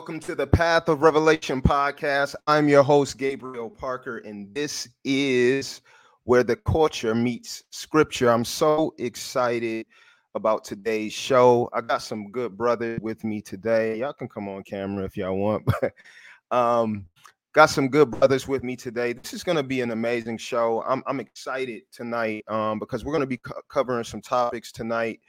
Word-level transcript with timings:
welcome, 0.00 0.18
to 0.18 0.34
the 0.34 0.46
Path 0.46 0.88
of 0.88 1.02
Revelation 1.02 1.60
podcast. 1.60 2.34
I'm 2.46 2.70
your 2.70 2.82
host, 2.82 3.18
Gabriel 3.18 3.68
Parker, 3.68 4.16
and 4.16 4.48
this 4.54 4.88
is 5.04 5.82
where 6.24 6.42
the 6.42 6.56
culture 6.56 7.14
meets 7.14 7.64
scripture. 7.68 8.30
I'm 8.30 8.46
so 8.46 8.94
excited 8.96 9.84
about 10.34 10.64
today's 10.64 11.12
show. 11.12 11.68
I 11.74 11.82
got 11.82 12.00
some 12.00 12.30
good 12.30 12.56
brothers 12.56 12.98
with 13.02 13.24
me 13.24 13.42
today. 13.42 13.98
Y'all 13.98 14.14
can 14.14 14.26
come 14.26 14.48
on 14.48 14.62
camera 14.62 15.04
if 15.04 15.18
y'all 15.18 15.36
want, 15.36 15.66
but 15.82 15.92
um, 16.50 17.04
got 17.52 17.66
some 17.66 17.88
good 17.88 18.10
brothers 18.10 18.48
with 18.48 18.64
me 18.64 18.76
today. 18.76 19.12
This 19.12 19.34
is 19.34 19.44
going 19.44 19.56
to 19.56 19.62
be 19.62 19.82
an 19.82 19.90
amazing 19.90 20.38
show. 20.38 20.82
I'm, 20.88 21.02
I'm 21.06 21.20
excited 21.20 21.82
tonight 21.92 22.46
um, 22.48 22.78
because 22.78 23.04
we're 23.04 23.12
going 23.12 23.20
to 23.20 23.26
be 23.26 23.36
co- 23.36 23.60
covering 23.68 24.04
some 24.04 24.22
topics 24.22 24.72
tonight 24.72 25.20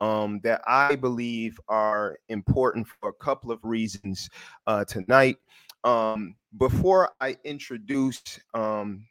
um, 0.00 0.40
that 0.42 0.62
I 0.66 0.96
believe 0.96 1.58
are 1.68 2.18
important 2.28 2.86
for 2.86 3.10
a 3.10 3.24
couple 3.24 3.50
of 3.50 3.58
reasons 3.62 4.28
uh, 4.66 4.84
tonight. 4.84 5.36
Um, 5.84 6.36
before 6.58 7.12
I 7.20 7.36
introduce 7.44 8.22
um, 8.54 9.06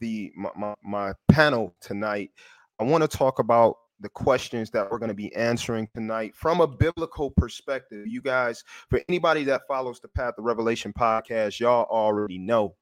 the 0.00 0.32
my, 0.36 0.50
my, 0.56 0.74
my 0.82 1.12
panel 1.28 1.74
tonight, 1.80 2.30
I 2.78 2.84
want 2.84 3.08
to 3.08 3.16
talk 3.16 3.38
about 3.38 3.76
the 4.00 4.08
questions 4.10 4.70
that 4.70 4.90
we're 4.90 4.98
going 4.98 5.08
to 5.08 5.14
be 5.14 5.34
answering 5.34 5.88
tonight 5.94 6.34
from 6.34 6.60
a 6.60 6.66
biblical 6.66 7.30
perspective. 7.30 8.06
You 8.06 8.20
guys, 8.20 8.62
for 8.90 9.00
anybody 9.08 9.44
that 9.44 9.62
follows 9.66 10.00
the 10.00 10.08
Path 10.08 10.34
of 10.36 10.44
Revelation 10.44 10.92
podcast, 10.92 11.60
y'all 11.60 11.86
already 11.90 12.38
know 12.38 12.74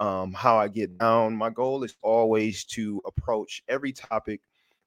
um, 0.00 0.32
how 0.32 0.56
I 0.56 0.68
get 0.68 0.96
down. 0.98 1.36
My 1.36 1.50
goal 1.50 1.84
is 1.84 1.96
always 2.02 2.64
to 2.66 3.02
approach 3.06 3.62
every 3.68 3.92
topic 3.92 4.40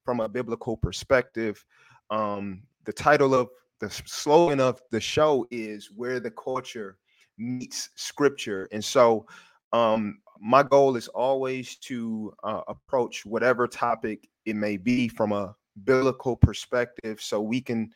from 0.04 0.20
a 0.22 0.30
biblical 0.30 0.76
perspective 0.78 1.64
um, 2.10 2.64
the 2.86 2.94
title 2.94 3.34
of 3.34 3.50
the 3.80 3.90
slogan 4.06 4.60
of 4.60 4.82
the 4.92 5.00
show 5.00 5.48
is 5.52 5.90
where 5.96 6.20
the 6.20 6.32
culture 6.32 6.98
meets 7.38 7.90
scripture. 7.96 8.68
And 8.72 8.84
so 8.84 9.26
um, 9.72 10.20
my 10.40 10.64
goal 10.64 10.96
is 10.96 11.08
always 11.10 11.78
to 11.78 12.34
uh, 12.44 12.62
approach 12.68 13.26
whatever 13.26 13.68
topic 13.68 14.28
it 14.46 14.56
may 14.56 14.78
be 14.78 15.08
from 15.08 15.32
a 15.32 15.56
biblical 15.84 16.36
perspective 16.36 17.22
so 17.22 17.42
we 17.42 17.62
can 17.62 17.92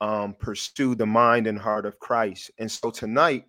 um, 0.00 0.34
pursue 0.38 0.94
the 0.94 1.06
mind 1.06 1.46
and 1.46 1.58
heart 1.58 1.86
of 1.86 1.98
christ. 1.98 2.50
And 2.58 2.70
so 2.70 2.90
tonight 2.90 3.44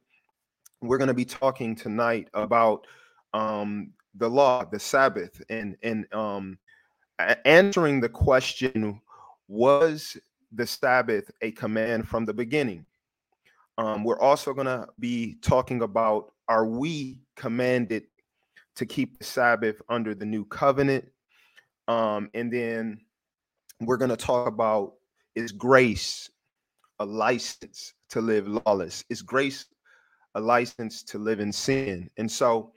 we're 0.82 0.98
going 0.98 1.08
to 1.08 1.14
be 1.14 1.26
talking 1.26 1.76
tonight 1.76 2.30
about 2.34 2.86
um, 3.34 3.92
the 4.16 4.30
law 4.30 4.64
the 4.64 4.80
sabbath 4.80 5.42
and 5.50 5.76
and 5.84 6.06
um, 6.14 6.58
answering 7.46 8.00
the 8.00 8.10
question 8.10 9.02
was 9.48 10.18
the 10.52 10.66
Sabbath 10.66 11.30
a 11.42 11.52
command 11.52 12.08
from 12.08 12.26
the 12.26 12.34
beginning? 12.34 12.86
Um, 13.78 14.04
we're 14.04 14.20
also 14.20 14.54
going 14.54 14.68
to 14.68 14.88
be 15.00 15.38
talking 15.42 15.82
about 15.82 16.34
are 16.48 16.66
we 16.66 17.22
commanded 17.36 18.04
to 18.76 18.86
keep 18.86 19.18
the 19.18 19.26
Sabbath 19.26 19.82
under 19.90 20.14
the 20.14 20.26
new 20.26 20.46
covenant? 20.46 21.06
Um, 21.88 22.30
and 22.34 22.52
then 22.52 23.02
we're 23.82 23.98
going 23.98 24.10
to 24.10 24.18
talk 24.18 24.48
about 24.48 24.94
is 25.36 25.52
grace 25.52 26.30
a 27.00 27.06
license 27.06 27.94
to 28.10 28.22
live 28.22 28.48
lawless? 28.48 29.04
Is 29.10 29.22
grace 29.22 29.66
a 30.36 30.40
license 30.40 31.04
to 31.04 31.18
live 31.18 31.40
in 31.40 31.52
sin? 31.52 32.10
And 32.18 32.32
so, 32.32 32.72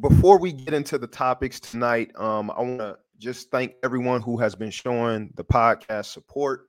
before 0.00 0.38
we 0.38 0.52
get 0.52 0.74
into 0.74 0.98
the 0.98 1.06
topics 1.06 1.60
tonight, 1.60 2.10
um, 2.16 2.50
I 2.50 2.62
want 2.62 2.78
to 2.78 2.98
just 3.18 3.50
thank 3.50 3.74
everyone 3.82 4.22
who 4.22 4.36
has 4.38 4.54
been 4.54 4.70
showing 4.70 5.30
the 5.36 5.44
podcast 5.44 6.06
support. 6.06 6.68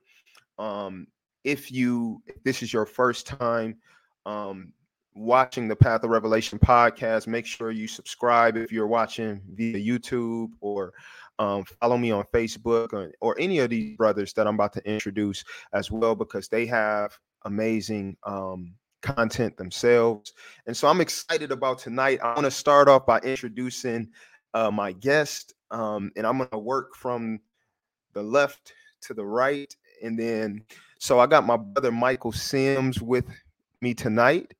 Um, 0.58 1.06
if 1.44 1.70
you 1.70 2.22
if 2.26 2.42
this 2.42 2.62
is 2.62 2.72
your 2.72 2.86
first 2.86 3.26
time 3.26 3.76
um, 4.26 4.72
watching 5.14 5.68
the 5.68 5.76
Path 5.76 6.04
of 6.04 6.10
Revelation 6.10 6.58
podcast, 6.58 7.26
make 7.26 7.46
sure 7.46 7.70
you 7.70 7.88
subscribe 7.88 8.56
if 8.56 8.72
you're 8.72 8.86
watching 8.86 9.40
via 9.54 9.78
YouTube 9.78 10.50
or 10.60 10.92
um, 11.38 11.64
follow 11.80 11.96
me 11.96 12.10
on 12.10 12.24
Facebook 12.34 12.92
or, 12.92 13.12
or, 13.20 13.38
any 13.38 13.60
of 13.60 13.70
these 13.70 13.96
brothers 13.96 14.32
that 14.32 14.48
I'm 14.48 14.56
about 14.56 14.72
to 14.72 14.84
introduce 14.84 15.44
as 15.72 15.88
well 15.88 16.16
because 16.16 16.48
they 16.48 16.66
have 16.66 17.16
amazing 17.44 18.16
um, 18.24 18.74
content 19.02 19.56
themselves. 19.56 20.32
And 20.66 20.76
so 20.76 20.88
I'm 20.88 21.00
excited 21.00 21.52
about 21.52 21.78
tonight. 21.78 22.18
I 22.22 22.34
want 22.34 22.44
to 22.44 22.50
start 22.50 22.88
off 22.88 23.06
by 23.06 23.20
introducing 23.20 24.08
uh, 24.54 24.72
my 24.72 24.92
guest 24.92 25.54
um, 25.70 26.10
and 26.16 26.26
I'm 26.26 26.46
to 26.48 26.58
work 26.58 26.94
from 26.94 27.40
the 28.12 28.22
left 28.22 28.72
to 29.02 29.14
the 29.14 29.24
right. 29.24 29.74
And 30.02 30.18
then, 30.18 30.64
so 30.98 31.18
I 31.18 31.26
got 31.26 31.46
my 31.46 31.56
brother 31.56 31.92
Michael 31.92 32.32
Sims 32.32 33.00
with 33.00 33.24
me 33.80 33.94
tonight. 33.94 34.54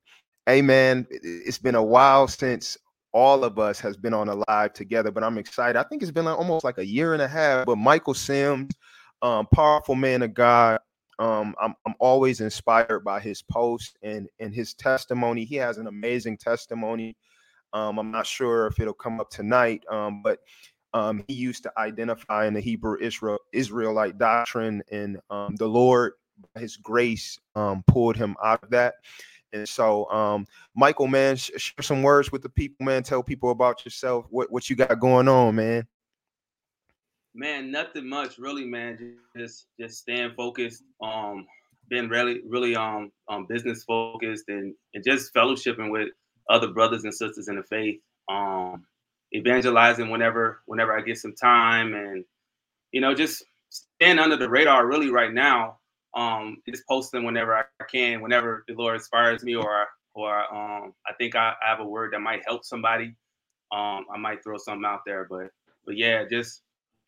Hey, 0.47 0.63
man, 0.63 1.07
it's 1.11 1.59
been 1.59 1.75
a 1.75 1.83
while 1.83 2.29
since 2.29 2.77
all 3.13 3.45
of 3.45 3.59
us 3.59 3.81
has 3.81 3.97
been 3.97 4.15
on 4.15 4.29
a 4.29 4.45
live 4.49 4.73
together, 4.73 5.11
but 5.11 5.25
I'm 5.25 5.39
excited. 5.39 5.79
I 5.79 5.83
think 5.83 6.03
it's 6.03 6.11
been 6.11 6.27
like 6.27 6.39
almost 6.39 6.65
like 6.65 6.79
a 6.79 6.87
year 6.87 7.15
and 7.15 7.23
a 7.23 7.29
half. 7.29 7.67
But 7.67 7.77
Michael 7.77 8.15
Sims, 8.15 8.75
um, 9.23 9.47
powerful 9.53 9.95
man 9.95 10.23
of 10.23 10.35
God. 10.35 10.81
Um, 11.19 11.55
I'm, 11.61 11.75
I'm 11.85 11.95
always 11.99 12.41
inspired 12.41 13.01
by 13.01 13.19
his 13.19 13.43
post 13.43 13.99
and 14.03 14.29
and 14.39 14.55
his 14.55 14.73
testimony. 14.75 15.45
He 15.45 15.57
has 15.57 15.79
an 15.79 15.89
amazing 15.89 16.37
testimony. 16.37 17.17
Um, 17.73 17.99
I'm 17.99 18.11
not 18.11 18.27
sure 18.27 18.69
if 18.69 18.79
it'll 18.79 18.95
come 18.95 19.21
up 19.21 19.29
tonight, 19.31 19.83
um, 19.91 20.23
but 20.23 20.39
um, 20.95 21.25
he 21.29 21.35
used 21.35 21.63
to 21.65 21.73
identify 21.79 22.47
in 22.47 22.55
the 22.55 22.61
Hebrew 22.61 22.97
Israel 23.01 23.39
Israelite 23.53 24.19
doctrine, 24.19 24.83
and 24.91 25.19
um, 25.31 25.57
the 25.57 25.69
Lord, 25.69 26.13
His 26.57 26.77
grace, 26.77 27.39
um, 27.55 27.83
pulled 27.87 28.17
him 28.17 28.37
out 28.43 28.63
of 28.63 28.71
that. 28.71 28.95
And 29.53 29.69
so, 29.69 30.11
um, 30.11 30.47
Michael, 30.75 31.07
man, 31.07 31.37
sh- 31.37 31.51
share 31.57 31.83
some 31.83 32.03
words 32.03 32.31
with 32.31 32.43
the 32.43 32.49
people, 32.49 32.85
man. 32.85 33.03
Tell 33.03 33.23
people 33.23 33.51
about 33.51 33.85
yourself, 33.85 34.27
what 34.31 34.51
what 34.51 34.69
you 34.69 34.77
got 34.77 34.99
going 35.01 35.29
on, 35.29 35.55
man. 35.55 35.87
Man, 37.35 37.71
nothing 37.71 38.09
much, 38.09 38.39
really, 38.39 38.65
man. 38.65 39.17
Just 39.37 39.67
just 39.79 39.99
staying 39.99 40.33
focused. 40.37 40.83
Um, 41.03 41.47
been 41.89 42.09
really 42.09 42.43
really 42.47 42.77
um 42.77 43.11
um 43.29 43.47
business 43.49 43.85
focused 43.85 44.45
and 44.49 44.75
and 44.95 45.05
just 45.05 45.33
fellowshipping 45.33 45.91
with 45.91 46.09
other 46.51 46.69
brothers 46.69 47.05
and 47.05 47.15
sisters 47.15 47.49
in 47.49 47.57
the 47.57 47.63
faith. 47.63 48.01
Um, 48.29 48.85
evangelizing 49.35 50.11
whenever 50.11 50.63
whenever 50.67 50.97
I 50.97 51.03
get 51.03 51.19
some 51.19 51.35
time. 51.35 51.95
And 51.95 52.25
you 52.93 53.01
know 53.01 53.15
just 53.15 53.45
staying 53.71 54.19
under 54.19 54.37
the 54.37 54.49
radar 54.49 54.87
really 54.87 55.11
right 55.11 55.33
now 55.33 55.79
um 56.17 56.59
just 56.69 56.85
posting 56.89 57.25
whenever 57.25 57.55
I 57.57 57.65
can 57.91 58.23
whenever 58.23 58.65
the 58.67 58.75
Lord 58.75 58.97
inspires 58.97 59.45
me 59.45 59.55
or 59.57 59.87
or 60.15 60.39
um 60.55 60.95
I 61.07 61.13
think 61.19 61.37
I, 61.37 61.55
I 61.65 61.69
have 61.71 61.81
a 61.81 61.85
word 61.85 62.13
that 62.13 62.21
might 62.21 62.43
help 62.47 62.65
somebody 62.65 63.15
um 63.73 64.07
I 64.15 64.19
might 64.19 64.43
throw 64.43 64.59
something 64.59 64.87
out 64.87 65.03
there. 65.07 65.27
But 65.31 65.51
but 65.87 65.97
yeah 65.97 66.25
just 66.31 66.63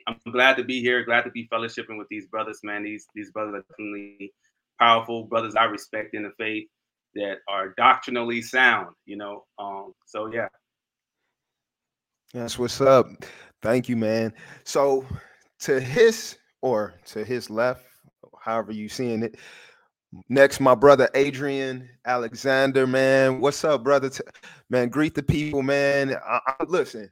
I'm 0.08 0.18
glad 0.32 0.56
to 0.58 0.64
be 0.64 0.80
here 0.80 1.04
glad 1.04 1.22
to 1.24 1.30
be 1.30 1.48
fellowshipping 1.52 1.98
with 1.98 2.08
these 2.10 2.26
brothers 2.26 2.60
man. 2.62 2.82
These 2.84 3.06
these 3.14 3.30
brothers 3.32 3.54
are 3.56 3.64
definitely 3.70 4.32
powerful 4.80 5.24
brothers 5.24 5.56
I 5.56 5.64
respect 5.64 6.14
in 6.14 6.24
the 6.24 6.32
faith 6.38 6.68
that 7.16 7.38
are 7.48 7.70
doctrinally 7.76 8.42
sound 8.42 8.94
you 9.06 9.16
know? 9.16 9.46
Um 9.58 9.94
so 10.06 10.32
yeah 10.32 10.48
that's 12.32 12.58
what's 12.58 12.80
up. 12.80 13.06
Thank 13.62 13.88
you, 13.88 13.96
man. 13.96 14.32
So 14.64 15.04
to 15.60 15.80
his 15.80 16.38
or 16.62 16.94
to 17.06 17.24
his 17.24 17.50
left, 17.50 17.84
however 18.40 18.72
you 18.72 18.88
seeing 18.88 19.22
it. 19.22 19.36
Next, 20.28 20.58
my 20.58 20.74
brother 20.74 21.08
Adrian 21.14 21.88
Alexander, 22.04 22.86
man. 22.86 23.40
What's 23.40 23.64
up, 23.64 23.84
brother? 23.84 24.10
Man, 24.68 24.88
greet 24.88 25.14
the 25.14 25.22
people, 25.22 25.62
man. 25.62 26.16
I, 26.26 26.40
I, 26.46 26.64
listen, 26.66 27.08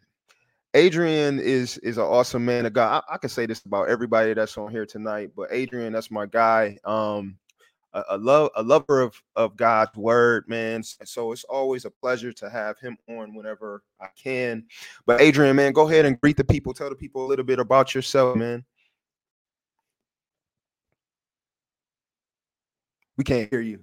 Adrian 0.74 1.38
is 1.38 1.78
is 1.78 1.96
an 1.98 2.04
awesome 2.04 2.44
man 2.44 2.66
of 2.66 2.72
God. 2.72 3.04
I, 3.08 3.14
I 3.14 3.18
can 3.18 3.30
say 3.30 3.46
this 3.46 3.64
about 3.64 3.88
everybody 3.88 4.34
that's 4.34 4.58
on 4.58 4.70
here 4.70 4.86
tonight, 4.86 5.30
but 5.36 5.48
Adrian, 5.52 5.92
that's 5.92 6.10
my 6.10 6.26
guy. 6.26 6.76
Um, 6.84 7.38
a, 7.92 8.04
a 8.10 8.18
love 8.18 8.50
a 8.56 8.62
lover 8.62 9.00
of 9.00 9.20
of 9.36 9.56
God's 9.56 9.96
word, 9.96 10.44
man. 10.48 10.82
So 10.82 11.32
it's 11.32 11.44
always 11.44 11.84
a 11.84 11.90
pleasure 11.90 12.32
to 12.32 12.50
have 12.50 12.78
him 12.78 12.96
on 13.08 13.34
whenever 13.34 13.82
I 14.00 14.08
can. 14.16 14.64
But 15.06 15.20
Adrian, 15.20 15.56
man, 15.56 15.72
go 15.72 15.88
ahead 15.88 16.04
and 16.04 16.20
greet 16.20 16.36
the 16.36 16.44
people. 16.44 16.74
Tell 16.74 16.90
the 16.90 16.96
people 16.96 17.24
a 17.24 17.28
little 17.28 17.44
bit 17.44 17.58
about 17.58 17.94
yourself, 17.94 18.36
man. 18.36 18.64
We 23.16 23.24
can't 23.24 23.50
hear 23.50 23.60
you. 23.60 23.80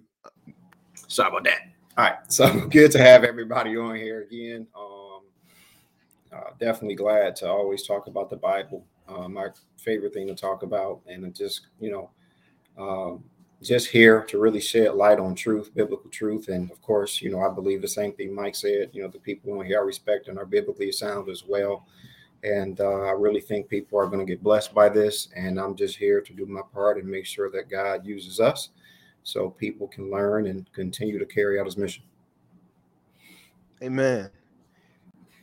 Sorry 1.08 1.30
about 1.30 1.44
that. 1.44 1.60
All 1.98 2.06
right, 2.06 2.18
so 2.32 2.68
good 2.70 2.92
to 2.92 3.00
have 3.00 3.24
everybody 3.24 3.78
on 3.78 3.96
here 3.96 4.22
again. 4.22 4.68
Um, 4.78 5.22
uh, 6.32 6.52
definitely 6.60 6.96
glad 6.96 7.36
to 7.38 7.50
always 7.50 7.86
talk 7.86 8.08
about 8.08 8.30
the 8.30 8.36
Bible. 8.36 8.86
Uh, 9.08 9.28
my 9.28 9.48
favorite 9.78 10.14
thing 10.14 10.28
to 10.28 10.36
talk 10.36 10.64
about, 10.64 11.02
and 11.08 11.34
just 11.36 11.68
you 11.80 11.92
know, 11.92 12.10
um, 12.78 13.24
just 13.62 13.88
here 13.88 14.22
to 14.24 14.40
really 14.40 14.60
shed 14.60 14.96
light 14.96 15.20
on 15.20 15.36
truth, 15.36 15.74
biblical 15.74 16.10
truth. 16.10 16.50
And 16.50 16.70
of 16.72 16.82
course, 16.82 17.22
you 17.22 17.32
know, 17.32 17.40
I 17.40 17.54
believe 17.54 17.82
the 17.82 17.88
same 17.88 18.14
thing 18.14 18.34
Mike 18.34 18.56
said. 18.56 18.90
You 18.94 19.04
know, 19.04 19.08
the 19.08 19.20
people 19.20 19.58
on 19.58 19.66
here 19.66 19.80
I 19.80 19.84
respect 19.84 20.28
and 20.28 20.38
are 20.38 20.46
biblically 20.46 20.92
sound 20.92 21.30
as 21.30 21.44
well. 21.46 21.88
And 22.44 22.80
uh, 22.80 23.02
I 23.02 23.12
really 23.12 23.42
think 23.42 23.70
people 23.70 24.00
are 24.00 24.08
going 24.08 24.20
to 24.20 24.32
get 24.32 24.44
blessed 24.44 24.74
by 24.74 24.90
this. 24.90 25.30
And 25.36 25.60
I'm 25.60 25.76
just 25.76 25.98
here 25.98 26.22
to 26.22 26.34
do 26.34 26.46
my 26.46 26.62
part 26.74 26.98
and 26.98 27.08
make 27.08 27.26
sure 27.26 27.50
that 27.52 27.70
God 27.70 28.06
uses 28.06 28.40
us 28.40 28.70
so 29.24 29.50
people 29.50 29.88
can 29.88 30.12
learn 30.12 30.48
and 30.48 30.72
continue 30.74 31.18
to 31.18 31.26
carry 31.26 31.60
out 31.60 31.66
his 31.66 31.78
mission. 31.78 32.04
Amen. 33.82 34.30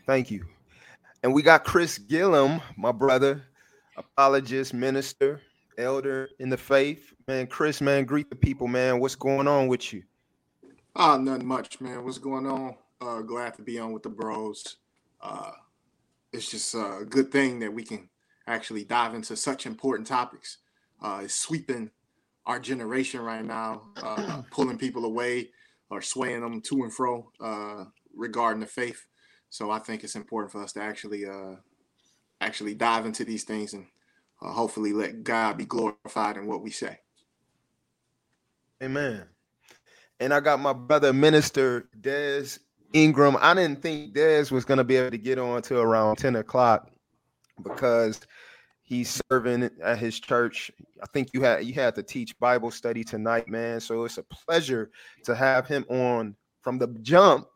Thank 0.07 0.31
you. 0.31 0.47
And 1.23 1.35
we 1.35 1.43
got 1.43 1.65
Chris 1.65 1.99
Gillum, 1.99 2.61
my 2.77 2.93
brother, 2.93 3.43
apologist, 3.97 4.75
minister, 4.75 5.41
elder 5.79 6.29
in 6.39 6.49
the 6.49 6.57
faith. 6.57 7.13
Man, 7.29 7.47
Chris, 7.47 7.81
man, 7.81 8.05
greet 8.05 8.31
the 8.31 8.37
people, 8.37 8.67
man. 8.67 9.01
What's 9.01 9.15
going 9.15 9.49
on 9.49 9.69
with 9.69 9.93
you? 9.93 10.03
Ah, 10.95 11.15
uh, 11.15 11.19
nothing 11.19 11.47
much, 11.47 11.81
man. 11.81 12.05
What's 12.05 12.19
going 12.19 12.47
on? 12.47 12.77
Uh, 13.01 13.21
glad 13.21 13.55
to 13.55 13.63
be 13.63 13.79
on 13.79 13.93
with 13.93 14.03
the 14.03 14.09
bros. 14.09 14.77
Uh, 15.21 15.53
it's 16.33 16.51
just 16.51 16.75
a 16.75 17.05
good 17.09 17.31
thing 17.31 17.59
that 17.61 17.73
we 17.73 17.85
can 17.85 18.09
actually 18.47 18.85
dive 18.85 19.15
into 19.15 19.37
such 19.37 19.67
important 19.67 20.07
topics. 20.07 20.59
Uh, 21.01 21.21
it's 21.25 21.35
sweeping 21.35 21.91
our 22.47 22.59
generation 22.59 23.21
right 23.21 23.45
now, 23.45 23.83
uh, 24.03 24.43
pulling 24.51 24.79
people 24.79 25.05
away 25.05 25.51
or 25.91 26.01
swaying 26.01 26.41
them 26.41 26.61
to 26.61 26.83
and 26.83 26.93
fro 26.93 27.31
uh, 27.41 27.85
regarding 28.15 28.61
the 28.61 28.67
faith. 28.67 29.07
So 29.51 29.71
I 29.71 29.79
think 29.79 30.03
it's 30.03 30.17
important 30.17 30.53
for 30.53 30.63
us 30.63 30.73
to 30.73 30.83
actually 30.83 31.27
uh, 31.27 31.57
actually 32.41 32.75
dive 32.75 33.07
into 33.07 33.25
these 33.25 33.45
things 33.45 33.75
and 33.75 33.87
uh, 34.43 34.53
hopefully 34.53 34.93
let 34.93 35.23
God 35.25 35.57
be 35.57 35.65
glorified 35.65 36.37
in 36.37 36.47
what 36.47 36.63
we 36.63 36.71
say. 36.71 36.99
Amen. 38.83 39.25
And 40.21 40.33
I 40.35 40.41
got 40.41 40.61
my 40.61 40.73
brother 40.73 41.13
minister 41.13 41.89
Des 42.01 42.59
Ingram. 42.93 43.37
I 43.41 43.55
didn't 43.55 43.83
think 43.83 44.15
Des 44.15 44.47
was 44.51 44.65
gonna 44.65 44.85
be 44.85 44.97
able 44.97 45.11
to 45.11 45.19
get 45.19 45.39
on 45.39 45.63
till 45.63 45.81
around 45.81 46.17
10 46.17 46.37
o'clock 46.37 46.91
because 47.63 48.21
he's 48.83 49.23
serving 49.31 49.71
at 49.83 49.99
his 49.99 50.19
church. 50.19 50.71
I 51.03 51.07
think 51.13 51.29
you 51.33 51.43
had 51.43 51.65
you 51.65 51.75
had 51.75 51.95
to 51.95 52.03
teach 52.03 52.39
Bible 52.39 52.71
study 52.71 53.05
tonight, 53.05 53.49
man. 53.49 53.81
So 53.81 54.05
it's 54.05 54.19
a 54.19 54.25
pleasure 54.25 54.91
to 55.25 55.35
have 55.35 55.67
him 55.67 55.85
on 55.89 56.37
from 56.63 56.79
the 56.79 56.89
jump 57.03 57.47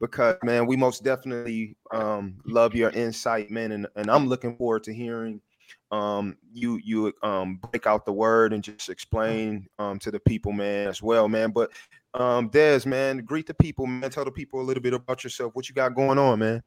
because 0.00 0.36
man, 0.42 0.66
we 0.66 0.76
most 0.76 1.04
definitely 1.04 1.76
um, 1.92 2.38
love 2.44 2.74
your 2.74 2.90
insight, 2.90 3.50
man, 3.50 3.72
and, 3.72 3.86
and 3.96 4.10
I'm 4.10 4.26
looking 4.26 4.56
forward 4.56 4.82
to 4.84 4.94
hearing 4.94 5.40
um, 5.90 6.36
you 6.52 6.80
you 6.82 7.12
um, 7.22 7.56
break 7.70 7.86
out 7.86 8.04
the 8.04 8.12
word 8.12 8.52
and 8.52 8.62
just 8.62 8.88
explain 8.88 9.66
um, 9.78 9.98
to 10.00 10.10
the 10.10 10.20
people, 10.20 10.52
man, 10.52 10.88
as 10.88 11.02
well, 11.02 11.28
man. 11.28 11.50
But 11.50 11.70
um, 12.14 12.48
Des, 12.48 12.82
man, 12.86 13.18
greet 13.18 13.46
the 13.46 13.54
people, 13.54 13.86
man. 13.86 14.10
Tell 14.10 14.24
the 14.24 14.30
people 14.30 14.60
a 14.60 14.62
little 14.62 14.82
bit 14.82 14.94
about 14.94 15.24
yourself. 15.24 15.54
What 15.54 15.68
you 15.68 15.74
got 15.74 15.94
going 15.94 16.18
on, 16.18 16.38
man? 16.38 16.62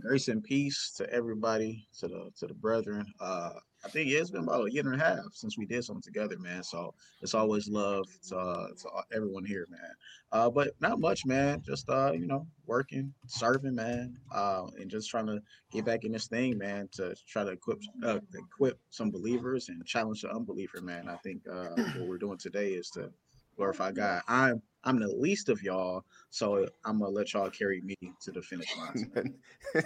Grace 0.00 0.28
and 0.28 0.42
peace 0.42 0.92
to 0.96 1.10
everybody, 1.12 1.88
to 1.98 2.08
the 2.08 2.30
to 2.38 2.46
the 2.46 2.54
brethren. 2.54 3.06
Uh, 3.20 3.50
I 3.84 3.88
think 3.88 4.10
yeah, 4.10 4.18
it's 4.18 4.30
been 4.30 4.42
about 4.42 4.66
a 4.66 4.72
year 4.72 4.84
and 4.84 5.00
a 5.00 5.04
half 5.04 5.32
since 5.32 5.56
we 5.56 5.64
did 5.64 5.84
something 5.84 6.02
together, 6.02 6.38
man. 6.38 6.62
So 6.62 6.94
it's 7.22 7.34
always 7.34 7.68
love 7.68 8.06
to, 8.28 8.36
uh, 8.36 8.68
to 8.68 8.88
everyone 9.14 9.44
here, 9.44 9.66
man. 9.70 9.90
Uh, 10.32 10.50
but 10.50 10.74
not 10.80 11.00
much, 11.00 11.24
man. 11.24 11.62
Just 11.62 11.88
uh, 11.88 12.12
you 12.12 12.26
know, 12.26 12.46
working, 12.66 13.12
serving, 13.26 13.74
man, 13.74 14.16
uh, 14.34 14.66
and 14.78 14.90
just 14.90 15.08
trying 15.08 15.26
to 15.26 15.40
get 15.72 15.84
back 15.84 16.04
in 16.04 16.12
this 16.12 16.26
thing, 16.26 16.58
man, 16.58 16.88
to 16.92 17.14
try 17.26 17.42
to 17.42 17.52
equip 17.52 17.78
uh, 18.04 18.20
equip 18.34 18.78
some 18.90 19.10
believers 19.10 19.68
and 19.70 19.84
challenge 19.86 20.22
the 20.22 20.30
unbeliever, 20.30 20.80
man. 20.82 21.08
I 21.08 21.16
think 21.16 21.42
uh, 21.50 21.70
what 21.96 22.08
we're 22.08 22.18
doing 22.18 22.38
today 22.38 22.72
is 22.72 22.90
to 22.90 23.10
glorify 23.56 23.92
God. 23.92 24.22
I'm 24.28 24.62
I'm 24.84 24.98
the 24.98 25.08
least 25.08 25.48
of 25.48 25.62
y'all, 25.62 26.04
so 26.30 26.66
I'm 26.84 26.98
gonna 26.98 27.10
let 27.10 27.32
y'all 27.32 27.50
carry 27.50 27.80
me 27.80 27.96
to 28.22 28.30
the 28.30 28.42
finish 28.42 28.68
line. 28.76 29.34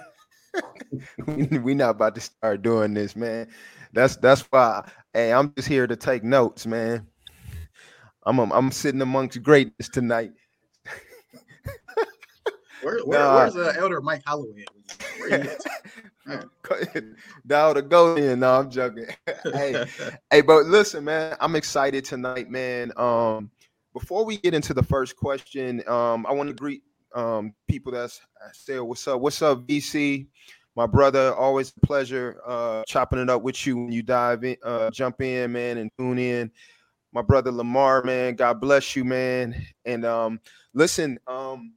We're 1.27 1.75
not 1.75 1.91
about 1.91 2.15
to 2.15 2.21
start 2.21 2.63
doing 2.63 2.95
this, 2.95 3.17
man. 3.17 3.49
That's 3.95 4.17
that's 4.17 4.43
why. 4.51 4.89
Hey, 5.13 5.33
I'm 5.33 5.55
just 5.55 5.69
here 5.69 5.87
to 5.87 5.97
take 5.97 6.25
notes, 6.25 6.67
man. 6.67 7.07
I'm 8.27 8.39
I'm, 8.39 8.53
I'm 8.53 8.71
sitting 8.73 9.01
amongst 9.01 9.43
greatness 9.43 9.89
tonight. 9.89 10.33
Where, 12.83 12.99
where, 13.05 13.19
nah. 13.19 13.37
Where's 13.37 13.55
the 13.55 13.75
elder 13.79 14.03
Mike 14.03 14.23
Holloway? 14.27 14.67
Where 15.19 15.43
he 16.93 17.01
Down 17.47 17.75
to 17.77 17.83
go 17.83 18.17
in. 18.17 18.41
No, 18.41 18.61
I'm 18.61 18.71
joking. 18.71 19.07
hey, 19.45 19.87
hey, 20.31 20.41
but 20.43 20.67
listen, 20.67 21.05
man, 21.05 21.37
I'm 21.41 21.57
excited 21.57 22.05
tonight, 22.05 22.51
man. 22.51 22.93
Um, 22.97 23.51
before 23.95 24.25
we 24.25 24.37
get 24.37 24.53
into 24.53 24.75
the 24.75 24.83
first 24.83 25.17
question, 25.17 25.83
um, 25.89 26.27
I 26.27 26.33
want 26.33 26.49
to 26.49 26.55
greet 26.55 26.83
um, 27.15 27.55
people 27.69 27.93
that's 27.93 28.21
say 28.53 28.79
what's 28.81 29.07
up. 29.09 29.21
What's 29.21 29.41
up, 29.41 29.67
VC? 29.67 30.27
My 30.77 30.87
brother, 30.87 31.35
always 31.35 31.73
a 31.77 31.87
pleasure 31.87 32.41
uh, 32.45 32.83
chopping 32.87 33.21
it 33.21 33.31
up 33.31 33.43
with 33.43 33.65
you 33.65 33.77
when 33.77 33.93
you 33.93 34.03
dive 34.03 34.43
in, 34.45 34.57
uh, 34.65 34.91
jump 34.91 35.21
in, 35.21 35.53
man, 35.53 35.79
and 35.79 35.91
tune 35.99 36.19
in. 36.19 36.51
My 37.13 37.23
brother 37.23 37.53
Lamar, 37.53 38.03
man, 38.03 38.35
God 38.35 38.61
bless 38.61 38.97
you, 38.97 39.05
man. 39.05 39.55
And 39.85 40.05
um, 40.05 40.41
listen, 40.73 41.19
um, 41.29 41.75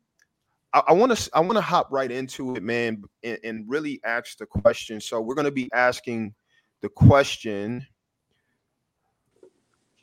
I 0.73 0.93
want 0.93 1.15
to 1.15 1.29
I 1.33 1.39
want 1.39 1.53
to 1.53 1.61
hop 1.61 1.87
right 1.91 2.11
into 2.11 2.55
it, 2.55 2.63
man, 2.63 3.03
and, 3.23 3.39
and 3.43 3.69
really 3.69 4.01
ask 4.03 4.37
the 4.37 4.45
question. 4.45 4.99
So 4.99 5.21
we're 5.21 5.35
going 5.35 5.45
to 5.45 5.51
be 5.51 5.69
asking 5.73 6.33
the 6.81 6.89
question 6.89 7.85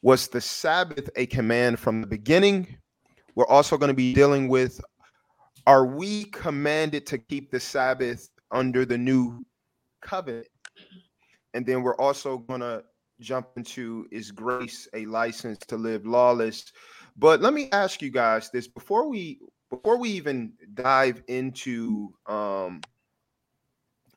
was 0.02 0.28
the 0.28 0.40
Sabbath 0.40 1.08
a 1.16 1.26
command 1.26 1.80
from 1.80 2.00
the 2.00 2.06
beginning? 2.06 2.76
We're 3.34 3.46
also 3.46 3.76
going 3.76 3.88
to 3.88 3.94
be 3.94 4.14
dealing 4.14 4.48
with 4.48 4.80
are 5.66 5.86
we 5.86 6.24
commanded 6.26 7.06
to 7.06 7.18
keep 7.18 7.50
the 7.50 7.58
Sabbath 7.58 8.28
under 8.50 8.84
the 8.84 8.98
new 8.98 9.44
covenant? 10.02 10.48
And 11.54 11.64
then 11.64 11.82
we're 11.82 11.96
also 11.96 12.38
going 12.38 12.60
to 12.60 12.84
jump 13.20 13.48
into 13.56 14.06
is 14.10 14.30
grace 14.30 14.88
a 14.94 15.06
license 15.06 15.58
to 15.68 15.76
live 15.76 16.06
lawless? 16.06 16.72
But 17.16 17.40
let 17.40 17.54
me 17.54 17.68
ask 17.72 18.02
you 18.02 18.10
guys 18.10 18.50
this 18.50 18.66
before 18.66 19.08
we 19.08 19.40
before 19.70 19.98
we 19.98 20.10
even 20.10 20.52
dive 20.74 21.22
into 21.28 22.12
um 22.26 22.80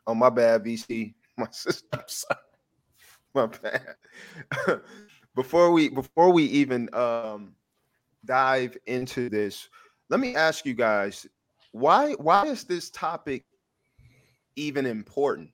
oh 0.05 0.15
my 0.15 0.29
bad 0.29 0.63
VC 0.63 1.13
my 1.37 1.47
sister 1.51 2.03
sorry 2.07 2.39
my 3.35 3.45
bad 3.45 3.95
before 5.37 5.71
we 5.71 5.87
before 5.87 6.33
we 6.33 6.43
even 6.45 6.89
um, 6.93 7.53
dive 8.25 8.75
into 8.87 9.29
this, 9.29 9.69
let 10.09 10.19
me 10.19 10.35
ask 10.35 10.65
you 10.65 10.73
guys 10.73 11.27
why 11.71 12.13
why 12.13 12.47
is 12.47 12.63
this 12.63 12.89
topic 12.89 13.45
even 14.57 14.85
important? 14.85 15.49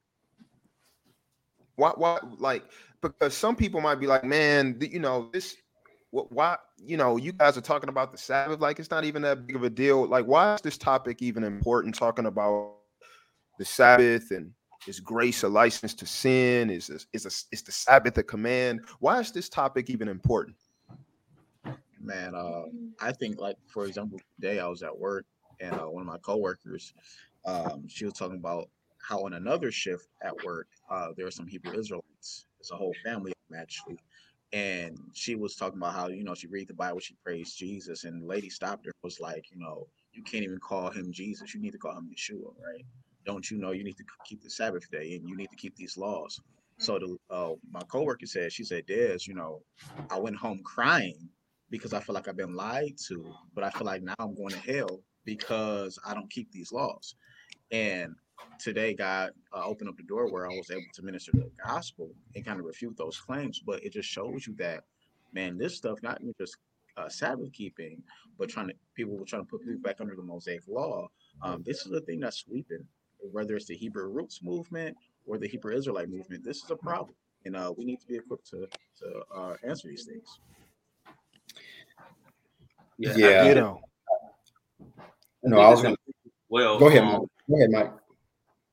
Why 1.75 1.91
why 1.95 2.19
like 2.39 2.63
because 3.01 3.35
some 3.35 3.55
people 3.55 3.81
might 3.81 3.95
be 3.95 4.07
like, 4.07 4.23
man, 4.23 4.77
you 4.81 4.99
know 4.99 5.29
this. 5.31 5.55
Why 6.11 6.57
you 6.77 6.97
know 6.97 7.17
you 7.17 7.31
guys 7.31 7.57
are 7.57 7.61
talking 7.61 7.89
about 7.89 8.11
the 8.11 8.17
Sabbath 8.17 8.59
like 8.59 8.79
it's 8.79 8.91
not 8.91 9.03
even 9.03 9.21
that 9.23 9.45
big 9.45 9.55
of 9.55 9.63
a 9.63 9.69
deal. 9.69 10.07
Like 10.07 10.25
why 10.25 10.55
is 10.55 10.61
this 10.61 10.77
topic 10.77 11.21
even 11.21 11.43
important? 11.43 11.95
Talking 11.95 12.25
about 12.25 12.75
the 13.57 13.65
Sabbath 13.65 14.31
and 14.31 14.51
is 14.87 14.99
grace 14.99 15.43
a 15.43 15.49
license 15.49 15.93
to 15.95 16.05
sin? 16.05 16.69
Is 16.69 16.87
this, 16.87 17.07
is 17.13 17.25
a, 17.25 17.31
is 17.51 17.61
the 17.61 17.71
Sabbath 17.71 18.17
a 18.17 18.23
command? 18.23 18.81
Why 18.99 19.19
is 19.19 19.31
this 19.31 19.49
topic 19.49 19.89
even 19.89 20.07
important? 20.07 20.55
Man, 22.01 22.35
uh, 22.35 22.63
I 22.99 23.11
think 23.13 23.39
like 23.39 23.57
for 23.67 23.85
example, 23.85 24.19
today 24.35 24.59
I 24.59 24.67
was 24.67 24.83
at 24.83 24.97
work 24.97 25.25
and 25.59 25.73
uh, 25.73 25.85
one 25.85 26.01
of 26.01 26.07
my 26.07 26.17
coworkers, 26.17 26.93
um, 27.45 27.85
she 27.87 28.05
was 28.05 28.13
talking 28.13 28.37
about 28.37 28.69
how 29.07 29.25
on 29.25 29.33
another 29.33 29.71
shift 29.71 30.07
at 30.23 30.33
work, 30.45 30.67
uh, 30.89 31.09
there 31.17 31.27
are 31.27 31.31
some 31.31 31.47
Hebrew 31.47 31.77
Israelites. 31.77 32.45
It's 32.59 32.71
a 32.71 32.75
whole 32.75 32.95
family 33.03 33.33
actually, 33.55 33.99
and 34.53 34.97
she 35.13 35.35
was 35.35 35.55
talking 35.55 35.77
about 35.79 35.93
how 35.93 36.07
you 36.07 36.23
know 36.23 36.35
she 36.35 36.47
read 36.47 36.67
the 36.69 36.73
Bible, 36.73 36.99
she 36.99 37.15
praised 37.23 37.57
Jesus, 37.57 38.05
and 38.05 38.23
the 38.23 38.27
lady 38.27 38.49
stopped 38.49 38.85
her 38.85 38.93
was 39.03 39.19
like, 39.19 39.45
you 39.51 39.59
know, 39.59 39.87
you 40.13 40.23
can't 40.23 40.43
even 40.43 40.59
call 40.59 40.89
him 40.89 41.11
Jesus, 41.11 41.53
you 41.53 41.61
need 41.61 41.71
to 41.73 41.77
call 41.77 41.97
him 41.97 42.09
Yeshua, 42.11 42.53
right? 42.65 42.85
don't 43.25 43.49
you 43.49 43.57
know 43.57 43.71
you 43.71 43.83
need 43.83 43.97
to 43.97 44.03
keep 44.25 44.41
the 44.43 44.49
Sabbath 44.49 44.89
day 44.91 45.15
and 45.15 45.27
you 45.27 45.35
need 45.35 45.49
to 45.49 45.55
keep 45.55 45.75
these 45.75 45.97
laws? 45.97 46.39
So 46.77 46.99
the 46.99 47.17
uh, 47.33 47.53
my 47.71 47.81
coworker 47.81 48.25
said, 48.25 48.51
she 48.51 48.63
said, 48.63 48.85
Des, 48.87 49.19
you 49.27 49.35
know, 49.35 49.61
I 50.09 50.19
went 50.19 50.35
home 50.35 50.61
crying 50.63 51.29
because 51.69 51.93
I 51.93 51.99
feel 51.99 52.15
like 52.15 52.27
I've 52.27 52.37
been 52.37 52.55
lied 52.55 52.97
to, 53.07 53.25
but 53.53 53.63
I 53.63 53.69
feel 53.71 53.85
like 53.85 54.03
now 54.03 54.15
I'm 54.19 54.35
going 54.35 54.53
to 54.53 54.59
hell 54.59 55.01
because 55.25 55.97
I 56.05 56.13
don't 56.13 56.29
keep 56.29 56.51
these 56.51 56.71
laws. 56.71 57.15
And 57.71 58.15
today, 58.59 58.93
God 58.93 59.31
uh, 59.53 59.63
opened 59.65 59.89
up 59.89 59.97
the 59.97 60.03
door 60.03 60.31
where 60.31 60.45
I 60.45 60.55
was 60.55 60.71
able 60.71 60.83
to 60.93 61.01
minister 61.01 61.31
the 61.33 61.49
gospel 61.65 62.09
and 62.35 62.45
kind 62.45 62.59
of 62.59 62.65
refute 62.65 62.97
those 62.97 63.17
claims. 63.17 63.59
But 63.59 63.83
it 63.83 63.93
just 63.93 64.09
shows 64.09 64.47
you 64.47 64.55
that, 64.57 64.83
man, 65.33 65.57
this 65.57 65.75
stuff 65.75 65.99
not 66.01 66.21
even 66.21 66.33
just 66.39 66.57
uh, 66.97 67.09
Sabbath 67.09 67.51
keeping, 67.53 68.01
but 68.37 68.49
trying 68.49 68.67
to 68.67 68.73
people 68.95 69.17
were 69.17 69.25
trying 69.25 69.43
to 69.43 69.49
put 69.49 69.61
people 69.61 69.81
back 69.81 69.99
under 69.99 70.15
the 70.15 70.23
Mosaic 70.23 70.63
law. 70.67 71.07
Um, 71.41 71.63
this 71.65 71.85
is 71.85 71.91
a 71.91 72.01
thing 72.01 72.19
that's 72.19 72.37
sweeping 72.37 72.85
whether 73.31 73.55
it's 73.55 73.65
the 73.65 73.75
Hebrew 73.75 74.07
roots 74.07 74.41
movement 74.43 74.97
or 75.25 75.37
the 75.37 75.47
Hebrew 75.47 75.75
Israelite 75.75 76.09
movement, 76.09 76.43
this 76.43 76.63
is 76.63 76.71
a 76.71 76.75
problem. 76.75 77.15
And 77.45 77.55
uh, 77.55 77.73
we 77.77 77.85
need 77.85 77.99
to 78.01 78.07
be 78.07 78.15
equipped 78.15 78.49
to, 78.51 78.67
to 78.99 79.21
uh, 79.35 79.55
answer 79.63 79.87
these 79.87 80.05
things. 80.05 80.39
Yeah. 82.97 83.13
yeah. 83.15 83.47
You 83.47 83.55
know. 83.55 83.81
No, 85.43 85.59
I 85.59 85.69
was 85.69 85.81
going 85.81 85.95
to. 85.95 86.31
Well, 86.49 86.79
go 86.79 86.87
ahead, 86.87 87.03
um, 87.03 87.11
Mike. 87.11 87.21
Go 87.49 87.55
ahead, 87.57 87.69
Mike. 87.71 87.91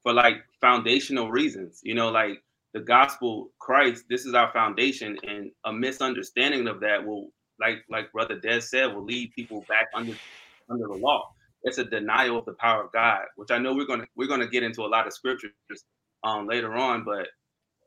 For 0.02 0.12
like 0.14 0.36
foundational 0.60 1.30
reasons, 1.30 1.80
you 1.82 1.94
know, 1.94 2.10
like 2.10 2.42
the 2.74 2.80
gospel 2.80 3.50
Christ, 3.60 4.04
this 4.08 4.26
is 4.26 4.34
our 4.34 4.52
foundation, 4.52 5.18
and 5.24 5.50
a 5.64 5.72
misunderstanding 5.72 6.68
of 6.68 6.80
that 6.80 7.06
will 7.06 7.30
like 7.60 7.84
like 7.90 8.12
Brother 8.12 8.38
Des 8.40 8.62
said, 8.62 8.94
will 8.94 9.04
lead 9.04 9.32
people 9.36 9.66
back 9.68 9.88
under 9.94 10.14
under 10.70 10.86
the 10.86 10.94
law. 10.94 11.24
It's 11.64 11.78
a 11.78 11.84
denial 11.84 12.38
of 12.38 12.46
the 12.46 12.54
power 12.54 12.84
of 12.84 12.92
God, 12.92 13.22
which 13.36 13.50
I 13.50 13.58
know 13.58 13.74
we're 13.74 13.86
gonna 13.86 14.06
we're 14.16 14.28
gonna 14.28 14.48
get 14.48 14.62
into 14.62 14.82
a 14.82 14.88
lot 14.88 15.06
of 15.06 15.12
scriptures 15.12 15.52
um 16.24 16.46
later 16.48 16.74
on, 16.76 17.04
but 17.04 17.28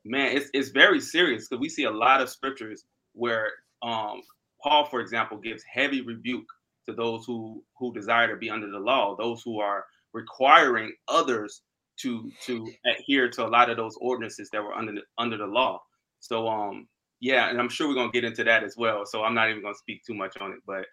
man, 0.06 0.36
it's 0.38 0.50
it's 0.54 0.70
very 0.70 1.02
serious 1.02 1.48
because 1.48 1.62
we 1.62 1.70
see 1.70 1.86
a 1.86 1.92
lot 1.92 2.22
of 2.22 2.30
scriptures 2.30 2.86
where 3.14 3.52
um 3.84 4.22
Paul, 4.64 4.86
for 4.86 5.02
example, 5.02 5.38
gives 5.40 5.64
heavy 5.64 6.02
rebuke 6.02 6.46
to 6.88 6.94
those 6.96 7.26
who 7.26 7.64
who 7.80 7.94
desire 7.94 8.30
to 8.30 8.38
be 8.38 8.50
under 8.50 8.70
the 8.70 8.80
law, 8.80 9.16
those 9.18 9.42
who 9.44 9.60
are 9.60 9.86
requiring 10.14 10.94
others 11.08 11.62
to 12.02 12.32
to 12.46 12.68
adhere 12.86 13.30
to 13.30 13.46
a 13.46 13.48
lot 13.48 13.70
of 13.70 13.78
those 13.78 13.98
ordinances 14.02 14.50
that 14.52 14.64
were 14.64 14.74
under 14.74 14.94
the, 14.94 15.02
under 15.18 15.38
the 15.38 15.46
law. 15.46 15.82
So 16.20 16.48
um 16.48 16.88
yeah, 17.20 17.50
and 17.50 17.60
I'm 17.60 17.70
sure 17.70 17.88
we're 17.88 17.96
gonna 17.96 18.12
get 18.12 18.24
into 18.24 18.44
that 18.44 18.64
as 18.64 18.76
well. 18.78 19.06
So 19.06 19.24
I'm 19.24 19.34
not 19.34 19.50
even 19.50 19.62
gonna 19.62 19.76
speak 19.76 20.04
too 20.06 20.14
much 20.14 20.36
on 20.38 20.52
it, 20.52 20.60
but 20.66 20.86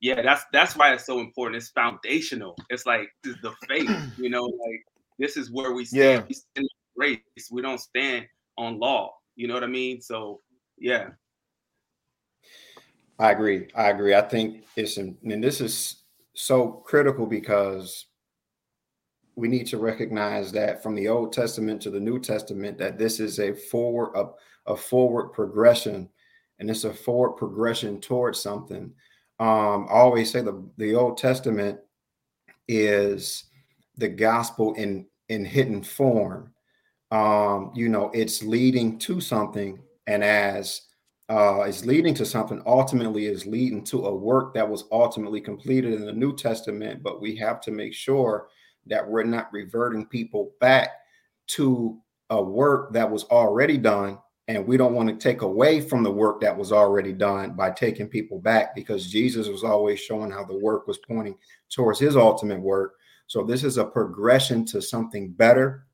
yeah, 0.00 0.22
that's 0.22 0.44
that's 0.52 0.76
why 0.76 0.92
it's 0.94 1.04
so 1.04 1.20
important. 1.20 1.56
It's 1.56 1.70
foundational. 1.70 2.56
It's 2.70 2.86
like 2.86 3.08
the 3.22 3.52
faith, 3.68 3.90
you 4.18 4.30
know, 4.30 4.44
like 4.44 4.84
this 5.18 5.36
is 5.36 5.50
where 5.50 5.72
we 5.72 5.84
stand. 5.84 6.02
Yeah. 6.02 6.26
We 6.28 6.34
stand 6.34 6.68
grace. 6.96 7.48
We 7.50 7.62
don't 7.62 7.80
stand 7.80 8.26
on 8.56 8.78
law. 8.78 9.12
You 9.36 9.48
know 9.48 9.54
what 9.54 9.64
I 9.64 9.68
mean? 9.68 10.00
So 10.00 10.40
yeah. 10.78 11.10
I 13.18 13.32
agree. 13.32 13.68
I 13.74 13.90
agree. 13.90 14.14
I 14.14 14.22
think 14.22 14.64
it's 14.76 14.96
and 14.96 15.16
this 15.22 15.60
is 15.60 16.04
so 16.34 16.82
critical 16.86 17.26
because 17.26 18.06
we 19.40 19.48
need 19.48 19.66
to 19.68 19.78
recognize 19.78 20.52
that 20.52 20.82
from 20.82 20.94
the 20.94 21.08
Old 21.08 21.32
Testament 21.32 21.80
to 21.82 21.90
the 21.90 21.98
New 21.98 22.20
Testament, 22.20 22.76
that 22.78 22.98
this 22.98 23.18
is 23.20 23.40
a 23.40 23.54
forward 23.54 24.12
a, 24.14 24.26
a 24.70 24.76
forward 24.76 25.32
progression, 25.32 26.08
and 26.58 26.70
it's 26.70 26.84
a 26.84 26.92
forward 26.92 27.32
progression 27.32 28.00
towards 28.00 28.38
something. 28.38 28.92
Um, 29.38 29.86
I 29.88 29.94
always 29.94 30.30
say 30.30 30.42
the 30.42 30.62
the 30.76 30.94
Old 30.94 31.16
Testament 31.16 31.80
is 32.68 33.44
the 33.96 34.08
gospel 34.08 34.74
in 34.74 35.06
in 35.30 35.44
hidden 35.46 35.82
form. 35.82 36.52
Um, 37.10 37.72
you 37.74 37.88
know, 37.88 38.10
it's 38.12 38.42
leading 38.42 38.98
to 38.98 39.22
something, 39.22 39.80
and 40.06 40.22
as 40.22 40.82
uh, 41.30 41.62
is 41.62 41.86
leading 41.86 42.12
to 42.12 42.26
something 42.26 42.60
ultimately 42.66 43.26
is 43.26 43.46
leading 43.46 43.84
to 43.84 44.06
a 44.06 44.14
work 44.14 44.52
that 44.52 44.68
was 44.68 44.84
ultimately 44.92 45.40
completed 45.40 45.94
in 45.94 46.04
the 46.04 46.12
New 46.12 46.36
Testament. 46.36 47.02
But 47.02 47.22
we 47.22 47.36
have 47.36 47.62
to 47.62 47.70
make 47.70 47.94
sure 47.94 48.48
that 48.86 49.06
we're 49.06 49.24
not 49.24 49.52
reverting 49.52 50.06
people 50.06 50.52
back 50.60 50.90
to 51.48 51.98
a 52.30 52.42
work 52.42 52.92
that 52.92 53.10
was 53.10 53.24
already 53.24 53.76
done. 53.76 54.18
And 54.48 54.66
we 54.66 54.76
don't 54.76 54.94
want 54.94 55.08
to 55.08 55.14
take 55.14 55.42
away 55.42 55.80
from 55.80 56.02
the 56.02 56.10
work 56.10 56.40
that 56.40 56.56
was 56.56 56.72
already 56.72 57.12
done 57.12 57.52
by 57.52 57.70
taking 57.70 58.08
people 58.08 58.40
back 58.40 58.74
because 58.74 59.06
Jesus 59.06 59.46
was 59.46 59.62
always 59.62 60.00
showing 60.00 60.30
how 60.30 60.44
the 60.44 60.58
work 60.58 60.88
was 60.88 60.98
pointing 60.98 61.36
towards 61.68 62.00
his 62.00 62.16
ultimate 62.16 62.60
work. 62.60 62.94
So 63.28 63.44
this 63.44 63.62
is 63.62 63.78
a 63.78 63.84
progression 63.84 64.64
to 64.66 64.82
something 64.82 65.30
better 65.30 65.86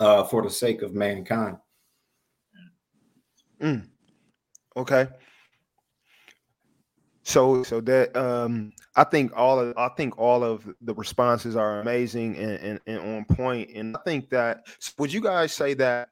uh, 0.00 0.24
for 0.24 0.42
the 0.42 0.50
sake 0.50 0.82
of 0.82 0.94
mankind. 0.94 1.58
Mm. 3.60 3.86
Okay. 4.76 5.06
So 7.24 7.62
so 7.62 7.80
that 7.82 8.16
um 8.16 8.72
I 8.96 9.04
think 9.04 9.32
all 9.36 9.60
of 9.60 9.76
I 9.76 9.88
think 9.90 10.18
all 10.18 10.42
of 10.42 10.68
the 10.80 10.94
responses 10.94 11.56
are 11.56 11.80
amazing 11.80 12.36
and, 12.36 12.58
and, 12.58 12.80
and 12.86 13.26
on. 13.38 13.66
And 13.74 13.96
I 13.96 14.00
think 14.04 14.28
that 14.30 14.66
would 14.98 15.12
you 15.12 15.20
guys 15.20 15.52
say 15.52 15.74
that 15.74 16.08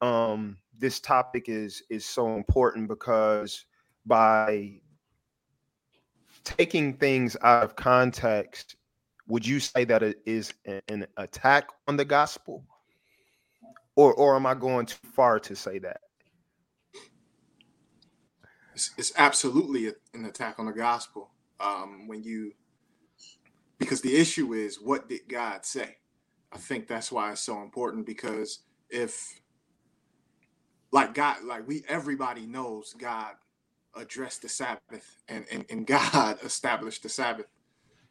um 0.00 0.56
this 0.78 1.00
topic 1.00 1.48
is 1.48 1.82
is 1.90 2.04
so 2.04 2.36
important 2.36 2.88
because 2.88 3.64
by 4.04 4.80
taking 6.44 6.94
things 6.94 7.36
out 7.42 7.64
of 7.64 7.74
context, 7.74 8.76
would 9.26 9.44
you 9.44 9.58
say 9.58 9.84
that 9.84 10.02
it 10.04 10.20
is 10.26 10.54
an 10.88 11.06
attack 11.16 11.70
on 11.88 11.96
the 11.96 12.04
gospel? 12.04 12.64
Or 13.96 14.14
or 14.14 14.36
am 14.36 14.46
I 14.46 14.54
going 14.54 14.86
too 14.86 15.08
far 15.12 15.40
to 15.40 15.56
say 15.56 15.80
that? 15.80 16.00
It's, 18.76 18.90
it's 18.98 19.12
absolutely 19.16 19.88
an 20.12 20.26
attack 20.26 20.58
on 20.58 20.66
the 20.66 20.72
gospel 20.72 21.30
um, 21.60 22.06
when 22.08 22.22
you 22.22 22.52
because 23.78 24.02
the 24.02 24.14
issue 24.16 24.52
is 24.52 24.80
what 24.80 25.08
did 25.08 25.22
God 25.28 25.64
say? 25.64 25.96
I 26.52 26.58
think 26.58 26.86
that's 26.86 27.10
why 27.10 27.32
it's 27.32 27.40
so 27.40 27.62
important 27.62 28.04
because 28.06 28.60
if 28.90 29.40
like 30.92 31.14
God, 31.14 31.42
like 31.44 31.66
we 31.66 31.84
everybody 31.88 32.46
knows 32.46 32.94
God 32.98 33.36
addressed 33.96 34.42
the 34.42 34.50
Sabbath 34.50 35.22
and 35.26 35.46
and, 35.50 35.64
and 35.70 35.86
God 35.88 36.38
established 36.44 37.02
the 37.02 37.08
Sabbath. 37.08 37.46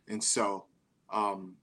And 0.07 0.23
so 0.23 0.65
um 1.13 1.57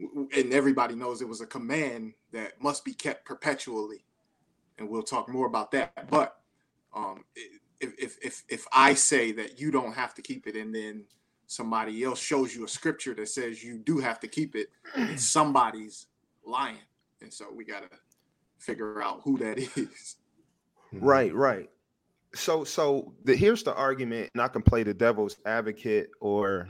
and 0.00 0.52
everybody 0.52 0.94
knows 0.94 1.20
it 1.20 1.28
was 1.28 1.40
a 1.40 1.46
command 1.46 2.14
that 2.32 2.62
must 2.62 2.84
be 2.84 2.94
kept 2.94 3.24
perpetually. 3.26 4.04
And 4.78 4.88
we'll 4.88 5.02
talk 5.02 5.28
more 5.28 5.46
about 5.48 5.72
that. 5.72 6.08
But 6.10 6.36
um 6.94 7.24
it, 7.36 7.61
if, 7.82 7.94
if 7.98 8.18
if 8.22 8.42
if 8.48 8.66
I 8.72 8.94
say 8.94 9.32
that 9.32 9.60
you 9.60 9.70
don't 9.70 9.92
have 9.92 10.14
to 10.14 10.22
keep 10.22 10.46
it, 10.46 10.56
and 10.56 10.74
then 10.74 11.04
somebody 11.46 12.02
else 12.02 12.20
shows 12.20 12.54
you 12.54 12.64
a 12.64 12.68
scripture 12.68 13.14
that 13.14 13.28
says 13.28 13.62
you 13.62 13.78
do 13.78 13.98
have 13.98 14.20
to 14.20 14.28
keep 14.28 14.54
it, 14.54 14.68
somebody's 15.18 16.06
lying, 16.46 16.76
and 17.20 17.32
so 17.32 17.46
we 17.52 17.64
gotta 17.64 17.88
figure 18.58 19.02
out 19.02 19.20
who 19.24 19.36
that 19.38 19.58
is. 19.76 20.16
Hmm. 20.90 21.00
Right, 21.00 21.34
right. 21.34 21.70
So 22.34 22.64
so 22.64 23.12
the, 23.24 23.36
here's 23.36 23.62
the 23.62 23.74
argument, 23.74 24.30
and 24.32 24.40
I 24.42 24.48
can 24.48 24.62
play 24.62 24.84
the 24.84 24.94
devil's 24.94 25.36
advocate, 25.44 26.10
or 26.20 26.68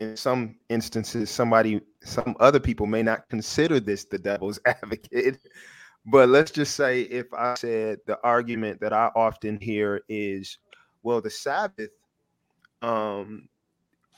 in 0.00 0.16
some 0.16 0.56
instances, 0.68 1.30
somebody, 1.30 1.80
some 2.02 2.34
other 2.40 2.58
people 2.58 2.86
may 2.86 3.02
not 3.02 3.28
consider 3.28 3.78
this 3.78 4.04
the 4.04 4.18
devil's 4.18 4.58
advocate. 4.66 5.38
But 6.10 6.30
let's 6.30 6.50
just 6.50 6.74
say 6.74 7.02
if 7.02 7.26
I 7.34 7.54
said 7.54 7.98
the 8.06 8.18
argument 8.24 8.80
that 8.80 8.94
I 8.94 9.10
often 9.14 9.60
hear 9.60 10.00
is, 10.08 10.56
well, 11.02 11.20
the 11.20 11.28
Sabbath 11.28 11.90
um, 12.80 13.46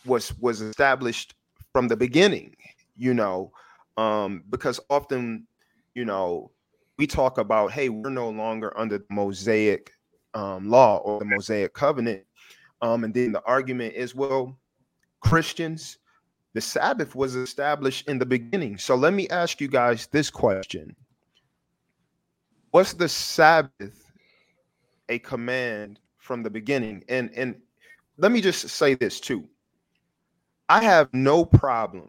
was 0.04 0.32
was 0.38 0.60
established 0.60 1.34
from 1.72 1.88
the 1.88 1.96
beginning, 1.96 2.54
you 2.96 3.12
know, 3.12 3.50
um, 3.96 4.44
because 4.50 4.78
often, 4.88 5.48
you 5.94 6.04
know, 6.04 6.52
we 6.96 7.08
talk 7.08 7.38
about, 7.38 7.72
hey, 7.72 7.88
we're 7.88 8.10
no 8.10 8.30
longer 8.30 8.72
under 8.78 8.98
the 8.98 9.04
Mosaic 9.10 9.90
um, 10.34 10.70
law 10.70 10.98
or 10.98 11.18
the 11.18 11.24
Mosaic 11.24 11.74
covenant, 11.74 12.22
um, 12.82 13.02
and 13.02 13.12
then 13.12 13.32
the 13.32 13.42
argument 13.46 13.94
is, 13.94 14.14
well, 14.14 14.56
Christians, 15.22 15.98
the 16.54 16.60
Sabbath 16.60 17.16
was 17.16 17.34
established 17.34 18.08
in 18.08 18.20
the 18.20 18.26
beginning. 18.26 18.78
So 18.78 18.94
let 18.94 19.12
me 19.12 19.28
ask 19.28 19.60
you 19.60 19.66
guys 19.66 20.06
this 20.06 20.30
question 20.30 20.94
was 22.72 22.94
the 22.94 23.08
Sabbath 23.08 24.12
a 25.08 25.18
command 25.18 26.00
from 26.18 26.42
the 26.42 26.50
beginning? 26.50 27.04
And 27.08 27.30
and 27.34 27.56
let 28.18 28.32
me 28.32 28.40
just 28.40 28.68
say 28.68 28.94
this 28.94 29.20
too. 29.20 29.48
I 30.68 30.82
have 30.84 31.08
no 31.12 31.44
problem 31.44 32.08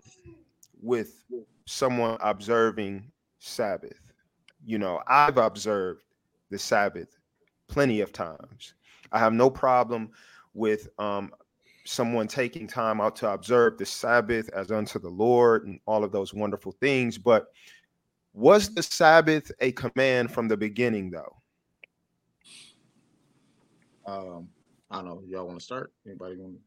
with 0.81 1.23
someone 1.65 2.17
observing 2.21 3.11
Sabbath. 3.39 3.99
You 4.63 4.77
know, 4.77 5.01
I've 5.07 5.37
observed 5.37 6.03
the 6.49 6.59
Sabbath 6.59 7.17
plenty 7.67 8.01
of 8.01 8.11
times. 8.11 8.75
I 9.11 9.19
have 9.19 9.33
no 9.33 9.49
problem 9.49 10.11
with 10.53 10.89
um, 10.99 11.31
someone 11.85 12.27
taking 12.27 12.67
time 12.67 13.01
out 13.01 13.15
to 13.17 13.31
observe 13.31 13.77
the 13.77 13.85
Sabbath 13.85 14.49
as 14.49 14.71
unto 14.71 14.99
the 14.99 15.09
Lord 15.09 15.65
and 15.65 15.79
all 15.85 16.03
of 16.03 16.11
those 16.11 16.33
wonderful 16.33 16.73
things. 16.73 17.17
But 17.17 17.47
was 18.33 18.73
the 18.73 18.83
Sabbath 18.83 19.51
a 19.59 19.71
command 19.71 20.31
from 20.31 20.47
the 20.47 20.57
beginning, 20.57 21.11
though? 21.11 21.37
Um, 24.05 24.49
I 24.89 24.97
don't 24.97 25.05
know. 25.05 25.23
Y'all 25.27 25.47
want 25.47 25.59
to 25.59 25.63
start? 25.63 25.91
Anybody 26.05 26.35
want? 26.37 26.57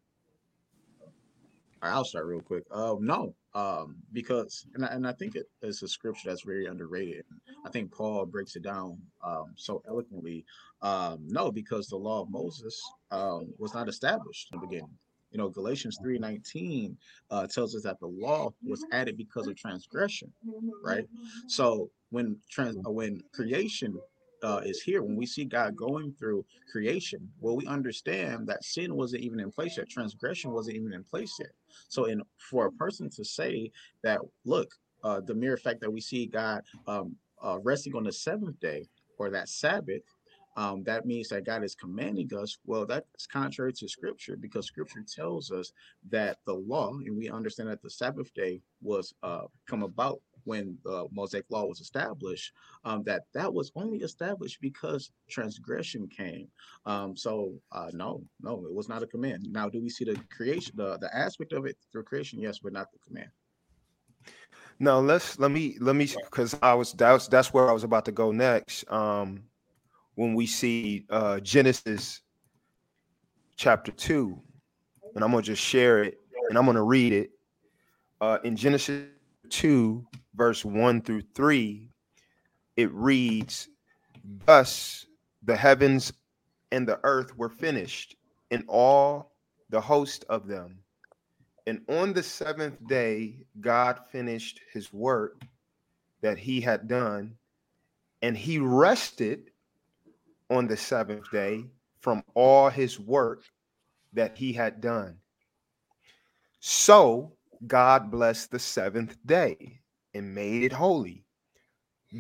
Right, 1.83 1.91
I'll 1.91 2.05
start 2.05 2.27
real 2.27 2.41
quick. 2.41 2.65
Um, 2.71 3.05
no, 3.05 3.35
um, 3.55 3.97
because 4.13 4.67
and 4.75 4.85
I, 4.85 4.89
and 4.89 5.07
I 5.07 5.13
think 5.13 5.37
it 5.37 5.47
is 5.63 5.83
a 5.83 5.89
scripture 5.89 6.31
that's 6.31 6.43
very 6.43 6.67
underrated. 6.67 7.25
I 7.67 7.69
think 7.69 7.93
Paul 7.93 8.25
breaks 8.25 8.57
it 8.57 8.63
down 8.63 8.99
um, 9.23 9.53
so 9.57 9.83
eloquently. 9.87 10.45
Um, 10.81 11.19
no, 11.27 11.53
because 11.53 11.87
the 11.89 11.97
law 11.97 12.23
of 12.23 12.31
Moses 12.31 12.81
um, 13.11 13.53
was 13.59 13.75
not 13.75 13.89
established 13.89 14.49
in 14.53 14.61
the 14.61 14.67
beginning. 14.67 14.97
You 15.35 15.39
know, 15.39 15.49
Galatians 15.49 15.99
3:19 16.03 16.97
uh, 17.31 17.47
tells 17.49 17.75
us 17.75 17.83
that 17.83 17.99
the 17.99 18.07
law 18.07 18.55
was 18.65 18.87
added 18.93 19.17
because 19.17 19.49
of 19.49 19.57
transgression, 19.57 20.33
right? 20.83 21.09
So 21.49 21.91
when 22.11 22.39
trans 22.49 22.77
when 22.85 23.21
creation 23.33 23.99
uh, 24.45 24.61
is 24.65 24.81
here, 24.81 25.03
when 25.03 25.17
we 25.17 25.27
see 25.27 25.45
God 25.45 25.75
going 25.75 26.13
through 26.13 26.45
creation, 26.71 27.29
well, 27.41 27.57
we 27.57 27.67
understand 27.67 28.47
that 28.47 28.63
sin 28.63 28.95
wasn't 28.95 29.23
even 29.23 29.41
in 29.41 29.51
place 29.51 29.77
yet, 29.77 29.89
transgression 29.89 30.53
wasn't 30.53 30.77
even 30.77 30.93
in 30.93 31.03
place 31.03 31.35
yet. 31.41 31.51
So, 31.89 32.05
in 32.05 32.23
for 32.39 32.67
a 32.67 32.73
person 32.73 33.11
to 33.11 33.25
say 33.25 33.73
that, 34.05 34.21
look, 34.45 34.71
uh, 35.03 35.21
the 35.21 35.35
mere 35.35 35.57
fact 35.57 35.81
that 35.81 35.93
we 35.93 36.01
see 36.01 36.27
God 36.27 36.63
um, 36.87 37.17
uh, 37.43 37.59
resting 37.61 37.97
on 37.97 38.05
the 38.05 38.13
seventh 38.13 38.61
day 38.61 38.87
or 39.19 39.31
that 39.31 39.49
Sabbath 39.49 40.03
um, 40.57 40.85
that 40.85 41.07
means 41.07 41.29
that 41.29 41.45
God 41.45 41.65
is 41.65 41.75
commanding 41.75 42.31
us. 42.35 42.59
Well, 42.65 42.87
that's 42.87 43.27
contrary 43.27 43.73
to 43.75 43.89
scripture 43.89 44.37
because 44.37 44.67
scripture 44.67 45.05
tells 45.07 45.51
us 45.51 45.73
that 46.11 46.39
the 46.47 46.55
law, 46.55 46.91
and 46.91 47.17
we 47.17 47.29
understand 47.29 47.69
that 47.71 47.83
the 47.83 47.91
Sabbath 47.91 48.33
day 48.35 48.61
was 48.83 49.15
uh, 49.23 49.43
come 49.69 49.83
about 49.83 50.21
when 50.45 50.77
the 50.85 51.07
Mosaic 51.11 51.47
law 51.49 51.65
was 51.65 51.81
established, 51.81 52.53
um, 52.85 53.03
that 53.05 53.23
that 53.33 53.53
was 53.53 53.73
only 53.75 53.99
established 53.99 54.61
because 54.61 55.11
transgression 55.29 56.07
came. 56.07 56.49
Um, 56.87 57.17
so 57.17 57.55
uh, 57.73 57.91
no, 57.93 58.23
no, 58.41 58.65
it 58.67 58.73
was 58.73 58.89
not 58.89 59.03
a 59.03 59.07
command. 59.07 59.47
Now, 59.51 59.69
do 59.69 59.83
we 59.83 59.89
see 59.89 60.05
the 60.05 60.21
creation, 60.35 60.75
the, 60.77 60.99
the 60.99 61.15
aspect 61.17 61.53
of 61.53 61.67
it 61.67 61.77
through 61.91 62.05
creation? 62.05 62.41
Yes, 62.41 62.59
but 62.59 62.73
not 62.73 62.93
the 62.93 62.99
command. 62.99 63.31
Now 64.79 64.99
let's 64.99 65.39
let 65.39 65.51
me 65.51 65.77
let 65.81 65.97
me 65.97 66.09
because 66.25 66.57
I 66.61 66.75
was 66.75 66.93
that's 66.93 67.29
that's 67.29 67.53
where 67.53 67.69
I 67.71 67.73
was 67.73 67.85
about 67.85 68.05
to 68.07 68.13
go 68.13 68.33
next. 68.33 68.91
Um, 68.91 69.45
when 70.15 70.35
we 70.35 70.47
see 70.47 71.07
uh, 71.11 71.41
Genesis 71.41 72.21
chapter 73.57 73.93
2, 73.93 74.41
and 75.15 75.25
I'm 75.25 75.31
going 75.31 75.43
to 75.43 75.51
just 75.51 75.63
share 75.63 76.03
it 76.03 76.19
and 76.49 76.59
I'm 76.59 76.65
going 76.65 76.77
to 76.77 76.83
read 76.83 77.13
it. 77.13 77.31
Uh, 78.21 78.39
in 78.45 78.57
Genesis 78.57 79.07
2, 79.51 80.07
verse 80.35 80.65
1 80.65 81.03
through 81.03 81.23
3, 81.35 81.91
it 82.77 82.93
reads, 82.93 83.69
Thus 84.47 85.07
the 85.43 85.57
heavens 85.57 86.13
and 86.73 86.87
the 86.87 86.99
earth 87.05 87.37
were 87.37 87.49
finished, 87.49 88.17
and 88.51 88.65
all 88.69 89.33
the 89.71 89.81
host 89.81 90.25
of 90.29 90.47
them. 90.47 90.79
And 91.67 91.81
on 91.89 92.13
the 92.13 92.23
seventh 92.23 92.87
day, 92.87 93.47
God 93.61 93.99
finished 94.11 94.61
his 94.73 94.93
work 94.93 95.43
that 96.21 96.39
he 96.39 96.61
had 96.61 96.89
done, 96.89 97.37
and 98.23 98.37
he 98.37 98.59
rested 98.59 99.51
on 100.51 100.67
the 100.67 100.77
seventh 100.77 101.31
day 101.31 101.65
from 102.01 102.23
all 102.35 102.69
his 102.69 103.01
work 103.01 103.43
that 104.13 104.37
he 104.37 104.53
had 104.53 104.81
done. 104.81 105.19
So 106.61 107.33
God 107.67 108.11
blessed 108.11 108.51
the 108.51 108.59
seventh 108.59 109.17
day 109.27 109.81
and 110.15 110.35
made 110.35 110.63
it 110.63 110.73
holy 110.73 111.25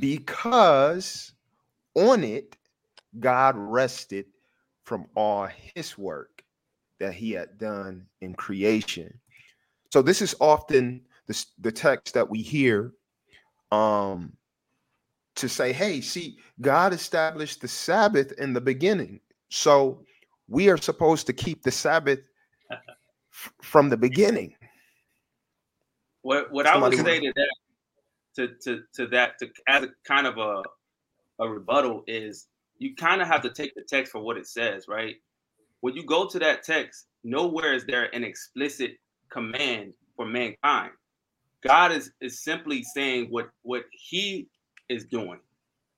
because 0.00 1.32
on 1.94 2.24
it 2.24 2.56
God 3.20 3.54
rested 3.56 4.26
from 4.84 5.06
all 5.14 5.48
his 5.74 5.96
work 5.96 6.42
that 6.98 7.14
he 7.14 7.32
had 7.32 7.58
done 7.58 8.06
in 8.20 8.34
creation. 8.34 9.20
So 9.92 10.02
this 10.02 10.20
is 10.22 10.34
often 10.40 11.02
the, 11.26 11.44
the 11.60 11.72
text 11.72 12.14
that 12.14 12.28
we 12.28 12.42
hear 12.42 12.92
um, 13.70 14.32
to 15.36 15.48
say, 15.48 15.72
hey, 15.72 16.00
see, 16.00 16.38
God 16.60 16.92
established 16.92 17.60
the 17.60 17.68
Sabbath 17.68 18.32
in 18.32 18.52
the 18.52 18.60
beginning. 18.60 19.20
So 19.48 20.04
we 20.48 20.68
are 20.68 20.76
supposed 20.76 21.26
to 21.26 21.32
keep 21.32 21.62
the 21.62 21.70
Sabbath 21.70 22.20
f- 22.70 23.52
from 23.62 23.88
the 23.88 23.96
beginning. 23.96 24.54
What 26.22 26.50
what 26.52 26.66
Somebody 26.66 26.98
I 26.98 27.02
would 27.02 27.06
say 27.06 27.20
to 27.20 27.32
that 27.36 27.54
to, 28.36 28.48
to, 28.62 28.82
to 28.94 29.06
that 29.08 29.38
to 29.40 29.48
as 29.68 29.84
a 29.84 29.88
kind 30.06 30.26
of 30.26 30.38
a 30.38 30.62
a 31.40 31.48
rebuttal 31.48 32.04
is 32.06 32.46
you 32.78 32.94
kind 32.94 33.20
of 33.20 33.28
have 33.28 33.42
to 33.42 33.50
take 33.50 33.74
the 33.74 33.82
text 33.82 34.12
for 34.12 34.20
what 34.20 34.36
it 34.36 34.46
says, 34.46 34.86
right? 34.88 35.16
When 35.80 35.94
you 35.94 36.04
go 36.04 36.26
to 36.28 36.38
that 36.38 36.62
text, 36.62 37.06
nowhere 37.24 37.74
is 37.74 37.84
there 37.84 38.14
an 38.14 38.24
explicit 38.24 38.92
command 39.30 39.92
for 40.16 40.26
mankind. 40.26 40.92
God 41.62 41.92
is 41.92 42.12
is 42.20 42.42
simply 42.42 42.82
saying 42.82 43.26
what 43.30 43.48
what 43.62 43.84
he 43.90 44.48
is 44.88 45.04
doing. 45.04 45.40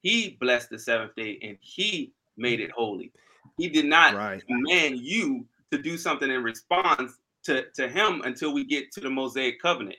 He 0.03 0.37
blessed 0.41 0.71
the 0.71 0.79
seventh 0.79 1.15
day 1.17 1.39
and 1.43 1.57
he 1.61 2.13
made 2.37 2.61
it 2.61 2.71
holy. 2.71 3.13
He 3.59 3.69
did 3.69 3.87
not 3.87 4.15
right. 4.15 4.43
command 4.47 4.99
you 4.99 5.47
to 5.73 5.79
do 5.79 5.97
something 5.97 6.31
in 6.31 6.43
response 6.43 7.19
to, 7.45 7.65
to 7.75 7.89
him 7.89 8.23
until 8.25 8.53
we 8.53 8.65
get 8.65 8.93
to 8.93 9.01
the 9.01 9.11
Mosaic 9.11 9.61
covenant. 9.61 9.99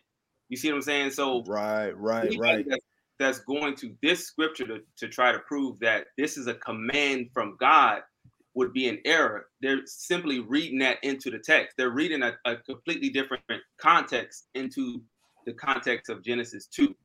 You 0.50 0.58
see 0.58 0.69
what 0.69 0.78
I'm 0.78 0.82
saying? 0.82 1.12
So 1.12 1.43
right, 1.43 1.91
right, 1.97 2.34
right. 2.38 2.65
That's, 2.67 2.86
that's 3.19 3.39
going 3.39 3.76
to 3.78 3.95
this 4.02 4.26
scripture 4.26 4.67
to, 4.67 4.80
to 4.97 5.08
try 5.08 5.32
to 5.32 5.39
prove 5.39 5.80
that 5.80 6.08
this 6.17 6.38
is 6.38 6.47
a 6.47 6.54
command 6.54 7.30
from 7.34 7.58
God 7.60 8.02
would 8.54 8.73
be 8.73 8.88
an 8.88 9.00
error. 9.06 9.47
They're 9.62 9.86
simply 9.86 10.39
reading 10.39 10.80
that 10.80 10.97
into 11.04 11.30
the 11.30 11.39
text. 11.39 11.76
They're 11.78 11.91
reading 11.91 12.23
a, 12.23 12.34
a 12.45 12.58
completely 12.58 13.10
different 13.10 13.43
context 13.80 14.47
into 14.56 15.02
the 15.45 15.54
context 15.54 16.10
of 16.10 16.23
Genesis 16.23 16.67
2. 16.67 16.95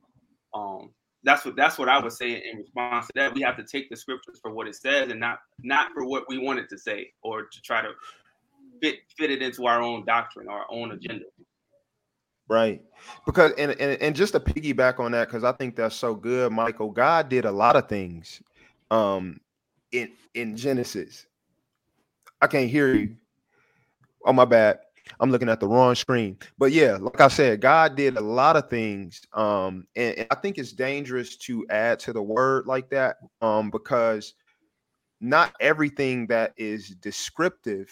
Um, 0.53 0.91
that's 1.23 1.45
what 1.45 1.55
that's 1.55 1.77
what 1.77 1.89
I 1.89 1.99
would 1.99 2.11
say 2.11 2.31
in 2.31 2.57
response 2.57 3.07
to 3.07 3.13
that. 3.15 3.33
We 3.33 3.41
have 3.41 3.57
to 3.57 3.63
take 3.63 3.89
the 3.89 3.95
scriptures 3.95 4.39
for 4.41 4.51
what 4.51 4.67
it 4.67 4.75
says 4.75 5.09
and 5.09 5.19
not 5.19 5.39
not 5.61 5.91
for 5.93 6.05
what 6.05 6.25
we 6.27 6.37
want 6.37 6.59
it 6.59 6.69
to 6.69 6.77
say 6.77 7.11
or 7.21 7.43
to 7.43 7.61
try 7.61 7.81
to 7.81 7.89
fit 8.81 8.95
fit 9.17 9.31
it 9.31 9.41
into 9.41 9.65
our 9.65 9.81
own 9.81 10.05
doctrine, 10.05 10.47
our 10.49 10.65
own 10.69 10.91
agenda. 10.91 11.25
Right. 12.49 12.81
Because 13.25 13.53
and 13.57 13.71
and, 13.71 14.01
and 14.01 14.15
just 14.15 14.33
to 14.33 14.39
piggyback 14.39 14.99
on 14.99 15.13
that, 15.13 15.27
because 15.27 15.43
I 15.43 15.53
think 15.53 15.75
that's 15.75 15.95
so 15.95 16.13
good, 16.13 16.51
Michael. 16.51 16.91
God 16.91 17.29
did 17.29 17.45
a 17.45 17.51
lot 17.51 17.75
of 17.75 17.87
things 17.87 18.41
um 18.91 19.39
in 19.91 20.11
in 20.33 20.57
Genesis. 20.57 21.25
I 22.41 22.47
can't 22.47 22.69
hear 22.69 22.93
you. 22.93 23.15
Oh 24.25 24.33
my 24.33 24.45
bad. 24.45 24.79
I'm 25.19 25.31
looking 25.31 25.49
at 25.49 25.59
the 25.59 25.67
wrong 25.67 25.95
screen. 25.95 26.37
But 26.57 26.71
yeah, 26.71 26.97
like 26.99 27.19
I 27.19 27.27
said, 27.27 27.61
God 27.61 27.95
did 27.95 28.17
a 28.17 28.21
lot 28.21 28.55
of 28.55 28.69
things. 28.69 29.21
Um, 29.33 29.85
and, 29.95 30.17
and 30.17 30.27
I 30.31 30.35
think 30.35 30.57
it's 30.57 30.71
dangerous 30.71 31.37
to 31.37 31.65
add 31.69 31.99
to 31.99 32.13
the 32.13 32.21
word 32.21 32.67
like 32.67 32.89
that. 32.89 33.17
Um, 33.41 33.69
because 33.69 34.33
not 35.19 35.55
everything 35.59 36.27
that 36.27 36.53
is 36.57 36.89
descriptive 36.89 37.89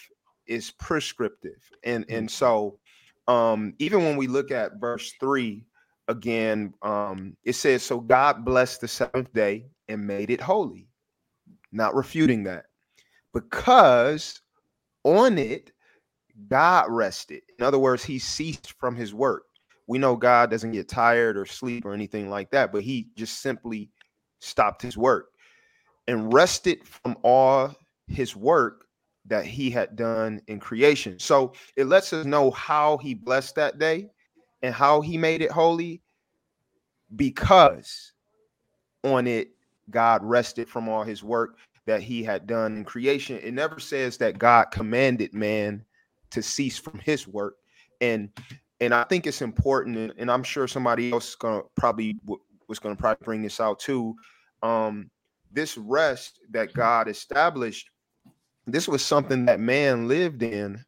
is 0.47 0.71
prescriptive. 0.71 1.61
And 1.83 2.05
and 2.09 2.27
mm-hmm. 2.27 2.27
so 2.27 2.79
um 3.27 3.73
even 3.79 4.03
when 4.03 4.17
we 4.17 4.27
look 4.27 4.51
at 4.51 4.79
verse 4.79 5.13
three 5.19 5.65
again, 6.07 6.73
um, 6.81 7.35
it 7.43 7.53
says, 7.53 7.83
So 7.83 7.99
God 7.99 8.45
blessed 8.45 8.81
the 8.81 8.87
seventh 8.87 9.33
day 9.33 9.65
and 9.87 10.05
made 10.05 10.29
it 10.29 10.41
holy, 10.41 10.87
not 11.71 11.95
refuting 11.95 12.43
that, 12.43 12.65
because 13.33 14.41
on 15.03 15.37
it 15.37 15.71
God 16.47 16.85
rested. 16.89 17.41
In 17.59 17.65
other 17.65 17.79
words, 17.79 18.03
he 18.03 18.19
ceased 18.19 18.73
from 18.79 18.95
his 18.95 19.13
work. 19.13 19.43
We 19.87 19.97
know 19.97 20.15
God 20.15 20.49
doesn't 20.49 20.71
get 20.71 20.87
tired 20.87 21.37
or 21.37 21.45
sleep 21.45 21.85
or 21.85 21.93
anything 21.93 22.29
like 22.29 22.51
that, 22.51 22.71
but 22.71 22.83
he 22.83 23.09
just 23.15 23.41
simply 23.41 23.89
stopped 24.39 24.81
his 24.81 24.97
work 24.97 25.31
and 26.07 26.33
rested 26.33 26.87
from 26.87 27.17
all 27.23 27.75
his 28.07 28.35
work 28.35 28.85
that 29.25 29.45
he 29.45 29.69
had 29.69 29.95
done 29.95 30.41
in 30.47 30.59
creation. 30.59 31.19
So 31.19 31.53
it 31.75 31.85
lets 31.85 32.13
us 32.13 32.25
know 32.25 32.51
how 32.51 32.97
he 32.97 33.13
blessed 33.13 33.55
that 33.55 33.79
day 33.79 34.09
and 34.61 34.73
how 34.73 35.01
he 35.01 35.17
made 35.17 35.41
it 35.41 35.51
holy 35.51 36.01
because 37.15 38.13
on 39.03 39.27
it 39.27 39.49
God 39.89 40.23
rested 40.23 40.69
from 40.69 40.87
all 40.87 41.03
his 41.03 41.23
work 41.23 41.57
that 41.85 42.01
he 42.01 42.23
had 42.23 42.47
done 42.47 42.77
in 42.77 42.83
creation. 42.85 43.39
It 43.43 43.53
never 43.53 43.79
says 43.79 44.17
that 44.17 44.39
God 44.39 44.65
commanded 44.71 45.33
man 45.33 45.83
to 46.31 46.41
cease 46.41 46.77
from 46.77 46.99
his 46.99 47.27
work. 47.27 47.55
And 47.99 48.29
and 48.81 48.93
i 48.93 49.03
think 49.03 49.25
it's 49.25 49.41
important 49.41 50.11
and, 50.17 50.29
i'm 50.29 50.43
sure 50.43 50.67
somebody 50.67 51.11
else 51.13 51.29
is 51.29 51.35
gonna 51.35 51.61
probably 51.77 52.19
was 52.67 52.79
gonna 52.79 52.95
probably 52.95 53.23
bring 53.23 53.41
this 53.41 53.61
out 53.61 53.79
too. 53.79 54.15
Um 54.61 55.09
this 55.53 55.77
rest 55.77 56.39
that 56.51 56.73
god 56.73 57.07
established 57.07 57.89
this 58.67 58.87
was 58.87 59.03
something 59.03 59.45
that 59.45 59.59
man 59.59 60.07
lived 60.07 60.43
in 60.43 60.83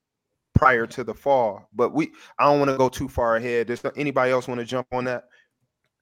prior 0.54 0.86
to 0.88 1.04
the 1.04 1.14
fall 1.14 1.68
but 1.74 1.94
we 1.94 2.12
i 2.40 2.46
don't 2.46 2.60
want 2.60 2.72
to 2.72 2.78
go 2.78 2.90
too 2.90 3.08
far 3.08 3.38
ahead. 3.38 3.68
Does 3.68 3.84
anybody 3.96 4.32
else 4.32 4.48
want 4.48 4.60
to 4.60 4.66
jump 4.66 4.88
on 4.92 5.06
that? 5.06 5.26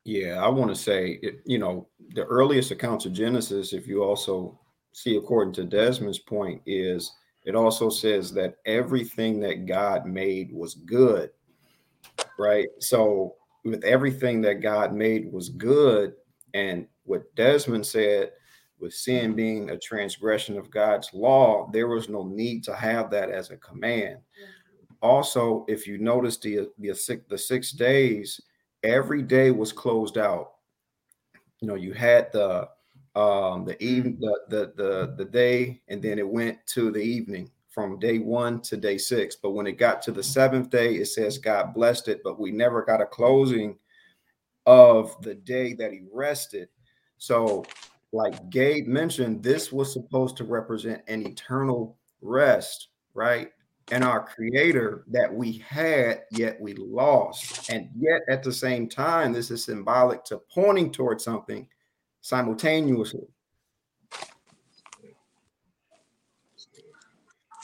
Yeah 0.06 0.42
i 0.44 0.48
want 0.48 0.70
to 0.70 0.76
say 0.76 1.20
you 1.46 1.60
know 1.60 1.88
the 2.16 2.24
earliest 2.26 2.72
accounts 2.72 3.06
of 3.06 3.14
genesis 3.14 3.74
if 3.74 3.88
you 3.88 4.04
also 4.04 4.60
see 4.94 5.16
according 5.16 5.54
to 5.54 5.64
desmond's 5.64 6.20
point 6.20 6.62
is 6.66 7.12
it 7.46 7.56
also 7.56 7.90
says 7.90 8.34
that 8.34 8.56
everything 8.66 9.40
that 9.42 9.66
God 9.66 10.06
made 10.06 10.54
was 10.54 10.76
good, 10.76 11.32
right? 12.38 12.68
So, 12.80 13.36
with 13.64 13.84
everything 13.84 14.42
that 14.42 14.62
God 14.62 14.94
made 14.94 15.32
was 15.32 15.50
good, 15.50 16.14
and 16.54 16.88
what 17.04 17.34
Desmond 17.36 17.86
said, 17.86 18.32
with 18.80 18.94
sin 18.94 19.36
being 19.36 19.70
a 19.70 19.78
transgression 19.78 20.58
of 20.58 20.72
God's 20.72 21.14
law, 21.14 21.70
there 21.72 21.88
was 21.88 22.10
no 22.10 22.24
need 22.24 22.64
to 22.64 22.76
have 22.76 23.12
that 23.12 23.30
as 23.30 23.52
a 23.52 23.58
command. 23.58 24.18
Also, 25.02 25.66
if 25.68 25.88
you 25.88 25.98
notice 25.98 26.38
the 26.38 26.70
the 26.80 26.94
six, 26.94 27.24
the 27.30 27.38
six 27.38 27.72
days, 27.72 28.40
every 28.84 29.22
day 29.22 29.52
was 29.52 29.72
closed 29.72 30.18
out. 30.18 30.54
You 31.60 31.68
know, 31.68 31.76
you 31.76 31.94
had 31.94 32.32
the 32.32 32.70
um, 33.16 33.66
the 33.66 33.82
even 33.84 34.18
the, 34.20 34.40
the 34.48 34.74
the 34.76 35.16
the 35.18 35.26
day, 35.26 35.82
and 35.88 36.02
then 36.02 36.18
it 36.20 36.28
went 36.28 36.66
to 36.68 36.92
the 36.92 37.02
evening 37.02 37.52
from 37.70 38.00
day 38.00 38.20
one 38.20 38.62
to 38.62 38.78
day 38.78 38.98
six. 38.98 39.36
But 39.36 39.52
when 39.52 39.68
it 39.68 39.74
got 39.74 40.02
to 40.04 40.12
the 40.12 40.24
seventh 40.24 40.70
day, 40.70 40.96
it 40.96 41.06
says 41.06 41.38
God 41.38 41.74
blessed 41.74 42.08
it, 42.08 42.22
but 42.24 42.40
we 42.40 42.52
never 42.52 42.84
got 42.84 43.02
a 43.02 43.06
closing 43.06 43.78
of 44.66 45.22
the 45.22 45.36
day 45.36 45.74
that 45.74 45.92
He 45.92 46.02
rested. 46.12 46.70
So 47.18 47.66
like 48.14 48.50
Gabe 48.50 48.88
mentioned, 48.88 49.42
this 49.42 49.72
was 49.72 49.92
supposed 49.92 50.38
to 50.38 50.44
represent 50.44 51.02
an 51.08 51.26
eternal 51.26 51.98
rest, 52.22 52.90
right? 53.14 53.52
And 53.92 54.04
our 54.04 54.26
creator 54.26 55.06
that 55.10 55.34
we 55.34 55.64
had, 55.68 56.24
yet 56.32 56.60
we 56.60 56.74
lost. 56.74 57.70
And 57.70 57.90
yet 57.98 58.22
at 58.30 58.44
the 58.44 58.54
same 58.54 58.88
time, 58.88 59.34
this 59.34 59.52
is 59.52 59.64
symbolic 59.64 60.24
to 60.26 60.42
pointing 60.54 60.92
towards 60.92 61.24
something 61.24 61.68
simultaneously. 62.22 63.28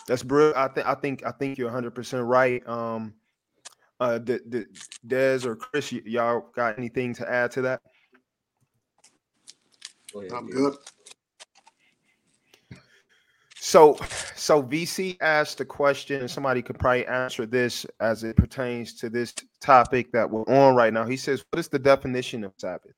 That's 0.08 0.24
brilliant. 0.24 0.58
I 0.58 0.68
think 0.70 0.88
I 0.88 0.96
think 0.96 1.26
I 1.26 1.32
think 1.32 1.58
you're 1.58 1.68
100 1.68 1.92
percent 1.92 2.26
right. 2.26 2.66
Um, 2.68 3.14
uh, 4.00 4.20
the, 4.20 4.40
the 4.48 4.66
Des 5.08 5.48
or 5.48 5.56
Chris, 5.56 5.92
y- 5.92 6.02
y'all 6.06 6.46
got 6.56 6.78
anything 6.78 7.14
to 7.16 7.30
add 7.30 7.52
to 7.52 7.62
that? 7.64 7.82
Go 10.14 10.22
ahead, 10.22 10.32
I'm 10.34 10.48
good. 10.48 10.76
So, 13.60 13.98
so 14.36 14.62
VC 14.62 15.18
asked 15.20 15.60
a 15.62 15.66
question, 15.66 16.22
and 16.22 16.30
somebody 16.30 16.62
could 16.62 16.78
probably 16.78 17.08
answer 17.08 17.46
this 17.46 17.86
as 18.00 18.24
it 18.24 18.38
pertains 18.38 18.94
to 18.96 19.10
this 19.10 19.34
topic 19.60 20.12
that 20.12 20.30
we're 20.30 20.44
on 20.44 20.76
right 20.76 20.94
now. 20.94 21.06
He 21.06 21.18
says, 21.18 21.44
"What 21.50 21.60
is 21.60 21.68
the 21.68 21.80
definition 21.80 22.44
of 22.44 22.54
Sabbath? 22.58 22.94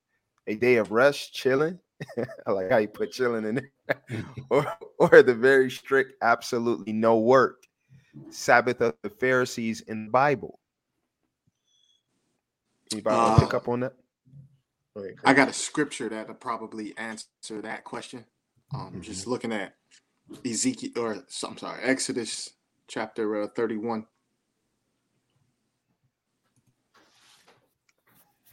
A 0.50 0.56
day 0.56 0.78
of 0.78 0.92
rest, 0.92 1.32
chilling? 1.32 1.78
I 2.48 2.52
like 2.52 2.72
how 2.72 2.78
you 2.78 2.88
put 2.88 3.12
chilling 3.12 3.46
in 3.46 3.56
there, 3.56 4.02
or, 4.50 4.66
or 4.98 5.22
the 5.22 5.36
very 5.36 5.70
strict, 5.70 6.14
absolutely 6.24 6.92
no 6.92 7.20
work 7.20 7.68
Sabbath 8.32 8.82
of 8.82 8.96
the 9.04 9.12
Pharisees 9.12 9.82
in 9.82 10.06
the 10.06 10.12
Bible." 10.12 10.60
Anybody 12.92 13.16
want 13.16 13.38
to 13.38 13.46
pick 13.46 13.54
Uh, 13.54 13.58
up 13.58 13.68
on 13.70 13.80
that? 13.82 13.94
Go 14.98 15.04
ahead, 15.04 15.16
I 15.24 15.34
got 15.36 15.50
a 15.50 15.54
scripture 15.54 16.10
that'll 16.10 16.34
probably 16.34 16.98
answer 16.98 17.62
that 17.62 17.84
question. 17.84 18.26
Um, 18.74 19.02
just 19.02 19.22
Mm-hmm. 19.22 19.30
looking 19.32 19.54
at 19.54 19.76
Ezekiel, 20.44 20.92
or 20.98 21.24
I'm 21.44 21.58
sorry, 21.60 21.84
Exodus 21.84 22.50
chapter 22.88 23.44
uh, 23.44 23.48
31. 23.56 24.08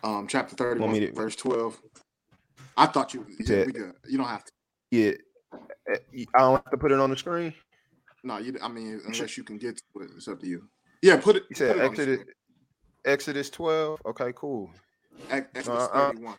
Um, 0.07 0.29
chapter 0.29 0.55
31, 0.55 0.93
me 0.93 1.01
to- 1.01 1.13
verse 1.13 1.35
12. 1.35 1.81
I 2.77 2.87
thought 2.87 3.13
you, 3.13 3.27
yeah, 3.41 3.65
we 3.65 3.73
good. 3.73 3.93
You 4.07 4.19
don't 4.19 4.29
have 4.29 4.45
to. 4.45 4.53
Yeah, 4.93 5.13
Uh, 5.53 5.97
I 6.35 6.39
don't 6.39 6.63
have 6.63 6.71
to 6.71 6.77
put 6.77 6.93
it 6.93 7.01
on 7.01 7.11
the 7.11 7.17
screen. 7.17 7.53
No, 8.23 8.39
you. 8.39 8.57
I 8.63 8.69
mean, 8.69 9.01
unless 9.07 9.37
you 9.37 9.43
can 9.45 9.59
get 9.59 9.77
to 9.77 10.03
it, 10.03 10.11
it's 10.17 10.29
up 10.29 10.41
to 10.41 10.47
you. 10.47 10.69
Yeah, 11.03 11.17
put 11.17 11.37
it. 11.37 11.45
You 11.51 11.57
said 11.57 11.75
put 11.75 11.79
it 11.79 11.87
on 11.87 11.95
the 11.95 12.03
Exodus. 12.03 12.35
Exodus 13.05 13.51
12. 13.51 14.01
Okay, 14.07 14.33
cool. 14.37 14.71
Ex- 15.31 15.49
Exodus 15.55 15.83
Uh, 15.83 15.97
uh, 15.97 16.11
31. 16.13 16.37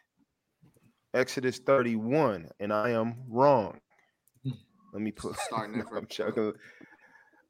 Exodus 1.13 1.59
31, 1.59 2.49
and 2.59 2.71
I 2.71 2.91
am 2.91 3.15
wrong. 3.27 3.79
Let 4.93 5.01
me 5.01 5.11
put 5.11 5.35
Starting 5.47 5.77
no, 5.79 5.85
I'm 5.95 6.07
joking. 6.07 6.53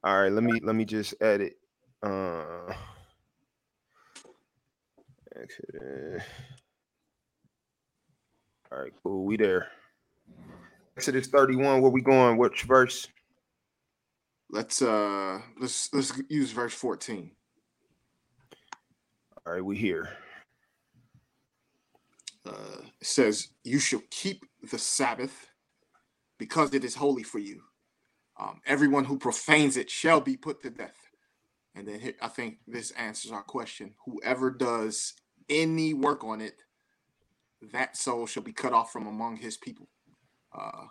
All 0.04 0.22
right, 0.22 0.32
let 0.32 0.44
me 0.44 0.60
let 0.64 0.76
me 0.76 0.86
just 0.86 1.14
edit. 1.22 1.60
Uh 2.02 2.74
Exodus. 5.42 6.24
All 8.72 8.80
right, 8.80 8.94
cool. 9.04 9.26
We 9.26 9.38
there. 9.38 9.68
Exodus 10.98 11.28
31, 11.28 11.82
where 11.82 11.92
we 11.92 12.02
going? 12.02 12.38
Which 12.38 12.64
verse? 12.64 13.08
Let's 14.52 14.82
uh, 14.82 15.40
let's 15.60 15.94
let's 15.94 16.14
use 16.30 16.52
verse 16.52 16.74
14. 16.74 17.32
All 19.46 19.54
right, 19.54 19.66
we 19.66 19.78
here. 19.78 20.10
uh, 22.48 22.82
it 23.02 23.08
says, 23.08 23.50
"You 23.64 23.80
shall 23.80 24.02
keep 24.12 24.46
the 24.72 24.80
Sabbath, 24.80 25.52
because 26.40 26.74
it 26.74 26.84
is 26.84 26.96
holy 26.96 27.24
for 27.24 27.40
you. 27.40 27.64
Um, 28.40 28.62
everyone 28.66 29.06
who 29.06 29.18
profanes 29.20 29.78
it 29.78 29.90
shall 29.90 30.22
be 30.22 30.38
put 30.38 30.62
to 30.64 30.70
death." 30.70 30.98
And 31.76 31.88
then 31.88 32.00
here, 32.00 32.16
I 32.22 32.28
think 32.30 32.60
this 32.68 32.92
answers 32.92 33.32
our 33.32 33.44
question: 33.44 33.96
Whoever 34.06 34.52
does 34.52 35.14
any 35.50 35.94
work 35.94 36.24
on 36.24 36.42
it, 36.42 36.56
that 37.74 37.98
soul 37.98 38.26
shall 38.28 38.44
be 38.44 38.54
cut 38.54 38.74
off 38.74 38.92
from 38.92 39.08
among 39.08 39.38
his 39.38 39.58
people. 39.58 39.88
Uh, 40.58 40.86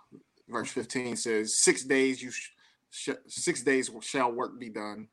verse 0.48 0.70
15 0.70 1.16
says, 1.16 1.56
Six 1.56 1.84
days 1.84 2.22
you 2.22 2.30
sh- 2.30 2.50
sh- 2.90 3.10
six 3.26 3.62
days 3.62 3.90
shall 4.02 4.32
work 4.32 4.58
be 4.58 4.68
done, 4.68 5.08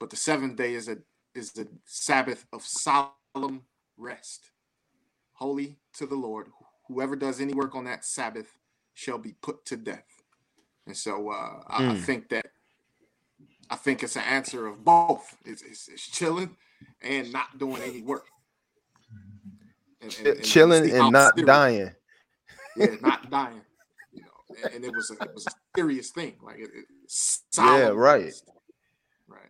but 0.00 0.10
the 0.10 0.16
seventh 0.16 0.56
day 0.56 0.74
is 0.74 0.88
a 0.88 0.98
is 1.34 1.52
the 1.52 1.68
Sabbath 1.84 2.46
of 2.52 2.62
solemn 2.64 3.62
rest, 3.96 4.50
holy 5.34 5.78
to 5.94 6.06
the 6.06 6.16
Lord. 6.16 6.48
Whoever 6.88 7.16
does 7.16 7.40
any 7.40 7.54
work 7.54 7.74
on 7.76 7.84
that 7.84 8.04
Sabbath 8.04 8.58
shall 8.94 9.18
be 9.18 9.34
put 9.42 9.64
to 9.66 9.76
death. 9.76 10.06
And 10.86 10.96
so 10.96 11.30
uh, 11.30 11.62
I, 11.68 11.92
I 11.92 11.94
Hmm. 11.94 11.94
think 11.94 12.28
that 12.30 12.46
I 13.70 13.76
think 13.76 14.02
it's 14.02 14.16
an 14.16 14.22
answer 14.22 14.66
of 14.66 14.84
both. 14.84 15.36
It's, 15.44 15.62
it's, 15.62 15.88
it's 15.88 16.08
chilling 16.10 16.56
and 17.02 17.32
not 17.32 17.58
doing 17.58 17.82
any 17.82 18.02
work. 18.02 18.24
And- 20.00 20.16
and- 20.18 20.26
and 20.28 20.44
Chilling 20.44 20.90
and 20.90 21.12
not 21.12 21.32
opposite. 21.32 21.46
dying. 21.46 21.94
Yeah, 22.76 22.86
not 23.00 23.30
dying. 23.30 23.60
You 24.12 24.22
know, 24.22 24.54
and, 24.64 24.74
and 24.76 24.84
it 24.84 24.94
was 24.94 25.10
a, 25.10 25.14
it 25.24 25.34
was 25.34 25.46
a 25.46 25.50
serious 25.76 26.10
thing. 26.10 26.36
Like 26.42 26.58
it, 26.58 26.70
it 26.74 26.84
Yeah, 27.56 27.88
right. 27.88 28.24
rest. 28.24 28.48
Right. 29.26 29.40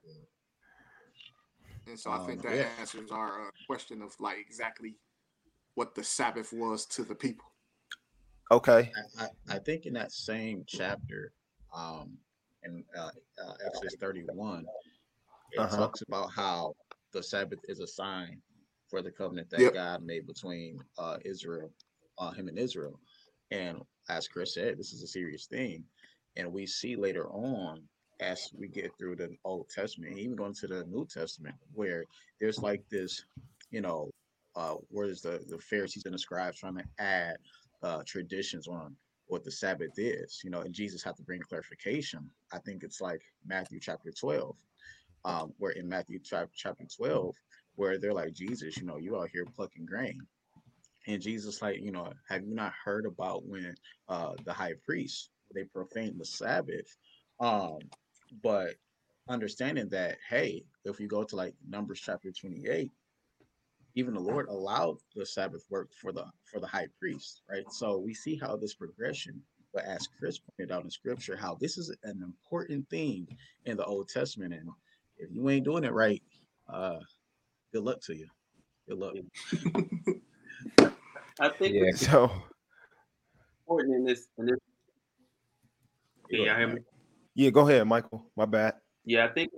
And 1.87 1.99
so 1.99 2.11
I 2.11 2.19
think 2.27 2.45
Um, 2.45 2.51
that 2.51 2.57
yeah. 2.57 2.69
answers 2.81 3.11
our 3.11 3.49
uh, 3.49 3.51
question 3.67 4.03
of 4.03 4.15
like 4.21 4.39
exactly 4.39 4.97
what 5.75 5.95
the 5.95 6.03
Sabbath 6.05 6.53
was 6.53 6.87
to 6.87 7.03
the 7.05 7.15
people. 7.15 7.45
Okay. 8.51 8.91
I, 9.19 9.25
I, 9.25 9.57
I 9.57 9.59
think 9.59 9.85
in 9.87 9.93
that 9.95 10.13
same 10.13 10.65
chapter, 10.67 11.33
um, 11.75 12.17
in 12.65 12.83
uh, 12.99 13.11
uh, 13.45 13.53
Exodus 13.67 13.95
31, 14.01 14.67
it 15.53 15.59
Uh-huh. 15.61 15.77
talks 15.77 16.03
about 16.03 16.31
how 16.33 16.75
the 17.13 17.23
Sabbath 17.23 17.61
is 17.69 17.81
a 17.81 17.87
sign 17.87 18.41
for 18.89 19.03
the 19.03 19.11
covenant 19.11 19.51
that 19.51 19.61
Yep. 19.61 19.75
God 19.75 20.03
made 20.03 20.27
between 20.27 20.79
uh, 20.99 21.19
Israel, 21.25 21.71
uh, 22.19 22.31
him 22.31 22.49
and 22.49 22.59
Israel. 22.59 22.99
And 23.51 23.83
as 24.09 24.29
Chris 24.29 24.55
said, 24.55 24.79
this 24.79 24.93
is 24.93 25.03
a 25.03 25.07
serious 25.07 25.47
thing. 25.47 25.85
And 26.37 26.53
we 26.53 26.67
see 26.67 26.97
later 26.97 27.29
on, 27.29 27.83
as 28.21 28.51
we 28.57 28.69
get 28.69 28.91
through 28.99 29.17
the 29.17 29.37
Old 29.45 29.69
Testament, 29.69 30.19
even 30.19 30.37
going 30.37 30.55
to 30.55 30.67
the 30.67 30.85
New 30.85 31.07
Testament, 31.07 31.55
where 31.73 32.05
there's 32.41 32.59
like 32.59 32.83
this, 32.91 33.25
you 33.71 33.81
know, 33.81 34.11
uh, 34.57 34.75
where 34.89 35.07
is 35.07 35.23
the, 35.23 35.45
the 35.49 35.59
Pharisees 35.59 36.05
and 36.05 36.15
the 36.15 36.19
scribes 36.19 36.59
trying 36.59 36.77
to 36.77 36.85
add 36.99 37.37
uh, 37.83 38.03
traditions 38.05 38.67
on 38.67 38.97
what 39.27 39.45
the 39.45 39.51
Sabbath 39.51 39.93
is, 39.99 40.41
you 40.43 40.51
know, 40.51 40.63
and 40.63 40.75
Jesus 40.75 41.03
had 41.03 41.17
to 41.17 41.23
bring 41.23 41.41
clarification. 41.41 42.29
I 42.53 42.59
think 42.59 42.83
it's 42.83 43.01
like 43.01 43.21
Matthew 43.47 43.79
chapter 43.79 44.11
12, 44.11 44.57
um, 45.25 45.53
where 45.59 45.73
in 45.73 45.89
Matthew 45.89 46.19
chapter 46.25 46.87
12, 46.97 47.35
where 47.79 47.97
they're 47.97 48.13
like, 48.13 48.35
Jesus, 48.35 48.77
you 48.77 48.85
know, 48.85 48.97
you 48.97 49.17
out 49.17 49.31
here 49.33 49.47
plucking 49.55 49.87
grain. 49.87 50.19
And 51.07 51.23
Jesus, 51.23 51.63
like, 51.63 51.81
you 51.81 51.93
know, 51.93 52.13
have 52.29 52.45
you 52.45 52.53
not 52.53 52.73
heard 52.85 53.07
about 53.07 53.47
when 53.47 53.73
uh, 54.09 54.33
the 54.45 54.53
high 54.53 54.75
priest 54.85 55.31
they 55.55 55.63
profaned 55.63 56.19
the 56.19 56.25
Sabbath? 56.25 56.97
Um, 57.39 57.79
but 58.43 58.75
understanding 59.29 59.89
that, 59.91 60.19
hey, 60.29 60.65
if 60.85 60.99
you 60.99 61.07
go 61.07 61.23
to 61.23 61.37
like 61.37 61.55
Numbers 61.69 62.01
chapter 62.01 62.33
28, 62.33 62.91
even 63.95 64.13
the 64.13 64.21
Lord 64.21 64.49
allowed 64.49 64.99
the 65.15 65.25
Sabbath 65.25 65.65
work 65.71 65.91
for 65.95 66.11
the 66.13 66.25
for 66.51 66.59
the 66.59 66.67
high 66.67 66.89
priest, 66.99 67.43
right? 67.49 67.71
So 67.71 67.97
we 67.97 68.13
see 68.13 68.37
how 68.37 68.57
this 68.57 68.75
progression, 68.75 69.41
but 69.73 69.85
as 69.85 70.09
Chris 70.19 70.41
pointed 70.41 70.73
out 70.75 70.83
in 70.83 70.91
scripture, 70.91 71.37
how 71.37 71.57
this 71.61 71.79
is 71.79 71.95
an 72.03 72.23
important 72.25 72.91
thing 72.91 73.29
in 73.67 73.77
the 73.77 73.85
Old 73.85 74.09
Testament. 74.09 74.53
And 74.53 74.69
if 75.17 75.31
you 75.33 75.49
ain't 75.49 75.65
doing 75.65 75.85
it 75.85 75.93
right, 75.93 76.23
uh 76.69 76.99
good 77.73 77.85
luck 77.85 78.01
to 78.03 78.17
you. 78.17 78.27
Good 78.89 78.99
luck. 78.99 79.15
I 81.41 81.49
think 81.51 81.75
Yeah. 81.75 81.93
So 81.95 82.33
important 83.67 83.95
in 83.97 84.05
this, 84.05 84.27
in 84.39 84.47
this 84.47 84.59
Go 86.31 86.45
yeah, 86.45 86.53
ahead, 86.53 86.57
I 86.57 86.59
hear 86.59 86.69
me? 86.69 86.75
Mike. 86.75 86.83
yeah, 87.35 87.51
go 87.51 87.69
ahead, 87.69 87.87
Michael. 87.87 88.25
My 88.37 88.45
bad. 88.45 88.75
Yeah, 89.05 89.25
I 89.25 89.29
think 89.29 89.51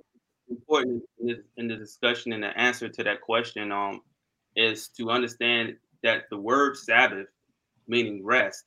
important 0.49 1.03
in, 1.19 1.27
this, 1.27 1.37
in 1.57 1.67
the 1.67 1.75
discussion 1.75 2.33
and 2.33 2.43
the 2.43 2.57
answer 2.57 2.87
to 2.87 3.03
that 3.03 3.21
question 3.21 3.71
um, 3.71 4.01
is 4.55 4.89
to 4.97 5.09
understand 5.09 5.75
that 6.03 6.23
the 6.29 6.37
word 6.37 6.77
Sabbath, 6.77 7.27
meaning 7.87 8.23
rest, 8.23 8.65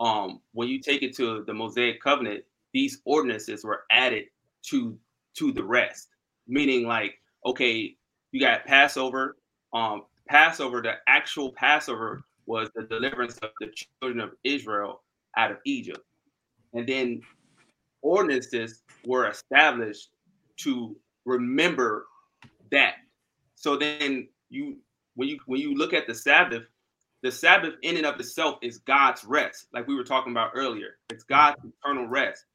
um, 0.00 0.40
when 0.52 0.68
you 0.68 0.80
take 0.80 1.02
it 1.02 1.16
to 1.16 1.44
the 1.44 1.54
Mosaic 1.54 2.02
covenant, 2.02 2.44
these 2.72 3.00
ordinances 3.04 3.64
were 3.64 3.84
added 3.90 4.24
to 4.68 4.98
to 5.34 5.52
the 5.52 5.64
rest, 5.64 6.08
meaning 6.46 6.86
like 6.86 7.14
okay, 7.46 7.96
you 8.32 8.40
got 8.40 8.66
Passover. 8.66 9.36
Um, 9.72 10.02
Passover, 10.28 10.82
the 10.82 10.94
actual 11.06 11.52
Passover 11.52 12.22
was 12.46 12.70
the 12.74 12.82
deliverance 12.82 13.38
of 13.38 13.50
the 13.60 13.70
children 14.00 14.20
of 14.20 14.32
Israel 14.44 15.02
out 15.36 15.50
of 15.50 15.58
Egypt, 15.64 16.00
and 16.74 16.86
then 16.86 17.22
ordinances 18.02 18.82
were 19.06 19.28
established 19.28 20.10
to 20.56 20.96
remember 21.24 22.06
that. 22.70 22.94
So 23.54 23.76
then 23.76 24.28
you 24.50 24.78
when 25.14 25.28
you 25.28 25.38
when 25.46 25.60
you 25.60 25.74
look 25.74 25.92
at 25.92 26.06
the 26.06 26.14
Sabbath, 26.14 26.64
the 27.22 27.30
Sabbath 27.30 27.74
in 27.82 27.96
and 27.96 28.06
of 28.06 28.18
itself 28.18 28.58
is 28.62 28.78
God's 28.78 29.24
rest, 29.24 29.68
like 29.72 29.86
we 29.86 29.94
were 29.94 30.04
talking 30.04 30.32
about 30.32 30.52
earlier. 30.54 30.98
It's 31.10 31.24
God's 31.24 31.58
eternal 31.64 32.06
rest. 32.06 32.46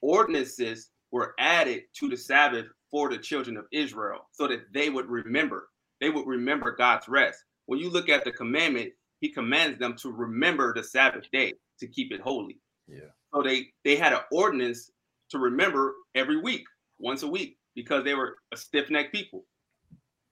Ordinances 0.00 0.90
were 1.10 1.34
added 1.38 1.82
to 1.94 2.08
the 2.08 2.16
Sabbath 2.16 2.66
for 2.96 3.10
the 3.10 3.18
children 3.18 3.58
of 3.58 3.66
Israel 3.72 4.26
so 4.32 4.48
that 4.48 4.72
they 4.72 4.88
would 4.88 5.04
remember. 5.04 5.68
They 6.00 6.08
would 6.08 6.26
remember 6.26 6.74
God's 6.74 7.06
rest. 7.08 7.44
When 7.66 7.78
you 7.78 7.90
look 7.90 8.08
at 8.08 8.24
the 8.24 8.32
commandment, 8.32 8.90
he 9.20 9.28
commands 9.28 9.78
them 9.78 9.96
to 9.96 10.10
remember 10.10 10.72
the 10.72 10.82
Sabbath 10.82 11.30
day 11.30 11.52
to 11.78 11.86
keep 11.86 12.10
it 12.10 12.22
holy. 12.22 12.58
Yeah. 12.88 13.10
So 13.34 13.42
they 13.42 13.66
they 13.84 13.96
had 13.96 14.14
an 14.14 14.20
ordinance 14.32 14.90
to 15.28 15.38
remember 15.38 15.92
every 16.14 16.40
week, 16.40 16.64
once 16.98 17.22
a 17.22 17.28
week, 17.28 17.58
because 17.74 18.02
they 18.02 18.14
were 18.14 18.38
a 18.54 18.56
stiff-necked 18.56 19.12
people. 19.12 19.44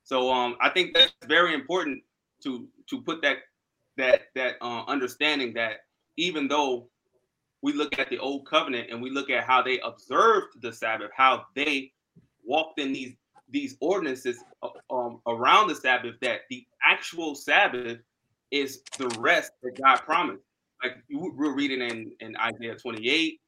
So 0.04 0.32
um 0.32 0.56
I 0.58 0.70
think 0.70 0.94
that's 0.94 1.12
very 1.26 1.52
important 1.52 2.02
to 2.44 2.66
to 2.88 3.02
put 3.02 3.20
that 3.20 3.40
that 3.98 4.22
that 4.36 4.54
uh, 4.62 4.84
understanding 4.86 5.52
that 5.52 5.80
even 6.16 6.48
though 6.48 6.88
we 7.60 7.74
look 7.74 7.98
at 7.98 8.08
the 8.08 8.18
old 8.18 8.46
covenant 8.46 8.88
and 8.90 9.02
we 9.02 9.10
look 9.10 9.28
at 9.28 9.44
how 9.44 9.60
they 9.60 9.80
observed 9.80 10.62
the 10.62 10.72
Sabbath, 10.72 11.10
how 11.14 11.44
they 11.54 11.92
walked 12.44 12.78
in 12.80 12.92
these 12.92 13.14
these 13.50 13.76
ordinances 13.80 14.42
uh, 14.62 14.68
um, 14.90 15.20
around 15.26 15.68
the 15.68 15.74
Sabbath, 15.74 16.14
that 16.22 16.40
the 16.50 16.66
actual 16.84 17.34
Sabbath 17.34 17.98
is 18.50 18.82
the 18.98 19.08
rest 19.20 19.52
that 19.62 19.80
God 19.80 19.96
promised. 19.96 20.42
Like 20.82 20.96
we're 21.10 21.54
reading 21.54 21.80
in, 21.80 22.12
in 22.20 22.36
Isaiah 22.36 22.76
28. 22.76 23.40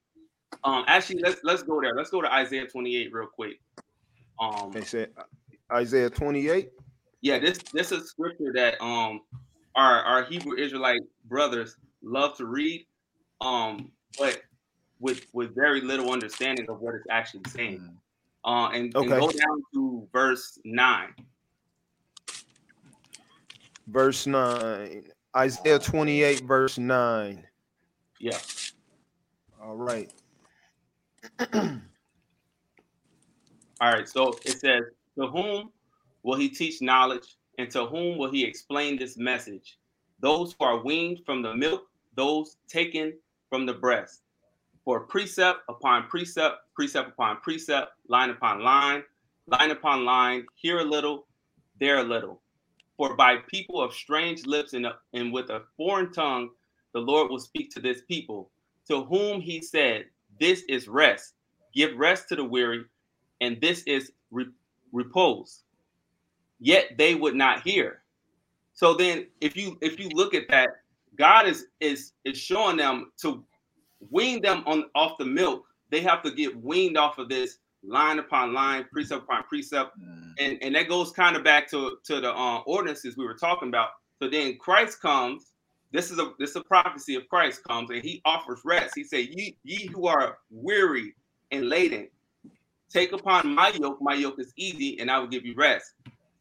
Um, 0.63 0.85
actually, 0.87 1.21
let's 1.21 1.41
let's 1.43 1.63
go 1.63 1.81
there. 1.81 1.93
Let's 1.95 2.09
go 2.09 2.21
to 2.21 2.31
Isaiah 2.31 2.67
28 2.67 3.11
real 3.11 3.27
quick. 3.27 3.59
Um, 4.39 4.71
they 4.71 4.83
said 4.83 5.09
Isaiah 5.71 6.09
28. 6.09 6.69
Yeah, 7.21 7.39
this 7.39 7.59
this 7.73 7.91
is 7.91 8.09
scripture 8.09 8.51
that 8.53 8.81
um 8.81 9.21
our 9.75 10.01
our 10.03 10.23
Hebrew 10.23 10.57
Israelite 10.57 11.01
brothers 11.25 11.75
love 12.01 12.37
to 12.37 12.45
read, 12.45 12.85
um, 13.41 13.91
but 14.17 14.41
with 14.99 15.25
with 15.33 15.53
very 15.53 15.81
little 15.81 16.11
understanding 16.11 16.67
of 16.69 16.79
what 16.79 16.95
it's 16.95 17.07
actually 17.09 17.43
saying. 17.49 17.97
Uh, 18.45 18.69
and, 18.73 18.95
okay. 18.95 19.07
and 19.07 19.21
go 19.21 19.29
down 19.29 19.61
to 19.73 20.07
verse 20.11 20.57
nine. 20.63 21.13
Verse 23.87 24.27
nine, 24.27 25.03
Isaiah 25.35 25.79
twenty 25.79 26.23
eight, 26.23 26.41
verse 26.41 26.77
nine. 26.77 27.45
Yeah. 28.19 28.37
All 29.61 29.75
right. 29.75 30.11
All 31.53 31.79
right. 33.81 34.07
So 34.07 34.37
it 34.45 34.59
says, 34.59 34.83
"To 35.17 35.27
whom 35.27 35.71
will 36.23 36.37
he 36.37 36.49
teach 36.49 36.81
knowledge, 36.81 37.37
and 37.57 37.69
to 37.71 37.85
whom 37.85 38.17
will 38.17 38.31
he 38.31 38.43
explain 38.43 38.97
this 38.97 39.17
message? 39.17 39.77
Those 40.19 40.55
who 40.59 40.65
are 40.65 40.83
weaned 40.83 41.21
from 41.25 41.41
the 41.41 41.55
milk, 41.55 41.87
those 42.15 42.57
taken 42.67 43.13
from 43.49 43.65
the 43.65 43.73
breast. 43.73 44.21
For 44.83 45.01
precept 45.01 45.61
upon 45.69 46.07
precept, 46.07 46.57
precept 46.77 47.09
upon 47.09 47.41
precept, 47.41 47.91
line 48.07 48.29
upon 48.29 48.61
line, 48.61 49.03
line 49.47 49.71
upon 49.71 50.05
line, 50.05 50.45
here 50.55 50.79
a 50.79 50.83
little, 50.83 51.25
there 51.79 51.97
a 51.97 52.03
little. 52.03 52.41
For 52.95 53.15
by 53.15 53.37
people 53.49 53.81
of 53.81 53.93
strange 53.93 54.45
lips 54.45 54.73
and, 54.73 54.87
and 55.13 55.33
with 55.33 55.49
a 55.49 55.63
foreign 55.75 56.13
tongue, 56.13 56.49
the 56.93 56.99
Lord 56.99 57.29
will 57.29 57.39
speak 57.39 57.71
to 57.71 57.81
this 57.81 58.01
people, 58.07 58.51
to 58.87 59.03
whom 59.03 59.41
he 59.41 59.61
said, 59.61 60.05
This 60.39 60.63
is 60.69 60.87
rest. 60.87 61.33
Give 61.73 61.97
rest 61.97 62.29
to 62.29 62.35
the 62.35 62.43
weary, 62.43 62.85
and 63.41 63.59
this 63.59 63.83
is 63.83 64.11
re- 64.31 64.45
repose 64.93 65.63
yet 66.59 66.97
they 66.97 67.15
would 67.15 67.35
not 67.35 67.61
hear. 67.61 68.01
So 68.73 68.93
then 68.93 69.27
if 69.41 69.55
you 69.55 69.77
if 69.81 69.99
you 69.99 70.09
look 70.09 70.33
at 70.33 70.47
that, 70.49 70.69
God 71.17 71.47
is 71.47 71.67
is 71.79 72.13
is 72.25 72.37
showing 72.37 72.77
them 72.77 73.11
to 73.21 73.43
wean 74.09 74.41
them 74.41 74.63
on 74.65 74.85
off 74.95 75.17
the 75.17 75.25
milk. 75.25 75.65
They 75.89 76.01
have 76.01 76.21
to 76.23 76.31
get 76.31 76.61
weaned 76.61 76.97
off 76.97 77.17
of 77.17 77.29
this 77.29 77.59
line 77.83 78.19
upon 78.19 78.53
line, 78.53 78.85
precept 78.91 79.23
upon 79.23 79.43
precept, 79.43 79.97
mm. 79.99 80.33
and 80.39 80.57
and 80.61 80.75
that 80.75 80.87
goes 80.87 81.11
kind 81.11 81.35
of 81.35 81.43
back 81.43 81.69
to 81.71 81.97
to 82.05 82.19
the 82.19 82.33
uh, 82.33 82.59
ordinances 82.65 83.17
we 83.17 83.25
were 83.25 83.35
talking 83.35 83.69
about. 83.69 83.89
So 84.21 84.29
then 84.29 84.57
Christ 84.57 85.01
comes. 85.01 85.53
This 85.91 86.11
is 86.11 86.19
a 86.19 86.33
this 86.37 86.51
is 86.51 86.55
a 86.57 86.63
prophecy 86.63 87.15
of 87.15 87.27
Christ 87.29 87.63
comes, 87.63 87.89
and 87.89 88.03
He 88.03 88.21
offers 88.25 88.59
rest. 88.65 88.93
He 88.95 89.03
said, 89.03 89.27
"Ye 89.31 89.57
ye 89.63 89.87
who 89.87 90.07
are 90.07 90.39
weary 90.51 91.13
and 91.51 91.69
laden, 91.69 92.09
take 92.89 93.13
upon 93.13 93.55
my 93.55 93.69
yoke. 93.69 94.01
My 94.01 94.13
yoke 94.13 94.39
is 94.39 94.53
easy, 94.57 94.99
and 94.99 95.09
I 95.09 95.19
will 95.19 95.27
give 95.27 95.45
you 95.45 95.55
rest." 95.55 95.93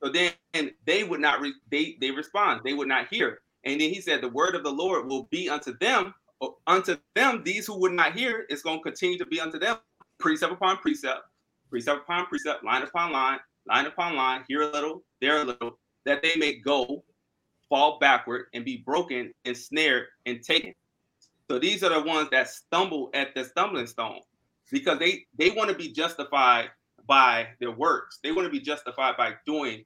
So 0.03 0.11
then 0.11 0.33
they 0.85 1.05
would 1.05 1.21
not 1.21 1.41
re- 1.41 1.55
they 1.71 1.97
they 2.01 2.11
respond. 2.11 2.63
They 2.65 2.75
would 2.75 2.89
not 2.89 3.09
hear. 3.09 3.41
And 3.65 3.81
then 3.81 3.91
he 3.91 4.01
said, 4.01 4.21
"The 4.21 4.29
word 4.29 4.57
of 4.57 4.65
the 4.65 4.73
Lord 4.73 5.07
will 5.07 5.25
be 5.25 5.49
unto 5.49 5.77
them, 5.79 6.13
unto 6.67 6.97
them. 7.15 7.43
These 7.45 7.67
who 7.67 7.79
would 7.81 7.93
not 7.93 8.15
hear, 8.15 8.47
it's 8.49 8.63
going 8.63 8.79
to 8.79 8.83
continue 8.83 9.19
to 9.19 9.27
be 9.27 9.41
unto 9.41 9.59
them, 9.59 9.79
precept 10.19 10.53
upon 10.53 10.79
precept, 10.79 11.21
precept 11.71 12.03
upon 12.03 12.27
precept, 12.27 12.65
line 12.65 12.83
upon 12.83 13.13
line, 13.13 13.39
line 13.67 13.87
upon 13.87 14.17
line. 14.17 14.45
Here 14.49 14.63
a 14.63 14.71
little, 14.71 15.03
there 15.21 15.43
a 15.43 15.45
little, 15.45 15.79
that 16.05 16.23
they 16.23 16.37
may 16.37 16.55
go, 16.55 17.05
fall 17.69 17.99
backward, 17.99 18.47
and 18.55 18.65
be 18.65 18.79
broken 18.79 19.33
and 19.45 19.57
snared 19.57 20.07
and 20.27 20.43
taken." 20.43 20.75
So 21.51 21.59
these 21.59 21.83
are 21.85 21.91
the 21.91 22.03
ones 22.03 22.29
that 22.31 22.49
stumble 22.49 23.11
at 23.15 23.35
the 23.35 23.45
stumbling 23.45 23.87
stone 23.87 24.21
because 24.71 24.99
they 24.99 25.27
they 25.39 25.51
want 25.51 25.71
to 25.71 25.77
be 25.77 25.93
justified 25.93 26.71
by 27.07 27.49
their 27.61 27.71
works. 27.71 28.19
They 28.23 28.33
want 28.33 28.47
to 28.47 28.53
be 28.53 28.61
justified 28.61 29.17
by 29.17 29.35
doing 29.47 29.85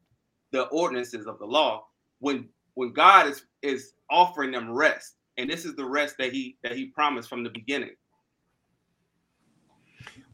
the 0.53 0.65
ordinances 0.69 1.27
of 1.27 1.39
the 1.39 1.47
law 1.47 1.87
when 2.19 2.49
when 2.75 2.93
God 2.93 3.27
is 3.27 3.45
is 3.63 3.93
offering 4.11 4.53
them 4.53 4.71
rest. 4.71 5.17
And 5.41 5.49
this 5.49 5.65
is 5.65 5.75
the 5.75 5.85
rest 5.85 6.17
that 6.19 6.33
he 6.33 6.57
that 6.63 6.77
he 6.77 6.87
promised 6.87 7.29
from 7.29 7.43
the 7.43 7.51
beginning. 7.51 7.97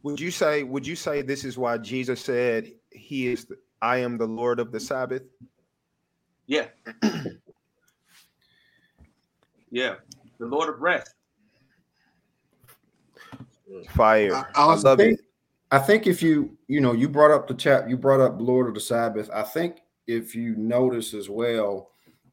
Would 0.02 0.20
you 0.20 0.30
say 0.30 0.62
would 0.64 0.86
you 0.86 0.96
say 0.96 1.22
this 1.22 1.44
is 1.44 1.56
why 1.56 1.78
Jesus 1.78 2.20
said 2.20 2.72
he 2.90 3.28
is 3.28 3.44
the, 3.44 3.56
I 3.80 3.98
am 3.98 4.18
the 4.18 4.26
Lord 4.26 4.58
of 4.58 4.72
the 4.72 4.80
Sabbath? 4.80 5.22
Yeah. 6.46 6.66
yeah. 9.70 9.94
The 10.38 10.46
Lord 10.46 10.68
of 10.68 10.80
rest. 10.80 11.14
Fire. 13.90 14.34
I, 14.34 14.44
I, 14.54 14.64
I 14.64 14.74
love 14.74 14.98
think, 14.98 15.18
it. 15.18 15.24
I 15.70 15.78
think 15.78 16.06
if 16.06 16.22
you, 16.22 16.56
you 16.68 16.80
know, 16.80 16.92
you 16.92 17.08
brought 17.08 17.32
up 17.32 17.48
the 17.48 17.54
chap, 17.54 17.88
you 17.88 17.96
brought 17.96 18.20
up 18.20 18.40
Lord 18.40 18.68
of 18.68 18.74
the 18.74 18.80
Sabbath. 18.80 19.28
I 19.34 19.42
think 19.42 19.78
if 20.06 20.34
you 20.34 20.54
notice 20.56 21.14
as 21.14 21.28
well, 21.28 21.90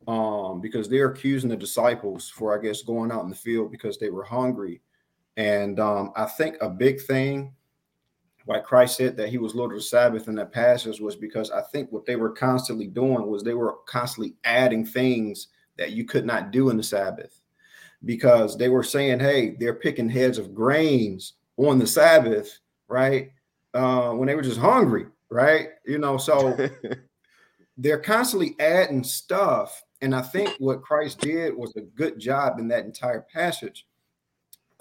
um, 0.08 0.62
because 0.62 0.90
they're 0.90 1.12
accusing 1.12 1.50
the 1.50 1.56
disciples 1.56 2.30
for, 2.30 2.58
I 2.58 2.62
guess, 2.62 2.82
going 2.82 3.12
out 3.12 3.24
in 3.24 3.30
the 3.30 3.36
field 3.36 3.72
because 3.72 3.98
they 3.98 4.10
were 4.10 4.24
hungry. 4.24 4.82
And 5.38 5.80
um, 5.80 6.12
I 6.16 6.26
think 6.26 6.58
a 6.62 6.70
big 6.70 7.02
thing, 7.02 7.54
why 8.46 8.60
Christ 8.60 8.98
said 8.98 9.16
that 9.18 9.30
he 9.30 9.38
was 9.38 9.56
Lord 9.56 9.72
of 9.72 9.78
the 9.78 9.84
Sabbath 9.84 10.28
in 10.28 10.36
that 10.36 10.52
passage 10.52 11.00
was 11.00 11.16
because 11.16 11.50
I 11.50 11.62
think 11.62 11.92
what 11.92 12.06
they 12.06 12.18
were 12.18 12.32
constantly 12.32 12.88
doing 12.88 13.28
was 13.28 13.42
they 13.42 13.54
were 13.54 13.78
constantly 13.86 14.36
adding 14.44 14.86
things 14.86 15.48
that 15.78 15.92
you 15.92 16.06
could 16.06 16.26
not 16.26 16.52
do 16.52 16.70
in 16.70 16.78
the 16.78 16.84
Sabbath 16.84 17.40
because 18.06 18.58
they 18.58 18.70
were 18.70 18.84
saying, 18.84 19.20
hey, 19.20 19.56
they're 19.60 19.74
picking 19.74 20.10
heads 20.10 20.38
of 20.38 20.54
grains 20.54 21.34
on 21.58 21.80
the 21.80 21.88
Sabbath 21.88 22.60
right? 22.94 23.32
Uh, 23.74 24.12
when 24.12 24.28
they 24.28 24.36
were 24.36 24.42
just 24.42 24.60
hungry, 24.60 25.08
right? 25.30 25.70
You 25.86 25.98
know, 25.98 26.18
so 26.18 26.56
they're 27.78 28.00
constantly 28.00 28.56
adding 28.60 29.04
stuff. 29.04 29.84
And 30.04 30.14
I 30.14 30.22
think 30.22 30.54
what 30.60 30.84
Christ 30.84 31.22
did 31.22 31.56
was 31.56 31.74
a 31.76 31.82
good 31.82 32.20
job 32.20 32.60
in 32.60 32.68
that 32.68 32.84
entire 32.84 33.26
passage, 33.34 33.88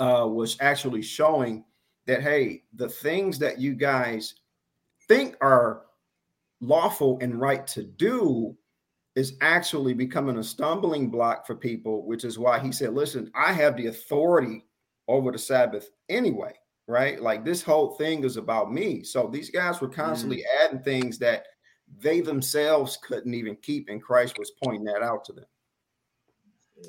uh, 0.00 0.26
was 0.28 0.56
actually 0.60 1.00
showing 1.02 1.64
that, 2.06 2.22
hey, 2.22 2.64
the 2.74 2.88
things 2.88 3.38
that 3.38 3.60
you 3.60 3.74
guys 3.74 4.34
think 5.06 5.36
are 5.40 5.82
lawful 6.60 7.18
and 7.20 7.40
right 7.40 7.64
to 7.68 7.84
do 7.84 8.56
is 9.14 9.36
actually 9.40 9.94
becoming 9.94 10.38
a 10.38 10.44
stumbling 10.44 11.08
block 11.08 11.46
for 11.46 11.54
people, 11.54 12.04
which 12.04 12.24
is 12.24 12.36
why 12.36 12.58
he 12.58 12.72
said, 12.72 12.92
listen, 12.92 13.30
I 13.34 13.52
have 13.52 13.76
the 13.76 13.86
authority 13.86 14.64
over 15.06 15.30
the 15.30 15.38
Sabbath 15.38 15.88
anyway 16.08 16.52
right? 16.88 17.22
Like 17.22 17.44
this 17.44 17.62
whole 17.62 17.94
thing 17.94 18.24
is 18.24 18.36
about 18.36 18.72
me. 18.72 19.02
So 19.04 19.28
these 19.32 19.50
guys 19.50 19.80
were 19.80 19.88
constantly 19.88 20.38
mm. 20.38 20.64
adding 20.64 20.80
things 20.80 21.18
that 21.18 21.46
they 22.00 22.20
themselves 22.20 22.98
couldn't 23.02 23.34
even 23.34 23.56
keep, 23.56 23.88
and 23.88 24.02
Christ 24.02 24.38
was 24.38 24.50
pointing 24.62 24.84
that 24.84 25.02
out 25.02 25.24
to 25.26 25.32
them. 25.32 25.46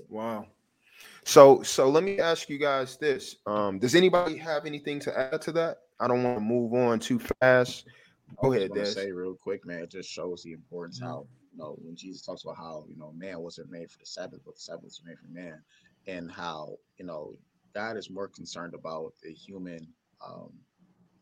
Wow. 0.10 0.48
So 1.26 1.64
so 1.64 1.90
let 1.90 2.04
me 2.04 2.20
ask 2.20 2.50
you 2.50 2.58
guys 2.58 2.98
this. 2.98 3.38
Um, 3.46 3.80
does 3.80 3.96
anybody 3.96 4.38
have 4.38 4.66
anything 4.66 5.00
to 5.02 5.18
add 5.18 5.42
to 5.44 5.52
that? 5.54 5.78
I 6.00 6.08
don't 6.08 6.24
want 6.24 6.38
to 6.38 6.44
move 6.44 6.74
on 6.74 7.00
too 7.00 7.20
fast. 7.42 7.86
Go 8.42 8.54
ahead, 8.54 8.74
Des. 8.74 8.86
Say 8.86 9.12
real 9.12 9.36
quick, 9.36 9.66
man. 9.66 9.84
It 9.84 9.92
just 9.92 10.10
shows 10.10 10.44
the 10.44 10.54
importance 10.54 11.00
mm-hmm. 11.00 11.08
how 11.08 11.28
you 11.52 11.58
know 11.58 11.78
when 11.82 11.96
Jesus 11.96 12.26
talks 12.26 12.44
about 12.44 12.58
how 12.58 12.86
you 12.90 12.98
know 12.98 13.14
man 13.14 13.40
wasn't 13.40 13.72
made 13.72 13.90
for 13.90 14.00
the 14.00 14.06
Sabbath, 14.06 14.42
but 14.46 14.56
the 14.56 14.62
Sabbath 14.62 14.84
was 14.84 15.02
made 15.06 15.18
for 15.20 15.28
man, 15.28 15.62
and 16.08 16.32
how 16.32 16.76
you 16.98 17.06
know 17.06 17.36
God 17.74 17.98
is 17.98 18.10
more 18.10 18.28
concerned 18.28 18.74
about 18.74 19.14
the 19.24 19.32
human, 19.32 19.88
um, 20.26 20.52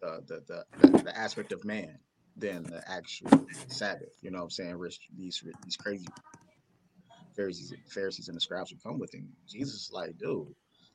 the, 0.02 0.22
the, 0.28 0.44
the, 0.48 0.88
the, 0.88 1.04
the 1.04 1.18
aspect 1.18 1.52
of 1.52 1.64
man 1.64 1.98
than 2.38 2.64
the 2.64 2.84
actual 2.90 3.46
Sabbath. 3.68 4.16
You 4.22 4.32
know 4.32 4.40
what 4.40 4.46
I'm 4.46 4.50
saying? 4.52 4.80
These, 5.18 5.44
these 5.64 5.78
crazy 5.78 6.08
Pharisees, 7.36 7.74
Pharisees 7.90 8.28
and 8.28 8.38
the 8.38 8.42
scribes 8.42 8.72
would 8.72 8.84
come 8.84 9.00
with 9.00 9.14
him. 9.14 9.30
Jesus 9.48 9.76
is 9.76 9.92
like, 9.94 10.18
dude, 10.18 10.48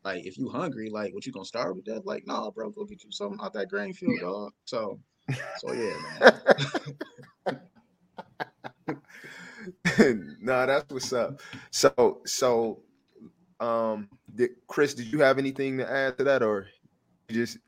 like 0.05 0.25
if 0.25 0.39
you 0.39 0.49
hungry, 0.49 0.89
like 0.91 1.13
what 1.15 1.27
you 1.27 1.33
gonna 1.33 1.45
starve 1.45 1.77
to 1.77 1.83
death? 1.83 2.03
Like, 2.05 2.27
nah, 2.27 2.51
bro, 2.51 2.71
go 2.71 2.85
get 2.85 3.03
you 3.05 3.11
something 3.11 3.39
out 3.43 3.53
that 3.55 3.69
grain 3.69 3.93
field, 3.93 4.21
dog. 4.21 4.53
So, 4.65 5.01
so 5.59 5.73
yeah, 5.73 5.95
man. 6.21 7.61
no, 10.41 10.67
that's 10.67 10.93
what's 10.93 11.13
up. 11.13 11.41
So, 11.71 12.21
so, 12.27 12.83
um, 13.61 14.09
did, 14.35 14.51
Chris, 14.69 14.95
did 14.95 15.07
you 15.07 15.21
have 15.21 15.39
anything 15.39 15.79
to 15.79 15.91
add 15.91 16.19
to 16.19 16.25
that, 16.25 16.43
or 16.43 16.69
you 17.29 17.35
just 17.45 17.59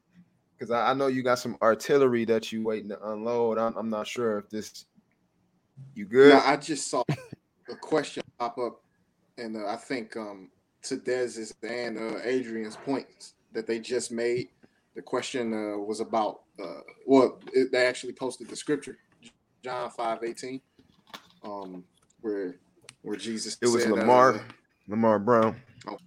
because 0.58 0.70
I, 0.70 0.90
I, 0.90 0.94
know 0.94 1.06
you 1.06 1.22
got 1.22 1.38
some 1.38 1.56
artillery 1.62 2.24
that 2.24 2.50
you 2.50 2.64
waiting 2.64 2.88
to 2.88 3.10
unload. 3.10 3.58
I'm, 3.58 3.76
I'm 3.76 3.90
not 3.90 4.06
sure 4.06 4.38
if 4.38 4.50
this 4.50 4.86
you 5.94 6.04
good. 6.04 6.34
No, 6.34 6.40
I 6.40 6.56
just 6.56 6.90
saw 6.90 7.04
a 7.70 7.76
question 7.76 8.22
pop 8.38 8.58
up, 8.58 8.82
and 9.36 9.56
uh, 9.56 9.66
I 9.66 9.76
think 9.76 10.16
um, 10.16 10.50
to 10.82 10.96
Dez's 10.96 11.54
and 11.62 11.98
uh, 11.98 12.18
Adrian's 12.24 12.76
points 12.76 13.34
that 13.52 13.66
they 13.66 13.78
just 13.78 14.10
made. 14.10 14.48
The 14.94 15.02
question 15.02 15.52
uh, 15.52 15.78
was 15.78 16.00
about 16.00 16.40
uh, 16.60 16.80
well, 17.06 17.38
it, 17.52 17.70
they 17.70 17.86
actually 17.86 18.14
posted 18.14 18.48
the 18.48 18.56
scripture, 18.56 18.98
John 19.62 19.90
five 19.90 20.24
eighteen, 20.24 20.60
um, 21.44 21.84
where 22.20 22.56
where 23.02 23.16
Jesus. 23.16 23.56
It 23.62 23.68
was 23.68 23.84
said, 23.84 23.92
Lamar, 23.92 24.34
uh, 24.34 24.40
Lamar 24.88 25.20
Brown. 25.20 25.60
Oh, 25.86 25.98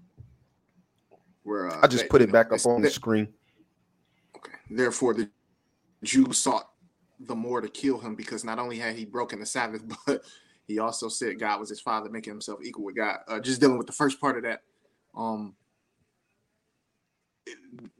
where 1.43 1.69
uh, 1.69 1.79
I 1.81 1.87
just 1.87 2.09
put 2.09 2.21
it 2.21 2.31
back 2.31 2.51
up 2.51 2.65
on 2.65 2.81
the 2.81 2.89
screen. 2.89 3.29
Therefore, 4.71 5.13
the 5.13 5.29
Jews 6.03 6.37
sought 6.39 6.69
the 7.19 7.35
more 7.35 7.61
to 7.61 7.69
kill 7.69 7.99
him 7.99 8.15
because 8.15 8.43
not 8.43 8.57
only 8.57 8.77
had 8.77 8.95
he 8.95 9.05
broken 9.05 9.39
the 9.39 9.45
Sabbath, 9.45 9.83
but 10.07 10.23
he 10.67 10.79
also 10.79 11.09
said 11.09 11.39
God 11.39 11.59
was 11.59 11.69
his 11.69 11.81
father, 11.81 12.09
making 12.09 12.31
himself 12.31 12.59
equal 12.63 12.85
with 12.85 12.95
God. 12.95 13.17
Uh, 13.27 13.39
just 13.39 13.59
dealing 13.59 13.77
with 13.77 13.87
the 13.87 13.93
first 13.93 14.19
part 14.19 14.37
of 14.37 14.43
that. 14.43 14.61
Um, 15.15 15.55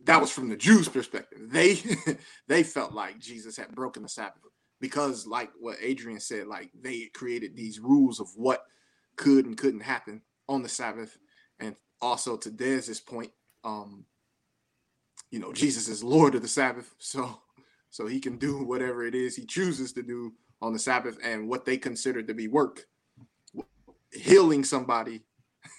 that 0.06 0.22
was 0.22 0.32
from 0.32 0.50
the 0.50 0.56
Jews' 0.56 0.88
perspective. 0.88 1.40
They 1.52 1.80
they 2.48 2.64
felt 2.64 2.94
like 2.94 3.20
Jesus 3.20 3.58
had 3.58 3.76
broken 3.76 4.04
the 4.04 4.10
Sabbath 4.10 4.42
because, 4.80 5.28
like 5.28 5.50
what 5.60 5.78
Adrian 5.82 6.20
said, 6.20 6.48
like 6.48 6.72
they 6.80 7.10
created 7.14 7.56
these 7.56 7.80
rules 7.80 8.20
of 8.20 8.30
what 8.36 8.64
could 9.18 9.46
and 9.46 9.58
couldn't 9.58 9.82
happen 9.82 10.22
on 10.48 10.64
the 10.64 10.70
Sabbath, 10.70 11.18
and 11.60 11.76
also 12.02 12.38
to 12.38 12.50
Dez's 12.50 13.00
point, 13.00 13.32
um, 13.64 14.06
you 15.32 15.40
know, 15.40 15.54
Jesus 15.54 15.88
is 15.88 16.04
Lord 16.04 16.36
of 16.36 16.42
the 16.42 16.48
Sabbath, 16.48 16.94
so 17.00 17.42
so 17.90 18.08
he 18.08 18.20
can 18.20 18.38
do 18.38 18.64
whatever 18.64 19.06
it 19.06 19.16
is 19.16 19.36
he 19.36 19.46
chooses 19.46 19.92
to 19.94 20.04
do 20.04 20.34
on 20.62 20.74
the 20.74 20.80
Sabbath 20.80 21.18
and 21.24 21.48
what 21.50 21.66
they 21.66 21.78
consider 21.78 22.22
to 22.22 22.34
be 22.34 22.48
work. 22.48 22.86
Healing 24.14 24.64
somebody 24.64 25.22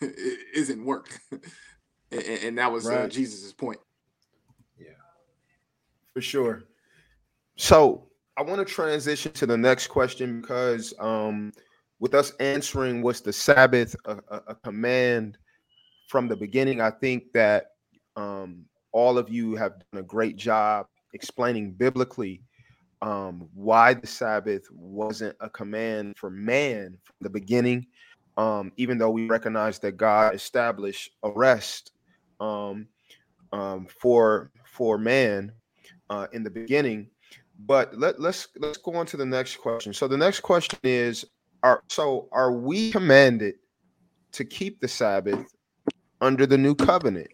isn't 0.55 0.85
work, 0.85 1.21
and, 2.11 2.23
and, 2.23 2.59
that 2.59 2.73
was 2.73 2.87
uh, 2.87 2.91
right. 2.91 3.01
uh, 3.01 3.09
Jesus's 3.09 3.53
point. 3.53 3.79
Yeah, 4.79 4.89
for 6.15 6.23
sure. 6.23 6.65
So 7.57 8.09
I 8.39 8.43
want 8.43 8.67
to 8.67 8.75
transition 8.75 9.33
to 9.33 9.45
the 9.45 9.57
next 9.57 9.89
question 9.89 10.41
because 10.41 10.95
um, 10.99 11.53
with 12.01 12.15
us 12.15 12.33
answering 12.41 13.03
was 13.03 13.21
the 13.21 13.33
Sabbath 13.33 13.95
a, 14.07 14.19
a, 14.31 14.43
a, 14.49 14.55
command 14.55 15.37
from 16.09 16.29
the 16.29 16.37
beginning, 16.37 16.81
I 16.81 16.91
think 16.91 17.33
that 17.35 17.73
um, 18.17 18.65
all 18.93 19.19
of 19.19 19.29
you 19.29 19.55
have 19.57 19.73
done 19.79 20.01
a 20.01 20.03
great 20.03 20.37
job 20.37 20.87
explaining 21.15 21.73
biblically 21.73 22.43
um, 23.03 23.49
why 23.55 23.95
the 23.95 24.07
Sabbath 24.07 24.71
wasn't 24.71 25.37
a 25.41 25.51
command 25.51 26.17
for 26.17 26.31
man 26.31 26.97
from 27.03 27.17
the 27.21 27.31
beginning, 27.31 27.87
um, 28.37 28.73
even 28.77 28.97
though 28.97 29.11
we 29.11 29.27
recognize 29.27 29.79
that 29.81 29.97
God 29.97 30.35
established 30.35 31.11
a 31.23 31.31
rest 31.31 31.93
um, 32.41 32.87
um 33.53 33.87
for 34.01 34.51
for 34.65 34.97
man 34.97 35.53
uh, 36.11 36.27
in 36.33 36.43
the 36.43 36.51
beginning. 36.51 37.09
But 37.67 37.99
let, 37.99 38.21
let's 38.21 38.49
let's 38.57 38.79
go 38.79 38.95
on 38.95 39.07
to 39.07 39.17
the 39.17 39.27
next 39.27 39.57
question. 39.57 39.93
So 39.93 40.07
the 40.07 40.17
next 40.17 40.41
question 40.41 40.79
is: 40.85 41.25
Are 41.63 41.83
so 41.89 42.29
are 42.33 42.53
we 42.53 42.93
commanded 42.93 43.57
to 44.33 44.45
keep 44.45 44.81
the 44.81 44.89
Sabbath 44.89 45.45
under 46.21 46.47
the 46.47 46.59
new 46.59 46.75
covenant? 46.75 47.29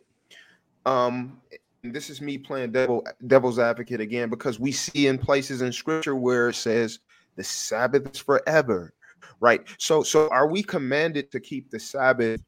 Um, 0.89 1.41
this 1.83 2.11
is 2.11 2.21
me 2.21 2.39
playing 2.39 2.73
devil 2.73 3.07
devil's 3.27 3.59
advocate 3.59 4.01
again 4.01 4.31
because 4.31 4.59
we 4.59 4.73
see 4.73 5.07
in 5.07 5.19
places 5.19 5.63
in 5.63 5.73
scripture 5.73 6.17
where 6.17 6.49
it 6.49 6.55
says 6.55 6.99
the 7.37 7.45
sabbath 7.45 8.11
is 8.13 8.19
forever 8.19 8.93
right? 9.41 9.63
So 9.79 10.03
so 10.03 10.29
are 10.29 10.49
we 10.49 10.63
commanded 10.63 11.31
to 11.33 11.41
keep 11.41 11.71
the 11.71 11.81
sabbath 11.81 12.43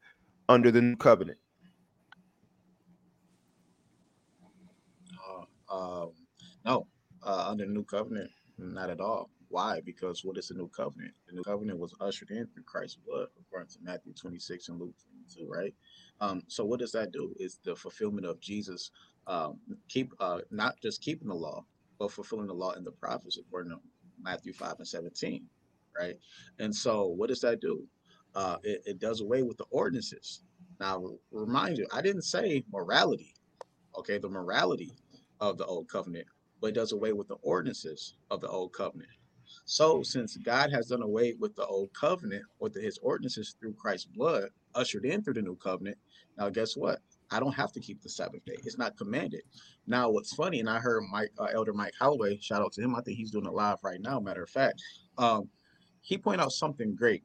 under 0.48 0.70
the 0.70 0.80
new 0.80 0.96
covenant? 0.96 1.38
Uh, 5.70 5.74
um, 5.74 6.10
no 6.64 6.86
uh, 7.22 7.46
under 7.48 7.66
the 7.66 7.72
new 7.72 7.84
covenant 7.84 8.30
not 8.58 8.90
at 8.90 9.00
all. 9.00 9.30
Why? 9.48 9.80
Because 9.84 10.24
what 10.24 10.38
is 10.38 10.48
the 10.48 10.54
new 10.54 10.68
covenant? 10.68 11.12
The 11.26 11.34
new 11.34 11.42
covenant 11.42 11.78
was 11.78 11.94
ushered 12.00 12.30
in 12.30 12.46
through 12.46 12.64
christ's 12.64 12.98
blood 13.06 13.28
according 13.40 13.68
to 13.68 13.78
matthew 13.82 14.12
26 14.12 14.68
and 14.68 14.80
luke 14.80 14.94
22 15.36 15.50
right 15.50 15.74
um, 16.20 16.42
so 16.48 16.64
what 16.64 16.80
does 16.80 16.92
that 16.92 17.12
do? 17.12 17.34
Is 17.38 17.58
the 17.64 17.74
fulfillment 17.74 18.26
of 18.26 18.40
Jesus 18.40 18.90
um, 19.26 19.58
keep 19.88 20.12
uh, 20.20 20.40
not 20.50 20.76
just 20.82 21.02
keeping 21.02 21.28
the 21.28 21.34
law, 21.34 21.64
but 21.98 22.12
fulfilling 22.12 22.46
the 22.46 22.54
law 22.54 22.72
in 22.72 22.84
the 22.84 22.92
prophets, 22.92 23.38
according 23.38 23.72
to 23.72 23.78
Matthew 24.22 24.52
5 24.52 24.76
and 24.78 24.88
17, 24.88 25.44
right? 25.98 26.16
And 26.58 26.74
so, 26.74 27.06
what 27.06 27.28
does 27.28 27.40
that 27.40 27.60
do? 27.60 27.86
Uh, 28.34 28.56
it, 28.62 28.82
it 28.86 28.98
does 29.00 29.20
away 29.20 29.42
with 29.42 29.56
the 29.56 29.64
ordinances. 29.70 30.42
Now, 30.78 31.04
remind 31.30 31.78
you, 31.78 31.86
I 31.92 32.00
didn't 32.00 32.22
say 32.22 32.64
morality, 32.72 33.34
okay, 33.98 34.18
the 34.18 34.28
morality 34.28 34.92
of 35.40 35.58
the 35.58 35.66
old 35.66 35.88
covenant, 35.88 36.26
but 36.60 36.68
it 36.68 36.74
does 36.74 36.92
away 36.92 37.12
with 37.12 37.28
the 37.28 37.36
ordinances 37.42 38.14
of 38.30 38.40
the 38.40 38.48
old 38.48 38.72
covenant. 38.72 39.10
So, 39.64 40.02
since 40.02 40.36
God 40.36 40.70
has 40.72 40.88
done 40.88 41.02
away 41.02 41.34
with 41.38 41.56
the 41.56 41.66
old 41.66 41.92
covenant, 41.92 42.44
with 42.60 42.74
his 42.74 42.98
ordinances 42.98 43.56
through 43.58 43.74
Christ's 43.74 44.06
blood, 44.06 44.50
ushered 44.74 45.04
in 45.04 45.22
through 45.22 45.34
the 45.34 45.42
new 45.42 45.56
covenant, 45.56 45.98
now 46.38 46.48
guess 46.48 46.76
what? 46.76 47.00
I 47.30 47.38
don't 47.38 47.52
have 47.52 47.72
to 47.72 47.80
keep 47.80 48.02
the 48.02 48.08
Sabbath 48.08 48.44
day. 48.44 48.56
It's 48.64 48.78
not 48.78 48.96
commanded. 48.96 49.42
Now, 49.86 50.10
what's 50.10 50.34
funny, 50.34 50.60
and 50.60 50.68
I 50.68 50.78
heard 50.78 51.04
Mike, 51.10 51.30
uh, 51.38 51.48
Elder 51.54 51.72
Mike 51.72 51.92
Holloway, 51.98 52.38
shout 52.40 52.60
out 52.60 52.72
to 52.72 52.82
him. 52.82 52.96
I 52.96 53.02
think 53.02 53.18
he's 53.18 53.30
doing 53.30 53.46
it 53.46 53.52
live 53.52 53.78
right 53.82 54.00
now. 54.00 54.18
Matter 54.18 54.42
of 54.42 54.50
fact, 54.50 54.82
um, 55.16 55.48
he 56.00 56.18
pointed 56.18 56.42
out 56.42 56.52
something 56.52 56.96
great. 56.96 57.22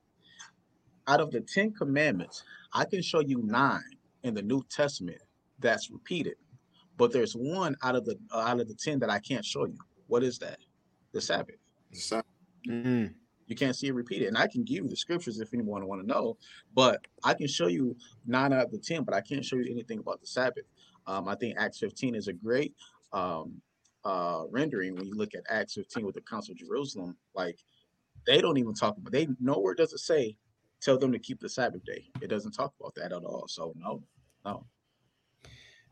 Out 1.07 1.21
of 1.21 1.31
the 1.31 1.41
Ten 1.41 1.71
Commandments, 1.71 2.43
I 2.73 2.85
can 2.85 3.01
show 3.01 3.19
you 3.19 3.41
nine 3.43 3.81
in 4.23 4.33
the 4.33 4.41
New 4.41 4.63
Testament 4.69 5.21
that's 5.59 5.89
repeated, 5.89 6.35
but 6.97 7.11
there's 7.11 7.33
one 7.33 7.75
out 7.83 7.95
of 7.95 8.05
the 8.05 8.17
uh, 8.31 8.39
out 8.39 8.59
of 8.59 8.67
the 8.67 8.73
ten 8.73 8.99
that 8.99 9.09
I 9.09 9.19
can't 9.19 9.45
show 9.45 9.65
you. 9.65 9.77
What 10.07 10.23
is 10.23 10.39
that? 10.39 10.57
The 11.13 11.21
Sabbath. 11.21 11.57
The 11.91 11.99
Sabbath. 11.99 12.25
Mm-hmm. 12.67 13.13
You 13.47 13.55
can't 13.55 13.75
see 13.75 13.87
it 13.87 13.93
repeated. 13.93 14.27
And 14.27 14.37
I 14.37 14.47
can 14.47 14.63
give 14.63 14.83
you 14.83 14.89
the 14.89 14.95
scriptures 14.95 15.39
if 15.39 15.53
anyone 15.53 15.85
want 15.87 16.01
to 16.01 16.07
know, 16.07 16.37
but 16.73 17.05
I 17.23 17.33
can 17.33 17.47
show 17.47 17.67
you 17.67 17.95
nine 18.25 18.53
out 18.53 18.65
of 18.65 18.71
the 18.71 18.79
10, 18.79 19.03
but 19.03 19.13
I 19.13 19.21
can't 19.21 19.45
show 19.45 19.55
you 19.55 19.71
anything 19.71 19.99
about 19.99 20.21
the 20.21 20.27
Sabbath. 20.27 20.65
Um, 21.07 21.27
I 21.27 21.35
think 21.35 21.57
Acts 21.57 21.79
15 21.79 22.15
is 22.15 22.27
a 22.27 22.33
great 22.33 22.73
um, 23.13 23.61
uh, 24.03 24.43
rendering 24.49 24.95
when 24.95 25.05
you 25.05 25.15
look 25.15 25.35
at 25.35 25.43
Acts 25.49 25.75
15 25.75 26.05
with 26.05 26.15
the 26.15 26.21
Council 26.21 26.53
of 26.53 26.57
Jerusalem. 26.57 27.15
Like 27.35 27.59
they 28.25 28.41
don't 28.41 28.57
even 28.57 28.73
talk 28.73 28.97
about 28.97 29.11
they 29.11 29.27
nowhere 29.39 29.75
does 29.75 29.93
it 29.93 29.99
say 29.99 30.37
tell 30.81 30.97
them 30.97 31.11
to 31.11 31.19
keep 31.19 31.39
the 31.39 31.49
Sabbath 31.49 31.83
day. 31.83 32.05
It 32.21 32.29
doesn't 32.29 32.51
talk 32.51 32.73
about 32.79 32.95
that 32.95 33.11
at 33.11 33.23
all. 33.23 33.45
So 33.47 33.73
no, 33.77 34.03
no. 34.43 34.65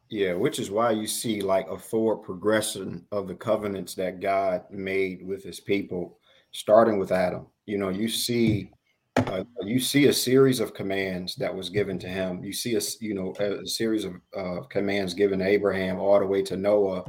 Yeah, 0.09 0.33
which 0.33 0.59
is 0.59 0.69
why 0.69 0.91
you 0.91 1.07
see 1.07 1.41
like 1.41 1.67
a 1.69 1.77
forward 1.77 2.17
progression 2.17 3.05
of 3.11 3.27
the 3.27 3.33
covenants 3.33 3.95
that 3.95 4.19
God 4.19 4.63
made 4.69 5.25
with 5.25 5.43
his 5.43 5.59
people 5.59 6.19
starting 6.53 6.99
with 6.99 7.11
Adam. 7.11 7.47
You 7.65 7.77
know, 7.77 7.89
you 7.89 8.07
see 8.07 8.71
uh, 9.15 9.43
you 9.63 9.79
see 9.79 10.07
a 10.07 10.13
series 10.13 10.59
of 10.59 10.73
commands 10.73 11.35
that 11.35 11.53
was 11.53 11.69
given 11.69 11.99
to 11.99 12.07
him. 12.07 12.43
You 12.43 12.53
see 12.53 12.75
a 12.75 12.81
you 12.99 13.13
know 13.13 13.33
a, 13.39 13.67
series 13.67 14.05
of 14.05 14.13
uh, 14.35 14.61
commands 14.69 15.13
given 15.13 15.39
to 15.39 15.47
Abraham 15.47 15.99
all 15.99 16.19
the 16.19 16.25
way 16.25 16.41
to 16.43 16.57
Noah, 16.57 17.03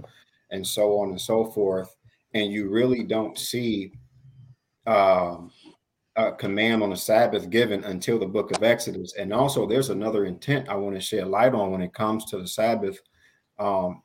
and 0.51 0.67
so 0.67 0.99
on 0.99 1.11
and 1.11 1.21
so 1.21 1.47
forth. 1.47 1.95
And 2.35 2.53
you 2.53 2.69
really 2.69 3.05
don't 3.05 3.39
see 3.39 3.93
um, 4.87 5.51
a 6.17 6.33
command 6.33 6.83
on 6.83 6.91
the 6.91 6.97
Sabbath 6.97 7.49
given 7.49 7.85
until 7.85 8.19
the 8.19 8.27
Book 8.27 8.55
of 8.55 8.63
Exodus. 8.63 9.15
And 9.15 9.33
also, 9.33 9.67
there's 9.67 9.91
another 9.91 10.27
intent 10.27 10.69
I 10.69 10.75
want 10.75 10.95
to 10.97 11.01
shed 11.01 11.29
light 11.29 11.55
on 11.55 11.71
when 11.71 11.81
it 11.81 11.95
comes 11.95 12.25
to 12.27 12.39
the 12.39 12.49
Sabbath. 12.49 12.99
Um, 13.59 14.03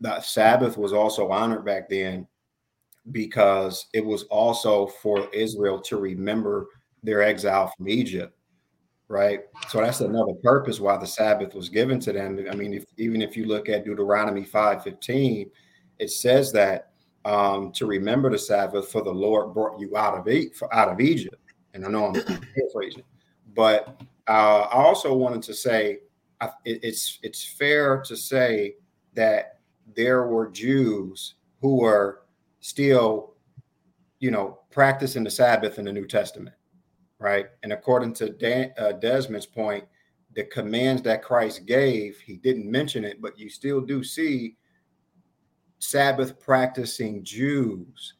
the 0.00 0.20
Sabbath 0.20 0.76
was 0.76 0.92
also 0.92 1.28
honored 1.28 1.64
back 1.64 1.88
then 1.88 2.26
because 3.10 3.86
it 3.92 4.04
was 4.04 4.22
also 4.24 4.86
for 4.86 5.28
Israel 5.34 5.80
to 5.80 5.96
remember 5.96 6.68
their 7.02 7.22
exile 7.22 7.72
from 7.76 7.88
Egypt, 7.88 8.36
right? 9.08 9.40
So 9.68 9.80
that's 9.80 10.00
another 10.00 10.34
purpose 10.42 10.78
why 10.78 10.96
the 10.96 11.06
Sabbath 11.06 11.54
was 11.54 11.68
given 11.68 11.98
to 12.00 12.12
them. 12.12 12.44
I 12.50 12.54
mean, 12.54 12.74
if, 12.74 12.84
even 12.96 13.20
if 13.20 13.36
you 13.36 13.46
look 13.46 13.68
at 13.68 13.84
Deuteronomy 13.84 14.44
5:15, 14.44 15.50
it 15.98 16.10
says 16.10 16.52
that 16.52 16.92
um, 17.24 17.72
to 17.72 17.86
remember 17.86 18.30
the 18.30 18.38
Sabbath 18.38 18.90
for 18.90 19.02
the 19.02 19.12
Lord 19.12 19.54
brought 19.54 19.80
you 19.80 19.96
out 19.96 20.14
of 20.14 20.26
out 20.72 20.88
of 20.88 21.00
Egypt. 21.00 21.36
And 21.74 21.84
I 21.84 21.88
know 21.88 22.06
I'm 22.06 22.12
paraphrasing, 22.54 23.04
But 23.54 24.00
uh, 24.28 24.66
I 24.70 24.82
also 24.82 25.14
wanted 25.14 25.42
to 25.42 25.54
say 25.54 25.98
it's 26.64 27.18
it's 27.22 27.44
fair 27.44 28.00
to 28.02 28.16
say 28.16 28.76
that 29.14 29.58
there 29.94 30.26
were 30.26 30.48
Jews 30.50 31.34
who 31.60 31.76
were 31.76 32.21
still, 32.62 33.34
you 34.20 34.30
know, 34.30 34.60
practicing 34.70 35.24
the 35.24 35.30
Sabbath 35.30 35.78
in 35.78 35.84
the 35.84 35.92
New 35.92 36.06
Testament, 36.06 36.56
right? 37.18 37.46
And 37.62 37.72
according 37.72 38.14
to 38.14 38.30
Dan, 38.30 38.72
uh, 38.78 38.92
Desmond's 38.92 39.46
point, 39.46 39.84
the 40.34 40.44
commands 40.44 41.02
that 41.02 41.22
Christ 41.22 41.66
gave, 41.66 42.18
he 42.20 42.36
didn't 42.36 42.70
mention 42.70 43.04
it, 43.04 43.20
but 43.20 43.38
you 43.38 43.50
still 43.50 43.82
do 43.82 44.02
see 44.02 44.56
Sabbath 45.80 46.40
practicing 46.40 47.22
Jews. 47.24 48.14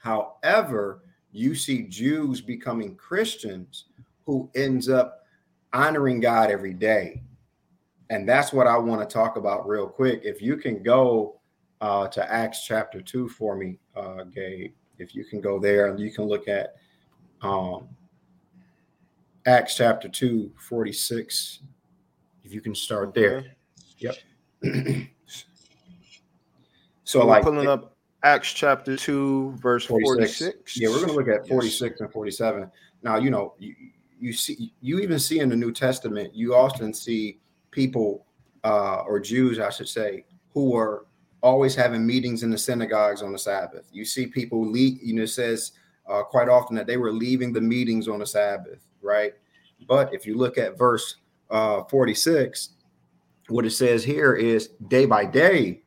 However, 0.00 1.02
you 1.32 1.54
see 1.54 1.82
Jews 1.82 2.40
becoming 2.40 2.94
Christians 2.94 3.86
who 4.24 4.48
ends 4.54 4.88
up 4.88 5.24
honoring 5.72 6.20
God 6.20 6.50
every 6.50 6.72
day. 6.72 7.22
And 8.08 8.26
that's 8.26 8.52
what 8.52 8.68
I 8.68 8.78
want 8.78 9.06
to 9.06 9.12
talk 9.12 9.36
about 9.36 9.68
real 9.68 9.88
quick. 9.88 10.22
If 10.24 10.40
you 10.40 10.56
can 10.56 10.82
go 10.82 11.37
uh, 11.80 12.08
to 12.08 12.32
Acts 12.32 12.64
chapter 12.64 13.00
2 13.00 13.28
for 13.28 13.56
me, 13.56 13.78
uh, 13.96 14.24
Gabe, 14.24 14.72
if 14.98 15.14
you 15.14 15.24
can 15.24 15.40
go 15.40 15.58
there 15.58 15.86
and 15.88 15.98
you 15.98 16.10
can 16.10 16.24
look 16.24 16.48
at 16.48 16.76
um, 17.42 17.88
Acts 19.46 19.76
chapter 19.76 20.08
2, 20.08 20.52
46. 20.68 21.60
If 22.44 22.52
you 22.52 22.60
can 22.60 22.74
start 22.74 23.14
there. 23.14 23.44
Yep. 23.98 24.14
so, 27.04 27.20
we're 27.20 27.24
like 27.26 27.42
pulling 27.44 27.68
up 27.68 27.96
Acts 28.22 28.52
chapter 28.52 28.96
2, 28.96 29.56
verse 29.60 29.84
46. 29.84 30.38
46. 30.38 30.80
Yeah, 30.80 30.88
we're 30.88 30.96
going 30.96 31.08
to 31.08 31.14
look 31.14 31.28
at 31.28 31.46
46 31.46 31.80
yes. 31.80 32.00
and 32.00 32.12
47. 32.12 32.70
Now, 33.02 33.16
you 33.16 33.30
know, 33.30 33.54
you, 33.58 33.74
you 34.18 34.32
see, 34.32 34.72
you 34.80 34.98
even 34.98 35.18
see 35.18 35.40
in 35.40 35.48
the 35.48 35.56
New 35.56 35.72
Testament, 35.72 36.34
you 36.34 36.54
often 36.54 36.92
see 36.92 37.38
people 37.70 38.26
uh, 38.64 39.02
or 39.06 39.20
Jews, 39.20 39.58
I 39.58 39.70
should 39.70 39.88
say, 39.88 40.24
who 40.52 40.70
were 40.70 41.06
always 41.42 41.74
having 41.74 42.06
meetings 42.06 42.42
in 42.42 42.50
the 42.50 42.58
synagogues 42.58 43.22
on 43.22 43.32
the 43.32 43.38
Sabbath. 43.38 43.88
You 43.92 44.04
see 44.04 44.26
people 44.26 44.66
leave, 44.66 44.98
you 45.02 45.14
know, 45.14 45.26
says 45.26 45.72
uh, 46.08 46.22
quite 46.22 46.48
often 46.48 46.74
that 46.76 46.86
they 46.86 46.96
were 46.96 47.12
leaving 47.12 47.52
the 47.52 47.60
meetings 47.60 48.08
on 48.08 48.18
the 48.18 48.26
Sabbath, 48.26 48.86
right? 49.00 49.34
But 49.86 50.12
if 50.12 50.26
you 50.26 50.36
look 50.36 50.58
at 50.58 50.78
verse 50.78 51.16
uh, 51.50 51.84
46, 51.84 52.70
what 53.48 53.64
it 53.64 53.70
says 53.70 54.04
here 54.04 54.34
is 54.34 54.70
day 54.88 55.06
by 55.06 55.24
day, 55.24 55.82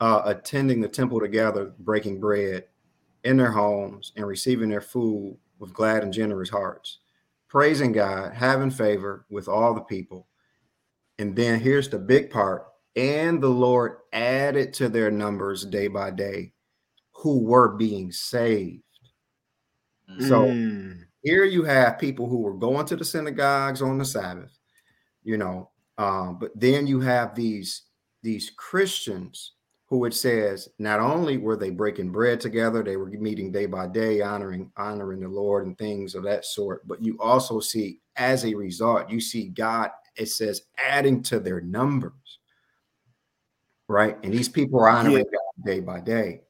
uh, 0.00 0.22
attending 0.24 0.80
the 0.80 0.88
temple 0.88 1.20
together, 1.20 1.72
breaking 1.78 2.20
bread 2.20 2.64
in 3.24 3.36
their 3.36 3.52
homes 3.52 4.12
and 4.16 4.26
receiving 4.26 4.68
their 4.68 4.80
food 4.80 5.36
with 5.58 5.72
glad 5.72 6.02
and 6.02 6.12
generous 6.12 6.50
hearts, 6.50 6.98
praising 7.48 7.92
God, 7.92 8.32
having 8.32 8.70
favor 8.70 9.24
with 9.30 9.48
all 9.48 9.74
the 9.74 9.80
people. 9.80 10.26
And 11.18 11.36
then 11.36 11.60
here's 11.60 11.88
the 11.88 11.98
big 11.98 12.30
part 12.30 12.66
and 12.96 13.42
the 13.42 13.48
Lord 13.48 13.98
added 14.12 14.72
to 14.74 14.88
their 14.88 15.10
numbers 15.10 15.64
day 15.64 15.88
by 15.88 16.10
day 16.10 16.52
who 17.12 17.42
were 17.42 17.76
being 17.76 18.12
saved. 18.12 18.82
So 20.20 20.42
mm. 20.42 20.98
here 21.22 21.44
you 21.44 21.64
have 21.64 21.98
people 21.98 22.28
who 22.28 22.42
were 22.42 22.54
going 22.54 22.86
to 22.86 22.96
the 22.96 23.04
synagogues 23.04 23.80
on 23.80 23.98
the 23.98 24.04
Sabbath, 24.04 24.56
you 25.22 25.38
know, 25.38 25.70
um, 25.96 26.38
but 26.38 26.50
then 26.54 26.86
you 26.86 27.00
have 27.00 27.34
these 27.34 27.82
these 28.22 28.50
Christians 28.56 29.52
who 29.86 30.04
it 30.04 30.14
says 30.14 30.68
not 30.78 31.00
only 31.00 31.36
were 31.36 31.56
they 31.56 31.70
breaking 31.70 32.10
bread 32.10 32.40
together, 32.40 32.82
they 32.82 32.96
were 32.96 33.10
meeting 33.10 33.52
day 33.52 33.66
by 33.66 33.86
day, 33.86 34.20
honoring 34.20 34.70
honoring 34.76 35.20
the 35.20 35.28
Lord 35.28 35.66
and 35.66 35.76
things 35.78 36.14
of 36.14 36.22
that 36.24 36.44
sort. 36.44 36.86
But 36.86 37.02
you 37.02 37.16
also 37.18 37.60
see, 37.60 38.00
as 38.16 38.44
a 38.44 38.54
result, 38.54 39.10
you 39.10 39.20
see 39.20 39.48
God. 39.48 39.90
It 40.16 40.26
says 40.26 40.62
adding 40.78 41.22
to 41.24 41.40
their 41.40 41.60
numbers 41.60 42.38
right? 43.88 44.16
And 44.22 44.32
these 44.32 44.48
people 44.48 44.80
are 44.80 44.88
honoring 44.88 45.16
yeah. 45.18 45.22
God 45.22 45.66
day 45.66 45.80
by 45.80 46.00
day. 46.00 46.40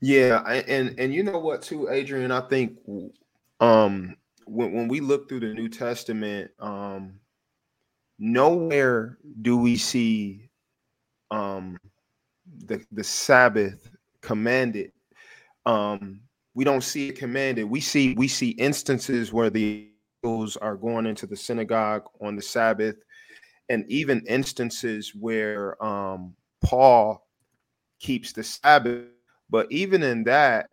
Yeah, 0.00 0.42
and 0.42 0.98
and 0.98 1.12
you 1.12 1.22
know 1.22 1.38
what 1.38 1.62
too, 1.62 1.88
Adrian? 1.90 2.30
I 2.30 2.40
think 2.40 2.78
um 3.60 4.16
when 4.46 4.72
when 4.72 4.88
we 4.88 5.00
look 5.00 5.28
through 5.28 5.40
the 5.40 5.54
New 5.54 5.68
Testament, 5.68 6.50
um 6.60 7.14
nowhere 8.18 9.18
do 9.42 9.56
we 9.56 9.76
see 9.76 10.50
um 11.30 11.78
the 12.66 12.84
the 12.92 13.04
Sabbath 13.04 13.90
commanded. 14.20 14.92
Um 15.66 16.20
we 16.54 16.64
don't 16.64 16.82
see 16.82 17.08
it 17.08 17.18
commanded. 17.18 17.64
We 17.64 17.80
see 17.80 18.14
we 18.14 18.28
see 18.28 18.50
instances 18.50 19.32
where 19.32 19.50
the 19.50 19.88
are 20.60 20.76
going 20.76 21.06
into 21.06 21.26
the 21.26 21.36
synagogue 21.36 22.02
on 22.20 22.34
the 22.34 22.42
Sabbath 22.42 22.96
and 23.68 23.84
even 23.88 24.24
instances 24.26 25.12
where 25.14 25.82
um, 25.84 26.34
Paul 26.64 27.26
keeps 28.00 28.32
the 28.32 28.42
Sabbath. 28.42 29.04
But 29.50 29.70
even 29.70 30.02
in 30.02 30.24
that, 30.24 30.70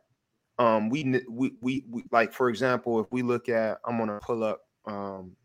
um, 0.57 0.89
we, 0.89 1.21
we, 1.29 1.53
we 1.61 1.85
we 1.89 2.03
like 2.11 2.33
for 2.33 2.49
example, 2.49 2.99
if 2.99 3.07
we 3.11 3.21
look 3.21 3.49
at, 3.49 3.77
I'm 3.85 3.97
gonna 3.97 4.19
pull 4.21 4.43
up, 4.43 4.61
um, 4.85 5.35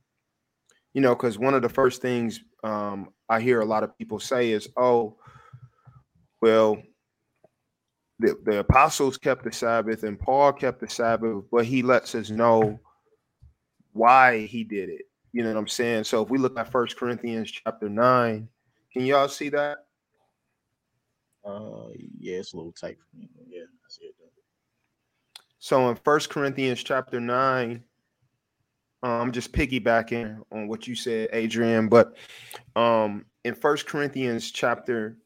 you 0.95 1.01
know, 1.01 1.15
because 1.15 1.39
one 1.39 1.55
of 1.55 1.63
the 1.63 1.69
first 1.69 2.01
things 2.03 2.41
um, 2.63 3.11
I 3.29 3.41
hear 3.41 3.61
a 3.61 3.65
lot 3.65 3.83
of 3.85 3.97
people 3.99 4.21
say 4.21 4.51
is, 4.51 4.69
"Oh, 4.77 5.17
well, 6.41 6.83
the, 8.21 8.37
the 8.45 8.59
apostles 8.59 9.17
kept 9.19 9.45
the 9.45 9.53
Sabbath 9.53 10.03
and 10.05 10.19
Paul 10.19 10.53
kept 10.53 10.81
the 10.81 10.89
Sabbath, 10.89 11.45
but 11.51 11.65
he 11.65 11.83
lets 11.83 12.15
us 12.15 12.31
know 12.31 12.79
why 13.93 14.47
he 14.47 14.63
did 14.63 14.91
it. 14.91 15.03
You 15.33 15.43
know 15.43 15.51
what 15.51 15.59
I'm 15.59 15.69
saying? 15.69 16.05
So 16.05 16.23
if 16.23 16.31
we 16.31 16.39
look 16.39 16.59
at 16.59 16.71
First 16.71 16.97
Corinthians 16.97 17.51
chapter 17.51 17.89
nine, 17.89 18.49
can 18.93 19.07
y'all 19.07 19.29
see 19.29 19.49
that? 19.51 19.87
Uh, 21.45 21.89
yeah, 22.19 22.37
it's 22.37 22.53
a 22.53 22.57
little 22.57 22.73
tight 22.73 22.99
for 22.99 23.17
me. 23.17 23.29
Yeah, 23.49 23.63
I 23.63 23.89
see 23.89 24.05
it. 24.05 24.15
So 25.63 25.91
in 25.91 25.97
First 25.97 26.31
Corinthians 26.31 26.83
chapter 26.83 27.21
nine, 27.21 27.85
I'm 29.03 29.11
um, 29.11 29.33
just 29.33 29.53
piggybacking 29.53 30.43
on 30.51 30.69
what 30.69 30.87
you 30.87 30.95
said, 30.95 31.29
Adrian. 31.33 31.89
But 31.89 32.17
um, 32.77 33.27
in 33.45 33.55
First 33.55 33.87
Corinthians 33.87 34.51
chapter 34.51 35.19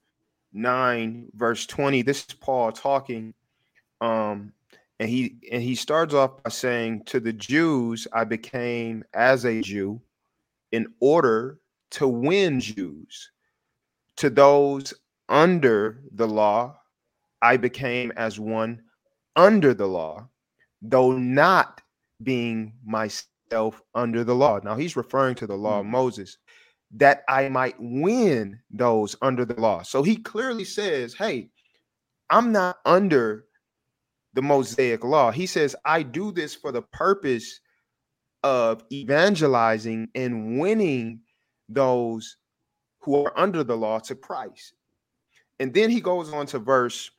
nine, 0.52 1.28
verse 1.34 1.66
20, 1.66 2.02
this 2.02 2.26
is 2.28 2.34
Paul 2.34 2.72
talking. 2.72 3.32
Um, 4.00 4.52
and 5.00 5.08
he 5.08 5.36
and 5.50 5.62
he 5.62 5.74
starts 5.74 6.14
off 6.14 6.42
by 6.42 6.50
saying 6.50 7.02
to 7.04 7.20
the 7.20 7.32
jews 7.32 8.06
i 8.12 8.24
became 8.24 9.04
as 9.14 9.44
a 9.44 9.60
jew 9.60 10.00
in 10.72 10.86
order 11.00 11.60
to 11.90 12.08
win 12.08 12.58
jews. 12.58 13.30
To 14.16 14.30
those 14.30 14.94
under 15.28 16.02
the 16.12 16.26
law 16.26 16.76
i 17.42 17.56
became 17.56 18.12
as 18.16 18.38
one 18.38 18.82
under 19.36 19.74
the 19.74 19.86
law 19.86 20.28
though 20.82 21.12
not 21.12 21.80
being 22.22 22.74
myself 22.84 23.82
under 23.94 24.22
the 24.22 24.34
law. 24.34 24.60
Now 24.62 24.76
he's 24.76 24.96
referring 24.96 25.34
to 25.36 25.46
the 25.46 25.56
law 25.56 25.80
of 25.80 25.86
mm. 25.86 25.90
moses 25.90 26.38
that 26.96 27.24
i 27.28 27.48
might 27.48 27.74
win 27.78 28.58
those 28.70 29.16
under 29.22 29.44
the 29.44 29.60
law. 29.60 29.82
So 29.82 30.02
he 30.02 30.16
clearly 30.16 30.64
says 30.64 31.14
hey 31.14 31.48
i'm 32.30 32.52
not 32.52 32.78
under 32.84 33.46
the 34.34 34.42
Mosaic 34.42 35.04
law. 35.04 35.30
He 35.30 35.46
says, 35.46 35.74
I 35.84 36.02
do 36.02 36.32
this 36.32 36.54
for 36.54 36.72
the 36.72 36.82
purpose 36.82 37.60
of 38.42 38.84
evangelizing 38.92 40.08
and 40.14 40.58
winning 40.58 41.20
those 41.68 42.36
who 43.00 43.24
are 43.24 43.38
under 43.38 43.64
the 43.64 43.76
law 43.76 43.98
to 44.00 44.14
Christ. 44.14 44.74
And 45.60 45.72
then 45.72 45.90
he 45.90 46.00
goes 46.00 46.32
on 46.32 46.46
to 46.46 46.58
verse 46.58 47.10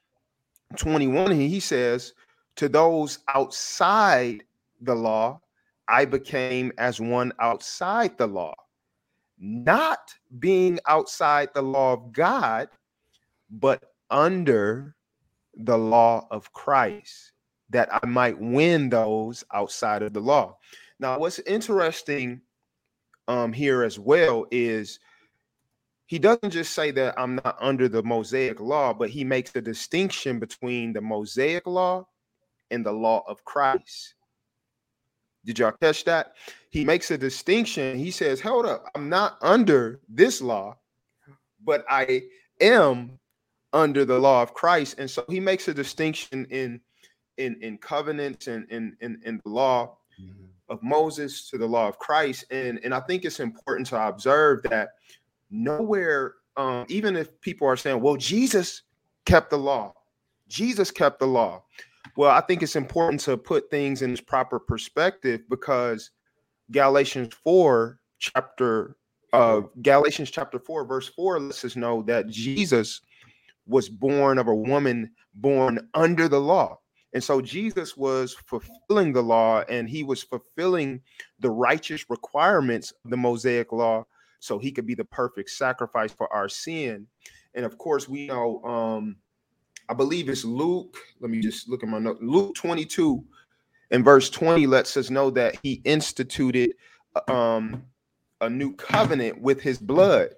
21 0.76 1.32
and 1.32 1.42
he 1.42 1.60
says, 1.60 2.14
To 2.58 2.68
those 2.70 3.20
outside 3.28 4.44
the 4.82 4.96
law, 4.96 5.42
I 5.88 6.06
became 6.06 6.72
as 6.78 7.00
one 7.00 7.32
outside 7.40 8.18
the 8.18 8.28
law, 8.28 8.56
not 9.40 10.14
being 10.40 10.80
outside 10.88 11.50
the 11.54 11.62
law 11.62 11.94
of 11.94 12.12
God, 12.12 12.68
but 13.50 13.84
under 14.10 14.96
the 15.58 15.78
law 15.78 16.28
of 16.32 16.52
Christ, 16.54 17.32
that 17.70 17.90
I 17.92 18.06
might 18.06 18.40
win 18.40 18.90
those 18.90 19.44
outside 19.54 20.04
of 20.04 20.14
the 20.14 20.20
law. 20.20 20.58
Now, 21.00 21.20
what's 21.20 21.40
interesting 21.40 22.42
um, 23.28 23.52
here 23.52 23.84
as 23.84 24.00
well 24.00 24.46
is 24.52 25.00
he 26.08 26.20
doesn't 26.20 26.52
just 26.52 26.74
say 26.74 26.92
that 26.92 27.16
I'm 27.18 27.36
not 27.36 27.58
under 27.60 27.88
the 27.88 28.04
Mosaic 28.04 28.60
law, 28.60 28.94
but 28.94 29.10
he 29.10 29.24
makes 29.24 29.56
a 29.56 29.62
distinction 29.62 30.40
between 30.40 30.94
the 30.94 31.02
Mosaic 31.02 31.66
law 31.66 32.08
and 32.70 32.86
the 32.86 32.92
law 32.92 33.24
of 33.28 33.44
Christ. 33.44 34.16
Did 35.46 35.60
y'all 35.60 35.74
catch 35.82 36.06
that? 36.06 36.34
He 36.70 36.86
makes 36.86 37.12
a 37.12 37.18
distinction. 37.18 37.98
He 37.98 38.12
says, 38.12 38.42
Hold 38.42 38.66
up, 38.66 38.86
I'm 38.96 39.10
not 39.10 39.38
under 39.42 40.00
this 40.10 40.42
law, 40.42 40.78
but 41.64 41.86
I 41.90 42.24
am 42.62 43.20
under 43.76 44.06
the 44.06 44.18
law 44.18 44.42
of 44.42 44.54
Christ. 44.54 44.96
And 44.98 45.10
so 45.10 45.24
he 45.30 45.40
makes 45.40 45.68
a 45.68 45.74
distinction 45.74 46.46
in 46.50 46.82
in 47.38 47.62
in 47.62 47.78
covenants 47.78 48.48
and 48.48 48.68
in 48.72 48.98
in, 49.02 49.22
in 49.24 49.42
the 49.44 49.50
law. 49.52 49.98
Mm-hmm. 50.20 50.46
of 50.70 50.82
Moses 50.82 51.50
to 51.50 51.58
the 51.58 51.68
law 51.68 51.90
of 51.90 52.00
Christ. 52.00 52.46
And, 52.50 52.80
and 52.86 52.94
I 52.94 53.02
think 53.02 53.26
it's 53.26 53.42
important 53.42 53.86
to 53.88 54.08
observe 54.08 54.64
that 54.64 54.92
nowhere, 55.52 56.36
um, 56.56 56.86
even 56.88 57.18
if 57.18 57.40
people 57.42 57.68
are 57.68 57.76
saying, 57.76 58.00
well, 58.00 58.16
Jesus 58.16 58.84
kept 59.26 59.50
the 59.50 59.58
law, 59.58 59.94
Jesus 60.48 60.90
kept 60.90 61.20
the 61.20 61.28
law. 61.28 61.64
Well, 62.16 62.32
I 62.32 62.42
think 62.42 62.64
it's 62.64 62.78
important 62.78 63.20
to 63.22 63.36
put 63.36 63.70
things 63.70 64.02
in 64.02 64.12
its 64.12 64.22
proper 64.22 64.58
perspective 64.58 65.42
because 65.50 66.12
Galatians 66.72 67.34
4, 67.44 68.00
chapter 68.20 68.96
uh 69.34 69.62
Galatians 69.82 70.32
chapter 70.32 70.60
4, 70.60 70.86
verse 70.86 71.10
4 71.10 71.40
lets 71.42 71.66
us 71.66 71.76
know 71.76 72.02
that 72.04 72.30
Jesus 72.30 73.02
was 73.68 73.90
born 73.90 74.38
of 74.38 74.48
a 74.48 74.56
woman 74.56 75.12
born 75.34 75.90
under 75.94 76.28
the 76.28 76.40
law. 76.40 76.80
And 77.14 77.24
so 77.24 77.42
Jesus 77.42 77.96
was 77.96 78.34
fulfilling 78.34 79.14
the 79.14 79.24
law 79.24 79.64
and 79.70 79.90
he 79.90 80.04
was 80.04 80.22
fulfilling 80.22 81.02
the 81.40 81.50
righteous 81.50 82.10
requirements 82.10 82.92
of 83.04 83.12
the 83.12 83.18
Mosaic 83.18 83.72
law 83.72 84.06
so 84.40 84.60
he 84.60 84.72
could 84.72 84.86
be 84.86 84.96
the 84.96 85.06
perfect 85.06 85.50
sacrifice 85.50 86.12
for 86.12 86.32
our 86.34 86.50
sin. 86.50 87.08
And 87.54 87.66
of 87.66 87.78
course, 87.78 88.10
we 88.10 88.28
know 88.28 88.62
um 88.64 89.16
I 89.88 89.94
believe 89.94 90.30
it's 90.30 90.44
Luke. 90.44 90.98
Let 91.20 91.32
me 91.32 91.40
just 91.40 91.70
look 91.70 91.84
at 91.84 91.90
my 91.90 92.00
note. 92.00 92.22
Luke 92.22 92.56
22 92.56 93.24
and 93.92 94.04
verse 94.04 94.30
20 94.30 94.68
lets 94.68 94.98
us 94.98 95.10
know 95.10 95.30
that 95.32 95.58
he 95.62 95.82
instituted 95.86 96.74
um, 97.28 97.84
a 98.42 98.50
new 98.50 98.76
covenant 98.76 99.42
with 99.42 99.62
his 99.62 99.78
blood. 99.78 100.30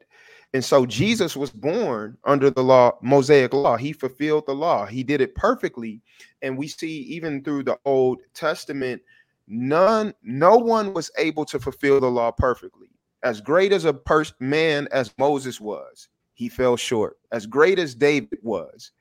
And 0.58 0.66
so 0.66 0.88
Jesus 0.88 1.38
was 1.38 1.52
born 1.52 2.18
under 2.24 2.50
the 2.50 2.64
law, 2.64 2.98
Mosaic 3.04 3.54
law. 3.54 3.78
He 3.78 3.94
fulfilled 3.94 4.48
the 4.48 4.56
law. 4.56 4.88
He 4.88 5.04
did 5.04 5.22
it 5.22 5.36
perfectly. 5.36 6.02
And 6.42 6.58
we 6.58 6.68
see 6.68 7.02
even 7.02 7.44
through 7.44 7.66
the 7.66 7.78
Old 7.86 8.22
Testament, 8.34 9.04
none, 9.48 10.16
no 10.24 10.58
one 10.58 10.96
was 10.96 11.12
able 11.20 11.46
to 11.46 11.60
fulfill 11.60 12.00
the 12.00 12.10
law 12.10 12.32
perfectly. 12.32 12.88
As 13.22 13.40
great 13.40 13.72
as 13.72 13.86
a 13.86 13.94
pers- 13.94 14.34
man 14.40 14.88
as 14.92 15.14
Moses 15.20 15.62
was, 15.62 16.08
he 16.34 16.50
fell 16.50 16.76
short. 16.76 17.20
As 17.32 17.46
great 17.46 17.78
as 17.78 17.94
David 17.94 18.40
was, 18.42 18.94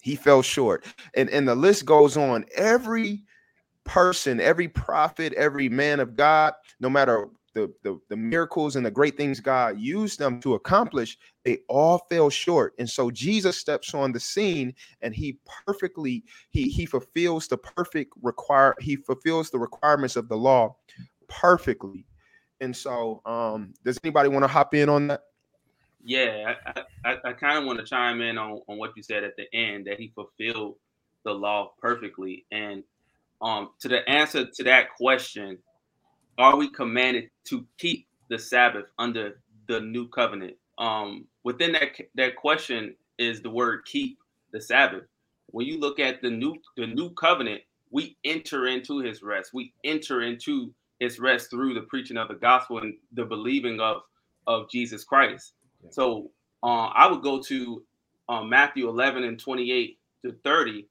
he 0.00 0.16
fell 0.16 0.40
short. 0.40 0.86
And, 1.14 1.28
and 1.28 1.46
the 1.46 1.54
list 1.54 1.84
goes 1.84 2.16
on. 2.16 2.46
Every 2.56 3.22
person, 3.84 4.40
every 4.40 4.68
prophet, 4.68 5.34
every 5.34 5.68
man 5.68 6.00
of 6.00 6.16
God, 6.16 6.54
no 6.80 6.88
matter 6.88 7.28
the, 7.54 7.72
the, 7.82 8.00
the 8.08 8.16
miracles 8.16 8.76
and 8.76 8.84
the 8.84 8.90
great 8.90 9.16
things 9.16 9.40
God 9.40 9.78
used 9.78 10.18
them 10.18 10.40
to 10.40 10.54
accomplish, 10.54 11.18
they 11.44 11.58
all 11.68 12.06
fell 12.10 12.30
short. 12.30 12.74
And 12.78 12.88
so 12.88 13.10
Jesus 13.10 13.56
steps 13.56 13.94
on 13.94 14.12
the 14.12 14.20
scene 14.20 14.74
and 15.00 15.14
he 15.14 15.38
perfectly 15.66 16.24
he 16.50 16.68
he 16.68 16.86
fulfills 16.86 17.48
the 17.48 17.58
perfect 17.58 18.14
require 18.22 18.74
he 18.80 18.96
fulfills 18.96 19.50
the 19.50 19.58
requirements 19.58 20.16
of 20.16 20.28
the 20.28 20.36
law 20.36 20.76
perfectly. 21.28 22.06
And 22.60 22.74
so 22.74 23.20
um 23.26 23.74
does 23.84 23.98
anybody 24.04 24.28
want 24.28 24.44
to 24.44 24.48
hop 24.48 24.74
in 24.74 24.88
on 24.88 25.08
that? 25.08 25.22
Yeah, 26.04 26.54
I, 26.66 26.82
I, 27.04 27.16
I 27.26 27.32
kind 27.32 27.58
of 27.58 27.64
want 27.64 27.78
to 27.78 27.84
chime 27.84 28.20
in 28.22 28.36
on, 28.36 28.60
on 28.68 28.78
what 28.78 28.96
you 28.96 29.02
said 29.02 29.22
at 29.22 29.36
the 29.36 29.52
end 29.54 29.86
that 29.86 30.00
he 30.00 30.12
fulfilled 30.14 30.76
the 31.24 31.32
law 31.32 31.72
perfectly. 31.80 32.44
And 32.50 32.82
um, 33.40 33.70
to 33.80 33.88
the 33.88 34.08
answer 34.08 34.46
to 34.46 34.64
that 34.64 34.94
question, 34.94 35.58
are 36.38 36.56
we 36.56 36.68
commanded 36.70 37.30
to 37.44 37.66
keep 37.78 38.06
the 38.28 38.38
Sabbath 38.38 38.86
under 38.98 39.40
the 39.68 39.80
new 39.80 40.08
covenant? 40.08 40.54
Um, 40.78 41.26
within 41.44 41.72
that 41.72 41.90
that 42.14 42.36
question 42.36 42.94
is 43.18 43.42
the 43.42 43.50
word 43.50 43.84
keep 43.84 44.18
the 44.52 44.60
Sabbath. 44.60 45.04
When 45.48 45.66
you 45.66 45.78
look 45.78 45.98
at 45.98 46.22
the 46.22 46.30
new 46.30 46.56
the 46.76 46.86
new 46.86 47.10
covenant, 47.10 47.62
we 47.90 48.16
enter 48.24 48.66
into 48.66 48.98
his 48.98 49.22
rest. 49.22 49.52
We 49.52 49.72
enter 49.84 50.22
into 50.22 50.72
his 51.00 51.18
rest 51.18 51.50
through 51.50 51.74
the 51.74 51.82
preaching 51.82 52.16
of 52.16 52.28
the 52.28 52.34
gospel 52.34 52.78
and 52.78 52.94
the 53.12 53.24
believing 53.24 53.80
of 53.80 54.02
of 54.46 54.70
Jesus 54.70 55.04
Christ. 55.04 55.52
So 55.90 56.30
uh, 56.62 56.86
I 56.94 57.10
would 57.10 57.22
go 57.22 57.40
to 57.42 57.82
uh, 58.28 58.42
Matthew 58.42 58.88
11 58.88 59.24
and 59.24 59.38
28 59.38 59.98
to 60.24 60.32
30. 60.44 60.86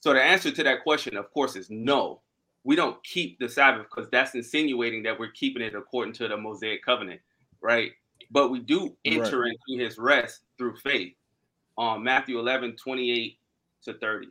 So 0.00 0.12
the 0.12 0.22
answer 0.22 0.50
to 0.50 0.62
that 0.62 0.82
question, 0.82 1.16
of 1.16 1.32
course, 1.32 1.56
is 1.56 1.68
no 1.70 2.20
we 2.64 2.74
don't 2.74 3.02
keep 3.04 3.38
the 3.38 3.48
Sabbath 3.48 3.86
because 3.90 4.10
that's 4.10 4.34
insinuating 4.34 5.02
that 5.02 5.18
we're 5.18 5.30
keeping 5.30 5.62
it 5.62 5.74
according 5.74 6.14
to 6.14 6.28
the 6.28 6.36
Mosaic 6.36 6.82
covenant, 6.82 7.20
right? 7.60 7.92
But 8.30 8.50
we 8.50 8.60
do 8.60 8.96
enter 9.04 9.40
right. 9.40 9.52
into 9.68 9.84
his 9.84 9.98
rest 9.98 10.40
through 10.56 10.76
faith. 10.76 11.14
On 11.76 11.96
um, 11.96 12.04
Matthew 12.04 12.38
11, 12.38 12.76
28 12.76 13.36
to 13.82 13.94
30. 13.94 14.28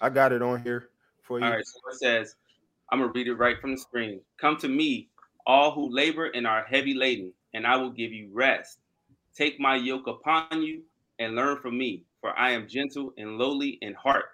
I 0.00 0.08
got 0.10 0.32
it 0.32 0.42
on 0.42 0.62
here 0.62 0.90
for 1.20 1.40
you. 1.40 1.44
All 1.44 1.50
right, 1.50 1.66
so 1.66 1.80
it 1.90 1.98
says, 1.98 2.36
I'm 2.90 3.00
gonna 3.00 3.10
read 3.12 3.26
it 3.26 3.34
right 3.34 3.60
from 3.60 3.72
the 3.72 3.78
screen. 3.78 4.20
Come 4.40 4.56
to 4.58 4.68
me, 4.68 5.08
all 5.44 5.72
who 5.72 5.92
labor 5.92 6.26
and 6.26 6.46
are 6.46 6.64
heavy 6.64 6.94
laden, 6.94 7.32
and 7.52 7.66
I 7.66 7.76
will 7.76 7.90
give 7.90 8.12
you 8.12 8.30
rest. 8.32 8.78
Take 9.34 9.58
my 9.58 9.74
yoke 9.74 10.06
upon 10.06 10.62
you 10.62 10.82
and 11.18 11.34
learn 11.34 11.58
from 11.58 11.76
me, 11.76 12.04
for 12.20 12.30
I 12.38 12.52
am 12.52 12.68
gentle 12.68 13.12
and 13.18 13.38
lowly 13.38 13.78
in 13.82 13.94
heart, 13.94 14.26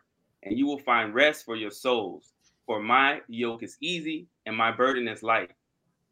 and 0.42 0.58
you 0.58 0.66
will 0.66 0.78
find 0.78 1.14
rest 1.14 1.46
for 1.46 1.56
your 1.56 1.70
souls 1.70 2.34
for 2.68 2.80
my 2.80 3.22
yoke 3.28 3.62
is 3.62 3.78
easy 3.80 4.28
and 4.44 4.54
my 4.54 4.70
burden 4.70 5.08
is 5.08 5.22
light. 5.22 5.50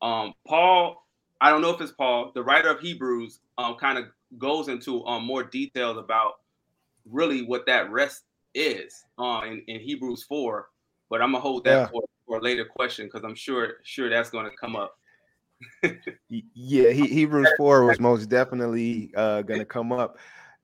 Um, 0.01 0.33
Paul, 0.49 1.07
I 1.39 1.51
don't 1.51 1.61
know 1.61 1.71
if 1.71 1.81
it's 1.83 1.93
Paul, 1.93 2.33
the 2.35 2.43
writer 2.43 2.71
of 2.71 2.81
Hebrews, 2.81 3.41
um, 3.59 3.77
kind 3.77 3.99
of 3.99 4.07
goes 4.39 4.69
into 4.69 5.05
um, 5.05 5.25
more 5.25 5.45
details 5.45 5.99
about 5.99 6.37
really 7.05 7.43
what 7.43 7.67
that 7.67 7.91
rest 7.93 8.23
is 8.55 9.05
uh, 9.19 9.43
in, 9.45 9.63
in 9.69 9.81
Hebrews 9.81 10.25
4. 10.25 10.69
But 11.11 11.21
I'm 11.21 11.33
gonna 11.33 11.43
hold 11.43 11.65
that 11.65 11.71
yeah. 11.73 11.87
for, 11.89 12.03
for 12.27 12.39
a 12.39 12.41
later 12.41 12.65
question 12.65 13.07
because 13.07 13.23
I'm 13.23 13.35
sure 13.35 13.75
sure 13.85 14.09
that's 14.09 14.31
gonna 14.31 14.51
come 14.59 14.77
up. 14.77 14.99
yeah, 16.31 16.91
he, 16.91 17.07
Hebrews 17.07 17.49
4 17.59 17.85
was 17.85 18.01
most 18.01 18.31
definitely 18.31 19.13
uh, 19.15 19.43
gonna 19.43 19.67
come 19.67 19.93
up. 19.93 20.17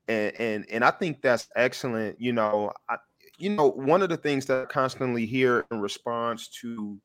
And, 0.07 0.33
and 0.39 0.65
and 0.71 0.83
I 0.83 0.91
think 0.91 1.21
that's 1.21 1.47
excellent. 1.55 2.19
You 2.19 2.33
know, 2.33 2.73
I, 2.89 2.97
you 3.37 3.49
know, 3.49 3.69
one 3.71 4.01
of 4.01 4.09
the 4.09 4.17
things 4.17 4.45
that 4.47 4.61
I 4.61 4.65
constantly 4.65 5.25
hear 5.25 5.65
in 5.71 5.81
response 5.81 6.47
to 6.61 6.99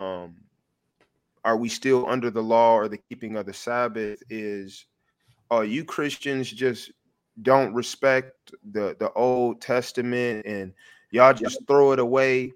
um 0.00 0.36
are 1.44 1.56
we 1.56 1.68
still 1.68 2.06
under 2.08 2.30
the 2.30 2.42
law 2.42 2.74
or 2.74 2.88
the 2.88 2.98
keeping 3.08 3.36
of 3.36 3.46
the 3.46 3.54
Sabbath 3.54 4.22
is 4.28 4.86
are 5.50 5.64
you 5.64 5.84
Christians 5.84 6.50
just 6.50 6.92
don't 7.42 7.72
respect 7.72 8.52
the 8.72 8.96
the 8.98 9.10
Old 9.12 9.60
Testament 9.60 10.44
and 10.46 10.72
y'all 11.10 11.32
just 11.32 11.66
throw 11.66 11.92
it 11.92 11.98
away 11.98 12.52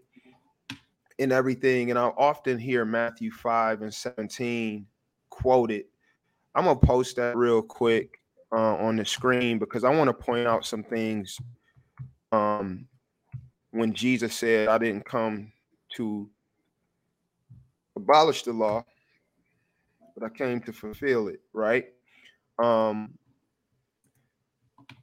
and 1.19 1.33
everything. 1.33 1.91
And 1.91 1.99
I 1.99 2.07
often 2.19 2.59
hear 2.59 2.85
Matthew 2.85 3.31
5 3.31 3.83
and 3.83 3.95
17 3.95 4.87
quoted. 5.31 5.85
I'm 6.55 6.65
gonna 6.65 6.79
post 6.79 7.17
that 7.17 7.37
real 7.37 7.63
quick 7.63 8.19
uh, 8.53 8.77
on 8.77 8.97
the 8.97 9.05
screen 9.05 9.59
because 9.59 9.85
I 9.85 9.91
want 9.91 10.09
to 10.09 10.15
point 10.15 10.47
out 10.47 10.67
some 10.67 10.83
things 10.83 11.39
um, 12.33 12.87
when 13.71 13.93
Jesus 13.93 14.35
said, 14.35 14.69
I 14.69 14.79
didn't 14.79 15.05
come 15.05 15.53
to 15.97 16.29
abolish 17.97 18.43
the 18.43 18.53
law, 18.53 18.85
but 20.17 20.25
I 20.25 20.29
came 20.31 20.61
to 20.63 20.73
fulfill 20.73 21.29
it, 21.29 21.41
right? 21.53 21.87
Um, 22.59 23.15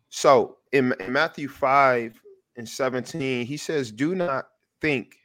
so 0.09 0.57
in, 0.71 0.93
in 0.99 1.13
Matthew 1.13 1.47
5 1.47 2.19
and 2.57 2.67
17, 2.67 3.45
he 3.45 3.57
says, 3.57 3.91
Do 3.91 4.15
not 4.15 4.49
think 4.81 5.15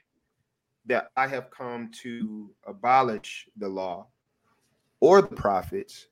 that 0.86 1.08
I 1.16 1.26
have 1.26 1.50
come 1.50 1.90
to 2.02 2.50
abolish 2.66 3.48
the 3.56 3.68
law 3.68 4.06
or 5.00 5.22
the 5.22 5.28
prophets. 5.28 6.06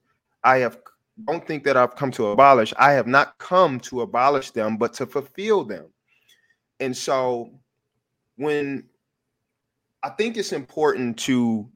I 0.44 0.58
have 0.58 0.78
don't 1.26 1.46
think 1.46 1.64
that 1.64 1.76
I've 1.76 1.96
come 1.96 2.10
to 2.12 2.28
abolish. 2.28 2.72
I 2.78 2.92
have 2.92 3.06
not 3.06 3.38
come 3.38 3.78
to 3.80 4.00
abolish 4.02 4.50
them, 4.50 4.76
but 4.76 4.94
to 4.94 5.06
fulfill 5.06 5.64
them. 5.64 5.86
And 6.80 6.96
so 6.96 7.50
when 8.36 8.84
I 10.02 10.10
think 10.10 10.36
it's 10.36 10.52
important 10.52 11.18
to 11.20 11.68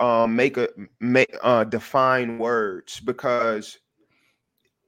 um, 0.00 0.36
make 0.36 0.56
a 0.56 0.68
make 1.00 1.34
uh, 1.42 1.64
define 1.64 2.38
words 2.38 3.00
because 3.00 3.78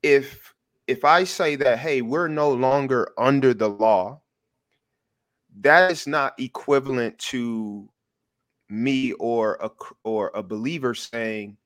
if 0.03 0.55
if 0.87 1.05
I 1.05 1.25
say 1.25 1.57
that 1.57 1.79
hey 1.79 2.03
we're 2.03 2.29
no 2.29 2.53
longer 2.53 3.13
under 3.19 3.55
the 3.55 3.69
law, 3.69 4.21
that 5.61 5.91
is 5.91 6.07
not 6.07 6.39
equivalent 6.39 7.19
to 7.19 7.89
me 8.69 9.13
or 9.15 9.59
a 9.61 9.71
or 10.05 10.31
a 10.35 10.43
believer 10.43 10.95
saying 10.95 11.57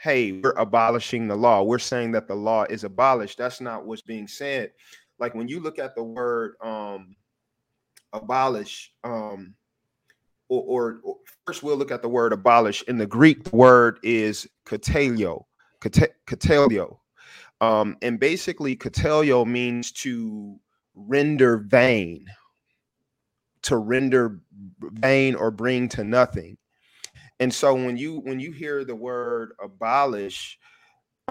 hey 0.00 0.32
we're 0.32 0.52
abolishing 0.52 1.28
the 1.28 1.36
law. 1.36 1.62
We're 1.62 1.78
saying 1.78 2.12
that 2.12 2.26
the 2.26 2.34
law 2.34 2.64
is 2.64 2.84
abolished. 2.84 3.36
That's 3.36 3.60
not 3.60 3.84
what's 3.84 4.00
being 4.00 4.26
said. 4.26 4.72
Like 5.18 5.34
when 5.34 5.46
you 5.46 5.60
look 5.60 5.78
at 5.78 5.94
the 5.94 6.02
word 6.02 6.54
um 6.62 7.14
abolish 8.12 8.92
um 9.04 9.54
or, 10.48 10.62
or, 10.66 11.00
or 11.04 11.16
first 11.46 11.62
we'll 11.62 11.76
look 11.76 11.92
at 11.92 12.02
the 12.02 12.08
word 12.08 12.32
abolish. 12.32 12.82
In 12.88 12.96
the 12.96 13.06
greek 13.06 13.44
the 13.44 13.56
word 13.56 14.00
is 14.02 14.48
katelio 14.66 15.44
katelio 15.80 16.98
um 17.60 17.96
and 18.00 18.18
basically 18.18 18.74
katelio 18.76 19.46
means 19.46 19.92
to 19.92 20.58
render 20.94 21.58
vain 21.58 22.24
to 23.62 23.76
render 23.76 24.40
vain 24.80 25.34
or 25.34 25.50
bring 25.50 25.88
to 25.90 26.04
nothing. 26.04 26.56
And 27.40 27.52
so 27.52 27.74
when 27.74 27.96
you 27.96 28.20
when 28.20 28.38
you 28.38 28.52
hear 28.52 28.84
the 28.84 28.94
word 28.94 29.52
abolish, 29.62 30.58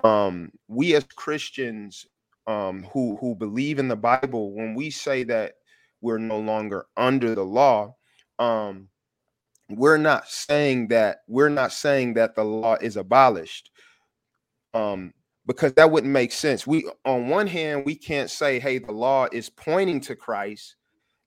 um, 0.03 0.51
we 0.67 0.95
as 0.95 1.03
Christians 1.03 2.05
um, 2.47 2.83
who 2.91 3.15
who 3.17 3.35
believe 3.35 3.77
in 3.77 3.87
the 3.87 3.95
Bible, 3.95 4.53
when 4.53 4.73
we 4.73 4.89
say 4.89 5.23
that 5.25 5.53
we're 6.01 6.17
no 6.17 6.39
longer 6.39 6.87
under 6.97 7.35
the 7.35 7.45
law, 7.45 7.95
um, 8.39 8.89
we're 9.69 9.97
not 9.97 10.27
saying 10.27 10.87
that 10.87 11.19
we're 11.27 11.49
not 11.49 11.71
saying 11.71 12.15
that 12.15 12.35
the 12.35 12.43
law 12.43 12.75
is 12.81 12.97
abolished. 12.97 13.69
Um, 14.73 15.13
because 15.45 15.73
that 15.73 15.89
wouldn't 15.91 16.13
make 16.13 16.31
sense. 16.31 16.65
We 16.65 16.89
on 17.05 17.27
one 17.27 17.47
hand, 17.47 17.85
we 17.85 17.95
can't 17.95 18.29
say, 18.29 18.59
hey, 18.59 18.79
the 18.79 18.91
law 18.91 19.27
is 19.31 19.49
pointing 19.49 19.99
to 20.01 20.15
Christ, 20.15 20.75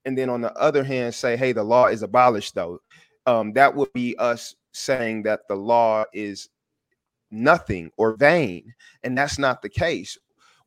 and 0.05 0.17
then 0.17 0.29
on 0.29 0.41
the 0.41 0.53
other 0.57 0.83
hand, 0.83 1.15
say, 1.15 1.37
hey, 1.37 1.53
the 1.53 1.63
law 1.63 1.87
is 1.87 2.03
abolished, 2.03 2.55
though. 2.55 2.79
Um, 3.25 3.53
that 3.53 3.73
would 3.75 3.91
be 3.93 4.15
us 4.17 4.55
saying 4.73 5.23
that 5.23 5.47
the 5.47 5.55
law 5.55 6.03
is 6.13 6.49
nothing 7.31 7.91
or 7.97 8.15
vain. 8.15 8.73
And 9.03 9.17
that's 9.17 9.39
not 9.39 9.61
the 9.61 9.69
case. 9.69 10.17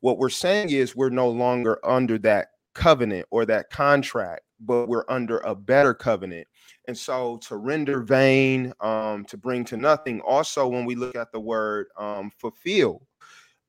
What 0.01 0.17
we're 0.17 0.29
saying 0.29 0.71
is 0.71 0.95
we're 0.95 1.09
no 1.09 1.29
longer 1.29 1.79
under 1.83 2.17
that 2.19 2.49
covenant 2.73 3.25
or 3.31 3.45
that 3.45 3.69
contract, 3.69 4.41
but 4.59 4.87
we're 4.87 5.05
under 5.09 5.39
a 5.39 5.55
better 5.55 5.93
covenant. 5.93 6.47
And 6.87 6.97
so 6.97 7.37
to 7.47 7.57
render 7.57 8.01
vain, 8.01 8.73
um, 8.79 9.25
to 9.25 9.37
bring 9.37 9.65
to 9.65 9.77
nothing, 9.77 10.21
also 10.21 10.67
when 10.67 10.85
we 10.85 10.95
look 10.95 11.15
at 11.15 11.31
the 11.31 11.39
word 11.39 11.87
um, 11.97 12.31
fulfill, 12.37 13.01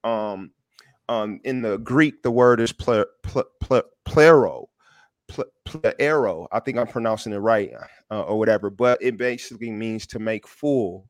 um, 0.04 0.50
um, 1.08 1.40
in 1.44 1.62
the 1.62 1.78
Greek, 1.78 2.22
the 2.22 2.30
word 2.30 2.60
is 2.60 2.72
ple, 2.72 3.04
ple, 3.22 3.44
ple, 3.60 3.82
plero, 4.06 4.66
plero. 5.28 6.46
I 6.52 6.60
think 6.60 6.78
I'm 6.78 6.86
pronouncing 6.86 7.32
it 7.32 7.38
right 7.38 7.72
uh, 8.10 8.22
or 8.22 8.38
whatever, 8.38 8.70
but 8.70 9.00
it 9.02 9.16
basically 9.16 9.70
means 9.70 10.06
to 10.08 10.18
make 10.18 10.46
full 10.46 11.08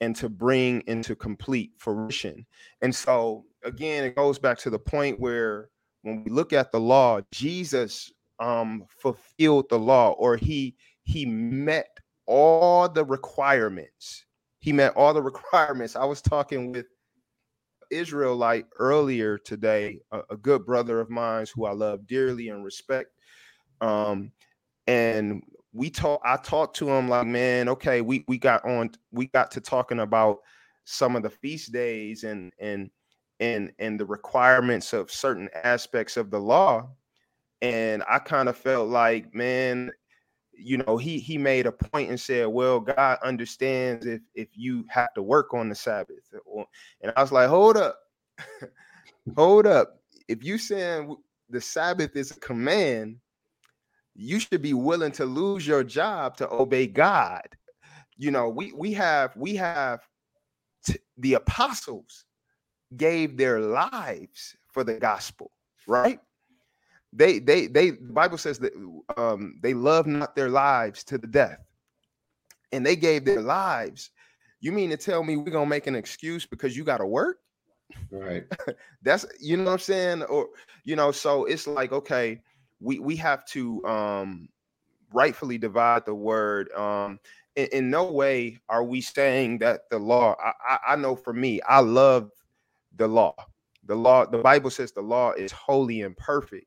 and 0.00 0.14
to 0.16 0.28
bring 0.28 0.82
into 0.86 1.14
complete 1.14 1.72
fruition. 1.78 2.44
And 2.82 2.94
so 2.94 3.44
again, 3.64 4.04
it 4.04 4.16
goes 4.16 4.38
back 4.38 4.58
to 4.58 4.70
the 4.70 4.78
point 4.78 5.20
where 5.20 5.70
when 6.02 6.24
we 6.24 6.30
look 6.30 6.52
at 6.52 6.72
the 6.72 6.80
law, 6.80 7.20
Jesus 7.32 8.12
um, 8.38 8.84
fulfilled 8.88 9.68
the 9.70 9.78
law, 9.78 10.10
or 10.12 10.36
he 10.36 10.76
he 11.04 11.24
met 11.24 11.98
all 12.26 12.88
the 12.88 13.04
requirements. 13.04 14.24
He 14.58 14.72
met 14.72 14.94
all 14.96 15.14
the 15.14 15.22
requirements. 15.22 15.96
I 15.96 16.04
was 16.04 16.20
talking 16.20 16.72
with 16.72 16.86
Israelite 17.94 18.66
earlier 18.78 19.38
today, 19.38 20.00
a, 20.12 20.20
a, 20.30 20.36
good 20.36 20.66
brother 20.66 21.00
of 21.00 21.10
mine 21.10 21.46
who 21.54 21.66
I 21.66 21.72
love 21.72 22.06
dearly 22.06 22.48
and 22.48 22.64
respect. 22.64 23.10
Um, 23.80 24.32
and 24.86 25.42
we 25.72 25.90
talk 25.90 26.20
I 26.24 26.36
talked 26.36 26.76
to 26.76 26.90
him 26.90 27.08
like, 27.08 27.26
man, 27.26 27.68
okay, 27.68 28.00
we 28.00 28.24
we 28.28 28.38
got 28.38 28.64
on, 28.64 28.90
we 29.12 29.26
got 29.28 29.50
to 29.52 29.60
talking 29.60 30.00
about 30.00 30.38
some 30.84 31.16
of 31.16 31.22
the 31.22 31.30
feast 31.30 31.72
days 31.72 32.24
and 32.24 32.52
and 32.58 32.90
and 33.40 33.72
and 33.78 33.98
the 33.98 34.06
requirements 34.06 34.92
of 34.92 35.10
certain 35.10 35.48
aspects 35.62 36.16
of 36.16 36.30
the 36.30 36.38
law. 36.38 36.88
And 37.62 38.02
I 38.08 38.18
kind 38.18 38.48
of 38.48 38.56
felt 38.56 38.88
like, 38.88 39.34
man, 39.34 39.90
you 40.56 40.78
know, 40.78 40.96
he 40.96 41.18
he 41.18 41.38
made 41.38 41.66
a 41.66 41.72
point 41.72 42.10
and 42.10 42.20
said, 42.20 42.46
"Well, 42.46 42.80
God 42.80 43.18
understands 43.22 44.06
if 44.06 44.20
if 44.34 44.48
you 44.54 44.84
have 44.88 45.12
to 45.14 45.22
work 45.22 45.54
on 45.54 45.68
the 45.68 45.74
Sabbath." 45.74 46.32
And 47.02 47.12
I 47.16 47.20
was 47.20 47.32
like, 47.32 47.48
"Hold 47.48 47.76
up, 47.76 47.98
hold 49.36 49.66
up. 49.66 50.00
If 50.28 50.44
you 50.44 50.58
saying 50.58 51.16
the 51.50 51.60
Sabbath 51.60 52.16
is 52.16 52.30
a 52.30 52.40
command, 52.40 53.16
you 54.14 54.38
should 54.38 54.62
be 54.62 54.74
willing 54.74 55.12
to 55.12 55.24
lose 55.24 55.66
your 55.66 55.84
job 55.84 56.36
to 56.38 56.50
obey 56.50 56.86
God." 56.86 57.48
You 58.16 58.30
know, 58.30 58.48
we 58.48 58.72
we 58.72 58.92
have 58.94 59.36
we 59.36 59.56
have 59.56 60.00
t- 60.86 60.98
the 61.18 61.34
apostles 61.34 62.24
gave 62.96 63.36
their 63.36 63.60
lives 63.60 64.56
for 64.72 64.84
the 64.84 64.94
gospel, 64.94 65.50
right? 65.86 66.20
They 67.14 67.38
they 67.38 67.68
they 67.68 67.90
the 67.90 68.12
bible 68.12 68.36
says 68.36 68.58
that 68.58 68.72
um 69.16 69.54
they 69.62 69.72
love 69.72 70.06
not 70.06 70.34
their 70.34 70.48
lives 70.50 71.04
to 71.04 71.16
the 71.16 71.26
death. 71.26 71.60
And 72.72 72.84
they 72.84 72.96
gave 72.96 73.24
their 73.24 73.40
lives. 73.40 74.10
You 74.60 74.72
mean 74.72 74.90
to 74.90 74.96
tell 74.96 75.22
me 75.22 75.36
we're 75.36 75.52
gonna 75.52 75.66
make 75.66 75.86
an 75.86 75.94
excuse 75.94 76.44
because 76.44 76.76
you 76.76 76.82
gotta 76.82 77.06
work? 77.06 77.38
Right. 78.10 78.44
That's 79.02 79.24
you 79.40 79.56
know 79.56 79.64
what 79.64 79.72
i'm 79.72 79.78
saying? 79.78 80.22
Or 80.24 80.48
you 80.84 80.96
know 80.96 81.12
so 81.12 81.44
it's 81.44 81.66
like 81.66 81.92
okay 81.92 82.42
we 82.80 82.98
we 82.98 83.16
have 83.16 83.46
to 83.46 83.84
um 83.84 84.48
rightfully 85.12 85.58
divide 85.58 86.04
the 86.04 86.14
word. 86.14 86.72
Um 86.72 87.20
in, 87.54 87.68
in 87.72 87.90
no 87.90 88.10
way 88.10 88.58
are 88.68 88.82
we 88.82 89.00
saying 89.00 89.58
that 89.58 89.82
the 89.90 89.98
law 89.98 90.34
I, 90.42 90.52
I 90.68 90.78
i 90.94 90.96
know 90.96 91.14
for 91.14 91.32
me 91.32 91.60
i 91.62 91.78
love 91.78 92.32
the 92.96 93.06
law. 93.06 93.34
The 93.86 93.94
law 93.94 94.24
the 94.26 94.38
bible 94.38 94.70
says 94.70 94.90
the 94.90 95.02
law 95.02 95.32
is 95.32 95.52
holy 95.52 96.02
and 96.02 96.16
perfect 96.16 96.66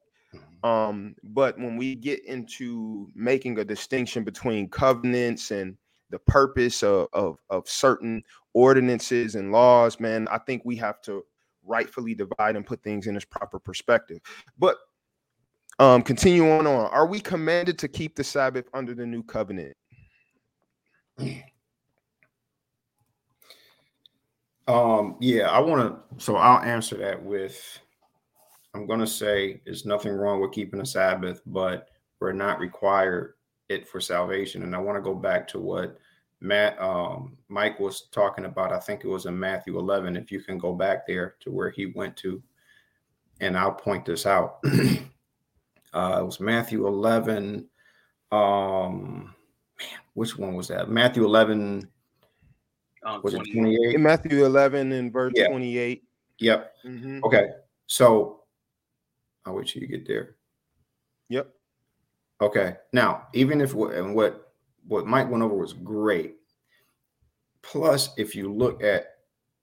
um, 0.64 1.16
but 1.24 1.58
when 1.58 1.78
we 1.78 1.96
get 1.96 2.26
into 2.26 3.10
making 3.14 3.60
a 3.60 3.66
distinction 3.66 4.24
between 4.24 4.70
covenants 4.70 5.52
and 5.52 5.78
the 6.10 6.20
purpose 6.20 6.84
of, 6.84 7.08
of, 7.14 7.38
of 7.50 7.68
certain 7.68 8.24
ordinances 8.54 9.36
and 9.36 9.52
laws, 9.52 10.00
man, 10.00 10.28
I 10.30 10.40
think 10.40 10.64
we 10.66 10.76
have 10.78 11.02
to 11.04 11.24
rightfully 11.64 12.16
divide 12.16 12.56
and 12.56 12.66
put 12.66 12.82
things 12.82 13.08
in 13.08 13.16
its 13.16 13.26
proper 13.26 13.60
perspective. 13.60 14.20
But 14.58 14.78
um, 15.80 16.02
continue 16.02 16.50
on 16.50 16.66
on. 16.66 16.90
Are 16.92 17.06
we 17.06 17.20
commanded 17.20 17.78
to 17.80 17.88
keep 17.88 18.16
the 18.16 18.24
Sabbath 18.24 18.68
under 18.74 18.96
the 18.96 19.06
new 19.06 19.22
covenant? 19.22 19.76
Um, 24.68 25.16
yeah, 25.20 25.50
I 25.50 25.60
want 25.60 25.96
to. 26.18 26.24
So 26.24 26.36
I'll 26.36 26.64
answer 26.64 26.98
that 26.98 27.22
with 27.24 27.80
I'm 28.78 28.86
going 28.86 29.00
to 29.00 29.08
say 29.08 29.60
there's 29.66 29.86
nothing 29.86 30.12
wrong 30.12 30.40
with 30.40 30.52
keeping 30.52 30.82
a 30.82 30.86
Sabbath, 30.86 31.42
but 31.48 31.90
we're 32.20 32.32
not 32.32 32.60
required 32.60 33.34
it 33.70 33.88
for 33.88 34.00
salvation. 34.00 34.62
And 34.62 34.76
I 34.76 34.78
want 34.78 34.98
to 34.98 35.02
go 35.02 35.16
back 35.16 35.48
to 35.50 35.60
what 35.60 35.98
Matt 36.42 36.80
um, 36.80 37.38
Mike 37.50 37.80
was 37.80 38.04
talking 38.12 38.46
about. 38.46 38.72
I 38.72 38.80
think 38.80 39.04
it 39.04 39.08
was 39.08 39.26
in 39.26 39.38
Matthew 39.38 39.80
11. 39.80 40.16
If 40.16 40.32
you 40.32 40.42
can 40.42 40.60
go 40.60 40.74
back 40.74 41.08
there 41.08 41.38
to 41.40 41.52
where 41.52 41.72
he 41.72 41.88
went 41.88 42.16
to, 42.18 42.42
and 43.40 43.58
I'll 43.58 43.72
point 43.72 44.06
this 44.06 44.28
out. 44.28 44.60
uh, 45.94 46.20
it 46.20 46.26
was 46.26 46.40
Matthew 46.40 46.86
11. 46.86 47.68
Um, 48.32 49.34
man, 49.80 50.00
which 50.14 50.38
one 50.38 50.54
was 50.54 50.68
that? 50.68 50.88
Matthew 50.88 51.26
11. 51.26 51.90
Um, 53.04 53.22
was 53.24 53.34
28? 53.34 53.50
it 53.50 53.60
28? 53.60 53.96
In 53.96 54.04
Matthew 54.04 54.46
11 54.46 54.92
and 54.92 55.12
verse 55.12 55.34
yeah. 55.36 55.48
28. 55.48 56.04
Yep. 56.38 56.74
Mm-hmm. 56.86 57.24
Okay. 57.24 57.48
So 57.88 58.44
I'll 59.48 59.56
wait 59.56 59.68
till 59.68 59.82
you 59.82 59.88
get 59.88 60.08
there. 60.08 60.36
Yep. 61.30 61.50
Okay. 62.42 62.76
Now, 62.94 63.28
even 63.34 63.62
if 63.62 63.74
and 63.74 64.14
what 64.14 64.54
what 64.88 65.08
Mike 65.08 65.30
went 65.30 65.44
over 65.44 65.56
was 65.56 65.74
great. 65.74 66.36
Plus, 67.62 68.10
if 68.18 68.36
you 68.36 68.54
look 68.54 68.84
at 68.84 69.18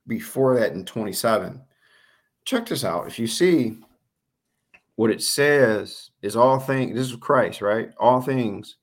before 0.06 0.58
that 0.58 0.72
in 0.72 0.84
27, 0.84 1.62
check 2.44 2.66
this 2.66 2.84
out. 2.84 3.06
If 3.06 3.18
you 3.18 3.26
see 3.26 3.78
what 4.96 5.10
it 5.10 5.22
says 5.22 6.10
is 6.22 6.36
all 6.36 6.58
things, 6.58 6.94
this 6.94 7.10
is 7.10 7.16
Christ, 7.16 7.62
right? 7.62 7.90
All 7.98 8.20
things, 8.20 8.76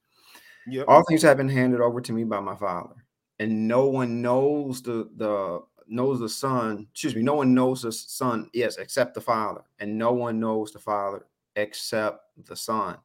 yep. 0.68 0.86
all 0.88 1.04
things 1.08 1.22
have 1.22 1.38
been 1.38 1.50
handed 1.50 1.82
over 1.82 2.02
to 2.02 2.14
me 2.14 2.24
by 2.24 2.40
my 2.40 2.56
father. 2.56 2.96
And 3.40 3.68
no 3.68 3.86
one 3.88 4.22
knows 4.22 4.82
the 4.82 5.10
the 5.18 5.62
knows 5.92 6.20
the 6.20 6.30
son, 6.30 6.88
excuse 6.92 7.16
me, 7.16 7.22
no 7.22 7.36
one 7.36 7.54
knows 7.54 7.82
the 7.82 7.92
son, 7.92 8.50
yes, 8.54 8.78
except 8.78 9.14
the 9.14 9.22
father, 9.22 9.62
and 9.80 9.98
no 9.98 10.12
one 10.14 10.40
knows 10.40 10.72
the 10.72 10.80
father 10.80 11.26
except 11.56 12.26
the 12.48 12.56
son, 12.56 12.98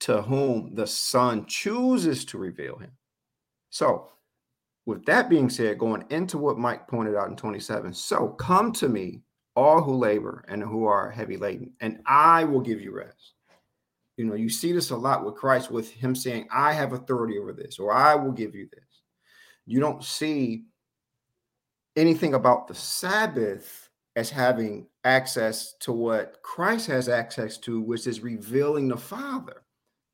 to 0.00 0.22
whom 0.22 0.74
the 0.74 0.86
son 0.86 1.46
chooses 1.46 2.24
to 2.26 2.38
reveal 2.38 2.76
him. 2.76 2.92
So, 3.70 4.10
with 4.86 5.04
that 5.06 5.30
being 5.30 5.48
said, 5.48 5.78
going 5.78 6.04
into 6.10 6.38
what 6.38 6.58
Mike 6.58 6.88
pointed 6.88 7.16
out 7.16 7.28
in 7.28 7.36
27, 7.36 7.92
so 7.94 8.28
come 8.28 8.72
to 8.72 8.88
me, 8.88 9.22
all 9.56 9.82
who 9.82 9.94
labor 9.94 10.44
and 10.48 10.62
who 10.62 10.86
are 10.86 11.10
heavy 11.10 11.36
laden, 11.36 11.72
and 11.80 12.00
I 12.06 12.44
will 12.44 12.60
give 12.60 12.80
you 12.80 12.92
rest. 12.92 13.34
You 14.16 14.26
know, 14.26 14.34
you 14.34 14.48
see 14.48 14.72
this 14.72 14.90
a 14.90 14.96
lot 14.96 15.24
with 15.24 15.34
Christ, 15.34 15.70
with 15.70 15.90
him 15.90 16.14
saying, 16.14 16.48
I 16.52 16.72
have 16.74 16.92
authority 16.92 17.38
over 17.38 17.52
this, 17.52 17.78
or 17.78 17.92
I 17.92 18.14
will 18.14 18.32
give 18.32 18.54
you 18.54 18.68
this. 18.70 18.84
You 19.66 19.80
don't 19.80 20.04
see 20.04 20.64
anything 21.96 22.34
about 22.34 22.68
the 22.68 22.74
Sabbath 22.74 23.90
as 24.16 24.30
having 24.30 24.86
access 25.04 25.74
to 25.80 25.92
what 25.92 26.42
Christ 26.42 26.86
has 26.88 27.08
access 27.08 27.58
to, 27.58 27.80
which 27.80 28.06
is 28.06 28.20
revealing 28.20 28.88
the 28.88 28.96
Father, 28.96 29.62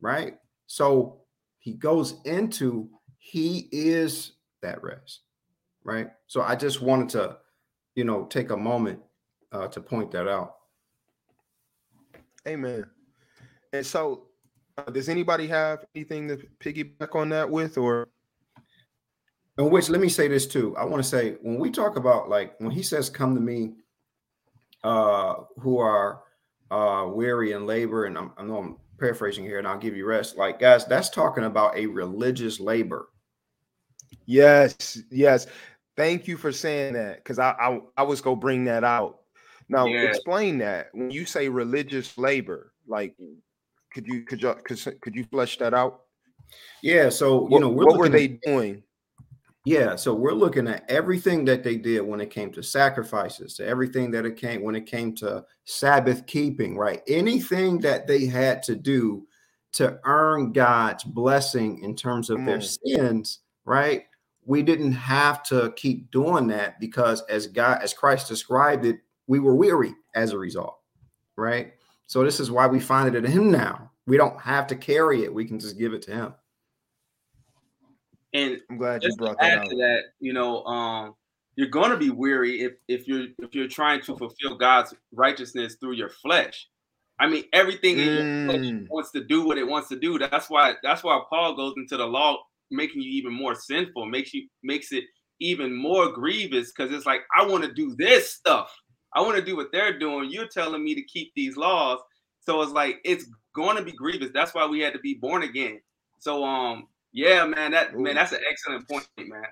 right? 0.01 0.37
So 0.66 1.22
he 1.59 1.74
goes 1.74 2.20
into 2.24 2.89
he 3.18 3.68
is 3.72 4.33
that 4.62 4.83
rest, 4.83 5.20
right? 5.85 6.11
So 6.27 6.43
I 6.43 6.57
just 6.57 6.81
wanted 6.83 7.09
to, 7.11 7.39
you 7.95 8.05
know, 8.05 8.27
take 8.27 8.51
a 8.51 8.57
moment 8.57 9.01
uh, 9.53 9.68
to 9.68 9.81
point 9.81 10.11
that 10.12 10.29
out. 10.29 10.57
Amen. 12.47 12.85
And 13.72 13.85
so 13.85 14.29
Uh, 14.79 14.91
does 14.93 15.09
anybody 15.09 15.47
have 15.47 15.87
anything 15.95 16.29
to 16.29 16.37
piggyback 16.61 17.16
on 17.16 17.31
that 17.31 17.49
with, 17.49 17.79
or? 17.79 18.09
In 19.59 19.70
which, 19.70 19.88
let 19.88 20.00
me 20.00 20.09
say 20.09 20.28
this 20.28 20.46
too. 20.46 20.76
I 20.76 20.84
want 20.84 21.02
to 21.02 21.09
say 21.09 21.36
when 21.40 21.59
we 21.59 21.70
talk 21.70 21.96
about 21.96 22.28
like 22.28 22.54
when 22.61 22.70
he 22.70 22.82
says, 22.82 23.09
"Come 23.09 23.34
to 23.34 23.40
me," 23.40 23.72
uh, 24.84 25.36
who 25.61 25.78
are 25.78 26.22
uh, 26.70 27.07
weary 27.09 27.52
and 27.52 27.66
labor, 27.66 28.04
and 28.04 28.18
I'm, 28.18 28.32
I 28.36 28.42
know 28.42 28.59
I'm 28.59 28.76
paraphrasing 28.98 29.44
here, 29.44 29.59
and 29.59 29.66
I'll 29.66 29.78
give 29.78 29.96
you 29.96 30.04
rest. 30.04 30.36
Like 30.36 30.61
guys, 30.61 30.84
that's 30.84 31.09
talking 31.09 31.44
about 31.44 31.76
a 31.76 31.86
religious 31.86 32.61
labor. 32.61 33.09
Yes, 34.26 34.98
yes. 35.11 35.46
Thank 35.96 36.28
you 36.28 36.36
for 36.36 36.52
saying 36.52 36.92
that 36.94 37.16
because 37.24 37.38
I, 37.38 37.52
I 37.52 37.80
I 37.96 38.02
was 38.02 38.20
gonna 38.20 38.36
bring 38.36 38.64
that 38.66 38.84
out. 38.84 39.20
Now 39.70 39.86
Yeah. 39.86 40.02
explain 40.02 40.59
that 40.59 40.88
when 40.92 41.11
you 41.11 41.24
say 41.24 41.48
religious 41.48 42.18
labor, 42.18 42.72
like 42.86 43.16
could 43.94 44.07
you 44.07 44.22
could 44.24 44.42
you 44.42 44.54
could, 44.64 45.00
could 45.00 45.16
you 45.16 45.24
flesh 45.24 45.57
that 45.59 45.72
out? 45.72 46.02
Yeah. 46.82 47.09
So 47.09 47.44
you 47.44 47.48
What, 47.48 47.61
know, 47.62 47.70
we're 47.70 47.86
what 47.86 47.96
were 47.98 48.09
they 48.11 48.24
at- 48.26 48.42
doing? 48.42 48.82
Yeah, 49.67 49.97
so 49.97 50.14
we're 50.14 50.31
looking 50.31 50.69
at 50.69 50.89
everything 50.89 51.45
that 51.47 51.64
they 51.64 51.75
did 51.75 52.03
when 52.03 52.21
it 52.21 52.31
came 52.31 52.53
to 52.53 52.62
sacrifices, 52.62 53.55
to 53.55 53.67
everything 53.67 54.12
that 54.12 54.25
it 54.25 54.37
came 54.37 54.62
when 54.62 54.77
it 54.77 54.87
came 54.87 55.12
to 55.17 55.45
Sabbath 55.64 56.25
keeping, 56.29 56.79
right? 56.79 57.03
Anything 57.09 57.81
that 57.81 58.07
they 58.07 58.27
had 58.27 58.62
to 58.62 58.77
do 58.77 59.27
to 59.73 59.99
earn 60.05 60.53
God's 60.53 61.03
blessing 61.03 61.83
in 61.83 61.97
terms 61.97 62.31
of 62.31 62.37
Come 62.37 62.47
their 62.47 62.59
mm. 62.59 62.79
sins, 62.87 63.41
right? 63.64 64.05
We 64.45 64.62
didn't 64.62 64.93
have 64.93 65.43
to 65.49 65.73
keep 65.75 66.12
doing 66.12 66.47
that 66.47 66.79
because 66.79 67.23
as 67.23 67.49
God 67.49 67.83
as 67.83 67.93
Christ 67.93 68.29
described 68.29 68.85
it, 68.85 68.99
we 69.27 69.41
were 69.41 69.57
weary 69.57 69.97
as 70.14 70.31
a 70.31 70.39
result, 70.39 70.79
right? 71.35 71.73
So 72.07 72.23
this 72.23 72.39
is 72.39 72.53
why 72.53 72.69
we 72.69 72.79
find 72.79 73.12
it 73.12 73.25
in 73.25 73.33
him 73.33 73.51
now. 73.51 73.91
We 74.07 74.17
don't 74.17 74.41
have 74.41 74.69
to 74.69 74.77
carry 74.77 75.25
it. 75.25 75.35
We 75.35 75.45
can 75.45 75.59
just 75.59 75.77
give 75.77 75.93
it 75.93 76.03
to 76.03 76.12
him. 76.12 76.35
And 78.33 78.61
I'm 78.70 78.77
glad 78.79 79.03
you 79.03 79.14
brought 79.16 79.39
that 79.41 79.68
to 79.68 79.77
that, 79.77 80.03
you 80.20 80.33
know, 80.33 80.64
um, 80.64 81.14
you're 81.55 81.68
going 81.68 81.91
to 81.91 81.97
be 81.97 82.11
weary 82.11 82.61
if 82.62 82.74
if 82.89 83.09
you're 83.09 83.29
if 83.39 83.55
you're 83.55 83.68
trying 83.68 84.03
to 84.03 84.16
fulfill 84.16 84.57
God's 84.57 84.95
righteousness 85.12 85.77
through 85.81 85.93
your 85.95 86.11
flesh. 86.11 86.68
I 87.18 87.29
mean, 87.29 87.45
everything 87.53 87.99
in 87.99 88.12
your 88.12 88.24
flesh 88.45 88.61
Mm. 88.72 88.87
wants 88.91 89.11
to 89.12 89.24
do 89.24 89.47
what 89.47 89.57
it 89.59 89.66
wants 89.66 89.89
to 89.89 89.99
do. 89.99 90.18
That's 90.18 90.51
why 90.51 90.74
that's 90.83 91.03
why 91.03 91.20
Paul 91.31 91.57
goes 91.57 91.74
into 91.79 91.97
the 91.97 92.07
law, 92.07 92.43
making 92.70 93.01
you 93.03 93.11
even 93.12 93.33
more 93.33 93.55
sinful, 93.55 94.07
makes 94.07 94.35
you 94.35 94.49
makes 94.62 94.93
it 94.93 95.05
even 95.41 95.74
more 95.74 96.12
grievous 96.12 96.72
because 96.72 96.93
it's 96.93 97.07
like 97.07 97.22
I 97.37 97.47
want 97.47 97.64
to 97.64 97.72
do 97.72 97.95
this 97.97 98.35
stuff. 98.35 98.74
I 99.14 99.22
want 99.22 99.37
to 99.37 99.45
do 99.45 99.57
what 99.57 99.68
they're 99.72 99.99
doing. 99.99 100.31
You're 100.31 100.49
telling 100.49 100.85
me 100.85 100.95
to 100.95 101.03
keep 101.03 101.33
these 101.35 101.57
laws, 101.57 102.01
so 102.41 102.61
it's 102.61 102.72
like 102.72 103.01
it's 103.05 103.31
going 103.55 103.77
to 103.79 103.83
be 103.83 103.93
grievous. 103.93 104.31
That's 104.35 104.55
why 104.55 104.66
we 104.66 104.81
had 104.81 104.93
to 104.93 104.99
be 105.01 105.14
born 105.14 105.43
again. 105.43 105.81
So 106.18 106.45
um, 106.45 106.89
yeah, 107.17 107.47
man, 107.47 107.71
that 107.71 107.95
Ooh. 107.95 108.01
man, 108.01 108.14
that's 108.14 108.33
an 108.33 108.41
excellent 108.49 108.87
point, 108.87 109.09
man. 109.17 109.43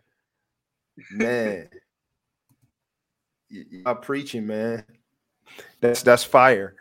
man. 1.12 1.68
Y'all 3.70 3.94
preaching, 3.94 4.46
man. 4.46 4.84
That's 5.80 6.02
that's 6.02 6.24
fire. 6.24 6.76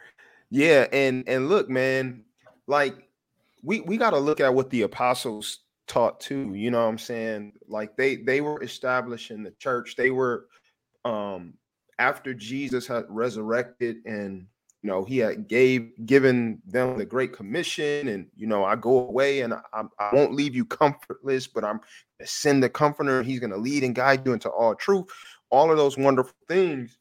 Yeah, 0.50 0.88
and 0.92 1.24
and 1.26 1.48
look, 1.48 1.70
man, 1.70 2.26
like 2.68 3.10
we 3.64 3.80
we 3.80 3.96
got 3.96 4.10
to 4.10 4.20
look 4.20 4.42
at 4.42 4.54
what 4.54 4.70
the 4.72 4.82
apostles 4.82 5.60
taught 5.88 6.20
too. 6.20 6.54
You 6.54 6.70
know 6.70 6.84
what 6.84 6.90
I'm 6.90 6.98
saying? 6.98 7.54
Like 7.70 7.96
they 7.96 8.18
they 8.18 8.42
were 8.42 8.62
establishing 8.62 9.42
the 9.42 9.52
church. 9.52 9.96
They 9.96 10.12
were 10.12 10.48
um 11.06 11.54
after 11.98 12.34
Jesus 12.34 12.86
had 12.88 13.06
resurrected 13.08 13.98
and 14.06 14.48
you 14.84 14.90
know 14.90 15.04
he 15.04 15.18
had 15.18 15.48
gave 15.48 15.92
given 16.06 16.62
them 16.68 16.98
the 16.98 17.06
great 17.06 17.34
commission 17.34 18.08
and 18.10 18.28
you 18.36 18.46
know 18.46 18.64
I 18.64 18.76
go 18.76 19.08
away 19.08 19.42
and 19.42 19.54
I, 19.54 19.84
I 20.00 20.14
won't 20.14 20.36
leave 20.36 20.56
you 20.56 20.66
comfortless 20.66 21.48
but 21.48 21.64
I'm 21.64 21.78
gonna 21.78 22.28
send 22.28 22.62
the 22.62 22.70
comforter 22.70 23.24
he's 23.24 23.40
going 23.40 23.52
to 23.52 23.58
lead 23.58 23.84
and 23.84 23.96
guide 23.96 24.26
you 24.26 24.34
into 24.34 24.50
all 24.50 24.76
truth 24.76 25.08
all 25.54 25.70
of 25.70 25.78
those 25.78 25.98
wonderful 25.98 26.36
things. 26.48 26.98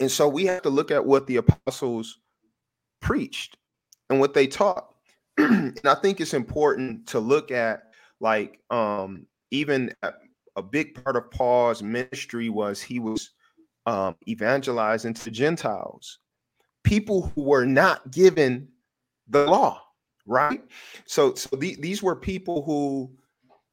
And 0.00 0.10
so 0.10 0.28
we 0.28 0.44
have 0.46 0.62
to 0.62 0.68
look 0.68 0.90
at 0.90 1.06
what 1.06 1.28
the 1.28 1.36
apostles 1.36 2.18
preached 3.00 3.56
and 4.10 4.18
what 4.18 4.34
they 4.34 4.46
taught. 4.46 4.88
And 5.38 5.80
I 5.86 5.94
think 5.94 6.20
it's 6.20 6.34
important 6.34 7.06
to 7.08 7.20
look 7.20 7.50
at 7.50 7.84
like 8.20 8.60
um 8.70 9.26
even 9.50 9.94
a 10.56 10.62
big 10.62 11.02
part 11.02 11.16
of 11.16 11.30
Paul's 11.30 11.82
ministry 11.82 12.48
was 12.48 12.82
he 12.82 12.98
was 12.98 13.30
um 13.86 14.16
evangelizing 14.28 15.14
to 15.14 15.30
Gentiles 15.30 16.18
people 16.82 17.32
who 17.34 17.42
were 17.42 17.66
not 17.66 18.10
given 18.10 18.68
the 19.28 19.46
law, 19.46 19.82
right? 20.26 20.62
So, 21.06 21.34
so 21.34 21.56
the- 21.56 21.76
these 21.80 22.02
were 22.02 22.16
people 22.16 22.62
who 22.62 23.10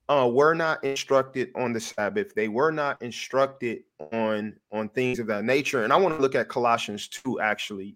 uh, 0.09 0.27
were 0.27 0.55
not 0.55 0.83
instructed 0.83 1.51
on 1.55 1.71
the 1.71 1.79
Sabbath. 1.79 2.33
They 2.33 2.47
were 2.47 2.71
not 2.71 2.99
instructed 3.01 3.83
on 4.11 4.55
on 4.71 4.89
things 4.89 5.19
of 5.19 5.27
that 5.27 5.43
nature. 5.45 5.83
And 5.83 5.93
I 5.93 5.97
want 5.97 6.15
to 6.15 6.21
look 6.21 6.33
at 6.35 6.49
Colossians 6.49 7.07
two 7.07 7.39
actually. 7.39 7.95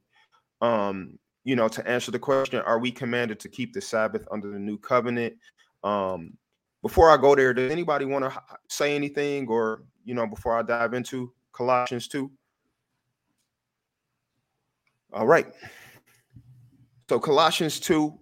Um, 0.61 1.17
you 1.43 1.55
know, 1.55 1.67
to 1.67 1.85
answer 1.87 2.11
the 2.11 2.19
question, 2.19 2.59
are 2.59 2.79
we 2.79 2.91
commanded 2.91 3.39
to 3.41 3.49
keep 3.49 3.73
the 3.73 3.81
Sabbath 3.81 4.25
under 4.31 4.49
the 4.49 4.59
new 4.59 4.77
covenant? 4.77 5.33
Um, 5.83 6.37
before 6.83 7.09
I 7.09 7.17
go 7.17 7.35
there, 7.35 7.53
does 7.53 7.71
anybody 7.71 8.05
want 8.05 8.25
to 8.25 8.41
say 8.69 8.95
anything, 8.95 9.47
or 9.47 9.83
you 10.05 10.13
know, 10.13 10.27
before 10.27 10.57
I 10.57 10.61
dive 10.61 10.93
into 10.93 11.33
Colossians 11.51 12.07
two? 12.07 12.31
All 15.13 15.27
right. 15.27 15.47
So 17.09 17.19
Colossians 17.19 17.79
2. 17.79 18.17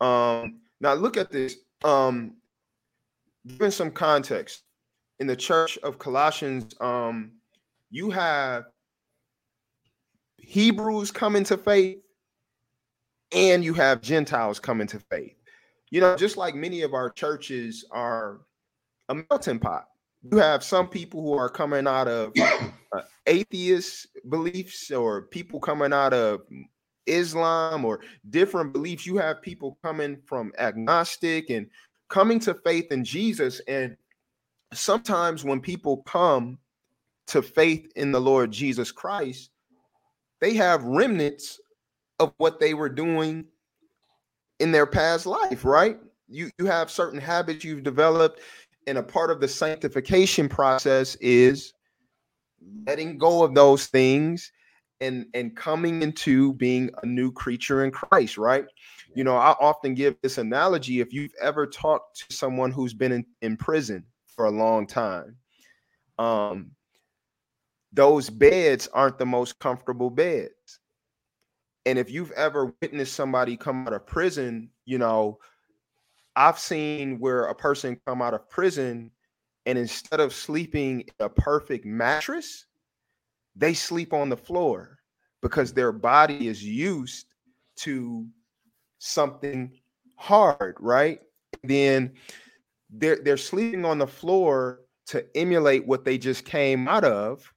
Um, 0.00 0.60
now 0.80 0.94
look 0.94 1.16
at 1.16 1.30
this. 1.30 1.56
Um, 1.84 2.34
given 3.46 3.70
some 3.70 3.90
context, 3.90 4.62
in 5.20 5.26
the 5.26 5.36
church 5.36 5.78
of 5.78 5.98
Colossians, 5.98 6.74
um, 6.80 7.32
you 7.90 8.10
have 8.10 8.64
Hebrews 10.38 11.10
coming 11.10 11.44
to 11.44 11.56
faith, 11.56 11.98
and 13.32 13.64
you 13.64 13.74
have 13.74 14.00
Gentiles 14.00 14.58
coming 14.58 14.86
to 14.88 14.98
faith. 14.98 15.36
You 15.90 16.00
know, 16.00 16.16
just 16.16 16.36
like 16.36 16.54
many 16.54 16.82
of 16.82 16.94
our 16.94 17.10
churches 17.10 17.84
are 17.90 18.40
a 19.08 19.14
melting 19.30 19.60
pot. 19.60 19.86
You 20.22 20.38
have 20.38 20.64
some 20.64 20.88
people 20.88 21.22
who 21.22 21.34
are 21.34 21.48
coming 21.48 21.86
out 21.86 22.08
of 22.08 22.32
uh, 22.94 23.02
atheist 23.26 24.08
beliefs 24.28 24.90
or 24.90 25.22
people 25.22 25.60
coming 25.60 25.92
out 25.92 26.12
of 26.12 26.42
Islam 27.06 27.84
or 27.84 28.00
different 28.30 28.72
beliefs. 28.72 29.06
You 29.06 29.16
have 29.18 29.42
people 29.42 29.78
coming 29.82 30.18
from 30.26 30.52
agnostic 30.58 31.50
and 31.50 31.66
coming 32.08 32.38
to 32.40 32.54
faith 32.54 32.92
in 32.92 33.04
Jesus. 33.04 33.60
And 33.68 33.96
sometimes 34.72 35.44
when 35.44 35.60
people 35.60 35.98
come 35.98 36.58
to 37.26 37.42
faith 37.42 37.90
in 37.96 38.12
the 38.12 38.20
Lord 38.20 38.50
Jesus 38.50 38.92
Christ, 38.92 39.50
they 40.40 40.54
have 40.54 40.84
remnants 40.84 41.60
of 42.20 42.32
what 42.36 42.60
they 42.60 42.74
were 42.74 42.88
doing 42.88 43.46
in 44.60 44.72
their 44.72 44.86
past 44.86 45.26
life, 45.26 45.64
right? 45.64 45.98
You 46.28 46.50
you 46.58 46.66
have 46.66 46.90
certain 46.90 47.20
habits 47.20 47.64
you've 47.64 47.82
developed, 47.82 48.40
and 48.86 48.98
a 48.98 49.02
part 49.02 49.30
of 49.30 49.40
the 49.40 49.48
sanctification 49.48 50.48
process 50.48 51.16
is 51.16 51.72
letting 52.86 53.18
go 53.18 53.42
of 53.42 53.54
those 53.54 53.86
things 53.86 54.50
and 55.00 55.26
and 55.34 55.56
coming 55.56 56.02
into 56.02 56.54
being 56.54 56.90
a 57.02 57.06
new 57.06 57.32
creature 57.32 57.84
in 57.84 57.90
Christ, 57.90 58.38
right? 58.38 58.64
You 59.14 59.24
know, 59.24 59.36
I 59.36 59.54
often 59.60 59.94
give 59.94 60.16
this 60.22 60.38
analogy 60.38 61.00
if 61.00 61.12
you've 61.12 61.34
ever 61.40 61.66
talked 61.66 62.24
to 62.28 62.34
someone 62.34 62.72
who's 62.72 62.94
been 62.94 63.12
in, 63.12 63.26
in 63.42 63.56
prison 63.56 64.04
for 64.26 64.46
a 64.46 64.50
long 64.50 64.86
time, 64.86 65.36
um, 66.18 66.70
those 67.92 68.28
beds 68.28 68.88
aren't 68.92 69.18
the 69.18 69.26
most 69.26 69.58
comfortable 69.58 70.10
beds. 70.10 70.80
And 71.86 71.98
if 71.98 72.10
you've 72.10 72.32
ever 72.32 72.74
witnessed 72.80 73.12
somebody 73.12 73.56
come 73.56 73.86
out 73.86 73.92
of 73.92 74.06
prison, 74.06 74.70
you 74.84 74.98
know, 74.98 75.38
I've 76.34 76.58
seen 76.58 77.20
where 77.20 77.44
a 77.44 77.54
person 77.54 78.00
come 78.06 78.22
out 78.22 78.34
of 78.34 78.48
prison 78.48 79.10
and 79.66 79.78
instead 79.78 80.20
of 80.20 80.34
sleeping 80.34 81.04
a 81.20 81.28
perfect 81.28 81.84
mattress, 81.84 82.66
they 83.56 83.74
sleep 83.74 84.12
on 84.12 84.28
the 84.28 84.36
floor 84.36 84.98
because 85.42 85.72
their 85.72 85.92
body 85.92 86.48
is 86.48 86.62
used 86.62 87.26
to 87.76 88.26
something 88.98 89.72
hard, 90.16 90.76
right? 90.80 91.20
Then 91.62 92.12
they're 92.90 93.18
they're 93.22 93.36
sleeping 93.36 93.84
on 93.84 93.98
the 93.98 94.06
floor 94.06 94.80
to 95.06 95.24
emulate 95.36 95.86
what 95.86 96.04
they 96.04 96.18
just 96.18 96.44
came 96.44 96.88
out 96.88 97.04
of, 97.04 97.52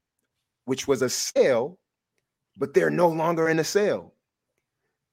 which 0.66 0.88
was 0.88 1.01
a 1.01 1.10
cell, 1.10 1.78
but 2.58 2.74
they're 2.74 2.89
no 2.89 3.08
longer 3.08 3.49
in 3.49 3.60
a 3.60 3.64
cell. 3.64 4.14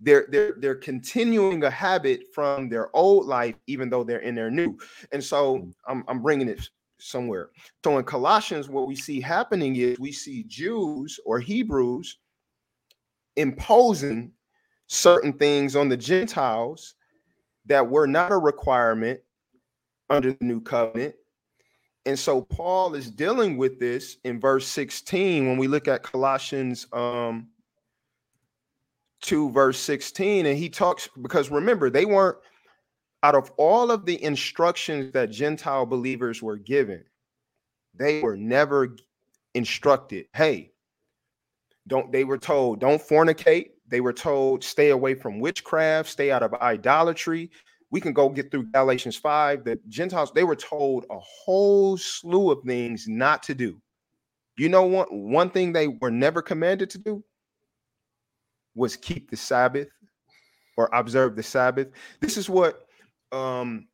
They're 0.01 0.27
they're 0.31 0.55
they're 0.59 0.75
continuing 0.75 1.63
a 1.65 1.71
habit 1.71 2.25
from 2.35 2.69
their 2.69 2.95
old 2.95 3.27
life, 3.27 3.57
even 3.67 3.91
though 3.91 4.05
they're 4.05 4.19
in 4.19 4.35
their 4.35 4.51
new. 4.51 4.79
And 5.13 5.23
so 5.23 5.59
hmm. 5.59 5.71
I'm 5.87 6.05
I'm 6.09 6.23
bringing 6.23 6.49
it 6.49 6.69
somewhere. 7.05 7.51
So 7.85 7.99
in 7.99 8.05
Colossians, 8.05 8.69
what 8.69 8.89
we 8.89 8.97
see 8.97 9.21
happening 9.21 9.77
is 9.77 9.99
we 9.99 10.13
see 10.13 10.45
Jews 10.45 11.21
or 11.25 11.39
Hebrews 11.39 12.19
imposing 13.37 14.33
certain 14.87 15.33
things 15.33 15.77
on 15.77 15.89
the 15.89 15.97
Gentiles 15.97 16.95
that 17.67 17.89
were 17.89 18.07
not 18.07 18.33
a 18.33 18.39
requirement 18.39 19.21
under 20.11 20.33
the 20.33 20.45
new 20.45 20.61
covenant. 20.61 21.15
And 22.07 22.19
so 22.19 22.43
Paul 22.43 22.95
is 22.95 23.11
dealing 23.11 23.57
with 23.57 23.79
this 23.79 24.19
in 24.25 24.41
verse 24.41 24.67
16 24.67 25.47
when 25.47 25.57
we 25.57 25.69
look 25.69 25.89
at 25.89 26.03
Colossians 26.03 26.87
um 26.93 27.49
2 29.23 29.51
verse 29.53 29.79
16 29.79 30.45
and 30.45 30.59
he 30.59 30.69
talks 30.69 31.09
because 31.23 31.51
remember 31.51 31.89
they 31.89 32.05
weren't 32.05 32.37
out 33.25 33.35
of 33.35 33.51
all 33.57 33.91
of 33.91 34.07
the 34.07 34.23
instructions 34.23 35.13
that 35.13 35.31
Gentile 35.31 35.87
believers 35.87 36.43
were 36.43 36.57
given 36.57 37.05
they 37.95 38.21
were 38.21 38.37
never 38.37 38.97
instructed 39.55 40.27
hey 40.35 40.71
don't 41.87 42.13
they 42.13 42.25
were 42.25 42.39
told 42.39 42.81
don't 42.81 43.03
fornicate 43.03 43.71
they 43.89 44.01
were 44.01 44.13
told 44.13 44.63
stay 44.63 44.91
away 44.91 45.15
from 45.15 45.41
witchcraft 45.41 46.09
stay 46.09 46.31
out 46.31 46.43
of 46.43 46.55
idolatry 46.55 47.51
we 47.95 48.01
can 48.01 48.13
go 48.13 48.29
get 48.29 48.51
through 48.51 48.65
Galatians 48.73 49.15
5. 49.15 49.63
The 49.63 49.79
Gentiles, 49.89 50.33
they 50.35 50.43
were 50.43 50.57
told 50.57 51.07
a 51.11 51.19
whole 51.21 51.97
slew 51.97 52.51
of 52.51 52.65
things 52.65 53.07
not 53.07 53.41
to 53.45 53.55
do. 53.55 53.81
You 54.59 54.69
know 54.69 54.83
what? 54.83 55.13
One 55.13 55.49
thing 55.49 55.73
they 55.73 55.87
were 55.87 56.11
never 56.11 56.43
commanded 56.43 56.91
to 56.91 56.99
do 56.99 57.23
was 58.75 58.97
keep 58.97 59.31
the 59.31 59.37
Sabbath 59.37 59.87
or 60.77 60.91
observe 60.93 61.37
the 61.37 61.45
Sabbath. 61.45 61.87
This 62.21 62.37
is 62.37 62.51
what 62.51 62.89
um, 63.35 63.89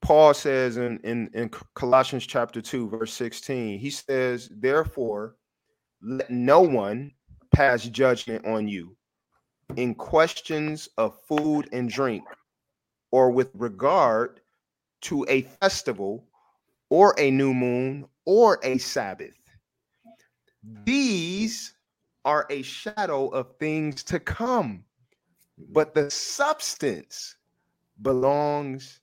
Paul 0.00 0.32
says 0.32 0.76
in, 0.76 0.98
in, 1.04 1.28
in 1.34 1.50
Colossians 1.74 2.26
chapter 2.26 2.62
2, 2.62 2.88
verse 2.88 3.12
16. 3.12 3.78
He 3.78 3.90
says, 3.90 4.48
Therefore, 4.50 5.36
let 6.00 6.30
no 6.30 6.60
one 6.60 7.12
pass 7.52 7.84
judgment 7.84 8.46
on 8.46 8.68
you 8.68 8.96
in 9.76 9.94
questions 9.94 10.88
of 10.96 11.20
food 11.26 11.68
and 11.72 11.90
drink 11.90 12.24
or 13.10 13.30
with 13.30 13.50
regard 13.54 14.40
to 15.02 15.26
a 15.28 15.42
festival 15.42 16.24
or 16.90 17.14
a 17.18 17.30
new 17.30 17.52
moon 17.52 18.06
or 18.24 18.58
a 18.62 18.78
Sabbath. 18.78 19.34
These 20.84 21.74
are 22.24 22.46
a 22.50 22.62
shadow 22.62 23.28
of 23.28 23.56
things 23.58 24.02
to 24.04 24.20
come, 24.20 24.84
but 25.70 25.94
the 25.94 26.10
substance 26.10 27.36
belongs 28.02 29.00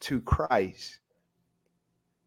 to 0.00 0.20
Christ. 0.20 1.00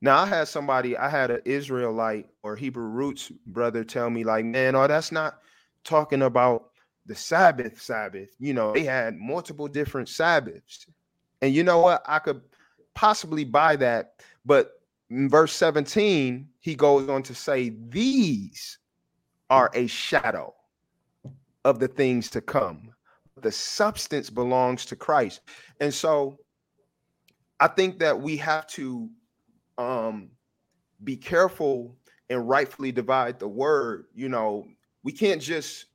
Now, 0.02 0.18
I 0.18 0.26
had 0.26 0.48
somebody, 0.48 0.98
I 0.98 1.10
had 1.10 1.30
an 1.30 1.42
Israelite 1.46 2.28
or 2.42 2.56
Hebrew 2.56 2.86
roots 2.86 3.32
brother 3.46 3.84
tell 3.84 4.10
me, 4.10 4.24
like, 4.24 4.46
man, 4.46 4.76
oh, 4.76 4.88
that's 4.88 5.12
not 5.12 5.40
talking 5.84 6.24
about 6.24 6.72
the 7.06 7.16
Sabbath, 7.16 7.82
Sabbath. 7.82 8.30
You 8.40 8.54
know, 8.54 8.74
they 8.74 8.84
had 8.84 9.16
multiple 9.16 9.68
different 9.68 10.10
Sabbaths. 10.10 10.88
And 11.42 11.54
you 11.54 11.64
know 11.64 11.80
what? 11.80 12.04
I 12.08 12.20
could 12.20 12.42
possibly 12.96 13.44
buy 13.44 13.76
that. 13.78 14.16
But 14.46 14.82
in 15.10 15.30
verse 15.30 15.54
17, 15.54 16.48
he 16.60 16.76
goes 16.76 17.08
on 17.08 17.22
to 17.24 17.36
say, 17.36 17.74
These 17.90 18.80
are 19.50 19.70
a 19.74 19.86
shadow 19.88 20.54
of 21.64 21.80
the 21.80 21.88
things 21.88 22.30
to 22.32 22.42
come. 22.42 22.92
The 23.42 23.52
substance 23.52 24.30
belongs 24.30 24.86
to 24.86 24.96
Christ. 24.96 25.42
And 25.82 25.94
so 25.94 26.38
I 27.60 27.68
think 27.68 28.00
that 28.00 28.20
we 28.20 28.38
have 28.38 28.68
to 28.68 29.10
um, 29.78 30.30
be 31.04 31.18
careful 31.18 31.98
and 32.30 32.48
rightfully 32.48 32.94
divide 32.94 33.40
the 33.40 33.48
word. 33.48 34.06
You 34.16 34.30
know, 34.30 34.68
we 35.04 35.12
can't 35.12 35.42
just 35.42 35.88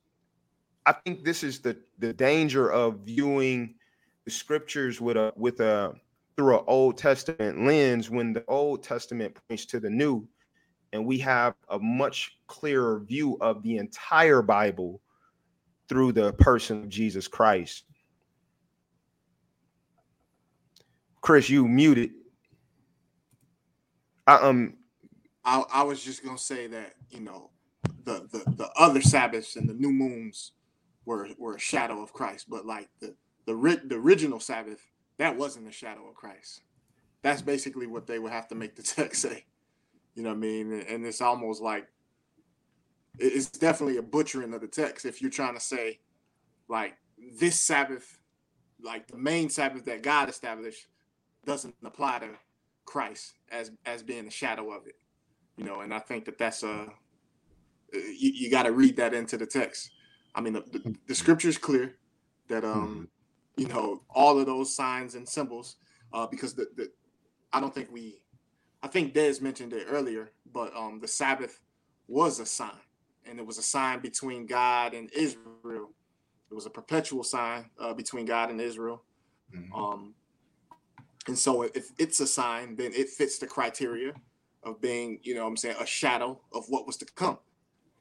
I 0.86 0.92
think 0.92 1.24
this 1.24 1.42
is 1.42 1.60
the 1.60 1.76
the 1.98 2.12
danger 2.12 2.70
of 2.70 3.00
viewing 3.00 3.74
the 4.24 4.30
scriptures 4.30 5.00
with 5.00 5.16
a 5.16 5.32
with 5.36 5.60
a 5.60 5.94
through 6.36 6.58
an 6.58 6.64
Old 6.66 6.98
Testament 6.98 7.64
lens 7.64 8.10
when 8.10 8.32
the 8.32 8.44
Old 8.46 8.82
Testament 8.82 9.36
points 9.48 9.64
to 9.66 9.80
the 9.80 9.90
New, 9.90 10.28
and 10.92 11.04
we 11.04 11.18
have 11.18 11.54
a 11.70 11.78
much 11.78 12.38
clearer 12.46 13.00
view 13.00 13.36
of 13.40 13.62
the 13.62 13.78
entire 13.78 14.42
Bible 14.42 15.00
through 15.88 16.12
the 16.12 16.32
person 16.34 16.84
of 16.84 16.88
Jesus 16.88 17.26
Christ. 17.26 17.85
Chris, 21.26 21.50
you 21.50 21.66
muted. 21.66 22.12
I 24.28 24.36
um 24.36 24.74
I, 25.44 25.64
I 25.72 25.82
was 25.82 26.00
just 26.00 26.24
gonna 26.24 26.38
say 26.38 26.68
that 26.68 26.92
you 27.10 27.18
know 27.18 27.50
the, 28.04 28.28
the 28.30 28.48
the 28.52 28.70
other 28.78 29.02
Sabbaths 29.02 29.56
and 29.56 29.68
the 29.68 29.74
new 29.74 29.90
moons 29.90 30.52
were 31.04 31.26
were 31.36 31.56
a 31.56 31.58
shadow 31.58 32.00
of 32.00 32.12
Christ, 32.12 32.48
but 32.48 32.64
like 32.64 32.88
the 33.00 33.16
the 33.44 33.80
the 33.86 33.96
original 33.96 34.38
Sabbath 34.38 34.78
that 35.18 35.36
wasn't 35.36 35.66
a 35.66 35.72
shadow 35.72 36.08
of 36.08 36.14
Christ. 36.14 36.60
That's 37.22 37.42
basically 37.42 37.88
what 37.88 38.06
they 38.06 38.20
would 38.20 38.30
have 38.30 38.46
to 38.46 38.54
make 38.54 38.76
the 38.76 38.82
text 38.84 39.22
say. 39.22 39.46
You 40.14 40.22
know 40.22 40.28
what 40.28 40.36
I 40.36 40.38
mean? 40.38 40.72
And 40.88 41.04
it's 41.04 41.20
almost 41.20 41.60
like 41.60 41.88
it's 43.18 43.50
definitely 43.50 43.96
a 43.96 44.02
butchering 44.02 44.54
of 44.54 44.60
the 44.60 44.68
text 44.68 45.04
if 45.04 45.20
you're 45.20 45.32
trying 45.32 45.54
to 45.54 45.60
say 45.60 45.98
like 46.68 46.94
this 47.40 47.58
Sabbath, 47.58 48.16
like 48.80 49.08
the 49.08 49.18
main 49.18 49.50
Sabbath 49.50 49.86
that 49.86 50.04
God 50.04 50.28
established, 50.28 50.86
doesn't 51.46 51.74
apply 51.84 52.18
to 52.20 52.28
Christ 52.84 53.34
as 53.50 53.70
as 53.84 54.02
being 54.02 54.26
a 54.26 54.30
shadow 54.30 54.72
of 54.72 54.86
it. 54.86 54.96
You 55.56 55.64
know, 55.64 55.80
and 55.80 55.94
I 55.94 56.00
think 56.00 56.26
that 56.26 56.38
that's 56.38 56.62
a 56.62 56.88
you, 57.92 58.32
you 58.32 58.50
got 58.50 58.64
to 58.64 58.72
read 58.72 58.96
that 58.96 59.14
into 59.14 59.36
the 59.36 59.46
text. 59.46 59.90
I 60.34 60.40
mean, 60.40 60.52
the, 60.52 60.60
the, 60.60 60.94
the 61.08 61.14
scripture 61.14 61.48
is 61.48 61.58
clear 61.58 61.96
that 62.48 62.64
um, 62.64 63.08
mm-hmm. 63.58 63.62
you 63.62 63.68
know, 63.68 64.02
all 64.10 64.38
of 64.38 64.46
those 64.46 64.74
signs 64.74 65.14
and 65.14 65.28
symbols, 65.28 65.76
uh, 66.12 66.26
because 66.26 66.54
the, 66.54 66.66
the 66.76 66.90
I 67.52 67.60
don't 67.60 67.74
think 67.74 67.90
we, 67.90 68.22
I 68.82 68.88
think 68.88 69.14
Des 69.14 69.40
mentioned 69.40 69.72
it 69.72 69.86
earlier, 69.88 70.32
but 70.52 70.76
um, 70.76 71.00
the 71.00 71.08
Sabbath 71.08 71.60
was 72.08 72.38
a 72.38 72.46
sign, 72.46 72.70
and 73.24 73.38
it 73.38 73.46
was 73.46 73.58
a 73.58 73.62
sign 73.62 74.00
between 74.00 74.46
God 74.46 74.94
and 74.94 75.10
Israel. 75.12 75.90
It 76.50 76.54
was 76.54 76.66
a 76.66 76.70
perpetual 76.70 77.24
sign 77.24 77.70
uh, 77.80 77.94
between 77.94 78.26
God 78.26 78.50
and 78.50 78.60
Israel. 78.60 79.02
Mm-hmm. 79.54 79.72
Um, 79.72 80.14
and 81.26 81.38
so 81.38 81.62
if 81.62 81.90
it's 81.98 82.20
a 82.20 82.26
sign, 82.26 82.76
then 82.76 82.92
it 82.94 83.08
fits 83.08 83.38
the 83.38 83.46
criteria 83.46 84.12
of 84.62 84.80
being, 84.80 85.18
you 85.22 85.34
know 85.34 85.46
I'm 85.46 85.56
saying, 85.56 85.76
a 85.80 85.86
shadow 85.86 86.40
of 86.52 86.66
what 86.68 86.86
was 86.86 86.96
to 86.98 87.04
come. 87.06 87.38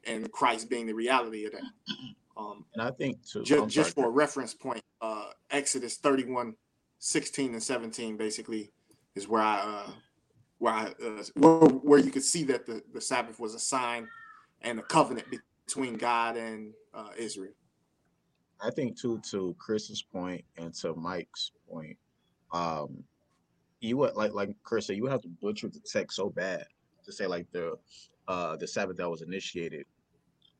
And 0.04 0.30
Christ 0.30 0.70
being 0.70 0.86
the 0.86 0.94
reality 0.94 1.46
of 1.46 1.52
that. 1.52 1.62
Um, 2.38 2.66
and 2.74 2.82
I 2.82 2.90
think 2.90 3.26
too, 3.26 3.42
just, 3.42 3.68
just 3.70 3.94
for 3.94 4.04
a 4.04 4.10
reference 4.10 4.52
point, 4.52 4.82
uh, 5.00 5.30
Exodus 5.50 5.96
31, 5.96 6.54
16 6.98 7.52
and 7.52 7.62
17 7.62 8.18
basically 8.18 8.72
is 9.14 9.26
where 9.26 9.40
I 9.40 9.58
uh, 9.58 9.90
where 10.58 10.74
I 10.74 10.84
uh, 11.02 11.22
where, 11.34 11.70
where 11.70 11.98
you 11.98 12.10
could 12.10 12.22
see 12.22 12.44
that 12.44 12.66
the, 12.66 12.82
the 12.92 13.00
Sabbath 13.00 13.40
was 13.40 13.54
a 13.54 13.58
sign 13.58 14.06
and 14.60 14.78
a 14.78 14.82
covenant 14.82 15.26
between 15.66 15.94
God 15.94 16.36
and 16.36 16.74
uh, 16.92 17.08
Israel. 17.16 17.52
I 18.60 18.70
think 18.70 18.98
too 18.98 19.20
to 19.30 19.54
Chris's 19.58 20.02
point 20.02 20.44
and 20.56 20.74
to 20.74 20.94
Mike's 20.94 21.52
point, 21.70 21.96
um, 22.52 23.02
you 23.86 23.98
would 23.98 24.16
like 24.16 24.34
like 24.34 24.50
Chris 24.64 24.88
said, 24.88 24.96
you 24.96 25.04
would 25.04 25.12
have 25.12 25.22
to 25.22 25.28
butcher 25.42 25.68
the 25.68 25.80
text 25.80 26.16
so 26.16 26.30
bad 26.30 26.64
to 27.04 27.12
say 27.12 27.26
like 27.26 27.46
the 27.52 27.74
uh 28.28 28.56
the 28.56 28.68
Sabbath 28.68 28.98
that 28.98 29.10
was 29.10 29.22
initiated 29.22 29.86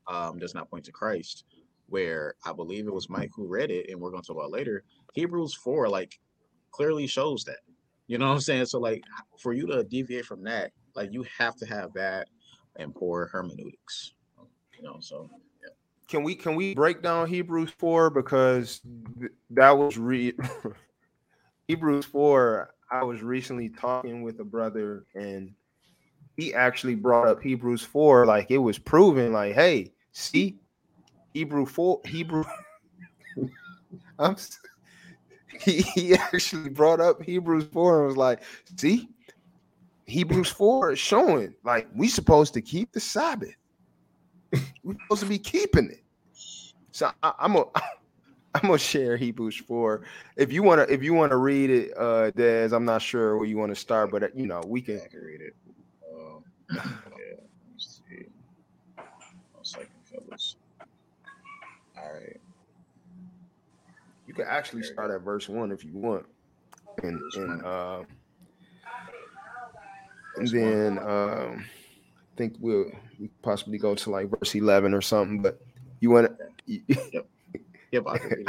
um 0.08 0.38
does 0.38 0.54
not 0.54 0.70
point 0.70 0.84
to 0.86 0.92
Christ 0.92 1.44
where 1.88 2.34
I 2.46 2.52
believe 2.52 2.86
it 2.86 2.94
was 2.94 3.10
Mike 3.10 3.30
who 3.36 3.46
read 3.46 3.70
it, 3.70 3.90
and 3.90 4.00
we're 4.00 4.10
to 4.12 4.28
talk 4.28 4.36
about 4.36 4.50
later. 4.52 4.84
Hebrews 5.14 5.54
4 5.54 5.88
like 5.88 6.18
clearly 6.72 7.06
shows 7.06 7.44
that. 7.44 7.58
You 8.08 8.18
know 8.18 8.28
what 8.28 8.34
I'm 8.34 8.40
saying? 8.40 8.66
So 8.66 8.80
like 8.80 9.04
for 9.40 9.52
you 9.54 9.66
to 9.68 9.84
deviate 9.84 10.26
from 10.26 10.44
that, 10.44 10.72
like 10.96 11.12
you 11.12 11.24
have 11.38 11.56
to 11.56 11.66
have 11.66 11.92
that 11.94 12.28
and 12.76 12.94
poor 12.94 13.28
hermeneutics. 13.32 14.14
You 14.78 14.84
know, 14.84 14.98
so. 15.00 15.30
Can 16.08 16.22
we 16.22 16.34
can 16.36 16.54
we 16.56 16.74
break 16.74 17.02
down 17.02 17.28
Hebrews 17.28 17.72
4 17.78 18.10
because 18.10 18.80
th- 19.20 19.32
that 19.50 19.78
was 19.78 19.98
re 19.98 20.34
Hebrews 21.68 22.06
4 22.06 22.70
I 22.90 23.02
was 23.02 23.22
recently 23.22 23.68
talking 23.68 24.22
with 24.22 24.40
a 24.40 24.44
brother 24.44 25.06
and 25.14 25.52
he 26.36 26.54
actually 26.54 26.94
brought 26.94 27.26
up 27.28 27.42
Hebrews 27.42 27.82
4 27.82 28.26
like 28.26 28.50
it 28.50 28.58
was 28.58 28.78
proven 28.78 29.32
like 29.32 29.54
hey, 29.54 29.92
see 30.12 30.58
Hebrew 31.36 31.66
four 31.66 32.00
Hebrew. 32.06 32.44
I'm 34.18 34.36
he, 35.60 35.82
he 35.82 36.14
actually 36.14 36.70
brought 36.70 36.98
up 36.98 37.22
Hebrews 37.22 37.68
four 37.72 37.98
and 37.98 38.06
was 38.06 38.16
like, 38.16 38.42
see, 38.78 39.10
Hebrews 40.06 40.48
four 40.48 40.92
is 40.92 40.98
showing 40.98 41.54
like 41.62 41.88
we 41.94 42.08
supposed 42.08 42.54
to 42.54 42.62
keep 42.62 42.90
the 42.92 43.00
Sabbath. 43.00 43.54
We're 44.82 44.96
supposed 45.02 45.24
to 45.24 45.28
be 45.28 45.38
keeping 45.38 45.90
it. 45.90 46.02
So 46.92 47.10
I, 47.22 47.32
am 47.40 47.56
a 47.56 47.64
I'm 48.56 48.68
gonna 48.68 48.78
share 48.78 49.16
Hebrews 49.16 49.56
four. 49.56 50.02
If 50.36 50.52
you 50.52 50.62
wanna 50.62 50.86
if 50.88 51.02
you 51.02 51.12
wanna 51.12 51.36
read 51.36 51.70
it, 51.70 51.92
uh 51.96 52.30
Des, 52.30 52.74
I'm 52.74 52.84
not 52.84 53.02
sure 53.02 53.36
where 53.36 53.46
you 53.46 53.58
want 53.58 53.70
to 53.70 53.76
start, 53.76 54.10
but 54.10 54.22
uh, 54.22 54.28
you 54.34 54.46
know 54.46 54.62
we 54.66 54.80
can, 54.80 55.00
can 55.10 55.20
read 55.20 55.40
it. 55.42 55.54
Um, 56.10 56.44
yeah, 56.74 56.82
let 56.82 57.12
me 57.12 57.76
see. 57.76 58.24
One 58.96 59.64
second, 59.64 59.88
fellas. 60.04 60.56
All 61.98 62.12
right. 62.14 62.40
You 64.26 64.34
can 64.34 64.46
actually 64.48 64.82
start 64.82 65.10
at 65.10 65.20
verse 65.20 65.48
one 65.48 65.70
if 65.70 65.84
you 65.84 65.92
want. 65.92 66.26
and 67.02 67.20
and 67.36 67.64
uh, 67.64 68.02
and 70.36 70.48
then 70.48 70.98
um, 70.98 71.64
I 71.64 72.36
think 72.36 72.56
we'll 72.60 72.90
we 73.20 73.28
possibly 73.42 73.78
go 73.78 73.94
to 73.94 74.10
like 74.10 74.30
verse 74.30 74.54
eleven 74.54 74.94
or 74.94 75.02
something. 75.02 75.42
But 75.42 75.60
you 76.00 76.10
want 76.10 76.28
to? 76.66 76.80
yep. 77.12 77.28
Can 77.92 78.04
read 78.04 78.48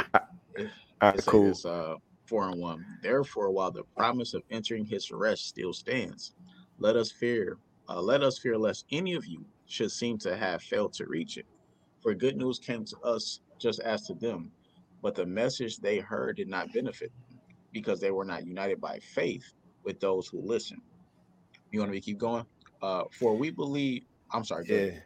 it. 0.56 0.70
All 1.00 1.10
right, 1.10 1.26
cool. 1.26 1.48
This, 1.48 1.64
uh, 1.64 1.94
four 2.26 2.48
and 2.48 2.60
one. 2.60 2.84
Therefore, 3.02 3.50
while 3.50 3.70
the 3.70 3.84
promise 3.96 4.34
of 4.34 4.42
entering 4.50 4.84
his 4.84 5.10
rest 5.10 5.46
still 5.46 5.72
stands, 5.72 6.34
let 6.78 6.96
us 6.96 7.10
fear. 7.10 7.58
Uh, 7.88 8.00
let 8.00 8.22
us 8.22 8.38
fear 8.38 8.58
lest 8.58 8.84
any 8.92 9.14
of 9.14 9.26
you 9.26 9.44
should 9.66 9.90
seem 9.90 10.18
to 10.18 10.36
have 10.36 10.62
failed 10.62 10.92
to 10.94 11.06
reach 11.06 11.38
it. 11.38 11.46
For 12.02 12.14
good 12.14 12.36
news 12.36 12.58
came 12.58 12.84
to 12.84 12.98
us 13.00 13.40
just 13.58 13.80
as 13.80 14.06
to 14.06 14.14
them, 14.14 14.50
but 15.02 15.14
the 15.14 15.26
message 15.26 15.78
they 15.78 15.98
heard 15.98 16.36
did 16.36 16.48
not 16.48 16.72
benefit 16.72 17.10
because 17.72 18.00
they 18.00 18.10
were 18.10 18.24
not 18.24 18.46
united 18.46 18.80
by 18.80 18.98
faith 18.98 19.52
with 19.84 20.00
those 20.00 20.28
who 20.28 20.40
listen. 20.40 20.80
You 21.70 21.80
want 21.80 21.92
me 21.92 22.00
to 22.00 22.04
keep 22.04 22.18
going? 22.18 22.44
Uh, 22.82 23.04
for 23.10 23.36
we 23.36 23.50
believe. 23.50 24.04
I'm 24.32 24.44
sorry. 24.44 24.66
Yeah. 24.68 24.98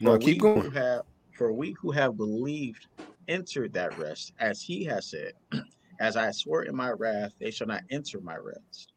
No, 0.00 0.18
keep 0.18 0.40
going. 0.40 0.70
Have, 0.72 1.02
for 1.32 1.52
we 1.52 1.72
who 1.80 1.90
have 1.90 2.16
believed 2.16 2.86
entered 3.30 3.72
that 3.72 3.96
rest, 3.96 4.32
as 4.40 4.60
he 4.60 4.84
has 4.84 5.10
said, 5.10 5.32
As 6.00 6.16
I 6.16 6.30
swore 6.30 6.62
in 6.62 6.74
my 6.74 6.90
wrath, 6.90 7.32
they 7.38 7.50
shall 7.50 7.66
not 7.66 7.84
enter 7.90 8.20
my 8.20 8.36
rest. 8.36 8.94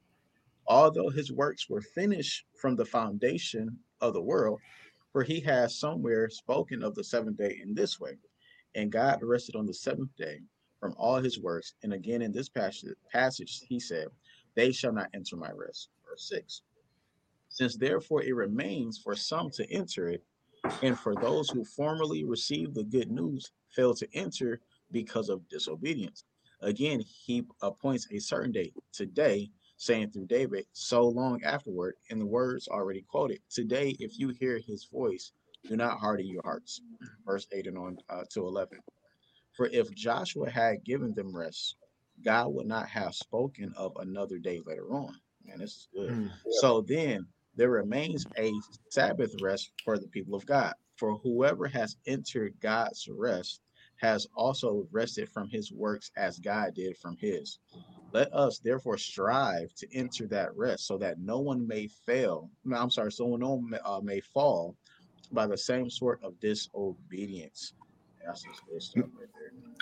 Although 0.67 1.09
his 1.09 1.33
works 1.33 1.69
were 1.69 1.81
finished 1.81 2.45
from 2.55 2.77
the 2.77 2.85
foundation 2.85 3.77
of 3.99 4.13
the 4.13 4.21
world, 4.21 4.61
for 5.11 5.21
he 5.21 5.41
has 5.41 5.77
somewhere 5.77 6.29
spoken 6.29 6.81
of 6.81 6.95
the 6.95 7.03
seventh 7.03 7.37
day 7.37 7.59
in 7.61 7.75
this 7.75 7.99
way, 7.99 8.17
and 8.73 8.91
God 8.91 9.19
rested 9.21 9.57
on 9.57 9.65
the 9.65 9.73
seventh 9.73 10.15
day 10.17 10.39
from 10.79 10.95
all 10.97 11.17
his 11.17 11.39
works. 11.39 11.73
And 11.83 11.93
again 11.93 12.21
in 12.21 12.31
this 12.31 12.47
passage, 12.47 12.95
passage 13.11 13.59
he 13.67 13.81
said, 13.81 14.07
They 14.55 14.71
shall 14.71 14.93
not 14.93 15.09
enter 15.13 15.35
my 15.35 15.51
rest. 15.51 15.89
Verse 16.09 16.29
6. 16.29 16.61
Since 17.49 17.75
therefore 17.75 18.23
it 18.23 18.33
remains 18.33 18.97
for 18.97 19.15
some 19.15 19.51
to 19.51 19.69
enter 19.69 20.07
it, 20.07 20.23
and 20.81 20.97
for 20.97 21.15
those 21.15 21.49
who 21.49 21.65
formerly 21.65 22.23
received 22.23 22.75
the 22.75 22.85
good 22.85 23.11
news 23.11 23.51
failed 23.73 23.97
to 23.97 24.07
enter 24.13 24.61
because 24.91 25.29
of 25.29 25.47
disobedience. 25.49 26.23
Again, 26.61 27.01
he 27.01 27.43
appoints 27.61 28.07
a 28.11 28.19
certain 28.19 28.51
date 28.51 28.73
today, 28.93 29.49
saying 29.77 30.11
through 30.11 30.27
David, 30.27 30.65
so 30.71 31.07
long 31.07 31.43
afterward, 31.43 31.95
in 32.09 32.19
the 32.19 32.25
words 32.25 32.67
already 32.67 33.01
quoted. 33.01 33.39
Today, 33.49 33.95
if 33.99 34.17
you 34.17 34.29
hear 34.29 34.59
his 34.59 34.85
voice, 34.85 35.33
do 35.67 35.75
not 35.75 35.99
harden 35.99 36.27
your 36.27 36.43
hearts. 36.43 36.81
Verse 37.25 37.47
8 37.51 37.67
and 37.67 37.77
on 37.77 37.97
uh, 38.09 38.23
to 38.31 38.47
11. 38.47 38.79
For 39.53 39.67
if 39.67 39.93
Joshua 39.93 40.49
had 40.49 40.83
given 40.83 41.13
them 41.13 41.35
rest, 41.35 41.75
God 42.23 42.53
would 42.53 42.67
not 42.67 42.87
have 42.89 43.13
spoken 43.13 43.73
of 43.77 43.95
another 43.99 44.37
day 44.37 44.61
later 44.65 44.93
on. 44.93 45.15
Man, 45.45 45.59
this 45.59 45.71
is 45.71 45.87
good. 45.93 46.11
Mm, 46.11 46.27
yeah. 46.27 46.59
So 46.61 46.81
then 46.81 47.27
there 47.55 47.69
remains 47.69 48.25
a 48.37 48.51
Sabbath 48.89 49.33
rest 49.41 49.71
for 49.83 49.97
the 49.97 50.07
people 50.07 50.35
of 50.35 50.45
God. 50.45 50.73
For 50.95 51.17
whoever 51.17 51.67
has 51.67 51.97
entered 52.05 52.53
God's 52.61 53.07
rest 53.09 53.61
has 53.97 54.27
also 54.35 54.87
rested 54.91 55.29
from 55.29 55.49
his 55.49 55.71
works 55.71 56.11
as 56.17 56.39
God 56.39 56.75
did 56.75 56.97
from 56.97 57.17
his. 57.17 57.59
Let 58.11 58.31
us 58.33 58.59
therefore 58.59 58.97
strive 58.97 59.73
to 59.75 59.87
enter 59.93 60.27
that 60.27 60.55
rest 60.55 60.85
so 60.85 60.97
that 60.97 61.19
no 61.19 61.39
one 61.39 61.65
may 61.65 61.87
fail. 61.87 62.49
No, 62.65 62.77
I'm 62.77 62.91
sorry, 62.91 63.11
so 63.11 63.35
no 63.35 63.55
one 63.55 63.69
may, 63.69 63.79
uh, 63.83 64.01
may 64.01 64.19
fall 64.19 64.75
by 65.31 65.47
the 65.47 65.57
same 65.57 65.89
sort 65.89 66.21
of 66.23 66.39
disobedience. 66.39 67.73
Right 68.25 68.37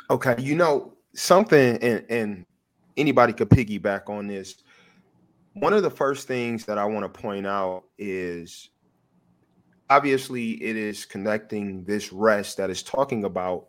okay, 0.09 0.35
you 0.39 0.55
know 0.55 0.93
something, 1.13 1.77
and, 1.77 2.05
and 2.09 2.45
anybody 2.97 3.33
could 3.33 3.49
piggyback 3.49 4.09
on 4.09 4.27
this. 4.27 4.63
One 5.53 5.73
of 5.73 5.83
the 5.83 5.91
first 5.91 6.27
things 6.27 6.65
that 6.65 6.77
I 6.77 6.85
want 6.85 7.11
to 7.11 7.21
point 7.21 7.45
out 7.45 7.83
is 7.97 8.69
obviously 9.91 10.51
it 10.63 10.77
is 10.77 11.03
connecting 11.03 11.83
this 11.83 12.13
rest 12.13 12.55
that 12.55 12.69
is 12.69 12.81
talking 12.81 13.25
about 13.25 13.67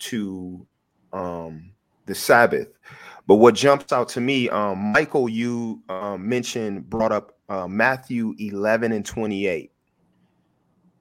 to 0.00 0.66
um, 1.12 1.70
the 2.06 2.14
Sabbath. 2.14 2.76
But 3.28 3.36
what 3.36 3.54
jumps 3.54 3.92
out 3.92 4.08
to 4.10 4.20
me, 4.20 4.48
um, 4.48 4.78
Michael, 4.78 5.28
you 5.28 5.80
um, 5.88 6.28
mentioned, 6.28 6.90
brought 6.90 7.12
up 7.12 7.38
uh, 7.48 7.68
Matthew 7.68 8.34
11 8.38 8.90
and 8.90 9.06
28. 9.06 9.70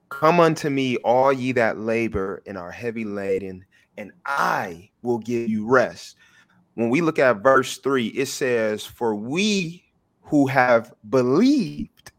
Come 0.09 0.39
unto 0.39 0.69
me, 0.69 0.97
all 0.97 1.33
ye 1.33 1.51
that 1.53 1.79
labor 1.79 2.43
and 2.45 2.55
are 2.55 2.69
heavy 2.69 3.05
laden, 3.05 3.65
and 3.97 4.11
I 4.27 4.91
will 5.01 5.17
give 5.17 5.49
you 5.49 5.67
rest. 5.67 6.15
When 6.75 6.91
we 6.91 7.01
look 7.01 7.17
at 7.17 7.41
verse 7.41 7.79
3, 7.79 8.07
it 8.09 8.27
says, 8.27 8.85
For 8.85 9.15
we 9.15 9.83
who 10.21 10.45
have 10.45 10.93
believed 11.09 12.12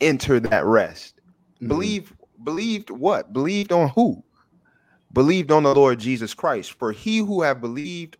enter 0.00 0.40
that 0.40 0.64
rest. 0.64 1.20
Mm-hmm. 1.56 1.68
Believe, 1.68 2.12
believed 2.42 2.90
what? 2.90 3.32
Believed 3.32 3.72
on 3.72 3.88
who? 3.90 4.22
believed 5.12 5.50
on 5.50 5.62
the 5.62 5.74
Lord 5.74 5.98
Jesus 5.98 6.34
Christ. 6.34 6.72
For 6.72 6.92
he 6.92 7.18
who 7.18 7.42
have 7.42 7.60
believed, 7.60 8.16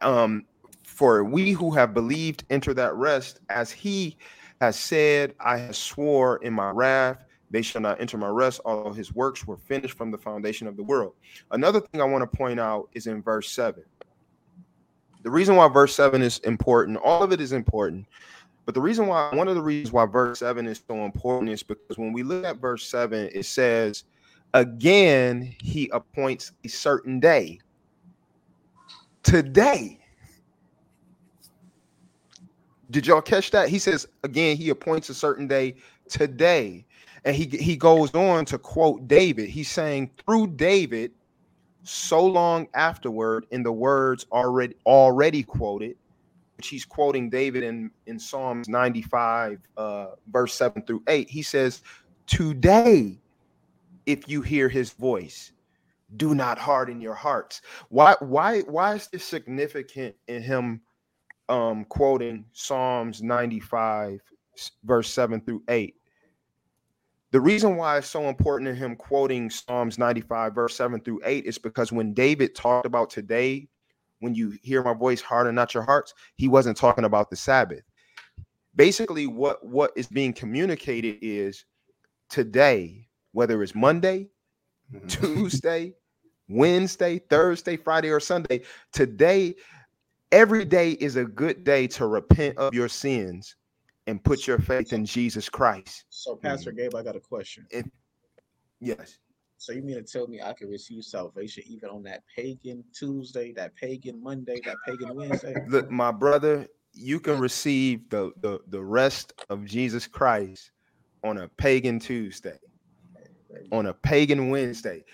um, 0.00 0.44
for 0.84 1.24
we 1.24 1.52
who 1.52 1.70
have 1.72 1.94
believed 1.94 2.44
enter 2.50 2.74
that 2.74 2.94
rest, 2.94 3.40
as 3.48 3.70
he 3.70 4.16
has 4.60 4.78
said, 4.78 5.34
I 5.40 5.58
have 5.58 5.76
swore 5.76 6.38
in 6.38 6.52
my 6.52 6.70
wrath, 6.70 7.24
they 7.50 7.62
shall 7.62 7.80
not 7.80 8.00
enter 8.00 8.18
my 8.18 8.28
rest, 8.28 8.60
although 8.64 8.92
his 8.92 9.14
works 9.14 9.46
were 9.46 9.56
finished 9.56 9.96
from 9.96 10.10
the 10.10 10.18
foundation 10.18 10.66
of 10.66 10.76
the 10.76 10.82
world. 10.82 11.14
Another 11.50 11.80
thing 11.80 12.00
I 12.00 12.04
want 12.04 12.30
to 12.30 12.36
point 12.36 12.60
out 12.60 12.88
is 12.92 13.06
in 13.06 13.22
verse 13.22 13.50
7. 13.50 13.82
The 15.22 15.30
reason 15.30 15.56
why 15.56 15.66
verse 15.68 15.94
7 15.94 16.20
is 16.20 16.38
important, 16.40 16.98
all 16.98 17.22
of 17.22 17.32
it 17.32 17.40
is 17.40 17.52
important, 17.52 18.06
but 18.68 18.74
the 18.74 18.82
reason 18.82 19.06
why, 19.06 19.34
one 19.34 19.48
of 19.48 19.54
the 19.54 19.62
reasons 19.62 19.94
why 19.94 20.04
verse 20.04 20.40
7 20.40 20.66
is 20.66 20.82
so 20.86 21.06
important 21.06 21.50
is 21.50 21.62
because 21.62 21.96
when 21.96 22.12
we 22.12 22.22
look 22.22 22.44
at 22.44 22.58
verse 22.58 22.86
7, 22.86 23.30
it 23.32 23.46
says, 23.46 24.04
again 24.52 25.54
he 25.62 25.88
appoints 25.94 26.52
a 26.66 26.68
certain 26.68 27.18
day. 27.18 27.60
Today. 29.22 29.98
Did 32.90 33.06
y'all 33.06 33.22
catch 33.22 33.52
that? 33.52 33.70
He 33.70 33.78
says 33.78 34.06
again 34.22 34.58
he 34.58 34.68
appoints 34.68 35.08
a 35.08 35.14
certain 35.14 35.48
day 35.48 35.76
today. 36.06 36.84
And 37.24 37.34
he 37.34 37.46
he 37.46 37.74
goes 37.74 38.14
on 38.14 38.44
to 38.44 38.58
quote 38.58 39.08
david. 39.08 39.48
He's 39.48 39.70
saying 39.70 40.10
through 40.26 40.48
david 40.48 41.12
so 41.84 42.22
long 42.22 42.68
afterward 42.74 43.46
in 43.50 43.62
the 43.62 43.72
words 43.72 44.26
already 44.30 44.74
already 44.84 45.42
quoted 45.42 45.96
which 46.58 46.68
he's 46.68 46.84
quoting 46.84 47.30
david 47.30 47.62
in 47.62 47.90
in 48.06 48.18
psalms 48.18 48.68
95 48.68 49.60
uh 49.76 50.08
verse 50.30 50.52
7 50.54 50.82
through 50.82 51.02
8 51.08 51.30
he 51.30 51.42
says 51.42 51.82
today 52.26 53.18
if 54.04 54.28
you 54.28 54.42
hear 54.42 54.68
his 54.68 54.90
voice 54.92 55.52
do 56.16 56.34
not 56.34 56.58
harden 56.58 57.00
your 57.00 57.14
hearts. 57.14 57.60
Why 57.88 58.16
why 58.20 58.60
why 58.62 58.94
is 58.94 59.08
this 59.08 59.24
significant 59.24 60.14
in 60.26 60.42
him 60.42 60.80
um 61.48 61.84
quoting 61.86 62.44
psalms 62.52 63.22
95 63.22 64.20
verse 64.84 65.10
7 65.10 65.40
through 65.40 65.62
8 65.68 65.94
the 67.30 67.40
reason 67.40 67.76
why 67.76 67.96
it's 67.96 68.08
so 68.08 68.28
important 68.28 68.68
in 68.68 68.76
him 68.76 68.96
quoting 68.96 69.48
psalms 69.48 69.98
95 69.98 70.54
verse 70.54 70.76
7 70.76 71.00
through 71.00 71.20
8 71.24 71.46
is 71.46 71.56
because 71.56 71.90
when 71.90 72.12
david 72.12 72.54
talked 72.54 72.84
about 72.84 73.08
today 73.08 73.66
when 74.20 74.34
you 74.34 74.56
hear 74.62 74.82
my 74.82 74.94
voice 74.94 75.20
harden 75.20 75.54
not 75.54 75.74
your 75.74 75.82
hearts 75.82 76.14
he 76.36 76.48
wasn't 76.48 76.76
talking 76.76 77.04
about 77.04 77.30
the 77.30 77.36
sabbath 77.36 77.82
basically 78.76 79.26
what 79.26 79.64
what 79.64 79.92
is 79.96 80.06
being 80.06 80.32
communicated 80.32 81.18
is 81.22 81.64
today 82.28 83.08
whether 83.32 83.62
it's 83.62 83.74
Monday, 83.74 84.26
mm-hmm. 84.92 85.06
Tuesday, 85.06 85.94
Wednesday, 86.48 87.18
Thursday, 87.18 87.76
Friday, 87.76 88.10
or 88.10 88.20
Sunday. 88.20 88.62
Today, 88.92 89.54
every 90.32 90.64
day 90.64 90.92
is 90.92 91.16
a 91.16 91.24
good 91.24 91.64
day 91.64 91.86
to 91.88 92.06
repent 92.06 92.56
of 92.58 92.74
your 92.74 92.88
sins 92.88 93.56
and 94.06 94.22
put 94.24 94.46
your 94.46 94.58
faith 94.58 94.92
in 94.92 95.04
Jesus 95.04 95.48
Christ. 95.48 96.04
So, 96.08 96.34
Pastor 96.34 96.70
mm-hmm. 96.70 96.78
Gabe, 96.78 96.94
I 96.94 97.02
got 97.02 97.16
a 97.16 97.20
question. 97.20 97.66
And, 97.72 97.90
yes. 98.80 99.18
So 99.58 99.72
you 99.72 99.82
mean 99.82 99.96
to 99.96 100.02
tell 100.02 100.26
me 100.26 100.40
I 100.40 100.52
can 100.52 100.68
receive 100.68 101.04
salvation 101.04 101.64
even 101.66 101.90
on 101.90 102.02
that 102.04 102.22
pagan 102.34 102.84
Tuesday, 102.92 103.52
that 103.54 103.74
pagan 103.74 104.22
Monday, 104.22 104.60
that 104.64 104.76
pagan 104.86 105.14
Wednesday? 105.14 105.54
Look, 105.68 105.90
my 105.90 106.12
brother, 106.12 106.66
you 106.94 107.20
can 107.20 107.38
receive 107.38 108.08
the 108.08 108.32
the, 108.40 108.60
the 108.68 108.82
rest 108.82 109.32
of 109.50 109.64
Jesus 109.64 110.06
Christ 110.06 110.70
on 111.24 111.38
a 111.38 111.48
pagan 111.48 111.98
Tuesday 111.98 112.58
on 113.72 113.86
a 113.86 113.94
pagan 113.94 114.50
Wednesday. 114.50 115.04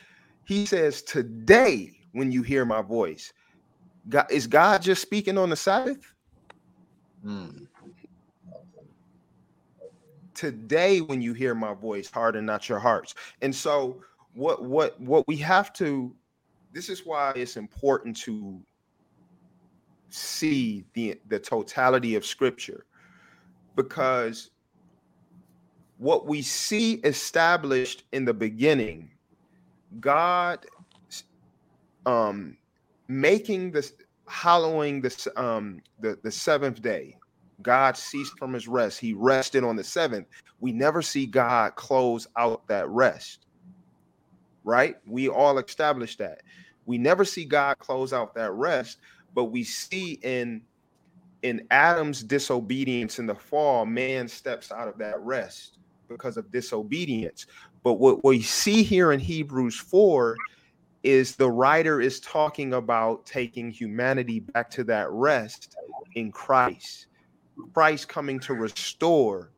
He 0.44 0.66
says, 0.66 1.02
Today, 1.02 1.90
when 2.12 2.30
you 2.30 2.42
hear 2.42 2.64
my 2.64 2.82
voice, 2.82 3.32
God, 4.08 4.30
is 4.30 4.46
God 4.46 4.82
just 4.82 5.02
speaking 5.02 5.38
on 5.38 5.50
the 5.50 5.56
Sabbath? 5.56 6.14
Mm. 7.24 7.66
Today, 10.34 11.00
when 11.00 11.22
you 11.22 11.32
hear 11.32 11.54
my 11.54 11.74
voice, 11.74 12.10
harden 12.10 12.44
not 12.44 12.68
your 12.68 12.80
hearts. 12.80 13.14
And 13.40 13.54
so, 13.54 14.02
what 14.34 14.62
what 14.62 15.00
what 15.00 15.26
we 15.28 15.36
have 15.36 15.72
to 15.72 16.14
this 16.72 16.88
is 16.88 17.06
why 17.06 17.32
it's 17.36 17.56
important 17.56 18.16
to 18.16 18.60
see 20.08 20.84
the 20.94 21.18
the 21.28 21.38
totality 21.38 22.16
of 22.16 22.26
scripture. 22.26 22.84
Because 23.76 24.50
what 25.98 26.26
we 26.26 26.42
see 26.42 26.94
established 27.04 28.04
in 28.12 28.24
the 28.24 28.34
beginning 28.34 29.10
god 30.00 30.66
um 32.04 32.56
making 33.06 33.70
this 33.70 33.92
hallowing 34.26 35.00
this 35.00 35.28
um 35.36 35.80
the 36.00 36.18
the 36.22 36.30
seventh 36.30 36.82
day. 36.82 37.16
God 37.62 37.96
ceased 37.96 38.36
from 38.36 38.52
his 38.52 38.66
rest. 38.66 38.98
He 38.98 39.14
rested 39.14 39.62
on 39.62 39.76
the 39.76 39.84
seventh. 39.84 40.26
We 40.60 40.72
never 40.72 41.02
see 41.02 41.24
god 41.24 41.76
close 41.76 42.26
out 42.36 42.66
that 42.66 42.88
rest 42.88 43.43
right 44.64 44.96
we 45.06 45.28
all 45.28 45.58
establish 45.58 46.16
that 46.16 46.42
we 46.86 46.98
never 46.98 47.24
see 47.24 47.44
god 47.44 47.78
close 47.78 48.12
out 48.12 48.34
that 48.34 48.52
rest 48.52 48.98
but 49.34 49.44
we 49.44 49.62
see 49.62 50.18
in 50.22 50.62
in 51.42 51.66
adam's 51.70 52.22
disobedience 52.22 53.18
in 53.18 53.26
the 53.26 53.34
fall 53.34 53.86
man 53.86 54.26
steps 54.26 54.72
out 54.72 54.88
of 54.88 54.98
that 54.98 55.20
rest 55.20 55.78
because 56.08 56.36
of 56.36 56.50
disobedience 56.50 57.46
but 57.82 57.94
what 57.94 58.24
we 58.24 58.40
see 58.40 58.82
here 58.82 59.12
in 59.12 59.20
hebrews 59.20 59.76
4 59.76 60.36
is 61.04 61.36
the 61.36 61.50
writer 61.50 62.00
is 62.00 62.18
talking 62.18 62.72
about 62.72 63.26
taking 63.26 63.70
humanity 63.70 64.40
back 64.40 64.70
to 64.70 64.82
that 64.84 65.10
rest 65.10 65.76
in 66.14 66.32
Christ. 66.32 67.06
Christ 67.74 68.08
coming 68.08 68.40
to 68.40 68.54
restore 68.54 69.50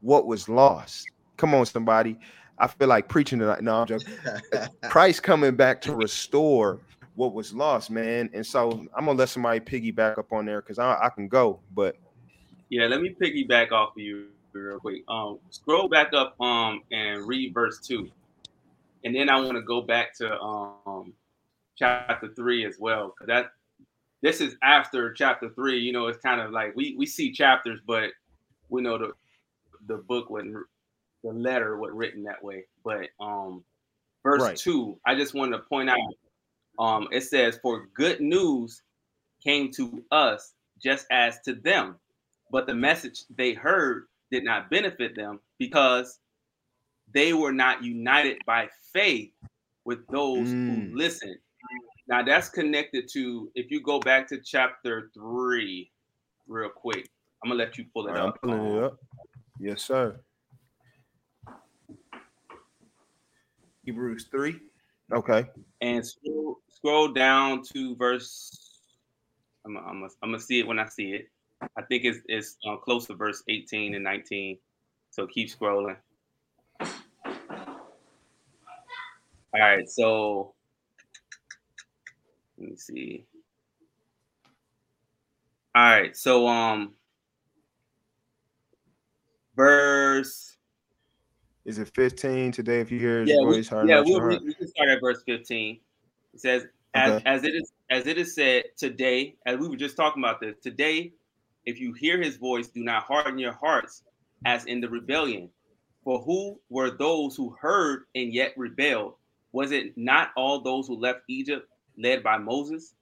what 0.00 0.26
was 0.26 0.48
lost. 0.48 1.06
Come 1.36 1.54
on, 1.54 1.66
somebody. 1.66 2.18
I 2.60 2.66
feel 2.66 2.88
like 2.88 3.08
preaching 3.08 3.38
tonight. 3.38 3.62
No, 3.62 3.80
I'm 3.82 3.86
joking. 3.86 4.14
Christ 4.90 5.22
coming 5.22 5.54
back 5.54 5.80
to 5.82 5.94
restore 5.94 6.80
what 7.14 7.34
was 7.34 7.52
lost, 7.52 7.90
man. 7.90 8.30
And 8.32 8.46
so 8.46 8.70
I'm 8.96 9.06
gonna 9.06 9.18
let 9.18 9.28
somebody 9.28 9.60
piggyback 9.60 10.18
up 10.18 10.32
on 10.32 10.46
there 10.46 10.60
because 10.60 10.78
I, 10.78 10.96
I 11.02 11.08
can 11.08 11.28
go, 11.28 11.60
but 11.74 11.96
yeah, 12.70 12.86
let 12.86 13.00
me 13.00 13.14
piggyback 13.20 13.72
off 13.72 13.96
of 13.96 14.02
you 14.02 14.26
real 14.52 14.78
quick. 14.78 15.02
Um, 15.08 15.38
scroll 15.50 15.88
back 15.88 16.12
up 16.14 16.40
um 16.40 16.82
and 16.90 17.26
read 17.26 17.54
verse 17.54 17.80
two 17.80 18.10
and 19.04 19.14
then 19.14 19.28
I 19.28 19.40
want 19.40 19.52
to 19.52 19.62
go 19.62 19.80
back 19.80 20.14
to 20.18 20.38
um, 20.40 21.12
chapter 21.76 22.28
three 22.34 22.66
as 22.66 22.76
well 22.78 23.14
because 23.14 23.28
that 23.28 23.52
this 24.22 24.40
is 24.40 24.56
after 24.62 25.12
chapter 25.12 25.50
three. 25.50 25.78
You 25.78 25.92
know, 25.92 26.08
it's 26.08 26.18
kind 26.18 26.40
of 26.40 26.50
like 26.50 26.74
we 26.74 26.94
we 26.98 27.06
see 27.06 27.32
chapters, 27.32 27.80
but 27.86 28.10
we 28.68 28.82
know 28.82 28.98
the 28.98 29.12
the 29.86 29.98
book 29.98 30.30
wasn't 30.30 30.56
the 31.28 31.38
letter 31.38 31.76
was 31.76 31.92
written 31.92 32.22
that 32.24 32.42
way. 32.42 32.64
But 32.84 33.08
um, 33.20 33.62
verse 34.22 34.42
right. 34.42 34.56
two, 34.56 34.98
I 35.06 35.14
just 35.14 35.34
wanted 35.34 35.58
to 35.58 35.62
point 35.64 35.90
out. 35.90 35.98
Um, 36.78 37.08
it 37.12 37.22
says, 37.22 37.58
"For 37.62 37.88
good 37.94 38.20
news 38.20 38.82
came 39.42 39.70
to 39.72 40.02
us 40.10 40.54
just 40.82 41.06
as 41.10 41.40
to 41.40 41.54
them, 41.54 41.96
but 42.50 42.66
the 42.66 42.74
message 42.74 43.24
they 43.36 43.52
heard 43.52 44.06
did 44.30 44.44
not 44.44 44.70
benefit 44.70 45.16
them 45.16 45.40
because 45.58 46.18
they 47.12 47.32
were 47.32 47.52
not 47.52 47.82
united 47.82 48.38
by 48.46 48.68
faith 48.92 49.32
with 49.84 50.06
those 50.08 50.48
mm. 50.48 50.90
who 50.90 50.96
listened." 50.96 51.36
Now 52.08 52.22
that's 52.22 52.48
connected 52.48 53.08
to 53.12 53.50
if 53.54 53.70
you 53.70 53.82
go 53.82 54.00
back 54.00 54.28
to 54.28 54.38
chapter 54.40 55.10
three, 55.12 55.90
real 56.46 56.70
quick. 56.70 57.10
I'm 57.42 57.50
gonna 57.50 57.62
let 57.62 57.76
you 57.76 57.84
pull 57.92 58.08
it 58.08 58.12
right, 58.12 58.20
up. 58.20 58.38
I'm 58.42 58.50
pulling 58.50 58.76
it 58.76 58.84
up. 58.84 58.98
Yes, 59.60 59.82
sir. 59.82 60.20
Hebrews 63.88 64.28
three. 64.30 64.60
Okay. 65.14 65.46
And 65.80 66.06
scroll, 66.06 66.58
scroll 66.68 67.08
down 67.08 67.62
to 67.72 67.96
verse. 67.96 68.82
I'm, 69.64 69.78
I'm, 69.78 70.04
I'm 70.04 70.30
gonna 70.30 70.38
see 70.38 70.60
it 70.60 70.66
when 70.66 70.78
I 70.78 70.86
see 70.86 71.12
it. 71.12 71.30
I 71.74 71.80
think 71.80 72.04
it's 72.04 72.18
it's 72.26 72.58
uh, 72.68 72.76
close 72.76 73.06
to 73.06 73.14
verse 73.14 73.42
18 73.48 73.94
and 73.94 74.04
19. 74.04 74.58
So 75.10 75.26
keep 75.26 75.48
scrolling. 75.48 75.96
All 76.82 76.88
right, 79.58 79.88
so 79.88 80.52
let 82.58 82.68
me 82.68 82.76
see. 82.76 83.24
All 85.74 85.82
right, 85.82 86.14
so 86.14 86.46
um 86.46 86.92
verse 89.56 90.57
is 91.68 91.78
it 91.78 91.90
15 91.94 92.52
today 92.52 92.80
if 92.80 92.90
you 92.90 92.98
hear 92.98 93.20
his 93.20 93.30
yeah, 93.30 93.36
voice 93.36 93.70
we, 93.70 93.88
yeah 93.88 94.00
we, 94.00 94.18
we, 94.18 94.38
we, 94.38 94.54
can 94.54 94.68
start 94.68 94.88
at 94.88 95.00
verse 95.00 95.22
15 95.26 95.78
it 96.34 96.40
says 96.40 96.66
as, 96.94 97.12
okay. 97.12 97.22
as 97.26 97.44
it 97.44 97.54
is 97.54 97.72
as 97.90 98.06
it 98.06 98.18
is 98.18 98.34
said 98.34 98.64
today 98.76 99.36
as 99.46 99.58
we 99.58 99.68
were 99.68 99.76
just 99.76 99.96
talking 99.96 100.22
about 100.22 100.40
this 100.40 100.56
today 100.62 101.12
if 101.66 101.78
you 101.78 101.92
hear 101.92 102.20
his 102.20 102.36
voice 102.36 102.68
do 102.68 102.82
not 102.82 103.04
harden 103.04 103.38
your 103.38 103.52
hearts 103.52 104.02
as 104.44 104.64
in 104.64 104.80
the 104.80 104.88
rebellion 104.88 105.48
for 106.04 106.20
who 106.20 106.58
were 106.70 106.90
those 106.90 107.36
who 107.36 107.54
heard 107.60 108.04
and 108.14 108.32
yet 108.32 108.52
rebelled 108.56 109.14
was 109.52 109.72
it 109.72 109.96
not 109.96 110.30
all 110.36 110.60
those 110.60 110.86
who 110.86 110.96
left 110.96 111.22
Egypt 111.28 111.68
led 111.96 112.22
by 112.22 112.38
Moses? 112.38 112.94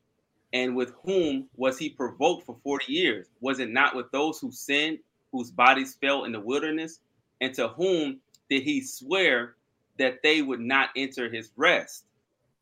And 0.53 0.77
with 0.77 0.93
whom 1.05 1.49
was 1.57 1.79
he 1.79 1.91
provoked 1.91 2.47
for 2.47 2.57
40 2.63 2.93
years? 2.93 3.27
Was 3.41 3.59
it 3.59 3.71
not 3.71 3.97
with 3.97 4.11
those 4.13 4.39
who 4.39 4.53
sinned, 4.53 4.99
whose 5.33 5.51
bodies 5.51 5.97
fell 6.01 6.25
in 6.25 6.33
the 6.33 6.41
wilderness? 6.41 7.01
And 7.41 7.53
to 7.55 7.69
whom 7.69 8.21
did 8.49 8.63
he 8.63 8.81
swear 8.81 9.57
that 9.99 10.23
they 10.23 10.43
would 10.43 10.61
not 10.61 10.91
enter 10.97 11.31
his 11.31 11.51
rest, 11.57 12.05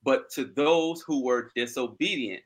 but 0.04 0.30
to 0.30 0.44
those 0.44 1.02
who 1.02 1.24
were 1.24 1.50
disobedient? 1.54 2.42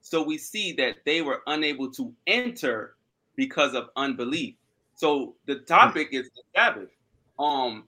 So 0.00 0.22
we 0.22 0.38
see 0.38 0.72
that 0.74 0.96
they 1.04 1.22
were 1.22 1.42
unable 1.46 1.90
to 1.92 2.12
enter 2.26 2.96
because 3.36 3.74
of 3.74 3.90
unbelief. 3.96 4.54
So 4.94 5.34
the 5.46 5.56
topic 5.56 6.08
is 6.12 6.28
the 6.34 6.42
Sabbath. 6.56 6.90
Um, 7.38 7.84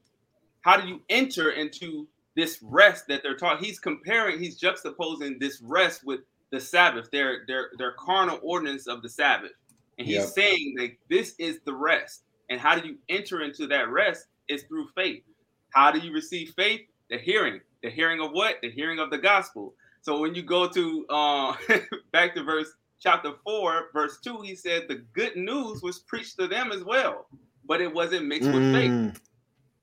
how 0.63 0.81
do 0.81 0.87
you 0.89 1.03
enter 1.09 1.51
into 1.51 2.07
this 2.35 2.59
rest 2.63 3.07
that 3.09 3.23
they're 3.23 3.37
taught. 3.37 3.65
He's 3.65 3.79
comparing, 3.79 4.39
he's 4.39 4.61
juxtaposing 4.61 5.39
this 5.39 5.61
rest 5.63 6.05
with 6.05 6.21
the 6.51 6.61
Sabbath, 6.61 7.11
their 7.11 7.45
their 7.47 7.71
their 7.79 7.93
carnal 7.93 8.39
ordinance 8.43 8.87
of 8.87 9.03
the 9.03 9.09
Sabbath. 9.09 9.53
And 9.99 10.07
he's 10.07 10.17
yep. 10.17 10.29
saying 10.29 10.75
like 10.79 10.99
this 11.09 11.35
is 11.39 11.61
the 11.65 11.75
rest. 11.75 12.23
And 12.51 12.61
how 12.61 12.79
do 12.79 12.87
you 12.87 12.97
enter 13.09 13.43
into 13.43 13.67
that 13.69 13.89
rest 13.89 14.27
is 14.49 14.65
through 14.65 14.89
faith. 14.95 15.23
How 15.71 15.91
do 15.91 15.99
you 15.99 16.13
receive 16.13 16.53
faith? 16.57 16.83
The 17.11 17.19
hearing. 17.19 17.61
The 17.83 17.91
hearing 17.91 18.21
of 18.21 18.33
what? 18.33 18.57
The 18.63 18.71
hearing 18.71 18.99
of 18.99 19.11
the 19.11 19.19
gospel. 19.19 19.75
So 20.03 20.21
when 20.21 20.35
you 20.35 20.43
go 20.43 20.69
to 20.69 21.07
uh 21.09 21.55
back 22.13 22.35
to 22.35 22.43
verse 22.43 22.69
chapter 23.01 23.33
4, 23.45 23.91
verse 23.93 24.19
2, 24.23 24.43
he 24.43 24.55
said 24.55 24.85
the 24.89 25.05
good 25.13 25.37
news 25.37 25.83
was 25.83 26.01
preached 26.01 26.39
to 26.39 26.47
them 26.47 26.73
as 26.73 26.85
well, 26.85 27.27
but 27.67 27.81
it 27.81 27.93
wasn't 27.93 28.27
mixed 28.27 28.49
mm. 28.49 28.55
with 28.55 28.73
faith. 28.73 28.91
Mm 28.91 29.17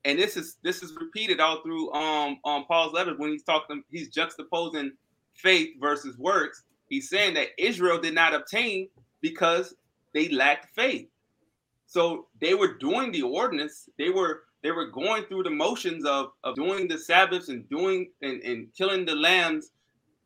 and 0.04 0.18
this 0.18 0.36
is 0.36 0.56
this 0.62 0.82
is 0.82 0.94
repeated 1.00 1.40
all 1.40 1.62
through 1.62 1.92
um 1.92 2.38
um 2.44 2.64
Paul's 2.66 2.92
letters 2.92 3.18
when 3.18 3.30
he's 3.30 3.42
talking 3.42 3.82
he's 3.90 4.10
juxtaposing 4.10 4.90
faith 5.34 5.70
versus 5.80 6.18
works. 6.18 6.64
He's 6.88 7.08
saying 7.08 7.34
that 7.34 7.48
Israel 7.58 7.98
did 7.98 8.14
not 8.14 8.34
obtain 8.34 8.88
because 9.20 9.74
they 10.12 10.28
lacked 10.28 10.74
faith. 10.74 11.08
So 11.86 12.26
they 12.40 12.54
were 12.54 12.74
doing 12.74 13.12
the 13.12 13.22
ordinance, 13.22 13.88
they 13.98 14.10
were 14.10 14.42
they 14.62 14.70
were 14.70 14.86
going 14.86 15.24
through 15.24 15.42
the 15.42 15.50
motions 15.50 16.04
of 16.04 16.32
of 16.44 16.54
doing 16.54 16.88
the 16.88 16.98
Sabbaths 16.98 17.48
and 17.48 17.68
doing 17.68 18.10
and, 18.22 18.40
and 18.42 18.68
killing 18.76 19.04
the 19.04 19.14
lambs, 19.14 19.70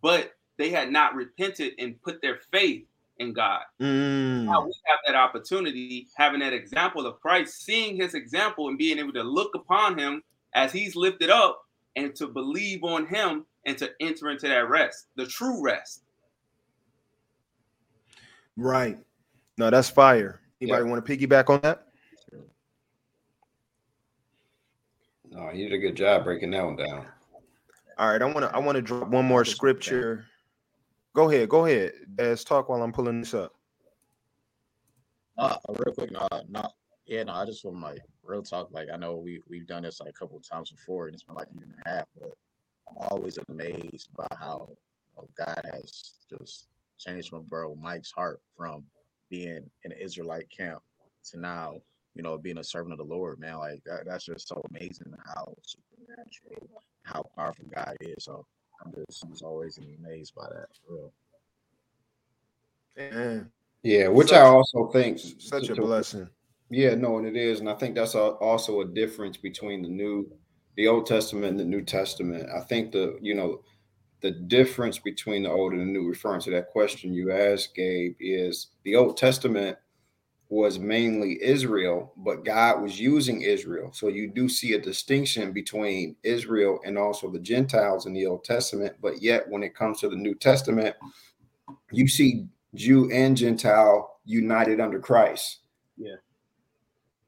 but 0.03 0.33
they 0.59 0.71
had 0.71 0.91
not 0.91 1.15
repented 1.15 1.73
and 1.79 2.01
put 2.03 2.21
their 2.23 2.41
faith 2.53 2.85
in 3.19 3.33
God. 3.33 3.63
Mm. 3.81 4.45
Now 4.45 4.65
we 4.65 4.75
have 4.85 4.99
that 5.07 5.15
opportunity, 5.15 6.09
having 6.17 6.41
that 6.41 6.53
example 6.53 7.07
of 7.07 7.21
Christ, 7.21 7.65
seeing 7.65 7.97
his 7.97 8.15
example 8.15 8.69
and 8.69 8.79
being 8.79 8.99
able 8.99 9.13
to 9.15 9.23
look 9.23 9.55
upon 9.55 9.99
him 9.99 10.23
as 10.55 10.73
he's 10.73 10.97
lifted 10.97 11.31
up 11.31 11.63
and 11.97 12.15
to 12.17 12.27
believe 12.27 12.85
on 12.85 13.07
him 13.07 13.47
and 13.65 13.77
to 13.79 13.91
enter 14.01 14.31
into 14.31 14.49
that 14.49 14.69
rest, 14.69 15.07
the 15.17 15.27
true 15.27 15.63
rest. 15.63 16.03
Right. 18.57 18.99
No, 19.59 19.71
that's 19.71 19.91
fire. 19.91 20.41
Anybody 20.61 20.85
yeah. 20.85 20.91
want 20.91 21.05
to 21.05 21.17
piggyback 21.17 21.51
on 21.51 21.61
that? 21.63 21.86
No, 25.37 25.51
you 25.53 25.69
did 25.69 25.75
a 25.75 25.79
good 25.79 25.95
job 25.95 26.25
breaking 26.25 26.51
that 26.53 26.65
one 26.65 26.77
down. 26.77 27.07
All 27.99 28.11
right, 28.11 28.23
I 28.23 28.25
want 28.25 28.39
to 28.39 28.55
I 28.55 28.59
want 28.59 28.77
to 28.77 28.83
drop 28.83 29.09
one 29.09 29.27
more 29.27 29.45
scripture 29.45 30.27
Go 31.17 31.31
ahead, 31.31 31.49
go 31.49 31.65
ahead. 31.65 31.93
Let's 32.19 32.45
talk 32.45 32.69
while 32.69 32.83
I'm 32.83 32.93
pulling 32.93 33.21
this 33.21 33.33
up. 33.33 33.55
Uh, 35.39 35.57
real 35.71 35.95
quick, 35.95 36.11
no, 36.11 36.29
not 36.47 36.75
yeah, 37.07 37.23
no. 37.23 37.33
I 37.33 37.47
just 37.47 37.65
want 37.65 37.79
my 37.79 37.97
real 38.23 38.43
talk. 38.43 38.69
Like 38.71 38.89
I 38.93 38.99
know 38.99 39.17
we 39.17 39.41
we've 39.49 39.67
done 39.67 39.85
this 39.85 39.99
like 39.99 40.11
a 40.11 40.13
couple 40.13 40.37
of 40.37 40.47
times 40.47 40.71
before, 40.71 41.07
and 41.07 41.15
it's 41.15 41.23
been 41.23 41.35
like 41.35 41.49
a 41.51 41.55
year 41.55 41.65
and 41.65 41.83
a 41.87 41.89
half. 41.89 42.05
But 42.21 42.33
I'm 42.91 43.09
always 43.11 43.39
amazed 43.49 44.11
by 44.15 44.27
how 44.39 44.69
you 44.69 44.77
know, 45.17 45.29
God 45.39 45.61
has 45.73 46.17
just 46.29 46.67
changed 46.99 47.33
my 47.33 47.39
bro 47.39 47.75
Mike's 47.77 48.13
heart 48.13 48.43
from 48.55 48.85
being 49.31 49.71
in 49.85 49.93
an 49.93 49.99
Israelite 49.99 50.51
camp 50.51 50.83
to 51.31 51.41
now, 51.41 51.81
you 52.17 52.23
know, 52.23 52.39
being 52.39 52.59
a 52.59 52.65
servant 52.65 52.93
of 52.93 52.99
the 52.99 53.15
Lord. 53.15 53.39
Man, 53.39 53.59
like 53.59 53.83
that, 53.85 54.07
that's 54.07 54.25
just 54.25 54.49
so 54.49 54.61
amazing 54.71 55.13
how 55.35 55.55
supernatural, 55.63 56.69
how 57.03 57.23
powerful 57.37 57.67
God 57.75 57.97
is. 58.01 58.25
So 58.25 58.45
I'm 58.85 58.93
just, 58.93 59.23
I'm 59.25 59.31
just 59.31 59.43
always 59.45 59.79
amazed 59.79 60.35
by 60.35 60.47
that. 60.49 60.69
Real. 60.89 61.13
Man, 62.97 63.51
Yeah, 63.83 64.09
which 64.09 64.29
Such- 64.29 64.39
I 64.39 64.43
also 64.43 64.89
think 64.89 65.19
such 65.39 65.69
a 65.71 65.75
to- 65.75 65.83
blessing. 65.83 66.29
Yeah, 66.69 66.97
no, 66.97 67.19
and 67.19 67.27
it 67.29 67.37
is, 67.37 67.61
and 67.61 67.69
I 67.71 67.75
think 67.75 67.95
that's 67.95 68.17
a, 68.17 68.21
also 68.21 68.81
a 68.81 68.87
difference 68.89 69.37
between 69.37 69.83
the 69.83 69.89
new, 69.89 70.29
the 70.77 70.89
Old 70.89 71.07
Testament 71.07 71.45
and 71.47 71.61
the 71.61 71.65
New 71.65 71.83
Testament. 71.83 72.49
I 72.51 72.61
think 72.61 72.91
the 72.91 73.19
you 73.23 73.35
know, 73.35 73.63
the 74.21 74.33
difference 74.33 74.99
between 74.99 75.45
the 75.45 75.51
Old 75.51 75.75
and 75.75 75.83
the 75.83 75.85
New, 75.87 76.09
referring 76.09 76.41
to 76.41 76.51
that 76.51 76.71
question 76.71 77.15
you 77.15 77.31
asked, 77.31 77.77
Gabe, 77.77 78.17
is 78.19 78.69
the 78.83 78.97
Old 78.97 79.17
Testament 79.17 79.79
was 80.49 80.79
mainly 80.79 81.43
Israel, 81.43 82.13
but 82.19 82.45
God 82.45 82.81
was 82.81 83.01
using 83.01 83.43
Israel. 83.43 83.91
So 83.93 84.09
you 84.09 84.29
do 84.29 84.49
see 84.49 84.75
a 84.75 84.81
distinction 84.81 85.53
between 85.53 86.15
Israel 86.23 86.79
and 86.85 86.97
also 86.97 87.31
the 87.31 87.41
Gentiles 87.41 88.07
in 88.07 88.13
the 88.13 88.27
Old 88.27 88.45
Testament. 88.45 88.95
But 89.03 89.21
yet, 89.21 89.49
when 89.49 89.65
it 89.65 89.75
comes 89.75 90.01
to 90.01 90.09
the 90.09 90.17
New 90.17 90.35
Testament, 90.35 90.95
you 91.91 92.07
see 92.07 92.47
Jew 92.75 93.11
and 93.11 93.37
Gentile 93.37 94.21
united 94.25 94.81
under 94.81 95.01
Christ. 95.01 95.61
Yeah. 95.97 96.17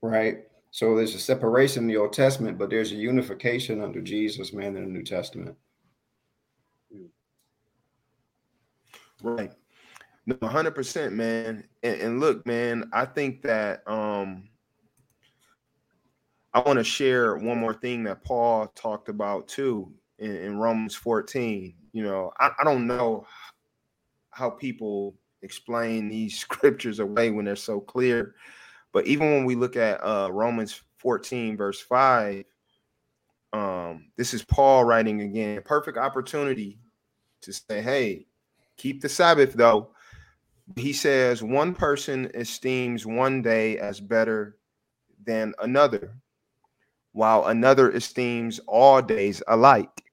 Right. 0.00 0.44
So 0.70 0.94
there's 0.94 1.14
a 1.14 1.20
separation 1.20 1.84
in 1.84 1.88
the 1.88 1.96
Old 1.96 2.12
Testament, 2.12 2.56
but 2.56 2.70
there's 2.70 2.92
a 2.92 2.96
unification 2.96 3.82
under 3.82 4.00
Jesus, 4.00 4.52
man, 4.52 4.76
in 4.76 4.84
the 4.84 4.90
New 4.90 5.02
Testament. 5.02 5.56
Hmm. 6.92 7.06
Right. 9.22 9.50
No, 10.28 10.34
100%, 10.34 11.12
man. 11.12 11.64
And, 11.82 12.00
and 12.02 12.20
look, 12.20 12.46
man, 12.46 12.90
I 12.92 13.06
think 13.06 13.40
that 13.44 13.80
um 13.88 14.50
I 16.52 16.60
want 16.60 16.78
to 16.78 16.84
share 16.84 17.36
one 17.36 17.58
more 17.58 17.72
thing 17.72 18.04
that 18.04 18.22
Paul 18.24 18.66
talked 18.74 19.08
about 19.08 19.48
too 19.48 19.90
in, 20.18 20.36
in 20.36 20.58
Romans 20.58 20.94
14. 20.94 21.74
You 21.92 22.02
know, 22.02 22.30
I, 22.38 22.50
I 22.60 22.64
don't 22.64 22.86
know 22.86 23.26
how 24.30 24.50
people 24.50 25.14
explain 25.40 26.10
these 26.10 26.38
scriptures 26.40 26.98
away 26.98 27.30
when 27.30 27.46
they're 27.46 27.56
so 27.56 27.80
clear. 27.80 28.34
But 28.92 29.06
even 29.06 29.30
when 29.30 29.44
we 29.46 29.54
look 29.54 29.76
at 29.76 30.04
uh 30.04 30.28
Romans 30.30 30.82
14, 30.98 31.56
verse 31.56 31.80
5, 31.80 32.44
um, 33.54 34.10
this 34.18 34.34
is 34.34 34.44
Paul 34.44 34.84
writing 34.84 35.22
again, 35.22 35.62
perfect 35.64 35.96
opportunity 35.96 36.78
to 37.40 37.52
say, 37.54 37.80
hey, 37.80 38.26
keep 38.76 39.00
the 39.00 39.08
Sabbath 39.08 39.54
though. 39.54 39.92
He 40.76 40.92
says 40.92 41.42
one 41.42 41.74
person 41.74 42.30
esteems 42.34 43.06
one 43.06 43.42
day 43.42 43.78
as 43.78 44.00
better 44.00 44.58
than 45.24 45.54
another, 45.60 46.14
while 47.12 47.46
another 47.46 47.90
esteems 47.90 48.60
all 48.66 49.00
days 49.02 49.42
alike. 49.48 50.04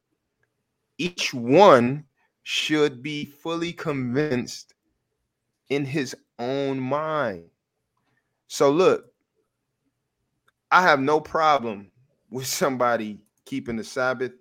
Each 0.98 1.34
one 1.34 2.06
should 2.44 3.04
be 3.04 3.26
fully 3.26 3.74
convinced 3.74 4.76
in 5.70 5.84
his 5.86 6.16
own 6.40 6.80
mind. 6.80 7.50
So, 8.48 8.70
look, 8.70 9.06
I 10.72 10.82
have 10.82 11.00
no 11.00 11.20
problem 11.20 11.92
with 12.30 12.48
somebody 12.48 13.20
keeping 13.46 13.76
the 13.76 13.84
Sabbath. 13.84 14.32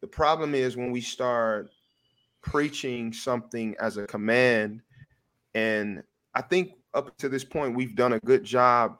The 0.00 0.06
problem 0.06 0.54
is 0.54 0.76
when 0.76 0.90
we 0.90 1.00
start 1.00 1.70
preaching 2.42 3.12
something 3.12 3.74
as 3.80 3.96
a 3.96 4.06
command. 4.06 4.82
And 5.54 6.02
I 6.34 6.42
think 6.42 6.72
up 6.94 7.16
to 7.18 7.28
this 7.28 7.44
point, 7.44 7.74
we've 7.74 7.94
done 7.96 8.14
a 8.14 8.20
good 8.20 8.44
job 8.44 8.98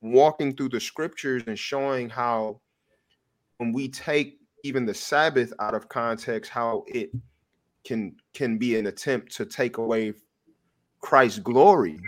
walking 0.00 0.54
through 0.54 0.70
the 0.70 0.80
scriptures 0.80 1.44
and 1.46 1.58
showing 1.58 2.08
how 2.08 2.60
when 3.58 3.72
we 3.72 3.88
take 3.88 4.40
even 4.64 4.84
the 4.84 4.94
Sabbath 4.94 5.52
out 5.60 5.74
of 5.74 5.88
context, 5.88 6.50
how 6.50 6.84
it 6.88 7.12
can 7.84 8.16
can 8.34 8.58
be 8.58 8.76
an 8.78 8.86
attempt 8.86 9.34
to 9.36 9.44
take 9.44 9.78
away 9.78 10.14
Christ's 11.00 11.40
glory 11.40 12.00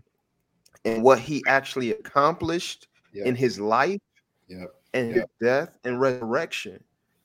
and 0.84 1.02
what 1.02 1.18
he 1.18 1.42
actually 1.46 1.90
accomplished 1.90 2.88
Yeah. 3.12 3.24
in 3.26 3.34
his 3.34 3.58
life 3.60 4.00
Yeah. 4.48 4.66
and 4.92 5.14
his 5.14 5.24
death 5.40 5.70
and 5.84 6.00
resurrection. 6.00 6.82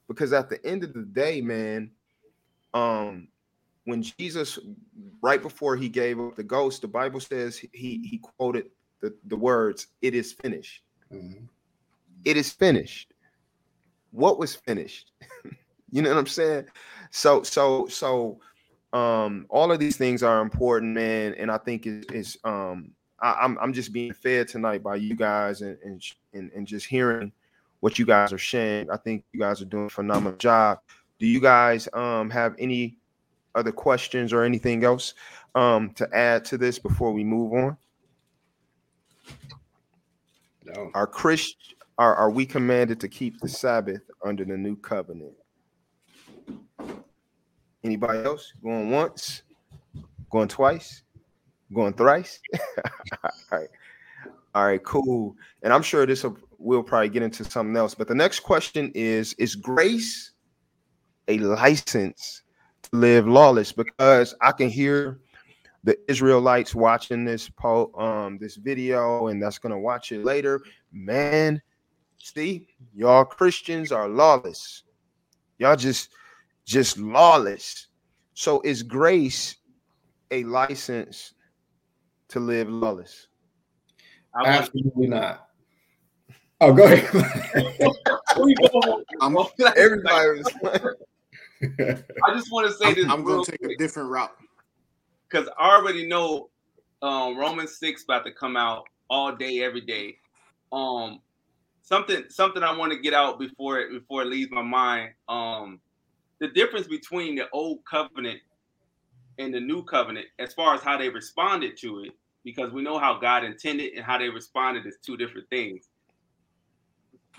Because 0.07 0.34
at 0.34 0.49
the 0.49 0.64
end 0.65 0.84
of 0.84 0.93
the 0.93 1.03
day, 1.03 1.41
man, 1.41 1.91
um, 2.73 3.27
when 3.89 4.01
Jesus, 4.03 4.59
right 5.21 5.41
before 5.41 5.75
he 5.75 5.89
gave 5.89 6.19
up 6.19 6.35
the 6.35 6.43
ghost, 6.43 6.81
the 6.81 6.87
Bible 6.87 7.19
says 7.19 7.57
he 7.57 7.69
he 8.03 8.19
quoted 8.19 8.69
the, 9.01 9.13
the 9.27 9.35
words, 9.35 9.87
It 10.01 10.13
is 10.15 10.33
finished. 10.33 10.83
Mhm. 11.11 11.47
It 12.25 12.37
is 12.37 12.51
finished. 12.51 13.13
What 14.11 14.39
was 14.39 14.55
finished? 14.55 15.11
you 15.91 16.01
know 16.01 16.09
what 16.09 16.19
I'm 16.19 16.27
saying? 16.27 16.65
So, 17.11 17.43
so, 17.43 17.87
so 17.87 18.39
um 18.91 19.45
all 19.49 19.71
of 19.71 19.79
these 19.79 19.97
things 19.97 20.23
are 20.23 20.41
important, 20.41 20.93
man. 20.93 21.35
And 21.35 21.51
I 21.51 21.57
think 21.57 21.85
is 21.85 22.05
is 22.11 22.37
um 22.43 22.91
I, 23.21 23.33
I'm 23.41 23.57
I'm 23.59 23.73
just 23.73 23.93
being 23.93 24.13
fed 24.13 24.47
tonight 24.47 24.83
by 24.83 24.95
you 24.95 25.15
guys 25.15 25.61
and 25.61 25.77
and, 25.83 26.03
and 26.33 26.51
and 26.55 26.67
just 26.67 26.87
hearing 26.87 27.31
what 27.81 27.99
you 27.99 28.05
guys 28.05 28.33
are 28.33 28.37
sharing. 28.37 28.89
I 28.89 28.97
think 28.97 29.23
you 29.31 29.39
guys 29.39 29.61
are 29.61 29.65
doing 29.65 29.85
a 29.85 29.89
phenomenal 29.89 30.37
job. 30.37 30.79
Do 31.19 31.27
you 31.27 31.39
guys 31.39 31.87
um 31.93 32.29
have 32.31 32.55
any 32.59 32.97
other 33.55 33.71
questions 33.71 34.31
or 34.31 34.43
anything 34.43 34.84
else 34.84 35.13
um 35.55 35.91
to 35.91 36.07
add 36.13 36.45
to 36.45 36.57
this 36.57 36.80
before 36.80 37.11
we 37.11 37.23
move 37.23 37.53
on? 37.53 37.77
No. 40.65 40.91
Are 40.93 41.07
Christ 41.07 41.76
are, 41.97 42.15
are 42.15 42.31
we 42.31 42.45
commanded 42.45 42.99
to 43.01 43.09
keep 43.09 43.39
the 43.41 43.49
Sabbath 43.49 44.01
under 44.23 44.45
the 44.45 44.57
new 44.57 44.76
covenant? 44.77 45.34
Anybody 47.84 48.19
else 48.19 48.53
going 48.63 48.89
once, 48.89 49.43
going 50.30 50.47
twice, 50.47 51.03
going 51.73 51.93
thrice? 51.93 52.39
All 53.23 53.31
right. 53.51 53.69
All 54.55 54.65
right, 54.65 54.84
cool. 54.84 55.35
And 55.61 55.71
I'm 55.71 55.84
sure 55.84 56.05
this 56.05 56.23
will 56.23 56.38
we'll 56.57 56.84
probably 56.84 57.09
get 57.09 57.23
into 57.23 57.43
something 57.43 57.76
else. 57.76 57.93
But 57.95 58.07
the 58.07 58.15
next 58.15 58.41
question 58.41 58.91
is 58.95 59.34
Is 59.34 59.55
grace 59.55 60.31
a 61.27 61.38
license 61.38 62.43
live 62.91 63.27
lawless? 63.27 63.71
Because 63.71 64.35
I 64.41 64.51
can 64.51 64.69
hear 64.69 65.19
the 65.83 65.97
Israelites 66.09 66.75
watching 66.75 67.23
this 67.23 67.49
po 67.49 67.91
um 67.97 68.37
this 68.37 68.55
video 68.55 69.27
and 69.27 69.41
that's 69.41 69.57
gonna 69.57 69.79
watch 69.79 70.11
it 70.11 70.23
later. 70.25 70.61
Man, 70.91 71.61
see, 72.17 72.67
y'all 72.93 73.25
Christians 73.25 73.91
are 73.91 74.09
lawless. 74.09 74.83
Y'all 75.57 75.75
just 75.75 76.09
just 76.65 76.97
lawless. 76.97 77.87
So 78.33 78.61
is 78.61 78.83
grace 78.83 79.57
a 80.31 80.43
license 80.43 81.33
to 82.29 82.39
live 82.39 82.69
lawless? 82.69 83.27
Absolutely 84.45 85.07
not. 85.07 85.47
Oh, 86.61 86.73
go 86.73 86.85
ahead. 86.85 87.07
I'm, 89.21 89.35
Everybody 89.75 90.29
was 90.39 90.95
I 91.80 92.34
just 92.34 92.52
want 92.52 92.68
to 92.68 92.73
say 92.73 92.94
this. 92.94 93.06
I'm, 93.06 93.11
I'm 93.11 93.23
going 93.23 93.44
to 93.44 93.52
take 93.52 93.64
a 93.64 93.76
different 93.77 94.10
route. 94.10 94.31
because 95.30 95.49
I 95.60 95.77
already 95.77 96.07
know 96.07 96.49
um 97.02 97.38
Romans 97.38 97.77
six 97.77 98.03
about 98.03 98.26
to 98.26 98.31
come 98.31 98.57
out 98.57 98.86
all 99.10 99.36
day, 99.36 99.61
every 99.64 99.81
day. 99.81 100.18
Um, 100.72 101.22
something 101.81 102.23
something 102.30 102.64
I 102.64 102.76
want 102.77 102.91
to 102.94 102.99
get 102.99 103.14
out 103.14 103.40
before 103.40 103.80
it 103.80 103.91
before 103.91 104.22
it 104.23 104.27
leaves 104.27 104.52
my 104.52 104.61
mind. 104.61 105.11
Um, 105.27 105.80
the 106.40 106.48
difference 106.49 106.88
between 106.88 107.36
the 107.36 107.49
old 107.52 107.80
covenant 107.90 108.40
and 109.40 109.53
the 109.53 109.60
new 109.60 109.84
covenant, 109.84 110.27
as 110.40 110.53
far 110.53 110.76
as 110.76 110.81
how 110.81 110.98
they 110.98 111.10
responded 111.10 111.77
to 111.77 112.03
it, 112.03 112.11
because 112.44 112.72
we 112.72 112.81
know 112.81 112.99
how 112.99 113.19
God 113.19 113.44
intended 113.44 113.94
and 113.94 114.06
how 114.06 114.18
they 114.18 114.30
responded 114.30 114.86
is 114.86 114.98
two 115.06 115.18
different 115.18 115.49
things. 115.49 115.90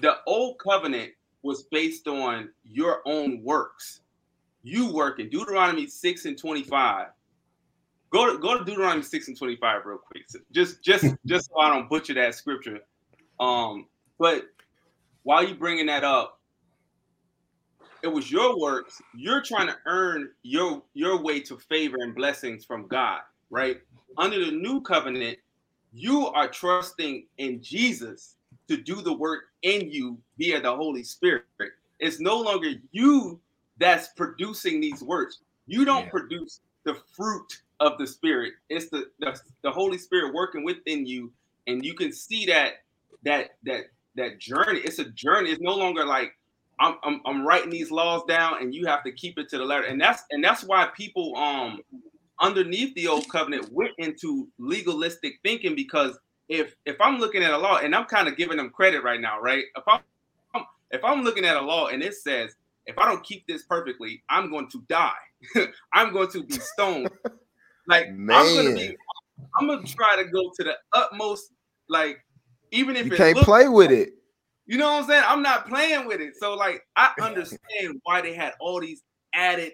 The 0.00 0.16
old 0.26 0.58
covenant 0.58 1.12
was 1.42 1.64
based 1.64 2.08
on 2.08 2.50
your 2.64 3.00
own 3.06 3.42
works. 3.42 4.00
You 4.62 4.92
work 4.92 5.20
in 5.20 5.28
Deuteronomy 5.28 5.86
6 5.86 6.24
and 6.26 6.38
25 6.38 7.08
go 8.10 8.32
to 8.32 8.38
go 8.38 8.58
to 8.58 8.64
Deuteronomy 8.64 9.02
6 9.02 9.28
and 9.28 9.38
25 9.38 9.86
real 9.86 9.98
quick. 9.98 10.24
So 10.28 10.40
just 10.52 10.82
just 10.82 11.06
just 11.26 11.48
so 11.48 11.60
I 11.60 11.70
don't 11.70 11.88
butcher 11.88 12.14
that 12.14 12.34
scripture. 12.34 12.80
Um, 13.38 13.86
but 14.18 14.44
while 15.22 15.46
you 15.46 15.54
bringing 15.54 15.86
that 15.86 16.04
up, 16.04 16.40
it 18.02 18.08
was 18.08 18.30
your 18.30 18.58
works. 18.58 19.00
You're 19.14 19.42
trying 19.42 19.68
to 19.68 19.76
earn 19.86 20.30
your 20.42 20.82
your 20.94 21.20
way 21.22 21.40
to 21.40 21.56
favor 21.56 21.96
and 22.00 22.14
blessings 22.14 22.64
from 22.64 22.86
God, 22.88 23.20
right? 23.50 23.80
Under 24.18 24.44
the 24.44 24.50
new 24.50 24.80
covenant, 24.80 25.38
you 25.92 26.26
are 26.28 26.48
trusting 26.48 27.26
in 27.38 27.62
Jesus 27.62 28.36
to 28.68 28.76
do 28.76 29.02
the 29.02 29.12
work 29.12 29.44
in 29.62 29.90
you 29.90 30.18
via 30.38 30.60
the 30.60 30.74
Holy 30.74 31.02
Spirit. 31.02 31.44
It's 31.98 32.18
no 32.18 32.40
longer 32.40 32.72
you 32.92 33.40
that's 33.80 34.10
producing 34.16 34.80
these 34.80 35.02
works. 35.02 35.40
You 35.68 35.86
don't 35.86 36.06
Yeah. 36.06 36.10
produce 36.10 36.62
the 36.84 36.96
fruit 37.16 37.62
of 37.80 37.98
the 37.98 38.08
Spirit. 38.08 38.54
It's 38.70 38.90
the, 38.90 39.06
the 39.20 39.40
the 39.64 39.72
Holy 39.72 39.98
Spirit 39.98 40.34
working 40.34 40.64
within 40.64 41.06
you, 41.06 41.32
and 41.68 41.84
you 41.84 41.94
can 41.94 42.12
see 42.12 42.46
that 42.46 42.74
that 43.24 43.52
that 43.64 43.86
that 44.16 44.40
journey. 44.40 44.80
It's 44.80 45.00
a 45.00 45.10
journey. 45.10 45.50
It's 45.52 45.62
no 45.62 45.76
longer 45.76 46.06
like 46.06 46.32
I'm, 46.80 46.96
I'm 47.04 47.22
I'm 47.26 47.46
writing 47.46 47.70
these 47.70 47.92
laws 47.92 48.24
down, 48.28 48.62
and 48.62 48.74
you 48.74 48.86
have 48.86 49.04
to 49.04 49.12
keep 49.12 49.38
it 49.38 49.50
to 49.50 49.58
the 49.58 49.66
letter. 49.66 49.86
And 49.86 50.00
that's 50.00 50.24
and 50.32 50.44
that's 50.44 50.64
why 50.64 50.88
people 50.96 51.36
um 51.36 51.80
underneath 52.40 52.94
the 52.96 53.08
old 53.08 53.28
covenant 53.30 53.72
went 53.72 53.92
into 53.98 54.48
legalistic 54.58 55.34
thinking 55.44 55.76
because 55.76 56.18
if 56.50 56.76
if 56.86 57.00
I'm 57.00 57.18
looking 57.18 57.44
at 57.44 57.52
a 57.52 57.58
law 57.58 57.78
and 57.78 57.94
I'm 57.96 58.06
kind 58.06 58.28
of 58.28 58.36
giving 58.36 58.58
them 58.58 58.70
credit 58.70 59.04
right 59.04 59.20
now, 59.22 59.40
right? 59.40 59.64
If 59.76 59.84
I'm 59.88 60.00
if 60.92 61.04
I'm 61.04 61.22
looking 61.22 61.46
at 61.46 61.56
a 61.56 61.62
law 61.62 61.88
and 61.88 62.02
it 62.02 62.14
says 62.14 62.56
if 62.90 62.98
I 62.98 63.06
don't 63.06 63.22
keep 63.24 63.46
this 63.46 63.64
perfectly, 63.64 64.22
I'm 64.28 64.50
going 64.50 64.68
to 64.70 64.82
die. 64.88 65.12
I'm 65.92 66.12
going 66.12 66.28
to 66.32 66.42
be 66.44 66.54
stoned. 66.54 67.10
like 67.86 68.10
Man. 68.12 68.36
I'm 68.36 68.54
gonna 68.54 68.74
be 68.74 68.96
I'm 69.58 69.66
gonna 69.66 69.86
try 69.86 70.16
to 70.16 70.24
go 70.24 70.50
to 70.56 70.64
the 70.64 70.74
utmost, 70.92 71.50
like 71.88 72.18
even 72.70 72.96
if 72.96 73.06
you 73.06 73.12
can't 73.12 73.38
play 73.38 73.68
with 73.68 73.90
it. 73.90 74.10
You 74.66 74.78
know 74.78 74.92
what 74.92 75.02
I'm 75.02 75.08
saying? 75.08 75.24
I'm 75.26 75.42
not 75.42 75.68
playing 75.68 76.06
with 76.06 76.20
it. 76.20 76.34
So 76.38 76.54
like 76.54 76.82
I 76.96 77.12
understand 77.20 78.00
why 78.04 78.20
they 78.20 78.34
had 78.34 78.54
all 78.60 78.80
these 78.80 79.02
added 79.34 79.72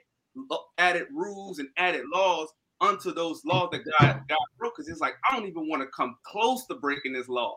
uh, 0.50 0.56
added 0.78 1.06
rules 1.12 1.58
and 1.58 1.68
added 1.76 2.04
laws 2.12 2.48
unto 2.80 3.12
those 3.12 3.42
laws 3.44 3.68
that 3.72 3.82
God 3.98 4.22
God 4.28 4.38
broke. 4.58 4.76
Because 4.76 4.88
it's 4.88 5.00
like 5.00 5.14
I 5.28 5.36
don't 5.36 5.46
even 5.46 5.68
want 5.68 5.82
to 5.82 5.88
come 5.88 6.16
close 6.24 6.66
to 6.66 6.76
breaking 6.76 7.12
this 7.12 7.28
law. 7.28 7.56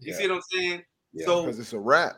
You 0.00 0.12
yeah. 0.12 0.18
see 0.18 0.28
what 0.28 0.36
I'm 0.36 0.42
saying? 0.50 0.82
Yeah, 1.12 1.26
so 1.26 1.42
because 1.42 1.58
it's 1.58 1.72
a 1.72 1.78
wrap. 1.78 2.16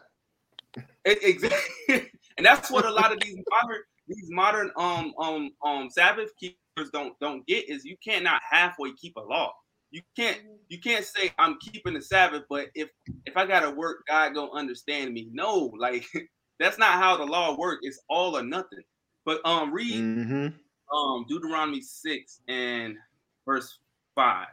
It, 1.04 1.18
exactly, 1.22 2.10
and 2.40 2.46
that's 2.46 2.70
what 2.70 2.86
a 2.86 2.90
lot 2.90 3.12
of 3.12 3.20
these 3.20 3.36
modern 3.50 3.82
these 4.08 4.30
modern 4.30 4.70
um 4.78 5.12
um 5.18 5.50
um 5.62 5.90
Sabbath 5.90 6.30
keepers 6.38 6.88
don't 6.90 7.12
don't 7.20 7.46
get 7.46 7.68
is 7.68 7.84
you 7.84 7.98
cannot 8.02 8.40
halfway 8.50 8.94
keep 8.94 9.14
a 9.16 9.20
law. 9.20 9.52
You 9.90 10.00
can't 10.16 10.38
you 10.68 10.80
can't 10.80 11.04
say 11.04 11.32
I'm 11.38 11.58
keeping 11.60 11.92
the 11.92 12.00
Sabbath, 12.00 12.44
but 12.48 12.68
if 12.74 12.88
if 13.26 13.36
I 13.36 13.44
gotta 13.44 13.70
work, 13.70 14.04
God 14.08 14.32
gonna 14.32 14.52
understand 14.52 15.12
me. 15.12 15.28
No, 15.30 15.70
like 15.78 16.06
that's 16.58 16.78
not 16.78 16.92
how 16.92 17.18
the 17.18 17.26
law 17.26 17.58
works. 17.58 17.80
It's 17.82 18.00
all 18.08 18.38
or 18.38 18.42
nothing. 18.42 18.84
But 19.26 19.44
um, 19.44 19.70
read 19.70 20.00
mm-hmm. 20.00 20.96
um 20.96 21.26
Deuteronomy 21.28 21.82
six 21.82 22.40
and 22.48 22.96
verse 23.44 23.80
five. 24.14 24.48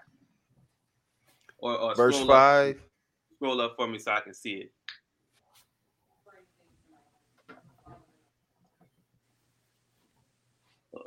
Or, 1.59 1.77
or 1.77 1.95
verse 1.95 2.21
five. 2.25 2.75
Up, 2.75 2.81
scroll 3.35 3.61
up 3.61 3.75
for 3.77 3.87
me 3.87 3.97
so 3.97 4.11
I 4.11 4.19
can 4.19 4.33
see 4.33 4.55
it. 4.55 4.71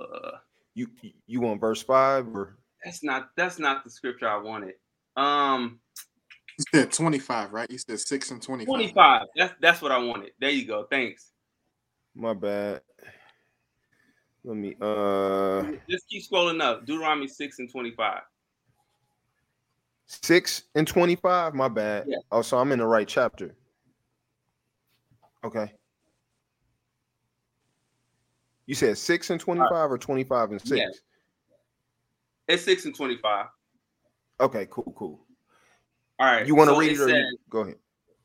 Uh, 0.00 0.38
you 0.74 0.88
you 1.26 1.40
want 1.40 1.60
verse 1.60 1.82
five 1.82 2.26
or 2.28 2.56
that's 2.84 3.02
not 3.02 3.30
that's 3.36 3.58
not 3.58 3.84
the 3.84 3.90
scripture 3.90 4.28
I 4.28 4.38
wanted. 4.38 4.74
Um 5.16 5.80
you 6.58 6.64
said 6.74 6.92
25, 6.92 7.52
right? 7.52 7.70
You 7.70 7.78
said 7.78 8.00
six 8.00 8.30
and 8.30 8.42
25. 8.42 8.66
25. 8.66 9.26
That's 9.36 9.54
that's 9.60 9.82
what 9.82 9.92
I 9.92 9.98
wanted. 9.98 10.32
There 10.38 10.50
you 10.50 10.66
go. 10.66 10.86
Thanks. 10.90 11.32
My 12.14 12.34
bad. 12.34 12.82
Let 14.44 14.56
me 14.56 14.76
uh 14.80 15.62
just 15.88 16.08
keep 16.08 16.22
scrolling 16.28 16.62
up. 16.62 16.86
Deuteronomy 16.86 17.28
6 17.28 17.58
and 17.58 17.70
25. 17.70 18.20
6 20.06 20.62
and 20.74 20.86
25. 20.88 21.54
My 21.54 21.68
bad. 21.68 22.04
Yeah. 22.08 22.16
Oh, 22.32 22.42
so 22.42 22.58
I'm 22.58 22.72
in 22.72 22.78
the 22.78 22.86
right 22.86 23.06
chapter. 23.06 23.54
Okay. 25.44 25.72
You 28.70 28.76
said 28.76 28.96
6 28.96 29.30
and 29.30 29.40
25 29.40 29.68
right. 29.68 29.84
or 29.86 29.98
25 29.98 30.52
and 30.52 30.60
6? 30.60 30.70
Yeah. 30.70 30.86
It's 32.46 32.62
6 32.62 32.84
and 32.84 32.94
25. 32.94 33.46
Okay, 34.38 34.68
cool, 34.70 34.94
cool. 34.96 35.26
All 36.20 36.26
right. 36.26 36.46
You 36.46 36.54
want 36.54 36.68
to 36.68 36.74
so 36.74 36.78
read 36.78 36.92
it? 36.92 36.98
Says, 36.98 37.24
go 37.50 37.62
ahead. 37.62 37.78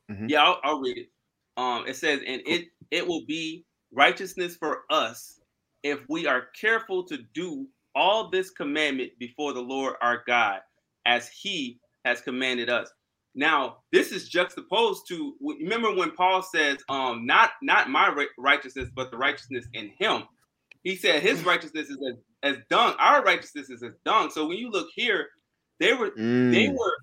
Mm-hmm. 0.08 0.28
Yeah, 0.28 0.44
I'll, 0.44 0.60
I'll 0.62 0.78
read 0.78 0.98
it. 0.98 1.08
Um, 1.56 1.88
it 1.88 1.96
says, 1.96 2.20
and 2.24 2.42
it 2.46 2.66
it 2.92 3.04
will 3.04 3.24
be 3.26 3.64
righteousness 3.92 4.54
for 4.54 4.82
us 4.88 5.40
if 5.82 5.98
we 6.08 6.28
are 6.28 6.44
careful 6.54 7.02
to 7.08 7.18
do 7.34 7.66
all 7.96 8.30
this 8.30 8.50
commandment 8.50 9.18
before 9.18 9.52
the 9.52 9.60
Lord 9.60 9.96
our 10.00 10.22
God, 10.28 10.60
as 11.06 11.28
He 11.28 11.80
has 12.04 12.20
commanded 12.20 12.70
us. 12.70 12.92
Now, 13.34 13.78
this 13.90 14.12
is 14.12 14.28
juxtaposed 14.28 15.08
to 15.08 15.34
remember 15.40 15.92
when 15.92 16.12
Paul 16.12 16.40
says, 16.40 16.78
um, 16.88 17.26
not 17.26 17.50
not 17.62 17.90
my 17.90 18.26
righteousness, 18.38 18.90
but 18.94 19.10
the 19.10 19.16
righteousness 19.16 19.66
in 19.72 19.88
him. 19.98 20.22
He 20.86 20.96
said 20.96 21.22
his 21.22 21.44
righteousness 21.44 21.88
is 21.88 21.98
as, 22.42 22.54
as 22.54 22.62
dung, 22.70 22.94
our 22.98 23.22
righteousness 23.22 23.70
is 23.70 23.82
as 23.82 23.92
dung. 24.04 24.30
So 24.30 24.46
when 24.46 24.58
you 24.58 24.70
look 24.70 24.88
here, 24.94 25.26
they 25.80 25.92
were 25.92 26.10
mm. 26.10 26.52
they 26.52 26.68
were 26.68 26.96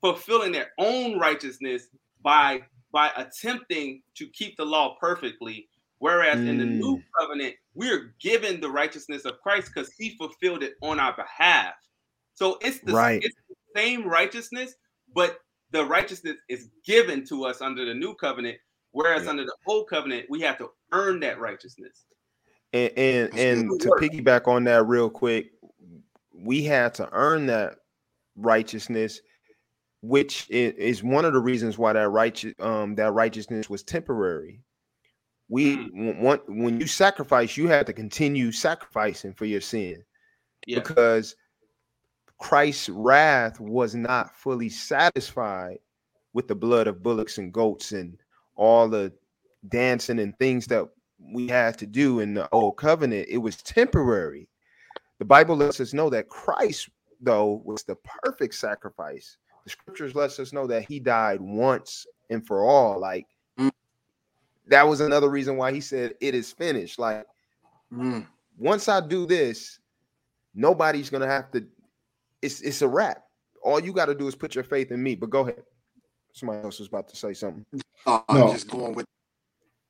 fulfilling 0.00 0.52
their 0.52 0.72
own 0.78 1.18
righteousness 1.18 1.88
by 2.22 2.62
by 2.92 3.10
attempting 3.16 4.02
to 4.16 4.26
keep 4.34 4.56
the 4.56 4.64
law 4.64 4.96
perfectly 5.00 5.68
Whereas 6.02 6.38
mm. 6.38 6.48
in 6.48 6.58
the 6.58 6.64
new 6.64 6.96
mm. 6.96 7.04
covenant, 7.16 7.54
we're 7.74 8.12
given 8.20 8.60
the 8.60 8.68
righteousness 8.68 9.24
of 9.24 9.40
Christ 9.40 9.70
because 9.72 9.88
he 9.96 10.16
fulfilled 10.16 10.64
it 10.64 10.72
on 10.82 10.98
our 10.98 11.14
behalf. 11.14 11.74
So 12.34 12.58
it's 12.60 12.80
the, 12.80 12.92
right. 12.92 13.22
it's 13.22 13.36
the 13.48 13.80
same 13.80 14.08
righteousness, 14.08 14.74
but 15.14 15.38
the 15.70 15.84
righteousness 15.84 16.38
is 16.48 16.70
given 16.84 17.24
to 17.26 17.44
us 17.44 17.60
under 17.60 17.84
the 17.84 17.94
new 17.94 18.16
covenant. 18.16 18.58
Whereas 18.90 19.26
yeah. 19.26 19.30
under 19.30 19.44
the 19.44 19.54
old 19.68 19.88
covenant, 19.88 20.26
we 20.28 20.40
have 20.40 20.58
to 20.58 20.70
earn 20.90 21.20
that 21.20 21.38
righteousness. 21.38 22.04
And 22.72 22.92
and, 22.96 23.38
and 23.38 23.80
to 23.80 23.88
piggyback 23.90 24.48
on 24.48 24.64
that 24.64 24.86
real 24.86 25.10
quick, 25.10 25.52
we 26.34 26.64
had 26.64 26.94
to 26.94 27.08
earn 27.12 27.46
that 27.46 27.76
righteousness, 28.36 29.20
which 30.00 30.46
is 30.50 31.02
one 31.02 31.24
of 31.24 31.32
the 31.32 31.40
reasons 31.40 31.76
why 31.78 31.92
that 31.92 32.08
righteous 32.08 32.54
um 32.60 32.94
that 32.96 33.12
righteousness 33.12 33.68
was 33.68 33.82
temporary 33.82 34.62
we 35.52 35.76
mm. 35.76 36.18
want 36.18 36.40
when 36.48 36.80
you 36.80 36.86
sacrifice, 36.86 37.58
you 37.58 37.68
have 37.68 37.84
to 37.84 37.92
continue 37.92 38.50
sacrificing 38.52 39.34
for 39.34 39.44
your 39.44 39.60
sin 39.60 40.02
yeah. 40.66 40.78
because 40.78 41.36
Christ's 42.38 42.88
wrath 42.88 43.60
was 43.60 43.94
not 43.94 44.34
fully 44.34 44.70
satisfied 44.70 45.78
with 46.32 46.48
the 46.48 46.54
blood 46.54 46.86
of 46.86 47.02
bullocks 47.02 47.36
and 47.36 47.52
goats 47.52 47.92
and 47.92 48.16
all 48.56 48.88
the 48.88 49.12
dancing 49.68 50.20
and 50.20 50.36
things 50.38 50.66
that 50.68 50.88
we 51.32 51.48
had 51.48 51.78
to 51.78 51.86
do 51.86 52.20
in 52.20 52.34
the 52.34 52.48
old 52.50 52.76
covenant. 52.76 53.28
It 53.28 53.38
was 53.38 53.56
temporary. 53.56 54.48
The 55.18 55.24
Bible 55.24 55.56
lets 55.56 55.80
us 55.80 55.92
know 55.92 56.10
that 56.10 56.28
Christ, 56.28 56.88
though, 57.20 57.62
was 57.64 57.84
the 57.84 57.96
perfect 57.96 58.54
sacrifice. 58.54 59.36
The 59.64 59.70
scriptures 59.70 60.14
lets 60.14 60.40
us 60.40 60.52
know 60.52 60.66
that 60.66 60.84
he 60.88 60.98
died 60.98 61.40
once 61.40 62.06
and 62.30 62.44
for 62.44 62.64
all. 62.64 62.98
Like 62.98 63.26
that 64.66 64.86
was 64.88 65.00
another 65.00 65.28
reason 65.28 65.56
why 65.56 65.72
he 65.72 65.80
said 65.80 66.14
it 66.20 66.34
is 66.34 66.52
finished. 66.52 66.98
Like 66.98 67.26
mm. 67.92 68.26
once 68.58 68.88
I 68.88 69.00
do 69.00 69.26
this, 69.26 69.78
nobody's 70.54 71.10
gonna 71.10 71.26
have 71.26 71.50
to. 71.52 71.64
It's 72.40 72.60
it's 72.60 72.82
a 72.82 72.88
wrap. 72.88 73.24
All 73.62 73.78
you 73.78 73.92
got 73.92 74.06
to 74.06 74.14
do 74.14 74.26
is 74.26 74.34
put 74.34 74.56
your 74.56 74.64
faith 74.64 74.90
in 74.90 75.00
me. 75.00 75.14
But 75.14 75.30
go 75.30 75.42
ahead. 75.42 75.62
Somebody 76.32 76.64
else 76.64 76.80
was 76.80 76.88
about 76.88 77.08
to 77.08 77.16
say 77.16 77.32
something. 77.32 77.64
Uh, 78.04 78.20
no. 78.32 78.48
I'm 78.48 78.52
just 78.52 78.68
going 78.68 78.94
with. 78.94 79.06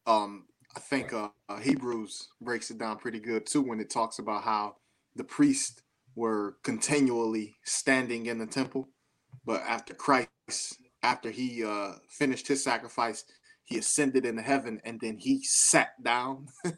Um, 0.06 0.44
I 0.74 0.80
think 0.80 1.12
uh, 1.12 1.28
uh, 1.48 1.58
Hebrews 1.58 2.28
breaks 2.40 2.70
it 2.70 2.78
down 2.78 2.98
pretty 2.98 3.20
good 3.20 3.46
too 3.46 3.62
when 3.62 3.80
it 3.80 3.90
talks 3.90 4.18
about 4.18 4.42
how 4.42 4.76
the 5.16 5.24
priests 5.24 5.82
were 6.14 6.56
continually 6.62 7.56
standing 7.64 8.26
in 8.26 8.38
the 8.38 8.46
temple, 8.46 8.88
but 9.44 9.62
after 9.62 9.94
Christ, 9.94 10.28
after 11.02 11.30
he 11.30 11.64
uh, 11.64 11.92
finished 12.08 12.48
his 12.48 12.62
sacrifice, 12.64 13.24
he 13.64 13.78
ascended 13.78 14.26
into 14.26 14.42
heaven 14.42 14.80
and 14.84 15.00
then 15.00 15.16
he 15.16 15.42
sat 15.42 15.90
down 16.02 16.46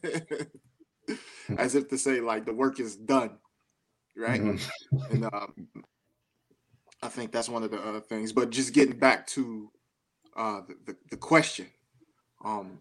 as 1.58 1.74
if 1.74 1.88
to 1.88 1.98
say 1.98 2.20
like 2.20 2.46
the 2.46 2.52
work 2.52 2.80
is 2.80 2.96
done 2.96 3.38
right 4.16 4.40
mm-hmm. 4.40 5.12
and 5.12 5.24
um, 5.24 5.68
i 7.02 7.08
think 7.08 7.32
that's 7.32 7.48
one 7.48 7.62
of 7.62 7.70
the 7.70 7.78
other 7.78 8.00
things 8.00 8.32
but 8.32 8.50
just 8.50 8.72
getting 8.72 8.98
back 8.98 9.26
to 9.26 9.70
uh, 10.36 10.60
the, 10.66 10.74
the, 10.86 10.96
the, 11.10 11.16
question 11.16 11.66
um, 12.44 12.78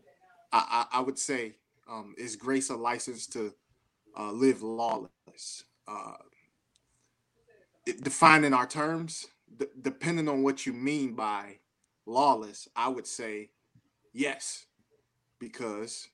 I, 0.54 0.86
I, 0.94 1.02
would 1.02 1.18
say 1.20 1.56
um, 1.90 2.16
is 2.18 2.36
grace 2.36 2.70
a 2.70 2.76
license 2.76 3.28
to 3.28 3.54
uh, 4.18 4.32
live 4.32 4.62
lawless? 4.62 5.66
Uh, 5.88 6.14
defining 8.04 8.54
our 8.54 8.68
terms 8.68 9.28
d- 9.58 9.66
depending 9.82 10.30
on 10.30 10.44
what 10.44 10.66
you 10.66 10.74
mean 10.74 11.16
by 11.16 11.58
lawless 12.06 12.68
i 12.76 12.88
would 12.88 13.08
say 13.08 13.50
Yes, 14.14 14.68
because 15.40 16.08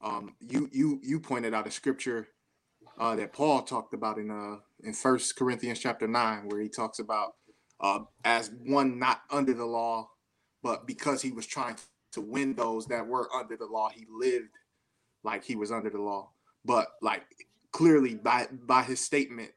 um, 0.00 0.36
you 0.40 0.68
you 0.72 1.00
you 1.02 1.20
pointed 1.20 1.52
out 1.54 1.66
a 1.66 1.70
scripture 1.70 2.28
uh, 2.98 3.16
that 3.16 3.32
Paul 3.32 3.62
talked 3.62 3.94
about 3.94 4.18
in 4.18 4.30
uh 4.30 4.58
in 4.84 4.94
First 4.94 5.36
Corinthians 5.36 5.80
chapter 5.80 6.06
nine, 6.06 6.48
where 6.48 6.60
he 6.60 6.68
talks 6.68 7.00
about 7.00 7.34
uh, 7.80 8.00
as 8.24 8.52
one 8.64 8.98
not 9.00 9.22
under 9.30 9.52
the 9.52 9.64
law, 9.64 10.10
but 10.62 10.86
because 10.86 11.22
he 11.22 11.32
was 11.32 11.46
trying 11.46 11.76
to 12.12 12.20
win 12.20 12.54
those 12.54 12.86
that 12.86 13.06
were 13.06 13.28
under 13.34 13.56
the 13.56 13.66
law, 13.66 13.88
he 13.88 14.06
lived 14.10 14.50
like 15.24 15.44
he 15.44 15.56
was 15.56 15.72
under 15.72 15.90
the 15.90 16.00
law. 16.00 16.30
But 16.64 16.88
like 17.00 17.24
clearly 17.72 18.14
by 18.14 18.48
by 18.66 18.82
his 18.82 19.00
statement, 19.00 19.50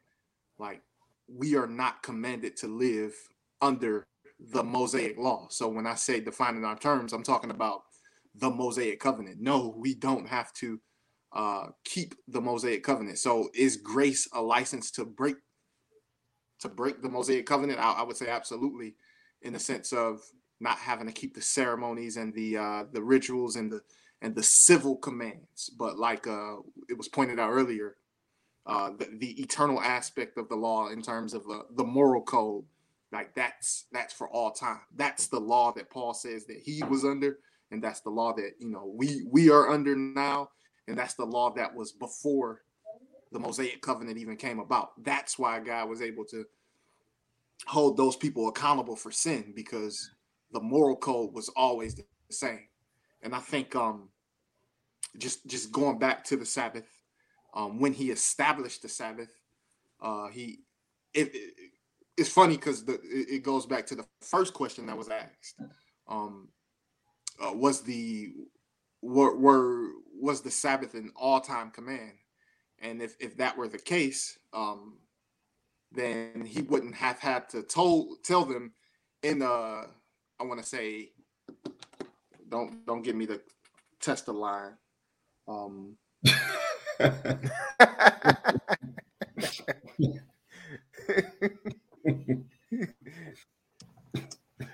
like 0.58 0.82
we 1.28 1.56
are 1.56 1.66
not 1.66 2.02
commanded 2.02 2.56
to 2.58 2.68
live 2.68 3.12
under 3.60 4.06
the 4.52 4.62
Mosaic 4.62 5.18
law. 5.18 5.46
So 5.50 5.68
when 5.68 5.86
I 5.86 5.94
say 5.94 6.20
defining 6.20 6.64
our 6.64 6.78
terms, 6.78 7.12
I'm 7.12 7.22
talking 7.22 7.50
about 7.50 7.82
the 8.34 8.50
Mosaic 8.50 9.00
covenant. 9.00 9.40
No, 9.40 9.74
we 9.76 9.94
don't 9.94 10.28
have 10.28 10.52
to 10.54 10.80
uh, 11.34 11.66
keep 11.84 12.14
the 12.28 12.40
Mosaic 12.40 12.82
covenant. 12.82 13.18
So 13.18 13.48
is 13.54 13.76
grace 13.76 14.28
a 14.32 14.40
license 14.40 14.90
to 14.92 15.04
break 15.04 15.36
to 16.60 16.68
break 16.68 17.02
the 17.02 17.08
Mosaic 17.08 17.46
covenant? 17.46 17.78
I, 17.78 17.92
I 17.92 18.02
would 18.02 18.16
say 18.16 18.28
absolutely, 18.28 18.94
in 19.42 19.52
the 19.52 19.58
sense 19.58 19.92
of 19.92 20.20
not 20.60 20.78
having 20.78 21.06
to 21.06 21.12
keep 21.12 21.34
the 21.34 21.42
ceremonies 21.42 22.16
and 22.16 22.34
the 22.34 22.56
uh, 22.56 22.84
the 22.92 23.02
rituals 23.02 23.56
and 23.56 23.70
the 23.70 23.80
and 24.22 24.34
the 24.34 24.42
civil 24.42 24.96
commands. 24.96 25.70
But 25.78 25.98
like 25.98 26.26
uh, 26.26 26.56
it 26.88 26.96
was 26.96 27.08
pointed 27.08 27.38
out 27.38 27.50
earlier, 27.50 27.96
uh, 28.66 28.90
the, 28.98 29.08
the 29.18 29.40
eternal 29.40 29.80
aspect 29.80 30.38
of 30.38 30.48
the 30.48 30.56
law 30.56 30.88
in 30.88 31.02
terms 31.02 31.34
of 31.34 31.42
uh, 31.50 31.62
the 31.76 31.84
moral 31.84 32.22
code, 32.22 32.64
like 33.12 33.34
that's 33.34 33.86
that's 33.92 34.14
for 34.14 34.28
all 34.28 34.50
time. 34.50 34.80
That's 34.94 35.28
the 35.28 35.40
law 35.40 35.72
that 35.72 35.90
Paul 35.90 36.14
says 36.14 36.46
that 36.46 36.58
he 36.64 36.82
was 36.84 37.04
under, 37.04 37.38
and 37.70 37.82
that's 37.82 38.00
the 38.00 38.10
law 38.10 38.32
that 38.34 38.52
you 38.58 38.70
know 38.70 38.90
we 38.94 39.26
we 39.30 39.50
are 39.50 39.70
under 39.70 39.94
now, 39.94 40.50
and 40.88 40.98
that's 40.98 41.14
the 41.14 41.24
law 41.24 41.52
that 41.54 41.74
was 41.74 41.92
before 41.92 42.62
the 43.32 43.38
Mosaic 43.38 43.82
covenant 43.82 44.18
even 44.18 44.36
came 44.36 44.58
about. 44.58 45.02
That's 45.04 45.38
why 45.38 45.60
God 45.60 45.88
was 45.88 46.00
able 46.00 46.24
to 46.26 46.44
hold 47.66 47.96
those 47.96 48.16
people 48.16 48.48
accountable 48.48 48.96
for 48.96 49.10
sin 49.10 49.52
because 49.54 50.10
the 50.52 50.60
moral 50.60 50.96
code 50.96 51.32
was 51.32 51.48
always 51.50 51.94
the 51.94 52.04
same. 52.30 52.68
And 53.22 53.34
I 53.34 53.40
think 53.40 53.74
um 53.74 54.08
just 55.18 55.46
just 55.46 55.72
going 55.72 55.98
back 55.98 56.24
to 56.24 56.36
the 56.36 56.46
Sabbath, 56.46 56.88
um, 57.54 57.80
when 57.80 57.92
he 57.92 58.10
established 58.10 58.82
the 58.82 58.88
Sabbath, 58.88 59.30
uh, 60.00 60.28
he 60.28 60.60
it, 61.14 61.34
it 61.34 61.54
it's 62.16 62.28
funny 62.30 62.56
because 62.56 62.84
it 62.88 63.42
goes 63.42 63.66
back 63.66 63.86
to 63.86 63.94
the 63.94 64.06
first 64.22 64.54
question 64.54 64.86
that 64.86 64.96
was 64.96 65.08
asked. 65.08 65.60
Um, 66.08 66.48
uh, 67.38 67.52
was 67.52 67.82
the 67.82 68.32
were, 69.02 69.36
were 69.36 69.90
was 70.18 70.40
the 70.40 70.50
Sabbath 70.50 70.94
an 70.94 71.12
all 71.14 71.40
time 71.40 71.70
command? 71.70 72.12
And 72.80 73.02
if 73.02 73.16
if 73.20 73.36
that 73.36 73.56
were 73.56 73.68
the 73.68 73.78
case, 73.78 74.38
um, 74.52 74.98
then 75.92 76.44
he 76.46 76.62
wouldn't 76.62 76.94
have 76.94 77.18
had 77.18 77.48
to 77.50 77.62
told 77.62 78.22
tell 78.24 78.44
them 78.44 78.72
in 79.22 79.42
uh 79.42 79.84
I 80.40 80.44
want 80.44 80.60
to 80.60 80.66
say 80.66 81.10
don't 82.48 82.84
don't 82.86 83.02
give 83.02 83.16
me 83.16 83.26
the 83.26 83.40
test 84.00 84.26
the 84.26 84.32
line. 84.32 84.76
Um 85.48 85.96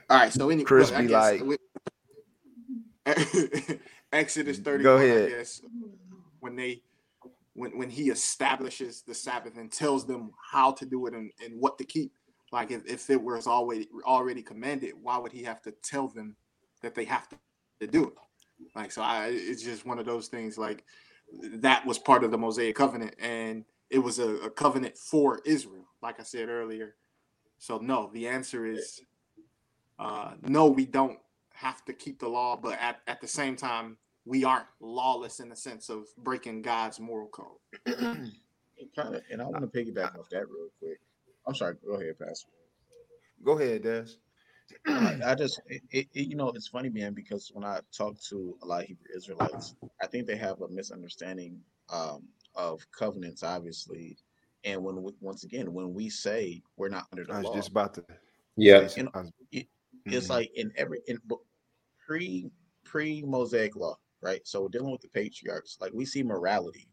all 0.09 0.19
right, 0.19 0.33
so 0.33 0.49
anyway, 0.51 0.65
be 0.91 1.09
like- 1.09 1.43
Exodus 4.13 4.59
31, 4.59 4.83
Go 4.83 4.99
I 4.99 5.03
ahead. 5.05 5.29
guess, 5.31 5.61
when 6.41 6.55
they 6.57 6.83
when 7.55 7.77
when 7.77 7.91
he 7.91 8.11
establishes 8.11 9.03
the 9.07 9.15
Sabbath 9.15 9.57
and 9.57 9.73
tells 9.73 10.07
them 10.07 10.31
how 10.53 10.73
to 10.73 10.87
do 10.87 11.07
it 11.07 11.15
and, 11.15 11.31
and 11.45 11.61
what 11.61 11.79
to 11.79 11.85
keep. 11.85 12.13
Like 12.53 12.71
if, 12.71 12.87
if 12.87 13.09
it 13.11 13.21
was 13.21 13.47
already 13.47 13.89
already 14.05 14.43
commanded, 14.43 14.93
why 15.01 15.19
would 15.19 15.33
he 15.33 15.43
have 15.45 15.63
to 15.63 15.73
tell 15.83 16.09
them 16.09 16.37
that 16.83 16.95
they 16.95 17.05
have 17.05 17.29
to, 17.31 17.37
to 17.81 17.87
do 17.87 18.05
it? 18.05 18.15
Like 18.77 18.93
so 18.93 19.03
I 19.03 19.29
it's 19.33 19.63
just 19.63 19.87
one 19.87 19.99
of 19.99 20.07
those 20.07 20.29
things 20.29 20.59
like 20.59 20.85
that 21.33 21.85
was 21.87 21.99
part 21.99 22.25
of 22.25 22.31
the 22.31 22.39
Mosaic 22.39 22.77
covenant 22.77 23.15
and 23.19 23.65
it 23.91 23.99
was 23.99 24.19
a, 24.19 24.37
a 24.37 24.51
covenant 24.51 24.97
for 24.99 25.41
Israel, 25.47 25.87
like 26.03 26.21
I 26.21 26.23
said 26.23 26.49
earlier. 26.49 26.95
So 27.59 27.79
no, 27.79 28.11
the 28.13 28.29
answer 28.29 28.67
is 28.67 29.01
uh 29.99 30.33
no, 30.43 30.67
we 30.67 30.85
don't 30.85 31.19
have 31.55 31.85
to 31.87 31.93
keep 31.93 32.19
the 32.19 32.29
law, 32.29 32.57
but 32.57 32.79
at, 32.81 33.01
at 33.07 33.21
the 33.21 33.29
same 33.29 33.57
time, 33.57 33.97
we 34.25 34.45
aren't 34.45 34.67
lawless 34.81 35.41
in 35.41 35.49
the 35.49 35.57
sense 35.57 35.89
of 35.89 36.07
breaking 36.19 36.63
God's 36.63 37.01
moral 37.01 37.29
code. 37.29 37.59
Kind 38.97 39.15
of, 39.15 39.23
and 39.31 39.41
I 39.41 39.45
want 39.47 39.73
to 39.73 39.79
piggyback 39.79 40.19
off 40.19 40.29
that 40.31 40.49
real 40.49 40.69
quick. 40.81 40.99
I'm 41.47 41.55
sorry. 41.55 41.77
Go 41.87 41.95
ahead, 41.95 42.19
Pastor. 42.19 42.49
Go 43.45 43.59
ahead, 43.59 43.83
Des. 43.83 44.07
I, 44.87 45.17
I 45.27 45.35
just, 45.35 45.61
it, 45.67 45.83
it, 45.91 46.09
it- 46.15 46.29
you 46.29 46.37
know, 46.37 46.51
it's 46.51 46.69
funny, 46.69 46.91
man, 46.91 47.15
because 47.15 47.51
when 47.55 47.65
I 47.65 47.81
talk 47.97 48.21
to 48.31 48.57
a 48.63 48.67
lot 48.67 48.83
of 48.83 48.89
Hebrew 48.89 49.07
Israelites, 49.17 49.75
I 50.03 50.07
think 50.09 50.27
they 50.27 50.37
have 50.37 50.61
a 50.63 50.69
misunderstanding 50.69 51.61
um, 51.91 52.29
of 52.55 52.81
covenants, 52.93 53.43
obviously. 53.43 54.19
And 54.65 54.83
when 54.85 55.03
we, 55.03 55.13
once 55.21 55.45
again, 55.45 55.73
when 55.73 55.95
we 55.95 56.11
say 56.11 56.63
we're 56.77 56.89
not 56.91 57.07
under 57.13 57.25
the 57.25 57.35
I 57.35 57.39
was 57.41 57.45
law, 57.45 57.55
just 57.55 57.71
about 57.71 57.95
to. 57.95 58.05
Yeah. 58.57 58.89
You 58.97 59.05
know, 59.05 59.11
I 59.15 59.21
was- 59.23 59.33
it's 60.11 60.27
Mhm. 60.27 60.31
like 60.31 60.51
in 60.57 60.73
every 60.77 61.01
in 61.09 61.19
pre 62.07 62.51
pre 62.85 63.23
Mosaic 63.23 63.77
law, 63.77 63.97
right? 64.23 64.47
So 64.47 64.69
dealing 64.69 64.93
with 64.93 65.03
the 65.03 65.09
patriarchs, 65.09 65.79
like 65.81 65.93
we 65.95 66.05
see 66.07 66.23
morality, 66.23 66.89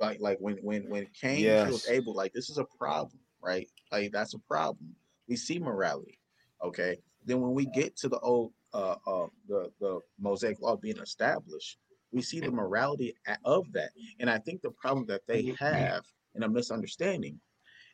like 0.00 0.20
like 0.20 0.38
when 0.40 0.58
when 0.58 0.88
when 0.90 1.06
Cain 1.20 1.54
kills 1.54 1.84
Yes. 1.84 1.88
Abel, 1.88 2.14
like 2.14 2.32
this 2.34 2.50
is 2.50 2.58
a 2.58 2.66
problem, 2.78 3.20
right? 3.42 3.68
Like 3.90 4.12
that's 4.12 4.34
a 4.34 4.38
problem. 4.40 4.94
We 5.28 5.36
see 5.36 5.58
morality, 5.58 6.18
okay. 6.64 6.98
Then 7.24 7.40
when 7.40 7.54
we 7.54 7.66
get 7.66 7.96
to 7.98 8.08
the 8.08 8.18
old 8.20 8.52
uh 8.74 8.96
uh 9.06 9.26
the 9.48 9.70
the 9.80 10.00
Mosaic 10.20 10.60
law 10.60 10.76
being 10.76 10.98
established, 10.98 11.78
we 12.12 12.22
see 12.22 12.40
the 12.40 12.50
morality 12.50 13.14
of 13.44 13.72
that, 13.72 13.90
and 14.20 14.30
I 14.30 14.38
think 14.38 14.62
the 14.62 14.70
problem 14.70 15.06
that 15.06 15.22
they 15.26 15.54
have 15.58 16.04
and 16.34 16.44
a 16.44 16.48
misunderstanding 16.48 17.38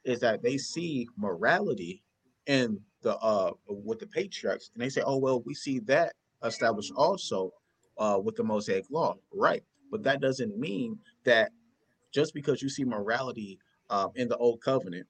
is 0.04 0.20
that 0.20 0.42
they 0.42 0.56
see 0.58 1.08
morality 1.16 2.02
in 2.46 2.80
the 3.02 3.16
uh 3.18 3.52
with 3.68 3.98
the 3.98 4.06
patriarchs 4.06 4.70
and 4.74 4.82
they 4.82 4.88
say 4.88 5.02
oh 5.04 5.18
well 5.18 5.42
we 5.44 5.54
see 5.54 5.78
that 5.80 6.14
established 6.44 6.92
also 6.96 7.52
uh 7.98 8.18
with 8.22 8.34
the 8.36 8.42
mosaic 8.42 8.84
law 8.90 9.14
right 9.32 9.62
but 9.90 10.02
that 10.02 10.20
doesn't 10.20 10.58
mean 10.58 10.98
that 11.24 11.52
just 12.12 12.34
because 12.34 12.62
you 12.62 12.68
see 12.68 12.84
morality 12.84 13.58
um 13.90 14.10
in 14.16 14.28
the 14.28 14.36
old 14.38 14.60
covenant 14.62 15.06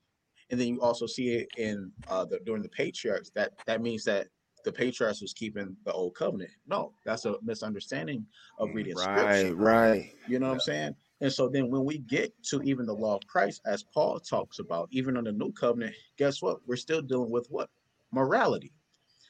and 0.51 0.59
then 0.59 0.67
you 0.67 0.81
also 0.81 1.05
see 1.05 1.29
it 1.29 1.47
in 1.57 1.91
uh 2.07 2.25
the 2.25 2.39
during 2.45 2.61
the 2.61 2.69
patriarchs 2.69 3.29
that 3.35 3.53
that 3.65 3.81
means 3.81 4.03
that 4.03 4.27
the 4.65 4.71
patriarchs 4.71 5.21
was 5.21 5.33
keeping 5.33 5.75
the 5.85 5.91
old 5.93 6.13
covenant 6.15 6.51
no 6.67 6.91
that's 7.05 7.25
a 7.25 7.35
misunderstanding 7.41 8.25
of 8.59 8.69
reading 8.73 8.95
right, 8.95 9.03
scripture 9.03 9.55
right. 9.55 10.13
you 10.27 10.39
know 10.39 10.47
what 10.47 10.53
I'm 10.53 10.59
saying? 10.59 10.95
And 11.21 11.31
so 11.31 11.49
then 11.49 11.69
when 11.69 11.83
we 11.83 11.97
get 11.99 12.31
to 12.43 12.61
even 12.61 12.85
the 12.85 12.93
law 12.93 13.15
of 13.15 13.27
Christ, 13.27 13.61
as 13.65 13.83
Paul 13.83 14.19
talks 14.19 14.59
about, 14.59 14.87
even 14.91 15.17
on 15.17 15.25
the 15.25 15.31
new 15.31 15.51
covenant, 15.51 15.95
guess 16.17 16.41
what? 16.41 16.59
We're 16.65 16.77
still 16.77 17.01
dealing 17.01 17.29
with 17.29 17.47
what? 17.49 17.69
Morality. 18.11 18.71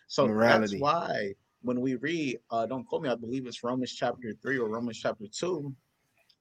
So 0.07 0.27
Morality. 0.27 0.73
that's 0.73 0.81
why 0.81 1.33
when 1.61 1.81
we 1.81 1.95
read, 1.95 2.39
uh, 2.51 2.65
don't 2.65 2.85
quote 2.85 3.01
me, 3.01 3.09
I 3.09 3.15
believe 3.15 3.47
it's 3.47 3.63
Romans 3.63 3.93
chapter 3.93 4.33
three 4.41 4.57
or 4.57 4.69
Romans 4.69 4.99
chapter 4.99 5.25
two, 5.31 5.73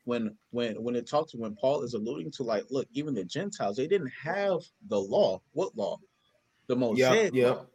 when 0.09 0.35
when 0.53 0.83
when 0.83 0.97
it 0.97 1.07
talks 1.07 1.35
when 1.35 1.55
Paul 1.55 1.83
is 1.83 1.93
alluding 1.93 2.31
to 2.33 2.43
like, 2.43 2.65
look, 2.71 2.89
even 2.93 3.13
the 3.13 3.25
Gentiles, 3.25 3.77
they 3.77 3.87
didn't 3.87 4.11
have 4.23 4.61
the 4.89 4.99
law. 4.99 5.43
What 5.53 5.77
law? 5.77 5.99
The 6.67 6.77
Mosaic 6.77 7.35
yep. 7.35 7.57
law, 7.57 7.67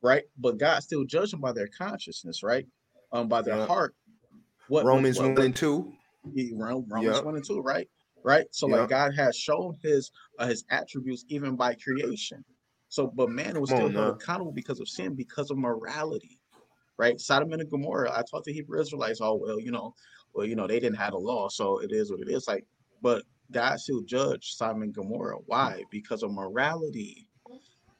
right? 0.00 0.24
But 0.38 0.56
God 0.56 0.82
still 0.82 1.04
judged 1.04 1.34
them 1.34 1.42
by 1.42 1.52
their 1.52 1.68
consciousness, 1.68 2.42
right? 2.42 2.66
Um, 3.12 3.28
by 3.28 3.42
their 3.42 3.58
Yep. 3.58 3.68
heart. 3.68 3.94
What 4.68 4.84
what- 4.84 4.86
Romans 4.86 5.18
what- 5.18 5.32
1 5.32 5.38
and 5.44 5.54
2. 5.54 5.92
he- 6.34 6.54
Ro- 6.54 6.86
Romans 6.88 7.16
Yep. 7.16 7.24
one 7.26 7.36
and 7.36 7.44
two, 7.44 7.60
right? 7.60 7.88
Right. 8.24 8.46
So 8.52 8.66
like 8.66 8.88
God 8.88 9.14
has 9.14 9.36
shown 9.36 9.76
his 9.82 10.10
uh, 10.38 10.46
his 10.46 10.64
attributes 10.70 11.26
even 11.28 11.56
by 11.56 11.74
creation. 11.74 12.42
So, 12.88 13.06
but 13.06 13.28
man 13.30 13.60
was 13.60 13.68
Come 13.70 13.76
still 13.76 13.86
on 13.88 13.92
held 13.92 14.22
accountable 14.22 14.52
because 14.52 14.80
of 14.80 14.88
sin, 14.88 15.14
because 15.14 15.50
of 15.50 15.58
morality, 15.58 16.40
right? 16.96 17.20
Sodom 17.20 17.52
and 17.52 17.70
Gomorrah. 17.70 18.10
I 18.16 18.22
talked 18.22 18.46
to 18.46 18.52
Hebrew 18.52 18.80
Israelites. 18.80 19.20
Oh 19.20 19.34
well, 19.34 19.60
you 19.60 19.70
know, 19.70 19.94
well 20.36 20.46
you 20.46 20.54
know 20.54 20.66
they 20.66 20.80
didn't 20.80 20.98
have 20.98 21.14
a 21.14 21.18
law, 21.18 21.48
so 21.48 21.78
it 21.78 21.92
is 21.92 22.10
what 22.10 22.20
it 22.20 22.28
is. 22.28 22.46
Like, 22.46 22.64
but 23.02 23.24
God 23.52 23.78
still 23.80 24.02
judged 24.02 24.56
Sodom 24.56 24.82
and 24.82 24.94
Gomorrah. 24.94 25.38
Why? 25.46 25.82
Because 25.90 26.22
of 26.22 26.32
morality. 26.32 27.28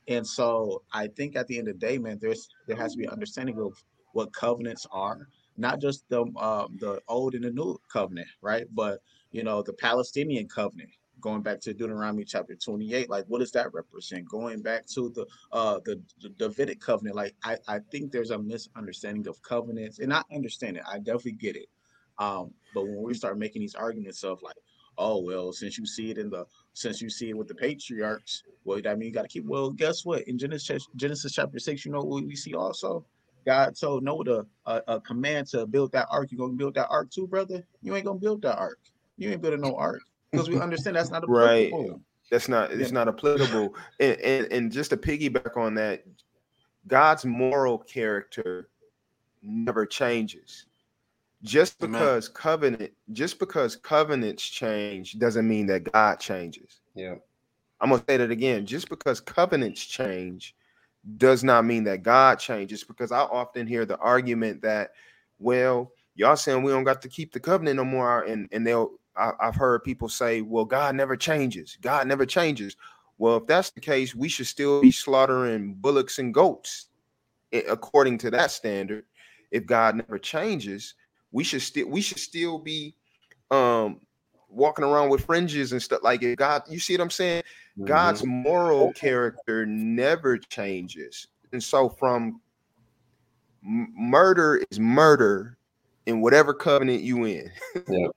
And 0.09 0.27
so 0.27 0.83
I 0.93 1.09
think 1.09 1.37
at 1.37 1.47
the 1.49 1.59
end 1.59 1.69
of 1.69 1.79
the 1.81 1.87
day, 1.87 1.99
man, 1.99 2.19
there's 2.21 2.49
there 2.67 2.77
has 2.77 2.93
to 2.93 2.99
be 2.99 3.05
an 3.05 3.11
understanding 3.11 3.61
of 3.61 3.73
what 4.13 4.33
covenants 4.33 4.87
are, 4.93 5.29
not 5.57 5.81
just 5.81 6.09
the 6.09 6.23
um, 6.37 6.77
the 6.81 7.01
old 7.09 7.35
and 7.35 7.45
the 7.45 7.51
new 7.51 7.77
covenant, 7.93 8.29
right? 8.41 8.67
But 8.73 9.01
you 9.33 9.43
know, 9.43 9.63
the 9.63 9.73
Palestinian 9.73 10.49
covenant, 10.49 10.91
going 11.21 11.43
back 11.43 11.61
to 11.63 11.75
Deuteronomy 11.75 12.25
chapter 12.25 12.55
28, 12.55 13.11
like 13.11 13.25
what 13.27 13.41
does 13.41 13.51
that 13.53 13.73
represent? 13.75 14.29
Going 14.29 14.63
back 14.63 14.87
to 14.95 15.11
the 15.11 15.27
uh 15.53 15.81
the, 15.85 16.01
the 16.23 16.29
Davidic 16.31 16.81
covenant, 16.81 17.17
like 17.17 17.35
I, 17.45 17.57
I 17.67 17.81
think 17.91 18.13
there's 18.13 18.31
a 18.31 18.39
misunderstanding 18.39 19.27
of 19.27 19.43
covenants, 19.43 19.99
and 19.99 20.13
I 20.15 20.23
understand 20.33 20.77
it, 20.77 20.85
I 20.89 20.99
definitely 20.99 21.33
get 21.33 21.57
it. 21.57 21.67
Um, 22.19 22.53
but 22.75 22.87
when 22.87 23.03
we 23.03 23.15
start 23.15 23.39
making 23.39 23.61
these 23.63 23.75
arguments 23.75 24.25
of 24.25 24.43
like, 24.43 24.57
oh 24.99 25.21
well, 25.23 25.53
since 25.53 25.79
you 25.79 25.87
see 25.87 26.11
it 26.11 26.19
in 26.19 26.31
the 26.31 26.45
since 26.73 27.01
you 27.01 27.11
see 27.11 27.31
it 27.31 27.37
with 27.37 27.49
the 27.49 27.55
patriarchs, 27.55 28.43
well, 28.65 28.81
that 28.83 28.99
mean 28.99 29.09
you 29.09 29.15
got 29.15 29.23
to 29.23 29.29
keep. 29.29 29.45
Well, 29.45 29.71
guess 29.71 30.05
what? 30.05 30.23
In 30.23 30.39
Genesis 30.39 30.87
Genesis 30.97 31.33
chapter 31.33 31.59
six, 31.59 31.85
you 31.85 31.93
know 31.93 32.03
what 32.03 32.25
we 32.25 32.37
see 32.37 32.55
also. 32.55 33.05
God 33.47 33.77
told 33.77 34.03
Noah 34.03 34.25
to, 34.25 34.47
a, 34.67 34.83
a 34.89 35.01
command 35.01 35.47
to 35.49 35.67
build 35.67 35.93
that 35.93 36.09
ark. 36.11 36.33
You 36.33 36.39
gonna 36.39 36.55
build 36.55 36.75
that 36.75 36.89
ark 36.91 37.11
too, 37.11 37.27
brother? 37.29 37.65
You 37.81 37.95
ain't 37.95 38.05
gonna 38.05 38.19
build 38.19 38.43
that 38.43 38.59
ark. 38.59 38.79
You 39.19 39.31
ain't 39.31 39.41
building 39.41 39.61
no 39.61 39.77
ark 39.77 40.03
because 40.33 40.49
we 40.49 40.59
understand 40.61 40.97
that's 40.97 41.11
not 41.11 41.25
Right. 41.29 41.69
applicable. 41.69 42.01
That's 42.31 42.49
not 42.49 42.73
it's 42.73 42.91
Yeah. 42.91 42.95
not 42.95 43.09
applicable. 43.09 43.77
and, 44.01 44.21
and 44.21 44.53
and 44.53 44.73
just 44.73 44.91
to 44.91 44.97
piggyback 44.97 45.57
on 45.57 45.75
that, 45.75 46.05
God's 46.89 47.25
moral 47.25 47.79
character 47.79 48.69
never 49.43 49.87
changes. 49.87 50.66
Just 51.47 51.79
because 51.79 52.29
Amen. 52.29 52.35
covenant 52.35 52.93
just 53.13 53.39
because 53.39 53.77
covenants 53.77 54.43
change 54.43 55.19
doesn't 55.19 55.47
mean 55.47 55.67
that 55.67 55.91
God 55.91 56.19
changes. 56.21 56.81
Yeah. 56.95 57.15
I'm 57.81 57.91
gonna 57.91 58.03
say 58.09 58.17
that 58.17 58.31
again. 58.31 58.67
Just 58.67 58.89
because 58.89 59.21
covenants 59.21 59.85
change 59.85 60.55
does 61.17 61.45
not 61.45 61.65
mean 61.65 61.85
that 61.85 62.03
God 62.03 62.39
changes. 62.39 62.85
Because 62.85 63.13
I 63.13 63.21
often 63.21 63.67
hear 63.67 63.85
the 63.85 63.97
argument 63.99 64.63
that, 64.63 64.91
well, 65.39 65.93
y'all 66.17 66.37
saying 66.37 66.63
we 66.63 66.73
don't 66.73 66.85
got 66.85 67.01
to 67.03 67.09
keep 67.09 67.33
the 67.33 67.41
covenant 67.41 67.77
no 67.77 67.85
more, 67.85 68.23
and 68.23 68.49
and 68.51 68.67
they'll 68.67 68.93
I, 69.17 69.33
I've 69.41 69.57
heard 69.57 69.85
people 69.85 70.09
say, 70.09 70.43
well, 70.43 70.65
God 70.65 70.95
never 70.95 71.17
changes. 71.17 71.79
God 71.81 72.07
never 72.07 72.27
changes. 72.27 72.77
Well, 73.19 73.37
if 73.39 73.47
that's 73.47 73.71
the 73.71 73.81
case, 73.81 74.15
we 74.15 74.29
should 74.29 74.47
still 74.47 74.83
be 74.83 74.91
slaughtering 74.91 75.75
bullocks 75.75 76.19
and 76.19 76.35
goats 76.35 76.87
eh, 77.53 77.63
according 77.69 78.19
to 78.19 78.31
that 78.33 78.51
standard. 78.51 79.05
If 79.51 79.65
God 79.65 79.97
never 79.97 80.19
changes, 80.19 80.95
we 81.33 81.45
should 81.45 81.63
still 81.63 81.89
we 81.89 82.01
should 82.01 82.19
still 82.19 82.59
be 82.59 82.95
um 83.51 84.01
walking 84.49 84.85
around 84.85 85.11
with 85.11 85.25
fringes 85.25 85.73
and 85.73 85.83
stuff 85.83 86.01
like 86.03 86.23
it. 86.23 86.37
God, 86.37 86.63
you 86.69 86.79
see 86.79 86.95
what 86.95 87.03
I'm 87.03 87.11
saying? 87.11 87.43
Mm-hmm. 87.43 87.85
God's 87.87 88.25
moral 88.25 88.93
character 88.93 89.67
never 89.67 90.39
changes. 90.39 91.27
And 91.53 91.63
so 91.63 91.89
from 91.89 92.41
m- 93.65 93.93
murder 93.97 94.63
is 94.71 94.81
murder 94.81 95.59
in 96.07 96.21
whatever 96.21 96.55
covenant 96.55 97.03
you 97.03 97.25
in. 97.25 97.51
Yeah. 97.89 98.09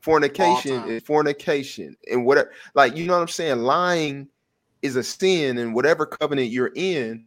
fornication 0.00 0.82
is 0.88 1.02
fornication 1.02 1.94
and 2.10 2.24
whatever 2.24 2.50
like 2.74 2.96
you 2.96 3.06
know 3.06 3.14
what 3.14 3.22
I'm 3.22 3.28
saying? 3.28 3.58
Lying 3.58 4.28
is 4.82 4.96
a 4.96 5.02
sin 5.02 5.58
in 5.58 5.72
whatever 5.72 6.06
covenant 6.06 6.50
you're 6.50 6.72
in. 6.74 7.26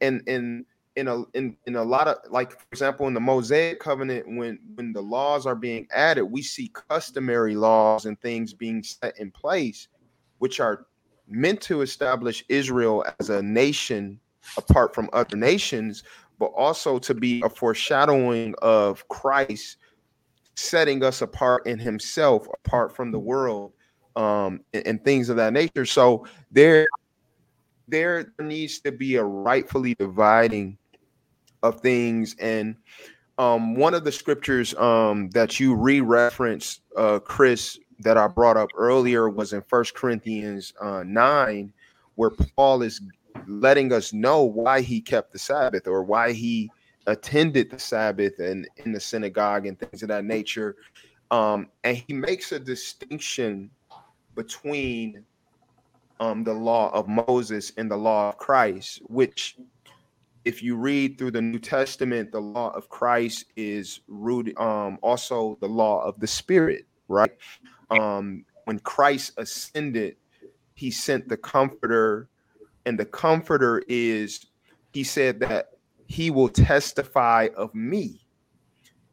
And 0.00 0.22
and 0.26 0.64
in 0.96 1.08
a 1.08 1.22
in, 1.34 1.56
in 1.66 1.76
a 1.76 1.82
lot 1.82 2.08
of 2.08 2.16
like 2.30 2.52
for 2.52 2.66
example 2.72 3.06
in 3.06 3.14
the 3.14 3.20
mosaic 3.20 3.80
covenant 3.80 4.24
when 4.36 4.58
when 4.74 4.92
the 4.92 5.00
laws 5.00 5.46
are 5.46 5.54
being 5.54 5.86
added 5.92 6.24
we 6.24 6.42
see 6.42 6.70
customary 6.88 7.56
laws 7.56 8.06
and 8.06 8.20
things 8.20 8.52
being 8.52 8.82
set 8.82 9.18
in 9.18 9.30
place 9.30 9.88
which 10.38 10.60
are 10.60 10.86
meant 11.26 11.60
to 11.60 11.82
establish 11.82 12.44
israel 12.48 13.04
as 13.18 13.30
a 13.30 13.42
nation 13.42 14.20
apart 14.56 14.94
from 14.94 15.08
other 15.12 15.36
nations 15.36 16.04
but 16.38 16.52
also 16.56 16.98
to 16.98 17.14
be 17.14 17.42
a 17.44 17.48
foreshadowing 17.48 18.54
of 18.62 19.06
christ 19.08 19.78
setting 20.56 21.02
us 21.02 21.22
apart 21.22 21.66
in 21.66 21.78
himself 21.78 22.46
apart 22.64 22.94
from 22.94 23.10
the 23.10 23.18
world 23.18 23.72
um 24.16 24.60
and, 24.72 24.86
and 24.86 25.04
things 25.04 25.28
of 25.28 25.36
that 25.36 25.52
nature. 25.52 25.84
So 25.84 26.26
there 26.50 26.86
there 27.88 28.32
needs 28.40 28.80
to 28.80 28.92
be 28.92 29.16
a 29.16 29.24
rightfully 29.24 29.94
dividing 29.94 30.78
of 31.64 31.80
things. 31.80 32.36
And 32.38 32.76
um, 33.38 33.74
one 33.74 33.94
of 33.94 34.04
the 34.04 34.12
scriptures 34.12 34.74
um, 34.74 35.30
that 35.30 35.58
you 35.58 35.74
re-referenced, 35.74 36.82
uh, 36.96 37.18
Chris, 37.18 37.78
that 38.00 38.16
I 38.16 38.28
brought 38.28 38.56
up 38.56 38.70
earlier 38.76 39.28
was 39.28 39.52
in 39.52 39.62
First 39.62 39.94
Corinthians 39.94 40.72
uh, 40.80 41.02
nine, 41.04 41.72
where 42.14 42.30
Paul 42.30 42.82
is 42.82 43.00
letting 43.46 43.92
us 43.92 44.12
know 44.12 44.42
why 44.42 44.80
he 44.80 45.00
kept 45.00 45.32
the 45.32 45.38
Sabbath 45.38 45.86
or 45.88 46.02
why 46.04 46.32
he 46.32 46.70
attended 47.06 47.70
the 47.70 47.78
Sabbath 47.78 48.38
and 48.38 48.68
in 48.84 48.92
the 48.92 49.00
synagogue 49.00 49.66
and 49.66 49.78
things 49.78 50.02
of 50.02 50.08
that 50.08 50.24
nature. 50.24 50.76
Um, 51.30 51.68
and 51.82 51.96
he 51.96 52.12
makes 52.14 52.52
a 52.52 52.58
distinction 52.58 53.70
between 54.34 55.24
um, 56.20 56.44
the 56.44 56.52
law 56.52 56.90
of 56.92 57.08
Moses 57.08 57.72
and 57.76 57.90
the 57.90 57.96
law 57.96 58.28
of 58.28 58.38
Christ, 58.38 59.00
which 59.06 59.56
if 60.44 60.62
you 60.62 60.76
read 60.76 61.18
through 61.18 61.30
the 61.30 61.42
New 61.42 61.58
Testament, 61.58 62.32
the 62.32 62.40
law 62.40 62.70
of 62.70 62.88
Christ 62.88 63.46
is 63.56 64.00
rooted 64.08 64.56
um 64.58 64.98
also 65.02 65.58
the 65.60 65.68
law 65.68 66.02
of 66.02 66.18
the 66.20 66.26
spirit, 66.26 66.86
right? 67.08 67.32
Um 67.90 68.44
when 68.64 68.78
Christ 68.78 69.32
ascended, 69.36 70.16
he 70.74 70.90
sent 70.90 71.28
the 71.28 71.36
comforter, 71.36 72.28
and 72.86 72.98
the 72.98 73.04
comforter 73.04 73.82
is 73.88 74.46
he 74.92 75.04
said 75.04 75.40
that 75.40 75.70
he 76.06 76.30
will 76.30 76.48
testify 76.48 77.48
of 77.56 77.74
me. 77.74 78.20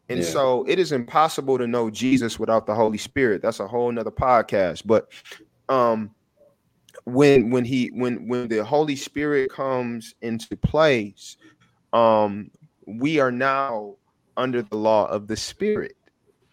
And 0.10 0.20
yeah. 0.20 0.26
so 0.26 0.66
it 0.68 0.78
is 0.78 0.92
impossible 0.92 1.58
to 1.58 1.68
know 1.68 1.90
Jesus 1.90 2.38
without 2.38 2.66
the 2.66 2.76
Holy 2.76 2.98
Spirit. 2.98 3.42
That's 3.42 3.62
a 3.62 3.68
whole 3.68 3.92
nother 3.92 4.12
podcast. 4.12 4.84
But 4.86 5.10
um 5.70 6.12
when 7.06 7.50
when 7.50 7.66
he 7.66 7.88
when 7.90 8.28
when 8.28 8.48
the 8.48 8.64
holy 8.64 8.96
spirit 8.96 9.52
comes 9.52 10.14
into 10.22 10.56
place 10.58 11.38
um 11.94 12.50
we 12.86 13.20
are 13.20 13.32
now 13.32 13.96
under 14.38 14.62
the 14.62 14.78
law 14.78 15.06
of 15.08 15.28
the 15.28 15.36
spirit. 15.38 15.96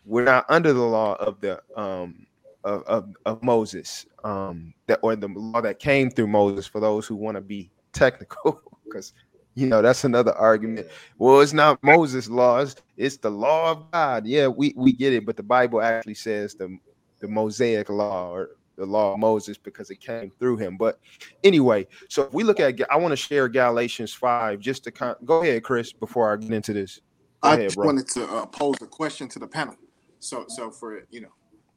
We're 0.05 0.25
not 0.25 0.45
under 0.49 0.73
the 0.73 0.83
law 0.85 1.15
of 1.15 1.41
the 1.41 1.61
um 1.77 2.27
of, 2.65 2.83
of, 2.85 3.15
of 3.25 3.43
moses 3.43 4.05
um 4.25 4.75
that 4.89 4.99
or 5.03 5.15
the 5.17 5.29
law 5.29 5.61
that 5.61 5.79
came 5.79 6.11
through 6.11 6.27
moses 6.27 6.67
for 6.67 6.81
those 6.81 7.07
who 7.07 7.15
want 7.15 7.37
to 7.37 7.41
be 7.41 7.71
technical 7.93 8.61
because 8.85 9.13
you 9.55 9.67
know 9.67 9.83
that's 9.83 10.05
another 10.05 10.33
argument. 10.35 10.87
Well 11.19 11.41
it's 11.41 11.53
not 11.53 11.83
moses 11.83 12.29
laws 12.29 12.77
it's 12.97 13.17
the 13.19 13.31
law 13.31 13.73
of 13.73 13.91
god. 13.93 14.27
Yeah 14.27 14.49
we 14.49 14.75
we 14.77 14.93
get 14.93 15.13
it 15.13 15.25
but 15.27 15.37
the 15.37 15.43
bible 15.43 15.81
actually 15.83 16.15
says 16.15 16.55
the 16.55 16.77
the 17.21 17.29
mosaic 17.29 17.89
law 17.89 18.31
or 18.33 18.51
the 18.79 18.87
law 18.87 19.13
of 19.15 19.19
Moses 19.19 19.59
because 19.59 19.91
it 19.91 20.01
came 20.01 20.31
through 20.39 20.57
him. 20.57 20.77
But 20.77 20.99
anyway, 21.45 21.87
so 22.09 22.25
if 22.25 22.33
we 22.33 22.45
look 22.45 22.61
at, 22.61 22.81
I 22.91 22.97
want 22.97 23.13
to 23.13 23.17
share 23.17 23.49
Galatians 23.49 24.15
5 24.15 24.61
just 24.61 24.85
to 24.85 24.91
kind 24.91 25.17
go 25.25 25.43
ahead, 25.43 25.65
Chris, 25.65 25.93
before 25.93 26.33
I 26.33 26.37
get 26.37 26.53
into 26.53 26.73
this. 26.73 27.01
Go 27.41 27.51
I 27.51 27.55
ahead, 27.55 27.67
just 27.67 27.77
wanted 27.77 28.09
to 28.09 28.25
uh, 28.25 28.47
pose 28.47 28.77
a 28.81 28.87
question 28.87 29.29
to 29.29 29.39
the 29.39 29.47
panel. 29.47 29.77
So, 30.21 30.47
so 30.49 30.71
for, 30.71 31.05
you 31.11 31.21
know, 31.21 31.33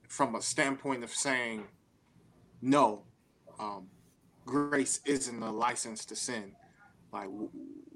from 0.07 0.35
a 0.35 0.41
standpoint 0.41 1.03
of 1.03 1.09
saying 1.09 1.63
no, 2.61 3.03
um, 3.59 3.87
grace 4.45 5.01
isn't 5.05 5.41
a 5.41 5.51
license 5.51 6.05
to 6.05 6.15
sin. 6.15 6.53
Like, 7.11 7.27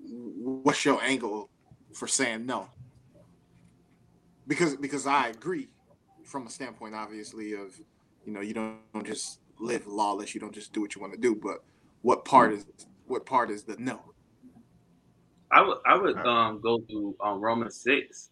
what's 0.03 0.83
your 0.83 1.01
angle 1.01 1.49
for 1.93 2.07
saying 2.07 2.45
no? 2.45 2.69
Because 4.47 4.75
because 4.75 5.07
I 5.07 5.29
agree 5.29 5.69
from 6.23 6.45
a 6.45 6.49
standpoint, 6.49 6.93
obviously, 6.93 7.53
of 7.53 7.79
you 8.25 8.33
know, 8.33 8.41
you 8.41 8.53
don't, 8.53 8.77
don't 8.93 9.05
just 9.05 9.39
live 9.59 9.87
lawless. 9.87 10.33
You 10.33 10.41
don't 10.41 10.53
just 10.53 10.73
do 10.73 10.81
what 10.81 10.95
you 10.95 11.01
want 11.01 11.13
to 11.13 11.19
do. 11.19 11.35
But 11.35 11.63
what 12.01 12.25
part 12.25 12.53
is 12.53 12.65
what 13.07 13.25
part 13.25 13.49
is 13.49 13.63
the 13.63 13.75
no? 13.77 14.01
I 15.51 15.61
would 15.61 15.77
I 15.85 15.97
would 15.97 16.17
um, 16.17 16.59
go 16.59 16.79
to 16.79 17.15
um, 17.21 17.39
Romans 17.39 17.79
6 17.81 18.29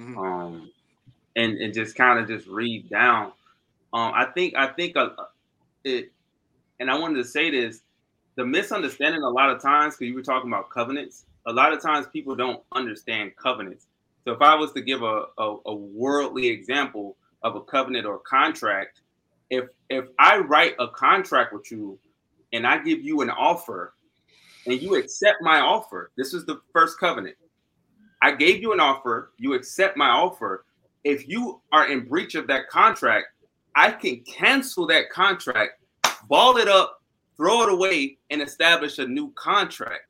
mm-hmm. 0.00 0.18
um, 0.18 0.70
and 1.36 1.56
and 1.58 1.72
just 1.72 1.96
kind 1.96 2.18
of 2.18 2.28
just 2.28 2.46
read 2.48 2.90
down. 2.90 3.32
Um, 3.92 4.12
I 4.14 4.26
think 4.34 4.54
I 4.56 4.68
think 4.68 4.96
uh, 4.96 5.10
it, 5.84 6.12
and 6.80 6.90
I 6.90 6.98
wanted 6.98 7.22
to 7.22 7.24
say 7.24 7.50
this: 7.50 7.80
the 8.34 8.44
misunderstanding 8.44 9.22
a 9.22 9.30
lot 9.30 9.50
of 9.50 9.62
times 9.62 9.94
because 9.94 10.08
you 10.08 10.14
were 10.14 10.22
talking 10.22 10.50
about 10.50 10.70
covenants. 10.70 11.24
A 11.46 11.52
lot 11.52 11.72
of 11.72 11.80
times 11.80 12.06
people 12.12 12.36
don't 12.36 12.62
understand 12.72 13.32
covenants. 13.36 13.86
So 14.24 14.32
if 14.32 14.42
I 14.42 14.54
was 14.54 14.72
to 14.72 14.82
give 14.82 15.02
a, 15.02 15.22
a, 15.38 15.56
a 15.64 15.74
worldly 15.74 16.48
example, 16.48 17.16
of 17.48 17.56
a 17.56 17.60
covenant 17.62 18.06
or 18.06 18.18
contract, 18.18 19.00
if 19.50 19.64
if 19.88 20.04
I 20.18 20.38
write 20.38 20.74
a 20.78 20.88
contract 20.88 21.52
with 21.52 21.70
you 21.70 21.98
and 22.52 22.66
I 22.66 22.78
give 22.78 23.02
you 23.02 23.22
an 23.22 23.30
offer 23.30 23.94
and 24.66 24.80
you 24.80 24.96
accept 24.96 25.38
my 25.40 25.60
offer, 25.60 26.12
this 26.16 26.34
is 26.34 26.44
the 26.44 26.60
first 26.72 27.00
covenant. 27.00 27.36
I 28.22 28.32
gave 28.32 28.60
you 28.60 28.72
an 28.72 28.80
offer, 28.80 29.32
you 29.38 29.54
accept 29.54 29.96
my 29.96 30.08
offer. 30.08 30.64
If 31.04 31.28
you 31.28 31.62
are 31.72 31.90
in 31.90 32.06
breach 32.06 32.34
of 32.34 32.46
that 32.48 32.68
contract, 32.68 33.28
I 33.74 33.92
can 33.92 34.20
cancel 34.24 34.86
that 34.88 35.08
contract, 35.10 35.80
ball 36.28 36.58
it 36.58 36.68
up, 36.68 37.00
throw 37.36 37.62
it 37.62 37.72
away, 37.72 38.18
and 38.30 38.42
establish 38.42 38.98
a 38.98 39.06
new 39.06 39.32
contract. 39.32 40.02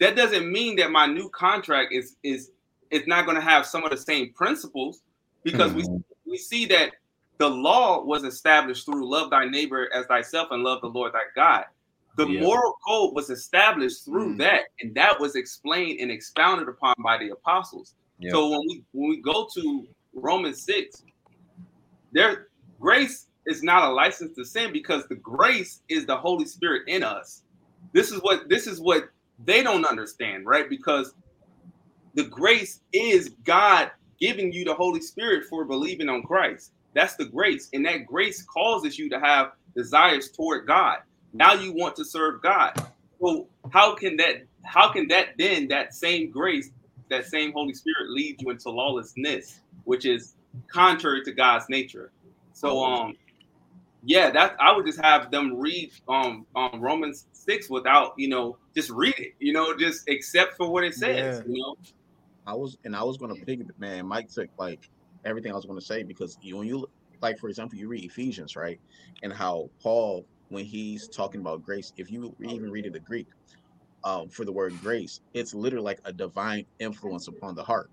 That 0.00 0.16
doesn't 0.16 0.50
mean 0.50 0.76
that 0.76 0.90
my 0.90 1.06
new 1.06 1.28
contract 1.28 1.92
is 1.92 2.16
is 2.24 2.50
is 2.90 3.06
not 3.06 3.26
going 3.26 3.36
to 3.36 3.42
have 3.42 3.66
some 3.66 3.84
of 3.84 3.90
the 3.90 3.96
same 3.96 4.32
principles 4.32 5.02
because 5.44 5.72
mm-hmm. 5.72 5.92
we 5.92 6.02
see 6.40 6.66
that 6.66 6.92
the 7.38 7.48
law 7.48 8.02
was 8.04 8.24
established 8.24 8.84
through 8.84 9.08
love 9.08 9.30
thy 9.30 9.46
neighbor 9.46 9.88
as 9.94 10.06
thyself 10.06 10.48
and 10.50 10.62
love 10.62 10.80
the 10.82 10.88
Lord 10.88 11.12
thy 11.12 11.24
God. 11.34 11.64
The 12.16 12.28
yeah. 12.28 12.40
moral 12.40 12.76
code 12.86 13.14
was 13.14 13.30
established 13.30 14.04
through 14.04 14.34
mm. 14.34 14.38
that, 14.38 14.64
and 14.80 14.94
that 14.94 15.18
was 15.18 15.36
explained 15.36 16.00
and 16.00 16.10
expounded 16.10 16.68
upon 16.68 16.94
by 17.02 17.16
the 17.16 17.30
apostles. 17.30 17.94
Yeah. 18.18 18.32
So 18.32 18.50
when 18.50 18.60
we 18.68 18.84
when 18.92 19.10
we 19.10 19.16
go 19.22 19.48
to 19.54 19.86
Romans 20.12 20.62
6, 20.64 21.02
there 22.12 22.48
grace 22.78 23.28
is 23.46 23.62
not 23.62 23.88
a 23.88 23.92
license 23.92 24.36
to 24.36 24.44
sin 24.44 24.72
because 24.72 25.06
the 25.08 25.14
grace 25.16 25.80
is 25.88 26.04
the 26.04 26.16
Holy 26.16 26.44
Spirit 26.44 26.82
in 26.88 27.02
us. 27.02 27.42
This 27.92 28.10
is 28.10 28.20
what 28.20 28.48
this 28.48 28.66
is 28.66 28.80
what 28.80 29.08
they 29.44 29.62
don't 29.62 29.86
understand, 29.86 30.44
right? 30.46 30.68
Because 30.68 31.14
the 32.14 32.24
grace 32.24 32.80
is 32.92 33.30
God 33.44 33.90
giving 34.20 34.52
you 34.52 34.64
the 34.64 34.74
Holy 34.74 35.00
Spirit 35.00 35.46
for 35.48 35.64
believing 35.64 36.08
on 36.08 36.22
Christ. 36.22 36.72
That's 36.94 37.14
the 37.14 37.24
grace. 37.24 37.68
And 37.72 37.84
that 37.86 38.06
grace 38.06 38.42
causes 38.42 38.98
you 38.98 39.08
to 39.10 39.20
have 39.20 39.52
desires 39.74 40.30
toward 40.30 40.66
God. 40.66 40.98
Now 41.32 41.54
you 41.54 41.72
want 41.72 41.96
to 41.96 42.04
serve 42.04 42.42
God. 42.42 42.72
So 43.20 43.46
how 43.72 43.94
can 43.94 44.16
that 44.16 44.44
how 44.64 44.92
can 44.92 45.08
that 45.08 45.30
then 45.38 45.68
that 45.68 45.94
same 45.94 46.30
grace 46.30 46.70
that 47.08 47.26
same 47.26 47.52
Holy 47.52 47.74
Spirit 47.74 48.10
leads 48.10 48.42
you 48.42 48.50
into 48.50 48.70
lawlessness, 48.70 49.60
which 49.84 50.04
is 50.04 50.34
contrary 50.68 51.22
to 51.24 51.32
God's 51.32 51.68
nature. 51.68 52.10
So 52.52 52.84
um 52.84 53.16
yeah, 54.02 54.30
that 54.30 54.56
I 54.58 54.74
would 54.74 54.86
just 54.86 55.00
have 55.00 55.30
them 55.30 55.58
read 55.58 55.92
um, 56.08 56.46
um 56.56 56.80
Romans 56.80 57.26
six 57.32 57.68
without 57.68 58.14
you 58.16 58.28
know 58.28 58.56
just 58.74 58.90
read 58.90 59.14
it, 59.18 59.34
you 59.38 59.52
know, 59.52 59.76
just 59.76 60.08
accept 60.08 60.56
for 60.56 60.70
what 60.70 60.84
it 60.84 60.94
says, 60.94 61.42
yeah. 61.44 61.52
you 61.52 61.62
know. 61.62 61.76
I 62.46 62.54
was 62.54 62.76
and 62.84 62.96
I 62.96 63.02
was 63.02 63.16
gonna 63.16 63.34
pick 63.34 63.60
it, 63.60 63.66
man. 63.78 64.06
Mike 64.06 64.28
took 64.28 64.48
like 64.58 64.88
everything 65.24 65.52
I 65.52 65.56
was 65.56 65.66
gonna 65.66 65.80
say 65.80 66.02
because 66.02 66.38
you 66.42 66.56
when 66.56 66.66
you 66.66 66.86
like 67.20 67.38
for 67.38 67.48
example 67.48 67.78
you 67.78 67.88
read 67.88 68.04
Ephesians 68.04 68.56
right, 68.56 68.80
and 69.22 69.32
how 69.32 69.70
Paul 69.82 70.24
when 70.48 70.64
he's 70.64 71.08
talking 71.08 71.40
about 71.40 71.62
grace, 71.62 71.92
if 71.96 72.10
you 72.10 72.34
even 72.40 72.70
read 72.70 72.84
it 72.84 72.88
in 72.88 72.92
the 72.92 73.00
Greek, 73.00 73.28
um, 74.04 74.28
for 74.28 74.44
the 74.44 74.52
word 74.52 74.74
grace, 74.82 75.20
it's 75.32 75.54
literally 75.54 75.84
like 75.84 76.00
a 76.04 76.12
divine 76.12 76.66
influence 76.80 77.28
upon 77.28 77.54
the 77.54 77.62
heart. 77.62 77.88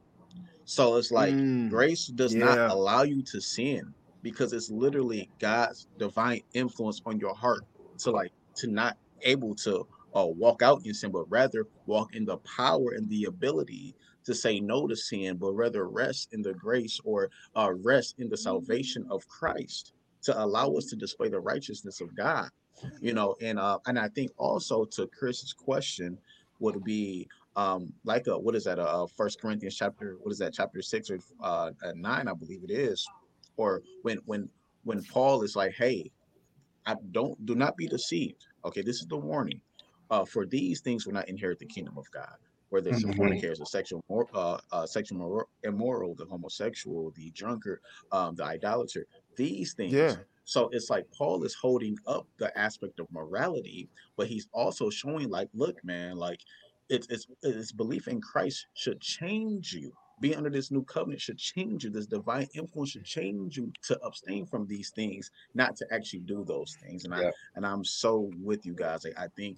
So 0.66 0.98
it's 0.98 1.12
like 1.12 1.34
mm, 1.34 1.70
grace 1.70 2.08
does 2.08 2.34
yeah. 2.34 2.46
not 2.46 2.72
allow 2.72 3.04
you 3.04 3.22
to 3.24 3.40
sin 3.40 3.94
because 4.22 4.54
it's 4.54 4.70
literally 4.70 5.30
God's 5.40 5.88
divine 5.98 6.42
influence 6.54 7.02
on 7.06 7.20
your 7.20 7.36
heart 7.36 7.64
to 8.00 8.12
like 8.12 8.32
to 8.56 8.68
not 8.68 8.98
able 9.22 9.56
to 9.56 9.88
uh, 10.16 10.26
walk 10.26 10.62
out 10.62 10.82
in 10.86 10.94
sin, 10.94 11.12
but 11.12 11.30
rather 11.30 11.68
walk 11.86 12.16
in 12.16 12.26
the 12.26 12.38
power 12.38 12.94
and 12.96 13.08
the 13.10 13.26
ability 13.26 13.96
to 14.28 14.36
say 14.36 14.60
no 14.60 14.88
to 14.88 14.96
sin, 14.96 15.38
but 15.38 15.54
rather 15.54 15.88
rest 15.88 16.30
in 16.34 16.42
the 16.44 16.54
grace 16.54 17.00
or 17.06 17.32
uh, 17.56 17.72
rest 17.84 18.16
in 18.20 18.30
the 18.30 18.38
salvation 18.38 19.08
of 19.10 19.28
Christ 19.28 19.94
to 20.24 20.44
allow 20.44 20.74
us 20.74 20.86
to 20.88 20.98
display 20.98 21.30
the 21.30 21.40
righteousness 21.40 22.02
of 22.02 22.16
God. 22.16 22.50
You 23.02 23.14
know, 23.14 23.36
and 23.42 23.58
uh, 23.58 23.80
and 23.88 23.98
I 23.98 24.10
think 24.10 24.32
also 24.38 24.86
to 24.86 25.08
Chris's 25.08 25.54
question 25.54 26.18
would 26.60 26.84
be 26.84 27.28
um 27.56 27.92
like 28.04 28.28
a 28.28 28.38
what 28.38 28.56
is 28.56 28.66
that 28.66 28.80
a, 28.80 29.08
First 29.18 29.42
Corinthians 29.42 29.76
chapter 29.76 30.18
what 30.22 30.32
is 30.32 30.40
that 30.40 30.54
chapter 30.54 30.82
six 30.82 31.10
or 31.10 31.20
uh, 31.42 31.72
nine 31.96 32.28
I 32.28 32.34
believe 32.34 32.64
it 32.64 32.72
is 32.72 33.08
or 33.58 33.82
when 34.04 34.20
when 34.26 34.50
when 34.84 35.04
Paul 35.04 35.42
is 35.44 35.56
like, 35.56 35.74
"Hey, 35.74 36.12
I 36.86 36.96
don't 37.12 37.44
do 37.46 37.56
not 37.56 37.78
be 37.78 37.88
deceived." 37.88 38.46
Okay, 38.66 38.82
this 38.82 39.02
is 39.02 39.08
the 39.08 39.18
warning. 39.18 39.62
Uh, 40.12 40.26
for 40.26 40.46
these 40.46 40.82
things 40.82 41.06
will 41.06 41.14
not 41.14 41.28
inherit 41.28 41.60
the 41.60 41.66
kingdom 41.66 41.98
of 41.98 42.10
God. 42.12 42.38
Whether 42.70 42.90
it's 42.90 43.04
mm-hmm. 43.04 43.14
fornicators, 43.14 43.60
the 43.60 43.66
sexual, 43.66 44.04
uh, 44.34 44.58
uh, 44.72 44.86
sexual 44.86 45.48
immoral, 45.64 46.16
the 46.16 46.26
homosexual, 46.26 47.12
the 47.16 47.32
drunkard, 47.32 47.80
um, 48.12 48.36
the 48.36 48.44
idolater, 48.44 49.06
these 49.36 49.74
things. 49.74 49.94
Yeah. 49.94 50.16
So 50.44 50.70
it's 50.72 50.90
like 50.90 51.06
Paul 51.12 51.44
is 51.44 51.54
holding 51.54 51.98
up 52.08 52.28
the 52.38 52.58
aspect 52.58 53.00
of 53.00 53.12
morality, 53.12 53.90
but 54.16 54.28
he's 54.28 54.48
also 54.54 54.90
showing 54.90 55.30
like, 55.30 55.50
look, 55.54 55.84
man, 55.84 56.18
like 56.18 56.42
it's 56.90 57.08
it's, 57.10 57.28
it's 57.44 57.72
belief 57.72 58.08
in 58.08 58.22
Christ 58.22 58.68
should 58.74 59.02
change 59.02 59.74
you 59.74 59.92
being 60.20 60.36
under 60.36 60.50
this 60.50 60.72
new 60.72 60.84
covenant 60.84 61.22
should 61.22 61.38
change 61.38 61.84
you. 61.84 61.90
This 61.90 62.08
divine 62.08 62.48
influence 62.54 62.92
should 62.92 63.04
change 63.04 63.58
you 63.58 63.72
to 63.84 64.00
abstain 64.04 64.46
from 64.46 64.66
these 64.68 64.90
things, 64.90 65.32
not 65.54 65.76
to 65.78 65.86
actually 65.92 66.22
do 66.22 66.44
those 66.44 66.76
things. 66.82 67.06
And 67.06 67.14
yeah. 67.14 67.28
I 67.28 67.32
and 67.56 67.66
I'm 67.66 67.84
so 67.84 68.32
with 68.42 68.66
you 68.66 68.74
guys. 68.74 69.06
I, 69.06 69.26
I 69.26 69.28
think 69.36 69.58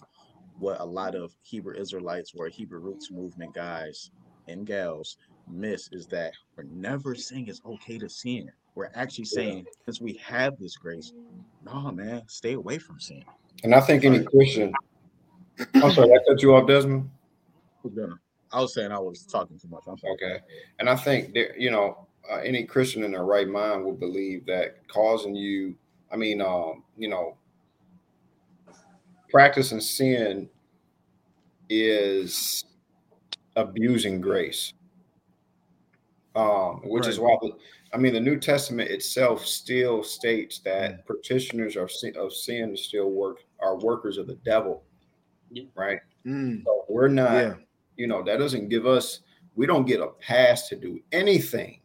what 0.60 0.80
a 0.80 0.86
lot 0.86 1.16
of 1.16 1.34
Hebrew 1.42 1.76
Israelites 1.76 2.34
or 2.36 2.48
Hebrew 2.48 2.80
roots 2.80 3.12
movement 3.12 3.54
guys 3.54 4.12
and 4.48 4.66
gals 4.66 5.18
miss 5.48 5.90
is 5.92 6.06
that 6.08 6.34
we're 6.56 6.64
never 6.64 7.16
saying 7.16 7.48
it's 7.48 7.62
okay 7.66 7.98
to 7.98 8.10
sin. 8.10 8.52
We're 8.76 8.92
actually 8.94 9.26
saying 9.26 9.58
yeah. 9.60 9.72
since 9.86 10.02
we 10.02 10.14
have 10.24 10.58
this 10.60 10.76
grace, 10.76 11.14
no 11.64 11.92
man, 11.92 12.24
stay 12.28 12.54
away 12.54 12.78
from 12.78 13.00
sin. 13.00 13.24
And 13.64 13.74
I 13.76 13.82
think 13.82 14.06
any 14.06 14.24
Christian, 14.24 14.74
I'm 15.76 15.92
sorry, 15.92 16.12
I 16.12 16.18
cut 16.28 16.42
you 16.42 16.56
off, 16.56 16.68
Desmond. 16.68 17.10
Who's? 17.84 17.98
I 18.52 18.62
was 18.62 18.74
saying 18.74 18.92
I 18.92 19.00
was 19.00 19.26
talking 19.26 19.60
too 19.60 19.68
much. 19.68 19.84
I'm 19.88 19.98
sorry. 19.98 20.14
Okay, 20.14 20.40
and 20.80 20.90
I 20.90 20.96
think 20.96 21.34
that 21.34 21.60
you 21.60 21.72
know 21.72 22.08
uh, 22.32 22.38
any 22.38 22.64
Christian 22.64 23.04
in 23.04 23.12
their 23.12 23.24
right 23.24 23.48
mind 23.48 23.84
will 23.84 23.94
believe 23.94 24.46
that 24.48 24.88
causing 24.88 25.36
you, 25.36 25.76
I 26.12 26.16
mean, 26.16 26.42
um, 26.42 26.84
you 26.98 27.10
know, 27.10 27.38
practicing 29.30 29.80
sin 29.80 30.50
is 31.70 32.66
abusing 33.56 34.22
grace. 34.22 34.74
Um, 36.36 36.82
which 36.84 37.04
right. 37.04 37.10
is 37.10 37.20
why, 37.20 37.36
I 37.94 37.98
mean, 37.98 38.14
the 38.14 38.20
New 38.20 38.40
Testament 38.40 38.90
itself 38.92 39.46
still 39.46 40.04
states 40.04 40.60
that 40.60 41.00
mm. 41.00 41.06
petitioners 41.08 41.76
of 41.76 41.92
sin, 41.92 42.14
of 42.18 42.32
sin 42.32 42.78
still 42.78 43.10
work 43.10 43.40
are 43.60 43.78
workers 43.78 44.18
of 44.18 44.28
the 44.28 44.36
devil, 44.46 44.84
yeah. 45.52 45.64
right? 45.76 46.00
Mm. 46.26 46.64
So 46.64 46.86
we're 46.88 47.08
not. 47.08 47.34
Yeah 47.34 47.54
you 48.00 48.08
know, 48.08 48.24
that 48.24 48.38
doesn't 48.38 48.70
give 48.70 48.88
us, 48.88 49.20
we 49.56 49.68
don't 49.68 49.86
get 49.86 50.00
a 50.00 50.08
pass 50.08 50.70
to 50.70 50.76
do 50.76 51.00
anything. 51.12 51.82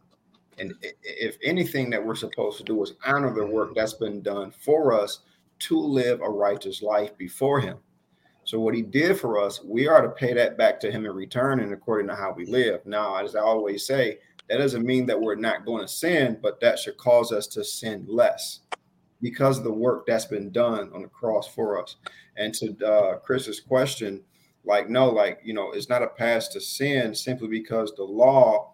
And 0.57 0.73
if 1.03 1.37
anything 1.43 1.89
that 1.89 2.03
we're 2.03 2.15
supposed 2.15 2.57
to 2.57 2.63
do 2.63 2.81
is 2.81 2.93
honor 3.05 3.33
the 3.33 3.45
work 3.45 3.75
that's 3.75 3.93
been 3.93 4.21
done 4.21 4.51
for 4.51 4.93
us 4.93 5.19
to 5.59 5.79
live 5.79 6.21
a 6.21 6.29
righteous 6.29 6.81
life 6.81 7.17
before 7.17 7.59
Him. 7.59 7.77
So, 8.43 8.59
what 8.59 8.75
He 8.75 8.81
did 8.81 9.19
for 9.19 9.39
us, 9.39 9.63
we 9.63 9.87
are 9.87 10.01
to 10.01 10.09
pay 10.09 10.33
that 10.33 10.57
back 10.57 10.79
to 10.81 10.91
Him 10.91 11.05
in 11.05 11.11
return 11.11 11.59
and 11.59 11.73
according 11.73 12.07
to 12.07 12.15
how 12.15 12.33
we 12.33 12.45
live. 12.45 12.85
Now, 12.85 13.15
as 13.15 13.35
I 13.35 13.41
always 13.41 13.85
say, 13.85 14.19
that 14.49 14.57
doesn't 14.57 14.85
mean 14.85 15.05
that 15.07 15.19
we're 15.19 15.35
not 15.35 15.65
going 15.65 15.81
to 15.81 15.87
sin, 15.87 16.37
but 16.41 16.59
that 16.61 16.77
should 16.77 16.97
cause 16.97 17.31
us 17.31 17.47
to 17.47 17.63
sin 17.63 18.05
less 18.07 18.59
because 19.21 19.57
of 19.57 19.63
the 19.63 19.73
work 19.73 20.05
that's 20.05 20.25
been 20.25 20.51
done 20.51 20.91
on 20.93 21.01
the 21.01 21.07
cross 21.07 21.47
for 21.47 21.81
us. 21.81 21.95
And 22.37 22.53
to 22.55 22.75
uh, 22.85 23.17
Chris's 23.17 23.59
question, 23.59 24.21
like 24.65 24.89
no 24.89 25.09
like 25.09 25.39
you 25.43 25.53
know 25.53 25.71
it's 25.71 25.89
not 25.89 26.03
a 26.03 26.07
pass 26.07 26.47
to 26.49 26.59
sin 26.59 27.13
simply 27.13 27.47
because 27.47 27.93
the 27.95 28.03
law 28.03 28.73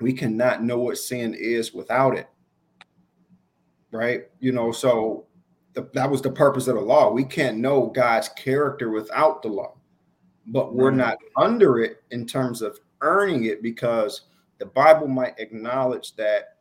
we 0.00 0.12
cannot 0.12 0.62
know 0.62 0.78
what 0.78 0.98
sin 0.98 1.34
is 1.34 1.72
without 1.72 2.16
it 2.16 2.28
right 3.92 4.28
you 4.40 4.52
know 4.52 4.72
so 4.72 5.26
the, 5.74 5.88
that 5.92 6.10
was 6.10 6.22
the 6.22 6.30
purpose 6.30 6.66
of 6.66 6.76
the 6.76 6.80
law 6.80 7.10
we 7.10 7.24
can't 7.24 7.58
know 7.58 7.86
god's 7.88 8.28
character 8.30 8.90
without 8.90 9.42
the 9.42 9.48
law 9.48 9.74
but 10.48 10.74
we're 10.74 10.90
not 10.90 11.16
under 11.36 11.78
it 11.78 12.02
in 12.10 12.26
terms 12.26 12.62
of 12.62 12.78
earning 13.00 13.44
it 13.44 13.62
because 13.62 14.22
the 14.58 14.66
bible 14.66 15.08
might 15.08 15.38
acknowledge 15.38 16.14
that 16.16 16.58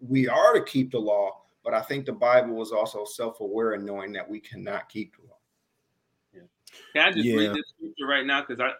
we 0.00 0.28
are 0.28 0.52
to 0.52 0.62
keep 0.64 0.90
the 0.90 0.98
law 0.98 1.42
but 1.64 1.74
i 1.74 1.80
think 1.80 2.06
the 2.06 2.12
bible 2.12 2.60
is 2.60 2.72
also 2.72 3.04
self-aware 3.04 3.74
in 3.74 3.84
knowing 3.84 4.12
that 4.12 4.28
we 4.28 4.40
cannot 4.40 4.88
keep 4.88 5.16
the 5.16 5.22
law 5.22 5.32
can 6.92 7.08
I 7.08 7.12
just 7.12 7.24
yeah. 7.24 7.36
read 7.36 7.54
this 7.54 7.64
scripture 7.76 8.06
right 8.06 8.26
now? 8.26 8.44
Because 8.46 8.60
I 8.60 8.72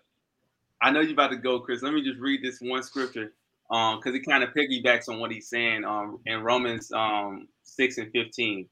I 0.87 0.91
know 0.91 1.01
you're 1.01 1.13
about 1.13 1.31
to 1.31 1.37
go, 1.37 1.61
Chris. 1.61 1.83
Let 1.83 1.95
me 1.95 2.03
just 2.03 2.19
read 2.19 2.43
this 2.43 2.61
one 2.61 2.83
scripture. 2.83 3.33
Um, 3.71 3.99
because 3.99 4.15
it 4.15 4.21
kind 4.21 4.43
of 4.45 4.51
piggybacks 4.51 5.09
on 5.09 5.19
what 5.19 5.31
he's 5.31 5.49
saying 5.49 5.85
um 5.85 6.19
in 6.27 6.43
Romans 6.43 6.93
um 6.93 7.49
6 7.63 7.99
and 7.99 8.13
15. 8.13 8.69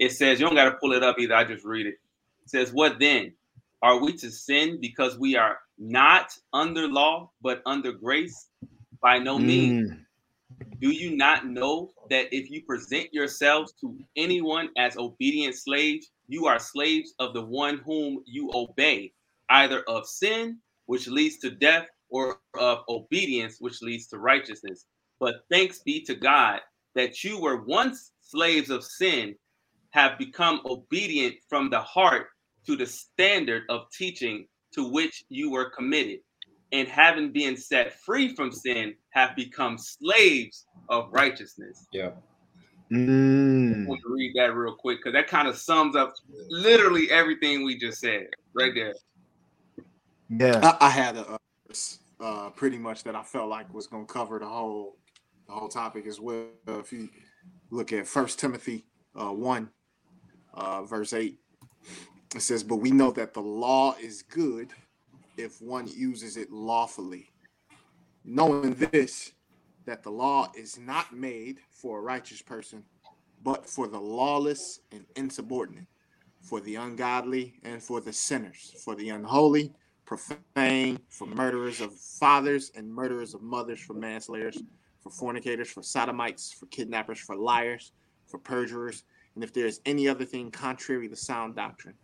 It 0.00 0.12
says, 0.12 0.40
you 0.40 0.46
don't 0.46 0.56
gotta 0.56 0.78
pull 0.80 0.94
it 0.94 1.02
up 1.02 1.18
either. 1.18 1.34
I 1.34 1.44
just 1.44 1.64
read 1.64 1.86
it. 1.86 1.94
It 2.42 2.50
says, 2.50 2.72
What 2.72 2.98
then? 2.98 3.32
Are 3.82 4.00
we 4.00 4.14
to 4.14 4.30
sin 4.30 4.78
because 4.80 5.18
we 5.18 5.36
are 5.36 5.58
not 5.78 6.36
under 6.52 6.88
law 6.88 7.30
but 7.42 7.62
under 7.66 7.92
grace? 7.92 8.48
By 9.00 9.18
no 9.18 9.38
mm. 9.38 9.44
means. 9.44 9.92
Do 10.80 10.90
you 10.90 11.16
not 11.16 11.46
know 11.46 11.90
that 12.08 12.34
if 12.34 12.50
you 12.50 12.62
present 12.62 13.12
yourselves 13.12 13.72
to 13.80 13.96
anyone 14.16 14.70
as 14.76 14.96
obedient 14.96 15.54
slaves, 15.54 16.10
you 16.28 16.46
are 16.46 16.58
slaves 16.58 17.14
of 17.18 17.34
the 17.34 17.44
one 17.44 17.78
whom 17.84 18.22
you 18.26 18.50
obey, 18.54 19.12
either 19.50 19.82
of 19.82 20.06
sin, 20.06 20.58
which 20.86 21.08
leads 21.08 21.38
to 21.38 21.50
death, 21.50 21.86
or 22.08 22.40
of 22.58 22.80
obedience, 22.88 23.56
which 23.60 23.82
leads 23.82 24.06
to 24.08 24.18
righteousness. 24.18 24.86
But 25.18 25.44
thanks 25.50 25.80
be 25.80 26.02
to 26.04 26.14
God 26.14 26.60
that 26.94 27.22
you 27.22 27.40
were 27.40 27.62
once 27.62 28.12
slaves 28.22 28.70
of 28.70 28.82
sin, 28.84 29.34
have 29.90 30.18
become 30.18 30.60
obedient 30.66 31.34
from 31.48 31.70
the 31.70 31.80
heart 31.80 32.28
to 32.66 32.76
the 32.76 32.86
standard 32.86 33.62
of 33.68 33.82
teaching 33.92 34.46
to 34.72 34.88
which 34.88 35.24
you 35.28 35.50
were 35.50 35.70
committed, 35.70 36.20
and 36.72 36.86
having 36.88 37.32
been 37.32 37.56
set 37.56 37.92
free 38.00 38.34
from 38.34 38.52
sin, 38.52 38.94
have 39.10 39.34
become 39.34 39.76
slaves 39.76 40.66
of 40.88 41.08
righteousness. 41.10 41.86
Yeah. 41.92 42.10
Mm. 42.92 43.84
I 43.84 43.88
want 43.88 44.00
to 44.02 44.12
read 44.12 44.32
that 44.36 44.54
real 44.54 44.74
quick 44.74 44.98
because 44.98 45.12
that 45.12 45.28
kind 45.28 45.46
of 45.46 45.56
sums 45.56 45.94
up 45.94 46.14
literally 46.48 47.10
everything 47.10 47.64
we 47.64 47.78
just 47.78 48.00
said 48.00 48.26
right 48.54 48.72
there. 48.74 48.94
Yeah, 50.28 50.60
I, 50.80 50.86
I 50.86 50.90
had 50.90 51.16
a 51.16 51.38
uh, 52.20 52.50
pretty 52.50 52.78
much 52.78 53.04
that 53.04 53.16
I 53.16 53.22
felt 53.22 53.48
like 53.48 53.72
was 53.72 53.86
going 53.86 54.06
to 54.06 54.12
cover 54.12 54.38
the 54.38 54.46
whole 54.46 54.96
the 55.46 55.54
whole 55.54 55.68
topic 55.68 56.06
as 56.06 56.20
well. 56.20 56.46
If 56.66 56.92
you 56.92 57.08
look 57.70 57.92
at 57.92 58.06
First 58.06 58.38
Timothy 58.38 58.84
uh, 59.14 59.32
one, 59.32 59.70
uh, 60.54 60.82
verse 60.82 61.12
eight, 61.12 61.38
it 62.34 62.42
says, 62.42 62.62
"But 62.62 62.76
we 62.76 62.90
know 62.90 63.10
that 63.12 63.34
the 63.34 63.42
law 63.42 63.94
is 64.00 64.22
good 64.22 64.72
if 65.36 65.60
one 65.60 65.88
uses 65.88 66.36
it 66.36 66.50
lawfully, 66.50 67.30
knowing 68.24 68.74
this." 68.74 69.32
that 69.86 70.02
the 70.02 70.10
law 70.10 70.50
is 70.56 70.78
not 70.78 71.12
made 71.12 71.58
for 71.70 71.98
a 71.98 72.02
righteous 72.02 72.42
person, 72.42 72.84
but 73.42 73.68
for 73.68 73.88
the 73.88 73.98
lawless 73.98 74.80
and 74.92 75.04
insubordinate, 75.16 75.86
for 76.42 76.60
the 76.60 76.76
ungodly 76.76 77.54
and 77.64 77.82
for 77.82 78.00
the 78.00 78.12
sinners, 78.12 78.74
for 78.84 78.94
the 78.94 79.08
unholy, 79.10 79.72
profane, 80.04 80.98
for 81.08 81.26
murderers 81.26 81.80
of 81.80 81.92
fathers 81.92 82.70
and 82.74 82.88
murderers 82.88 83.34
of 83.34 83.42
mothers, 83.42 83.80
for 83.80 83.94
manslayers, 83.94 84.62
for 85.00 85.10
fornicators, 85.10 85.68
for 85.68 85.82
sodomites, 85.82 86.52
for 86.52 86.66
kidnappers, 86.66 87.18
for 87.18 87.36
liars, 87.36 87.92
for 88.26 88.38
perjurers, 88.38 89.04
and 89.34 89.44
if 89.44 89.52
there 89.52 89.66
is 89.66 89.80
any 89.86 90.08
other 90.08 90.24
thing 90.24 90.50
contrary 90.50 91.08
to 91.08 91.16
sound 91.16 91.56
doctrine, 91.56 91.94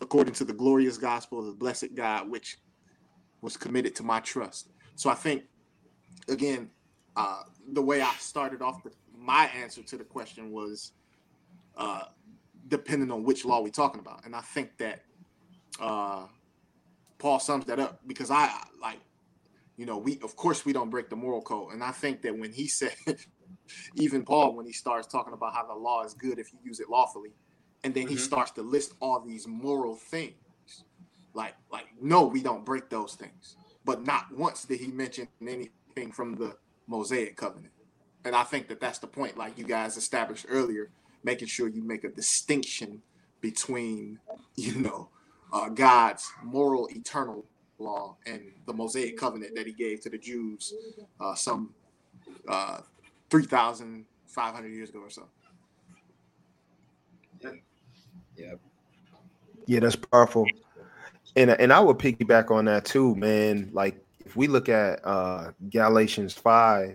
according 0.00 0.34
to 0.34 0.44
the 0.44 0.52
glorious 0.52 0.98
gospel 0.98 1.38
of 1.38 1.46
the 1.46 1.52
blessed 1.52 1.94
God, 1.94 2.28
which 2.28 2.58
was 3.40 3.56
committed 3.56 3.94
to 3.96 4.02
my 4.02 4.20
trust. 4.20 4.70
So 4.94 5.10
I 5.10 5.14
think, 5.14 5.44
again, 6.28 6.70
uh, 7.16 7.42
the 7.72 7.82
way 7.82 8.00
I 8.00 8.12
started 8.18 8.62
off 8.62 8.82
my 9.16 9.46
answer 9.46 9.82
to 9.82 9.96
the 9.96 10.04
question 10.04 10.50
was 10.50 10.92
uh, 11.76 12.04
depending 12.68 13.10
on 13.10 13.24
which 13.24 13.44
law 13.44 13.60
we're 13.60 13.70
talking 13.70 14.00
about, 14.00 14.24
and 14.24 14.34
I 14.34 14.40
think 14.40 14.76
that 14.78 15.02
uh, 15.80 16.26
Paul 17.18 17.38
sums 17.38 17.64
that 17.66 17.78
up 17.78 18.00
because 18.06 18.30
I 18.30 18.50
like, 18.80 18.98
you 19.76 19.86
know, 19.86 19.98
we 19.98 20.18
of 20.22 20.36
course 20.36 20.64
we 20.64 20.72
don't 20.72 20.90
break 20.90 21.08
the 21.08 21.16
moral 21.16 21.42
code, 21.42 21.72
and 21.72 21.82
I 21.82 21.92
think 21.92 22.22
that 22.22 22.36
when 22.36 22.52
he 22.52 22.66
said, 22.68 22.94
even 23.94 24.24
Paul, 24.24 24.54
when 24.54 24.66
he 24.66 24.72
starts 24.72 25.06
talking 25.06 25.32
about 25.32 25.54
how 25.54 25.66
the 25.66 25.74
law 25.74 26.04
is 26.04 26.14
good 26.14 26.38
if 26.38 26.52
you 26.52 26.58
use 26.64 26.80
it 26.80 26.88
lawfully, 26.88 27.30
and 27.84 27.94
then 27.94 28.04
mm-hmm. 28.04 28.12
he 28.12 28.18
starts 28.18 28.50
to 28.52 28.62
list 28.62 28.94
all 29.00 29.20
these 29.20 29.46
moral 29.46 29.96
things, 29.96 30.34
like 31.34 31.54
like 31.70 31.86
no, 32.00 32.26
we 32.26 32.42
don't 32.42 32.64
break 32.64 32.88
those 32.88 33.14
things, 33.14 33.56
but 33.84 34.04
not 34.04 34.26
once 34.36 34.64
did 34.64 34.80
he 34.80 34.88
mention 34.88 35.28
anything 35.40 36.12
from 36.12 36.34
the 36.36 36.56
Mosaic 36.86 37.36
covenant, 37.36 37.72
and 38.24 38.34
I 38.34 38.42
think 38.44 38.68
that 38.68 38.80
that's 38.80 38.98
the 38.98 39.06
point, 39.06 39.36
like 39.36 39.58
you 39.58 39.64
guys 39.64 39.96
established 39.96 40.46
earlier, 40.48 40.90
making 41.24 41.48
sure 41.48 41.68
you 41.68 41.82
make 41.82 42.04
a 42.04 42.08
distinction 42.08 43.02
between, 43.40 44.18
you 44.56 44.76
know 44.76 45.08
uh, 45.52 45.68
God's 45.68 46.32
moral 46.42 46.88
eternal 46.90 47.44
law 47.78 48.16
and 48.26 48.40
the 48.66 48.72
Mosaic 48.72 49.18
covenant 49.18 49.54
that 49.54 49.66
he 49.66 49.72
gave 49.72 50.00
to 50.02 50.10
the 50.10 50.18
Jews 50.18 50.72
uh, 51.20 51.34
some 51.34 51.74
uh, 52.48 52.78
3,500 53.32 54.68
years 54.68 54.90
ago 54.90 55.00
or 55.00 55.08
so. 55.08 55.26
Yeah. 58.36 58.52
Yeah, 59.66 59.80
that's 59.80 59.96
powerful. 59.96 60.46
And, 61.34 61.50
and 61.50 61.72
I 61.72 61.80
would 61.80 61.96
piggyback 61.96 62.50
on 62.50 62.66
that 62.66 62.84
too, 62.84 63.14
man. 63.16 63.70
Like 63.72 63.96
if 64.26 64.36
we 64.36 64.48
look 64.48 64.68
at 64.68 65.00
uh 65.02 65.52
Galatians 65.70 66.34
5, 66.34 66.94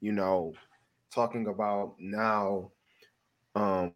you 0.00 0.12
know, 0.12 0.54
talking 1.12 1.46
about 1.46 1.94
now 1.98 2.70
um 3.54 3.92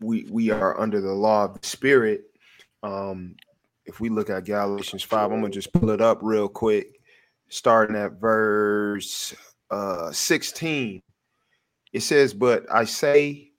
we 0.00 0.24
we 0.30 0.50
are 0.50 0.78
under 0.78 1.00
the 1.00 1.12
law 1.12 1.46
of 1.46 1.60
the 1.60 1.66
spirit 1.66 2.26
um, 2.84 3.34
if 3.86 3.98
we 3.98 4.08
look 4.08 4.30
at 4.30 4.44
Galatians 4.44 5.02
5, 5.02 5.32
I'm 5.32 5.40
gonna 5.40 5.52
just 5.52 5.72
pull 5.72 5.90
it 5.90 6.00
up 6.00 6.20
real 6.22 6.48
quick, 6.48 7.00
starting 7.48 7.96
at 7.96 8.12
verse 8.20 9.34
uh 9.70 10.12
16. 10.12 11.02
It 11.98 12.02
says, 12.02 12.32
But 12.32 12.64
I 12.72 12.84
say, 12.84 13.50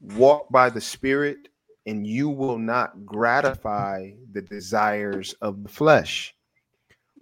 walk 0.00 0.50
by 0.50 0.68
the 0.68 0.80
Spirit, 0.80 1.46
and 1.86 2.04
you 2.04 2.28
will 2.28 2.58
not 2.58 3.06
gratify 3.06 4.10
the 4.32 4.42
desires 4.42 5.32
of 5.40 5.62
the 5.62 5.68
flesh. 5.68 6.34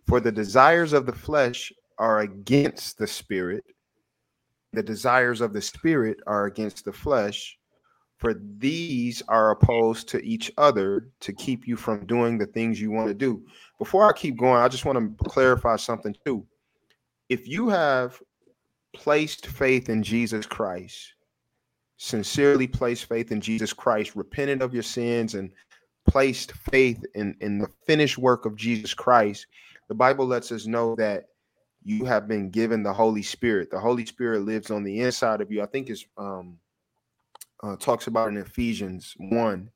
For 0.07 0.19
the 0.19 0.33
desires 0.33 0.95
of 0.95 1.05
the 1.05 1.13
flesh 1.13 1.75
are 1.99 2.21
against 2.21 2.97
the 2.97 3.07
Spirit, 3.07 3.65
the 4.73 4.83
desires 4.83 5.43
of 5.43 5.53
the 5.53 5.61
Spirit 5.61 6.21
are 6.27 6.47
against 6.47 6.87
the 6.87 6.93
flesh 6.95 7.59
for 8.17 8.33
these 8.57 9.21
are 9.29 9.51
opposed 9.51 10.09
to 10.09 10.25
each 10.25 10.51
other 10.57 11.09
to 11.21 11.35
keep 11.35 11.69
you 11.69 11.77
from 11.77 12.07
doing 12.07 12.39
the 12.39 12.47
things 12.47 12.81
you 12.81 12.91
want 12.91 13.09
to 13.09 13.15
do. 13.15 13.45
Before 13.79 14.09
I 14.09 14.17
keep 14.17 14.39
going, 14.39 14.63
I 14.63 14.69
just 14.69 14.87
want 14.87 15.19
to 15.19 15.25
clarify 15.25 15.77
something 15.77 16.17
too. 16.25 16.47
If 17.29 17.47
you 17.47 17.69
have 17.69 18.23
placed 18.95 19.47
faith 19.47 19.89
in 19.89 20.03
Jesus 20.03 20.47
Christ, 20.47 21.15
sincerely 21.97 22.67
placed 22.67 23.07
faith 23.07 23.33
in 23.33 23.41
Jesus 23.41 23.73
Christ, 23.73 24.17
repented 24.17 24.63
of 24.63 24.75
your 24.75 24.83
sins, 24.83 25.35
and 25.35 25.51
placed 26.09 26.53
faith 26.53 27.05
in, 27.15 27.37
in 27.41 27.59
the 27.59 27.69
finished 27.87 28.19
work 28.19 28.45
of 28.45 28.57
Jesus 28.57 28.95
Christ, 28.95 29.47
the 29.89 29.95
Bible 29.95 30.27
lets 30.27 30.53
us 30.53 30.67
know 30.67 30.95
that 30.97 31.27
you 31.85 32.05
have 32.05 32.29
been 32.29 32.51
given 32.51 32.83
the 32.83 32.93
Holy 32.93 33.23
Spirit. 33.23 33.71
The 33.71 33.81
Holy 33.81 34.07
Spirit 34.07 34.43
lives 34.43 34.71
on 34.71 34.85
the 34.85 35.01
inside 35.01 35.41
of 35.41 35.51
you. 35.51 35.63
I 35.63 35.67
think 35.67 35.91
it's 35.91 36.05
um 36.17 36.59
uh, 37.63 37.77
talks 37.77 38.09
about 38.09 38.29
in 38.29 38.37
Ephesians 38.39 39.15
1 39.19 39.71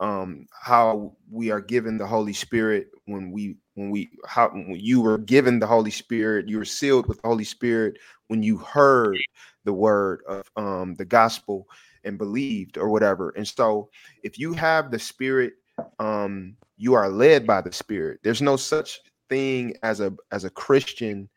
um, 0.00 0.46
how 0.52 1.16
we 1.30 1.50
are 1.50 1.60
given 1.60 1.96
the 1.96 2.06
Holy 2.06 2.32
Spirit 2.32 2.88
when 3.06 3.30
we 3.30 3.56
when 3.74 3.90
we 3.90 4.10
how 4.26 4.48
when 4.48 4.76
you 4.78 5.00
were 5.00 5.18
given 5.18 5.58
the 5.58 5.66
Holy 5.66 5.90
Spirit, 5.90 6.48
you 6.48 6.58
were 6.58 6.64
sealed 6.64 7.06
with 7.06 7.20
the 7.22 7.28
Holy 7.28 7.44
Spirit 7.44 7.98
when 8.28 8.42
you 8.42 8.56
heard 8.58 9.18
the 9.64 9.72
word 9.72 10.20
of 10.28 10.50
um, 10.56 10.94
the 10.94 11.04
gospel 11.04 11.66
and 12.04 12.18
believed 12.18 12.78
or 12.78 12.88
whatever. 12.88 13.30
And 13.30 13.46
so, 13.46 13.90
if 14.22 14.38
you 14.38 14.52
have 14.54 14.90
the 14.90 14.98
Spirit, 14.98 15.54
um, 15.98 16.56
you 16.76 16.94
are 16.94 17.08
led 17.08 17.46
by 17.46 17.60
the 17.60 17.72
Spirit. 17.72 18.20
There's 18.22 18.42
no 18.42 18.56
such 18.56 19.00
thing 19.28 19.74
as 19.82 20.00
a 20.00 20.12
as 20.30 20.44
a 20.44 20.50
Christian, 20.50 21.28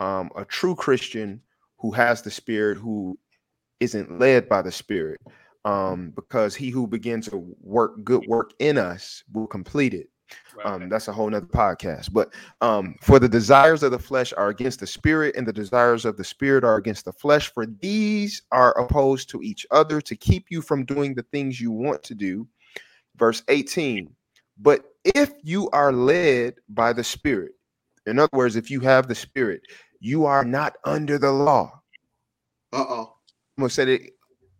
um, 0.00 0.30
a 0.36 0.44
true 0.44 0.74
Christian 0.74 1.40
who 1.78 1.90
has 1.92 2.22
the 2.22 2.30
Spirit 2.30 2.78
who 2.78 3.18
isn't 3.80 4.18
led 4.18 4.48
by 4.48 4.62
the 4.62 4.72
Spirit, 4.72 5.20
um, 5.64 6.12
because 6.14 6.54
he 6.54 6.70
who 6.70 6.86
begins 6.86 7.28
to 7.28 7.54
work 7.60 8.02
good 8.04 8.24
work 8.26 8.52
in 8.58 8.78
us 8.78 9.22
will 9.32 9.46
complete 9.46 9.94
it. 9.94 10.08
Right. 10.56 10.66
Um, 10.66 10.88
that's 10.88 11.08
a 11.08 11.12
whole 11.12 11.28
nother 11.28 11.46
podcast. 11.46 12.12
But 12.12 12.32
um, 12.60 12.94
for 13.00 13.18
the 13.18 13.28
desires 13.28 13.82
of 13.82 13.90
the 13.90 13.98
flesh 13.98 14.32
are 14.36 14.48
against 14.48 14.80
the 14.80 14.86
spirit, 14.86 15.36
and 15.36 15.46
the 15.46 15.52
desires 15.52 16.04
of 16.04 16.16
the 16.16 16.24
spirit 16.24 16.64
are 16.64 16.76
against 16.76 17.04
the 17.04 17.12
flesh. 17.12 17.52
For 17.52 17.66
these 17.66 18.42
are 18.52 18.78
opposed 18.78 19.28
to 19.30 19.42
each 19.42 19.66
other 19.70 20.00
to 20.00 20.16
keep 20.16 20.46
you 20.50 20.62
from 20.62 20.84
doing 20.84 21.14
the 21.14 21.24
things 21.32 21.60
you 21.60 21.70
want 21.70 22.02
to 22.04 22.14
do. 22.14 22.46
Verse 23.16 23.42
18. 23.48 24.10
But 24.58 24.84
if 25.04 25.32
you 25.42 25.68
are 25.70 25.92
led 25.92 26.54
by 26.68 26.92
the 26.92 27.04
spirit, 27.04 27.52
in 28.06 28.18
other 28.18 28.30
words, 28.32 28.56
if 28.56 28.70
you 28.70 28.80
have 28.80 29.08
the 29.08 29.14
spirit, 29.14 29.62
you 30.00 30.24
are 30.26 30.44
not 30.44 30.76
under 30.84 31.18
the 31.18 31.30
law. 31.30 31.80
Uh 32.72 32.84
oh. 32.88 33.14
I'm 33.56 33.62
gonna 33.62 33.70
say 33.70 33.84
that 33.84 34.10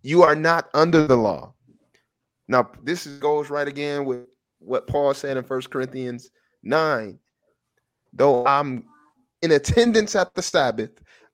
you 0.03 0.23
are 0.23 0.37
not 0.37 0.69
under 0.75 1.07
the 1.07 1.17
law. 1.17 1.55
Now, 2.47 2.71
this 2.83 3.07
is, 3.07 3.19
goes 3.19 3.51
right 3.51 3.67
again 3.67 4.05
with 4.05 4.27
what 4.65 4.87
Paul 4.87 5.15
said 5.15 5.37
in 5.37 5.45
First 5.45 5.71
Corinthians 5.71 6.31
9. 6.63 7.19
Though 8.13 8.47
I'm 8.47 8.85
in 9.43 9.53
attendance 9.53 10.15
at 10.15 10.35
the 10.35 10.43
Sabbath, 10.43 10.91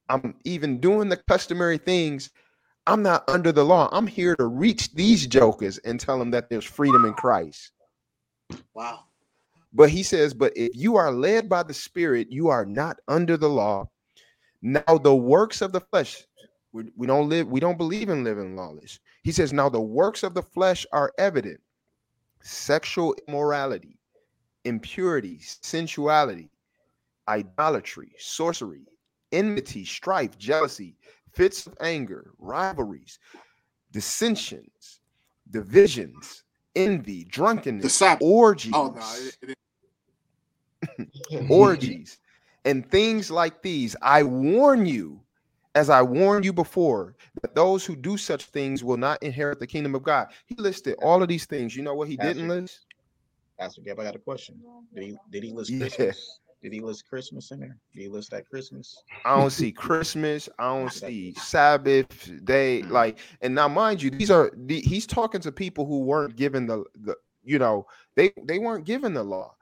I'm 0.09 0.35
even 0.45 0.81
doing 0.81 1.09
the 1.09 1.17
customary 1.17 1.79
things. 1.79 2.31
I'm 2.87 3.03
not 3.03 3.29
under 3.29 3.53
the 3.53 3.65
law. 3.65 3.89
I'm 3.93 4.07
here 4.07 4.35
to 4.37 4.47
reach 4.47 4.93
these 4.95 5.27
jokers 5.27 5.79
and 5.79 6.01
tell 6.01 6.19
them 6.19 6.31
that 6.33 6.49
there's 6.49 6.65
freedom 6.65 7.05
in 7.05 7.15
Christ. 7.15 7.73
Wow. 8.75 9.05
But 9.73 9.91
he 9.91 10.03
says, 10.03 10.35
but 10.35 10.53
if 10.57 10.71
you 10.75 10.97
are 10.97 11.13
led 11.13 11.49
by 11.49 11.63
the 11.63 11.75
Spirit, 11.75 12.29
you 12.31 12.49
are 12.49 12.65
not 12.65 12.97
under 13.07 13.37
the 13.37 13.49
law. 13.49 13.89
Now, 14.63 14.99
the 15.01 15.15
works 15.15 15.63
of 15.63 15.73
the 15.73 15.81
flesh, 15.81 16.25
we, 16.73 16.91
we 16.97 17.07
don't 17.07 17.29
live, 17.29 17.47
we 17.47 17.61
don't 17.61 17.79
believe 17.79 18.09
in 18.09 18.25
living 18.25 18.57
lawless. 18.57 18.99
He 19.23 19.31
says, 19.31 19.53
Now 19.53 19.69
the 19.69 19.81
works 19.81 20.23
of 20.23 20.35
the 20.35 20.43
flesh 20.43 20.85
are 20.93 21.13
evident 21.19 21.61
sexual 22.43 23.15
immorality, 23.27 23.99
impurity, 24.65 25.39
sensuality, 25.41 26.51
idolatry, 27.29 28.13
sorcery, 28.19 28.87
enmity, 29.33 29.85
strife, 29.85 30.37
jealousy, 30.39 30.97
fits 31.33 31.67
of 31.67 31.77
anger, 31.81 32.33
rivalries, 32.39 33.19
dissensions, 33.93 35.01
divisions, 35.51 36.45
envy, 36.77 37.25
drunkenness, 37.25 38.03
orgies, 38.21 38.73
oh, 38.75 38.91
no, 38.91 39.15
it, 39.43 39.57
it, 41.31 41.51
orgies, 41.51 42.19
and 42.65 42.89
things 42.91 43.31
like 43.31 43.63
these. 43.63 43.97
I 44.03 44.23
warn 44.23 44.87
you 44.87 45.21
as 45.75 45.91
I 45.91 46.03
warned 46.03 46.45
you 46.45 46.53
before, 46.53 47.15
that 47.43 47.55
those 47.55 47.85
who 47.85 47.95
do 47.95 48.17
such 48.17 48.47
things 48.47 48.83
will 48.83 48.97
not 48.97 49.23
inherit 49.23 49.61
the 49.61 49.67
kingdom 49.67 49.95
of 49.95 50.03
God. 50.03 50.29
He 50.47 50.55
listed 50.57 50.97
all 51.01 51.23
of 51.23 51.29
these 51.29 51.47
things. 51.47 51.77
You 51.77 51.83
know 51.83 51.95
what 51.95 52.09
he 52.09 52.17
Pastor, 52.17 52.35
didn't 52.35 52.49
list? 52.49 52.87
Pastor 53.59 53.83
Gab, 53.83 54.01
I 54.01 54.05
got 54.05 54.17
a 54.17 54.21
question. 54.21 54.61
Did 54.95 55.05
he 55.05 55.17
did 55.31 55.45
he 55.45 55.53
list 55.53 55.73
Christmas? 55.79 56.41
Did 56.63 56.75
he 56.75 56.81
list 56.81 57.09
Christmas 57.09 57.53
in 57.53 57.61
there? 57.61 57.77
Did 57.95 58.03
he 58.03 58.09
list 58.09 58.31
that 58.33 58.49
Christmas? 58.49 59.03
I 59.25 59.37
don't 59.37 59.51
see 59.51 59.73
Christmas. 59.73 60.49
I 60.59 60.65
don't 60.79 60.93
see 60.93 61.33
Sabbath 61.35 62.31
day. 62.45 62.83
Mm. 62.83 62.91
Like, 62.91 63.19
and 63.41 63.55
now 63.55 63.67
mind 63.67 64.03
you, 64.03 64.11
these 64.11 64.31
are 64.31 64.53
the, 64.55 64.81
he's 64.81 65.07
talking 65.07 65.41
to 65.41 65.53
people 65.53 65.87
who 65.87 66.01
weren't 66.01 66.37
given 66.37 66.67
the 66.67 66.85
the 67.03 67.17
you 67.43 67.59
know 67.59 67.87
they 68.17 68.33
they 68.45 68.59
weren't 68.59 68.85
given 68.85 69.15
the 69.15 69.23
law 69.23 69.55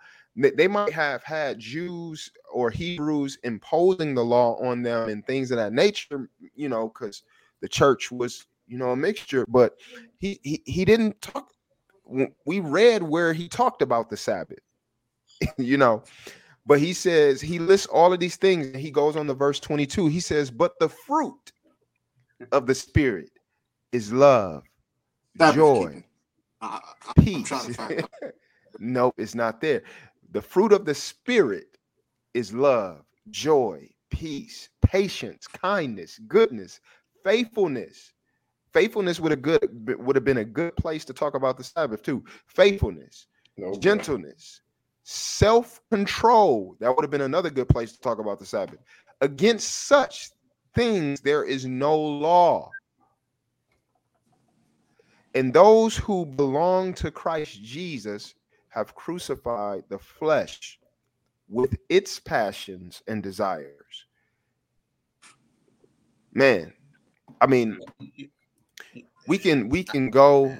they 0.57 0.69
might 0.69 0.93
have 0.93 1.23
had 1.23 1.59
Jews 1.59 2.31
or 2.53 2.71
Hebrews 2.71 3.39
imposing 3.43 4.15
the 4.15 4.25
law 4.25 4.57
on 4.57 4.83
them 4.83 5.09
and 5.09 5.27
things 5.27 5.51
of 5.51 5.57
that 5.57 5.73
nature, 5.73 6.31
you 6.55 6.69
know, 6.69 6.89
because 6.89 7.23
the 7.61 7.69
church 7.69 8.11
was, 8.13 8.47
you 8.67 8.79
know, 8.79 8.91
a 8.91 8.97
mixture. 8.97 9.45
But 9.49 9.77
he, 10.19 10.39
he 10.43 10.63
he 10.65 10.85
didn't 10.85 11.21
talk. 11.21 11.51
We 12.45 12.61
read 12.61 13.03
where 13.03 13.33
he 13.33 13.49
talked 13.49 13.83
about 13.83 14.11
the 14.11 14.17
Sabbath. 14.17 14.61
you 15.59 15.77
know. 15.77 16.03
But 16.67 16.81
he 16.81 16.93
says 16.93 17.41
he 17.41 17.59
lists 17.59 17.87
all 17.87 18.13
of 18.13 18.21
these 18.21 18.37
things 18.37 18.67
and 18.67 18.77
he 18.77 18.91
goes 18.91 19.17
on 19.17 19.27
to 19.27 19.35
verse 19.35 19.59
22. 19.59 20.09
He 20.09 20.21
says, 20.21 20.51
But 20.51 20.79
the 20.79 20.89
fruit 20.89 21.53
of 22.53 22.67
the 22.67 22.75
spirit 22.75 23.31
is 23.93 24.13
love, 24.13 24.65
was 25.39 25.55
joy, 25.55 25.85
keeping. 25.87 26.05
I, 26.61 26.81
I, 27.07 27.23
peace. 27.23 27.49
trying 27.49 27.67
to 27.69 27.73
find 27.73 28.03
out. 28.03 28.11
nope, 28.79 29.15
it's 29.17 29.35
not 29.35 29.63
there. 29.63 29.83
The 30.31 30.43
fruit 30.43 30.73
of 30.73 30.85
the 30.85 30.95
spirit 30.95 31.79
is 32.35 32.53
love, 32.53 33.05
joy, 33.31 33.89
peace, 34.11 34.69
patience, 34.83 35.47
kindness, 35.47 36.19
goodness, 36.29 36.81
faithfulness. 37.25 38.13
Faithfulness 38.73 39.19
would 39.19 39.33
have 39.33 39.43
good 39.43 39.97
would 39.99 40.17
have 40.17 40.25
been 40.25 40.39
a 40.39 40.45
good 40.45 40.77
place 40.77 41.05
to 41.07 41.15
talk 41.15 41.35
about 41.35 41.57
the 41.57 41.65
Sabbath 41.65 42.03
too. 42.03 42.23
Faithfulness, 42.47 43.27
oh, 43.61 43.73
No, 43.73 43.75
gentleness, 43.79 44.61
self-control. 45.05 46.77
That 46.81 46.95
would 46.95 47.03
have 47.03 47.11
been 47.11 47.23
another 47.23 47.51
good 47.51 47.69
place 47.69 47.93
to 47.93 48.01
talk 48.01 48.19
about 48.19 48.39
the 48.39 48.45
Sabbath. 48.45 48.79
Against 49.23 49.87
such 49.87 50.31
things 50.75 51.21
there 51.21 51.45
is 51.45 51.65
no 51.65 51.99
law. 51.99 52.71
And 55.35 55.53
those 55.53 55.97
who 55.97 56.27
belong 56.27 56.95
to 56.95 57.11
Christ 57.11 57.63
Jesus 57.63 58.35
have 58.71 58.95
crucified 58.95 59.85
the 59.89 59.99
flesh 59.99 60.79
with 61.49 61.77
its 61.89 62.21
passions 62.21 63.03
and 63.09 63.23
desires. 63.23 64.07
Man, 66.33 66.73
I 67.41 67.47
mean, 67.47 67.79
we 69.27 69.39
can 69.39 69.69
we 69.69 69.83
can 69.83 70.11
go 70.11 70.57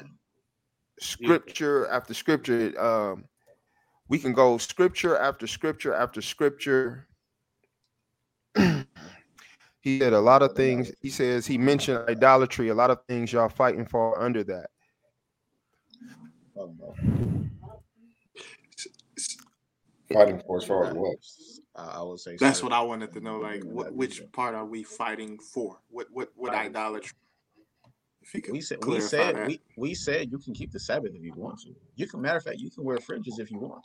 scripture 1.01 1.87
after 1.89 2.15
scripture. 2.15 2.73
Um, 2.81 3.25
we 4.09 4.19
can 4.19 4.33
go 4.33 4.59
scripture 4.59 5.17
after 5.17 5.47
scripture 5.47 5.95
after 5.95 6.23
scripture. 6.23 7.07
he 9.81 9.99
said 9.99 10.15
a 10.15 10.21
lot 10.21 10.43
of 10.43 10.55
things. 10.55 10.91
He 11.03 11.11
says 11.11 11.47
he 11.47 11.59
mentioned 11.59 12.05
idolatry. 12.09 12.71
A 12.71 12.75
lot 12.75 12.91
of 12.91 12.99
things 13.07 13.33
y'all 13.33 13.49
fighting 13.49 13.87
for 13.87 14.21
under 14.21 14.43
that. 14.45 14.71
Talking 20.11 20.23
about- 20.23 20.27
fighting 20.33 20.47
for 20.47 20.57
as 20.59 20.65
far 20.65 20.85
as 20.87 20.95
what? 20.95 21.17
I 21.77 21.99
I 21.99 22.03
would 22.03 22.19
say 22.21 22.37
That's 22.39 22.59
so. 22.59 22.65
what 22.65 22.73
I 22.73 22.81
wanted 22.83 23.13
to 23.13 23.21
know. 23.21 23.39
Like, 23.39 23.63
what, 23.65 23.93
which 23.95 24.21
part 24.33 24.55
are 24.55 24.65
we 24.67 24.83
fighting 24.83 25.39
for? 25.39 25.79
What 25.91 26.07
what 26.11 26.31
what 26.35 26.53
Fighting. 26.53 26.71
idolatry? 26.77 27.17
If 28.23 28.35
you 28.35 28.43
could 28.43 28.53
we 28.53 28.61
said 28.61 28.85
we 28.85 29.01
said 29.01 29.37
that. 29.37 29.47
we, 29.47 29.61
we 29.77 29.95
said 29.95 30.31
you 30.31 30.39
can 30.39 30.53
keep 30.55 30.71
the 30.73 30.81
Sabbath 30.81 31.13
if 31.15 31.23
you 31.23 31.33
want 31.35 31.61
to. 31.61 31.75
You 31.97 32.07
can 32.07 32.21
matter 32.21 32.37
of 32.39 32.45
fact, 32.45 32.59
you 32.59 32.71
can 32.71 32.85
wear 32.85 32.99
fringes 32.99 33.39
if 33.39 33.51
you 33.51 33.59
want. 33.59 33.83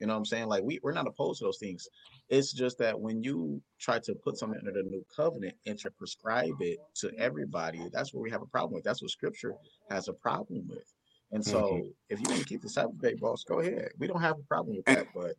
You 0.00 0.06
know 0.06 0.14
what 0.14 0.18
I'm 0.18 0.24
saying? 0.24 0.46
Like 0.46 0.62
we, 0.62 0.78
we're 0.82 0.92
not 0.92 1.06
opposed 1.06 1.40
to 1.40 1.44
those 1.46 1.58
things. 1.58 1.88
It's 2.28 2.52
just 2.52 2.78
that 2.78 2.98
when 2.98 3.22
you 3.22 3.60
try 3.78 3.98
to 3.98 4.14
put 4.14 4.38
something 4.38 4.58
under 4.58 4.72
the 4.72 4.88
new 4.88 5.04
covenant 5.14 5.54
and 5.66 5.78
to 5.80 5.90
prescribe 5.90 6.54
it 6.60 6.78
to 6.96 7.10
everybody, 7.18 7.80
that's 7.92 8.14
where 8.14 8.22
we 8.22 8.30
have 8.30 8.40
a 8.42 8.46
problem 8.46 8.74
with. 8.74 8.84
That's 8.84 9.02
what 9.02 9.10
scripture 9.10 9.54
has 9.90 10.08
a 10.08 10.12
problem 10.14 10.66
with. 10.68 10.90
And 11.32 11.44
so 11.44 11.62
Mm-hmm. 11.62 11.88
if 12.08 12.20
you 12.20 12.24
want 12.28 12.40
to 12.40 12.46
keep 12.46 12.62
the 12.62 12.68
Sabbath 12.68 12.98
day, 13.00 13.14
boss, 13.14 13.44
go 13.44 13.60
ahead. 13.60 13.90
We 13.98 14.06
don't 14.06 14.20
have 14.22 14.38
a 14.38 14.42
problem 14.42 14.76
with 14.76 14.86
that, 14.86 15.06
but 15.14 15.34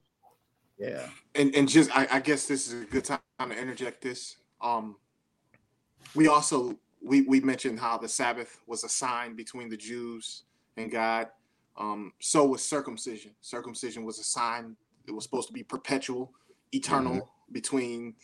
yeah. 0.82 1.08
and 1.36 1.56
and 1.56 1.70
just 1.70 1.96
I, 1.96 2.08
I 2.12 2.20
guess 2.20 2.48
this 2.48 2.68
is 2.68 2.84
a 2.84 2.86
good 2.86 3.06
time 3.06 3.20
to 3.40 3.58
interject 3.58 4.02
this. 4.02 4.38
Um, 4.62 4.96
we 6.16 6.28
also 6.28 6.78
we 7.04 7.22
we 7.22 7.40
mentioned 7.40 7.80
how 7.80 7.98
the 7.98 8.10
Sabbath 8.10 8.60
was 8.68 8.84
a 8.84 8.90
sign 8.90 9.36
between 9.36 9.70
the 9.70 9.78
Jews 9.78 10.44
and 10.78 10.92
God. 10.92 11.28
Um, 11.78 12.14
so 12.20 12.46
was 12.46 12.64
circumcision. 12.64 13.32
Circumcision 13.42 14.04
was 14.06 14.20
a 14.20 14.24
sign. 14.24 14.76
It 15.08 15.12
was 15.12 15.24
supposed 15.24 15.48
to 15.48 15.54
be 15.54 15.64
perpetual, 15.64 16.32
eternal 16.74 17.30
between 17.52 18.16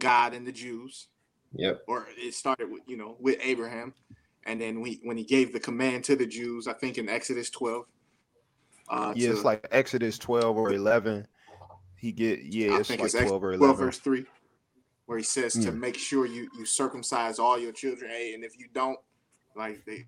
God 0.00 0.34
and 0.34 0.46
the 0.46 0.52
Jews. 0.52 1.08
Yep. 1.54 1.82
Or 1.86 2.08
it 2.16 2.34
started 2.34 2.70
with 2.70 2.82
you 2.86 2.96
know 2.96 3.16
with 3.20 3.38
Abraham, 3.42 3.92
and 4.44 4.60
then 4.60 4.80
we 4.80 5.00
when 5.02 5.16
he 5.16 5.24
gave 5.24 5.52
the 5.52 5.60
command 5.60 6.04
to 6.04 6.16
the 6.16 6.26
Jews, 6.26 6.66
I 6.68 6.74
think 6.74 6.98
in 6.98 7.08
Exodus 7.08 7.50
twelve. 7.50 7.86
Uh, 8.88 9.12
Yeah, 9.16 9.28
to- 9.28 9.34
it's 9.34 9.44
like 9.44 9.66
Exodus 9.70 10.18
12 10.18 10.56
or 10.56 10.72
11. 10.72 11.26
He 12.02 12.10
get 12.10 12.42
yeah, 12.42 12.74
I 12.74 12.78
it's 12.80 12.88
think 12.88 13.00
like 13.00 13.14
it's 13.14 13.22
12 13.22 13.44
or 13.44 13.52
12 13.54 13.60
11. 13.60 13.86
verse 13.86 13.98
3 14.00 14.24
where 15.06 15.18
he 15.18 15.24
says 15.24 15.52
to 15.54 15.70
Hmm. 15.70 15.78
make 15.80 15.96
sure 15.96 16.26
you 16.26 16.50
you 16.58 16.66
circumcise 16.66 17.38
all 17.38 17.56
your 17.58 17.70
children 17.72 18.10
hey 18.10 18.34
and 18.34 18.42
if 18.44 18.58
you 18.58 18.66
don't 18.74 18.98
like 19.54 19.84
they 19.86 20.04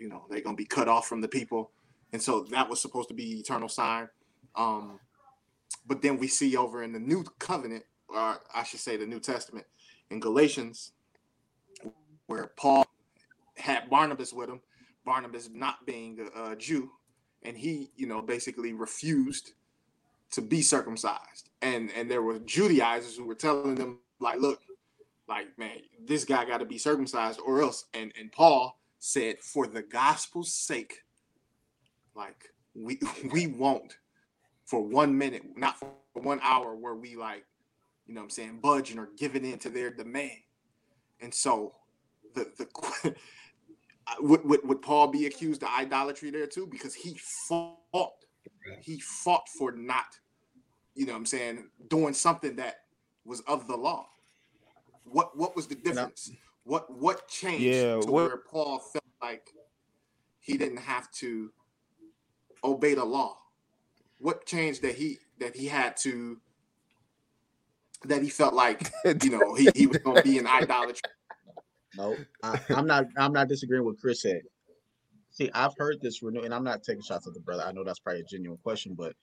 you 0.00 0.08
know 0.08 0.24
they're 0.28 0.40
gonna 0.40 0.56
be 0.56 0.64
cut 0.64 0.88
off 0.88 1.06
from 1.06 1.20
the 1.20 1.28
people 1.28 1.70
and 2.12 2.20
so 2.20 2.40
that 2.50 2.68
was 2.68 2.80
supposed 2.82 3.08
to 3.08 3.14
be 3.14 3.38
eternal 3.38 3.68
sign 3.68 4.08
um 4.56 4.98
but 5.86 6.02
then 6.02 6.18
we 6.18 6.26
see 6.26 6.56
over 6.56 6.82
in 6.82 6.92
the 6.92 6.98
new 6.98 7.22
covenant 7.38 7.84
or 8.08 8.40
i 8.52 8.64
should 8.64 8.80
say 8.80 8.96
the 8.96 9.06
new 9.06 9.20
testament 9.20 9.66
in 10.10 10.18
galatians 10.18 10.92
where 12.26 12.48
paul 12.56 12.84
had 13.56 13.88
barnabas 13.88 14.32
with 14.32 14.48
him 14.48 14.60
barnabas 15.04 15.48
not 15.52 15.84
being 15.86 16.18
a, 16.36 16.50
a 16.52 16.56
jew 16.56 16.90
and 17.44 17.56
he 17.56 17.90
you 17.94 18.06
know 18.08 18.20
basically 18.20 18.72
refused 18.72 19.52
to 20.36 20.42
be 20.42 20.60
circumcised. 20.60 21.48
And 21.62 21.90
and 21.96 22.10
there 22.10 22.22
were 22.22 22.38
judaizers 22.38 23.16
who 23.16 23.24
were 23.24 23.34
telling 23.34 23.74
them 23.74 24.00
like 24.20 24.38
look 24.38 24.60
like 25.28 25.58
man 25.58 25.78
this 26.04 26.24
guy 26.24 26.44
got 26.44 26.58
to 26.58 26.66
be 26.66 26.78
circumcised 26.78 27.40
or 27.44 27.62
else. 27.62 27.86
And 27.94 28.12
and 28.20 28.30
paul 28.30 28.78
said 28.98 29.40
for 29.40 29.66
the 29.66 29.82
gospel's 29.82 30.52
sake 30.52 30.98
like 32.14 32.50
we 32.74 33.00
we 33.32 33.46
won't 33.46 33.96
for 34.66 34.82
one 34.82 35.16
minute 35.16 35.42
not 35.56 35.78
for 35.78 35.90
one 36.12 36.40
hour 36.42 36.74
where 36.74 36.94
we 36.94 37.16
like 37.16 37.44
you 38.06 38.14
know 38.14 38.20
what 38.20 38.24
i'm 38.24 38.30
saying 38.30 38.58
budging 38.62 38.98
or 38.98 39.08
giving 39.16 39.44
in 39.44 39.58
to 39.58 39.70
their 39.70 39.90
demand. 39.90 40.42
And 41.20 41.32
so 41.32 41.72
the 42.34 42.46
the 42.58 43.14
would, 44.20 44.44
would, 44.44 44.68
would 44.68 44.82
paul 44.82 45.08
be 45.08 45.24
accused 45.24 45.62
of 45.62 45.70
idolatry 45.70 46.30
there 46.30 46.46
too? 46.46 46.66
Because 46.66 46.94
he 46.94 47.16
fought. 47.48 48.12
He 48.80 49.00
fought 49.00 49.48
for 49.48 49.72
not, 49.72 50.06
you 50.96 51.06
know 51.06 51.12
what 51.12 51.18
I'm 51.18 51.26
saying, 51.26 51.68
doing 51.88 52.14
something 52.14 52.56
that 52.56 52.76
was 53.24 53.40
of 53.42 53.68
the 53.68 53.76
law. 53.76 54.06
What 55.04 55.36
what 55.36 55.54
was 55.54 55.66
the 55.68 55.74
difference? 55.76 56.32
What 56.64 56.90
what 56.92 57.28
changed 57.28 57.62
Yeah, 57.64 58.00
to 58.00 58.10
what- 58.10 58.12
where 58.28 58.36
Paul 58.38 58.78
felt 58.80 59.04
like 59.22 59.52
he 60.40 60.56
didn't 60.56 60.78
have 60.78 61.10
to 61.12 61.52
obey 62.64 62.94
the 62.94 63.04
law? 63.04 63.38
What 64.18 64.46
changed 64.46 64.82
that 64.82 64.94
he 64.96 65.18
that 65.38 65.54
he 65.54 65.66
had 65.66 65.96
to 65.98 66.40
that 68.04 68.22
he 68.22 68.30
felt 68.30 68.54
like 68.54 68.90
you 69.22 69.30
know 69.30 69.54
he, 69.54 69.70
he 69.74 69.86
was 69.86 69.98
gonna 69.98 70.22
be 70.22 70.38
in 70.38 70.46
idolatry? 70.46 71.02
No, 71.96 72.16
I, 72.42 72.60
I'm 72.70 72.86
not. 72.86 73.06
I'm 73.16 73.32
not 73.32 73.48
disagreeing 73.48 73.84
with 73.84 74.00
Chris 74.00 74.22
said. 74.22 74.42
See, 75.30 75.50
I've 75.54 75.76
heard 75.78 75.96
this 76.00 76.22
renew, 76.22 76.42
and 76.42 76.54
I'm 76.54 76.64
not 76.64 76.82
taking 76.82 77.02
shots 77.02 77.26
at 77.26 77.34
the 77.34 77.40
brother. 77.40 77.62
I 77.62 77.72
know 77.72 77.84
that's 77.84 77.98
probably 78.00 78.20
a 78.22 78.24
genuine 78.24 78.58
question, 78.62 78.94
but 78.94 79.14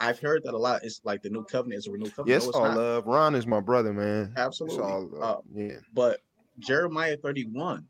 I've 0.00 0.18
heard 0.18 0.42
that 0.44 0.54
a 0.54 0.58
lot. 0.58 0.82
It's 0.84 1.00
like 1.04 1.22
the 1.22 1.30
new 1.30 1.44
covenant 1.44 1.78
is 1.78 1.86
a 1.86 1.90
renewed 1.90 2.14
covenant. 2.14 2.42
Yes, 2.42 2.52
no, 2.52 2.58
all 2.60 2.68
not. 2.68 2.76
love. 2.76 3.06
Ron 3.06 3.34
is 3.34 3.46
my 3.46 3.60
brother, 3.60 3.92
man. 3.92 4.30
It's 4.32 4.38
Absolutely. 4.40 4.78
all 4.82 5.10
Uh, 5.22 5.36
yeah. 5.54 5.76
But 5.92 6.20
Jeremiah 6.58 7.16
31 7.16 7.86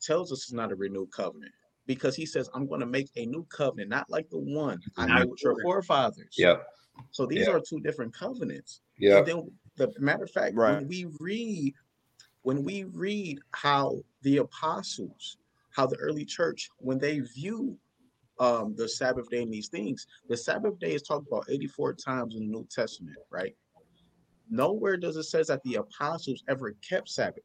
tells 0.00 0.32
us 0.32 0.40
it's 0.42 0.52
not 0.52 0.72
a 0.72 0.76
renewed 0.76 1.10
covenant 1.12 1.52
because 1.86 2.14
he 2.16 2.26
says, 2.26 2.50
I'm 2.54 2.66
going 2.66 2.80
to 2.80 2.86
make 2.86 3.08
a 3.16 3.24
new 3.26 3.44
covenant, 3.50 3.88
not 3.90 4.10
like 4.10 4.28
the 4.30 4.38
one 4.38 4.80
I 4.96 5.06
made 5.06 5.30
with 5.30 5.42
your 5.42 5.60
forefathers. 5.62 6.34
Yep. 6.36 6.66
So 7.12 7.26
these 7.26 7.46
Yeah. 7.46 7.52
are 7.54 7.60
two 7.60 7.80
different 7.80 8.12
covenants. 8.12 8.80
Yeah. 8.98 9.18
And 9.18 9.26
then 9.26 9.50
the 9.76 9.92
matter 10.00 10.24
of 10.24 10.30
fact, 10.30 10.56
Right. 10.56 10.76
when 10.76 10.88
we 10.88 11.06
read, 11.20 11.74
when 12.42 12.64
we 12.64 12.84
read 12.84 13.38
how 13.52 14.00
the 14.22 14.38
apostles, 14.38 15.38
how 15.70 15.86
the 15.86 15.96
early 15.96 16.24
church, 16.24 16.68
when 16.78 16.98
they 16.98 17.20
view 17.20 17.78
um, 18.40 18.74
the 18.76 18.88
Sabbath 18.88 19.28
day 19.28 19.42
and 19.42 19.52
these 19.52 19.68
things, 19.68 20.06
the 20.28 20.36
Sabbath 20.36 20.78
day 20.78 20.94
is 20.94 21.02
talked 21.02 21.26
about 21.26 21.46
84 21.48 21.94
times 21.94 22.34
in 22.34 22.46
the 22.46 22.52
New 22.52 22.66
Testament, 22.70 23.16
right? 23.30 23.54
Nowhere 24.50 24.96
does 24.96 25.16
it 25.16 25.24
says 25.24 25.48
that 25.48 25.62
the 25.62 25.76
apostles 25.76 26.42
ever 26.48 26.72
kept 26.88 27.08
Sabbath. 27.08 27.44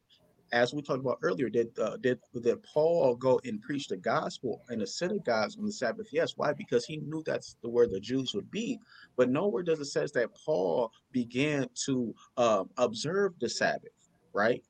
As 0.52 0.72
we 0.72 0.82
talked 0.82 1.00
about 1.00 1.18
earlier, 1.22 1.48
did 1.48 1.76
uh, 1.78 1.96
did 1.96 2.20
did 2.40 2.62
Paul 2.62 3.16
go 3.16 3.40
and 3.44 3.60
preach 3.60 3.88
the 3.88 3.96
gospel 3.96 4.62
in 4.70 4.78
the 4.78 4.86
synagogues 4.86 5.56
on 5.58 5.64
the 5.64 5.72
Sabbath? 5.72 6.06
Yes. 6.12 6.34
Why? 6.36 6.52
Because 6.52 6.84
he 6.84 6.98
knew 6.98 7.22
that's 7.26 7.56
the 7.62 7.68
where 7.68 7.88
the 7.88 7.98
Jews 7.98 8.34
would 8.34 8.50
be. 8.50 8.78
But 9.16 9.30
nowhere 9.30 9.64
does 9.64 9.80
it 9.80 9.86
says 9.86 10.12
that 10.12 10.30
Paul 10.44 10.92
began 11.12 11.68
to 11.86 12.14
um, 12.36 12.70
observe 12.76 13.32
the 13.40 13.48
Sabbath, 13.48 13.90
right? 14.32 14.62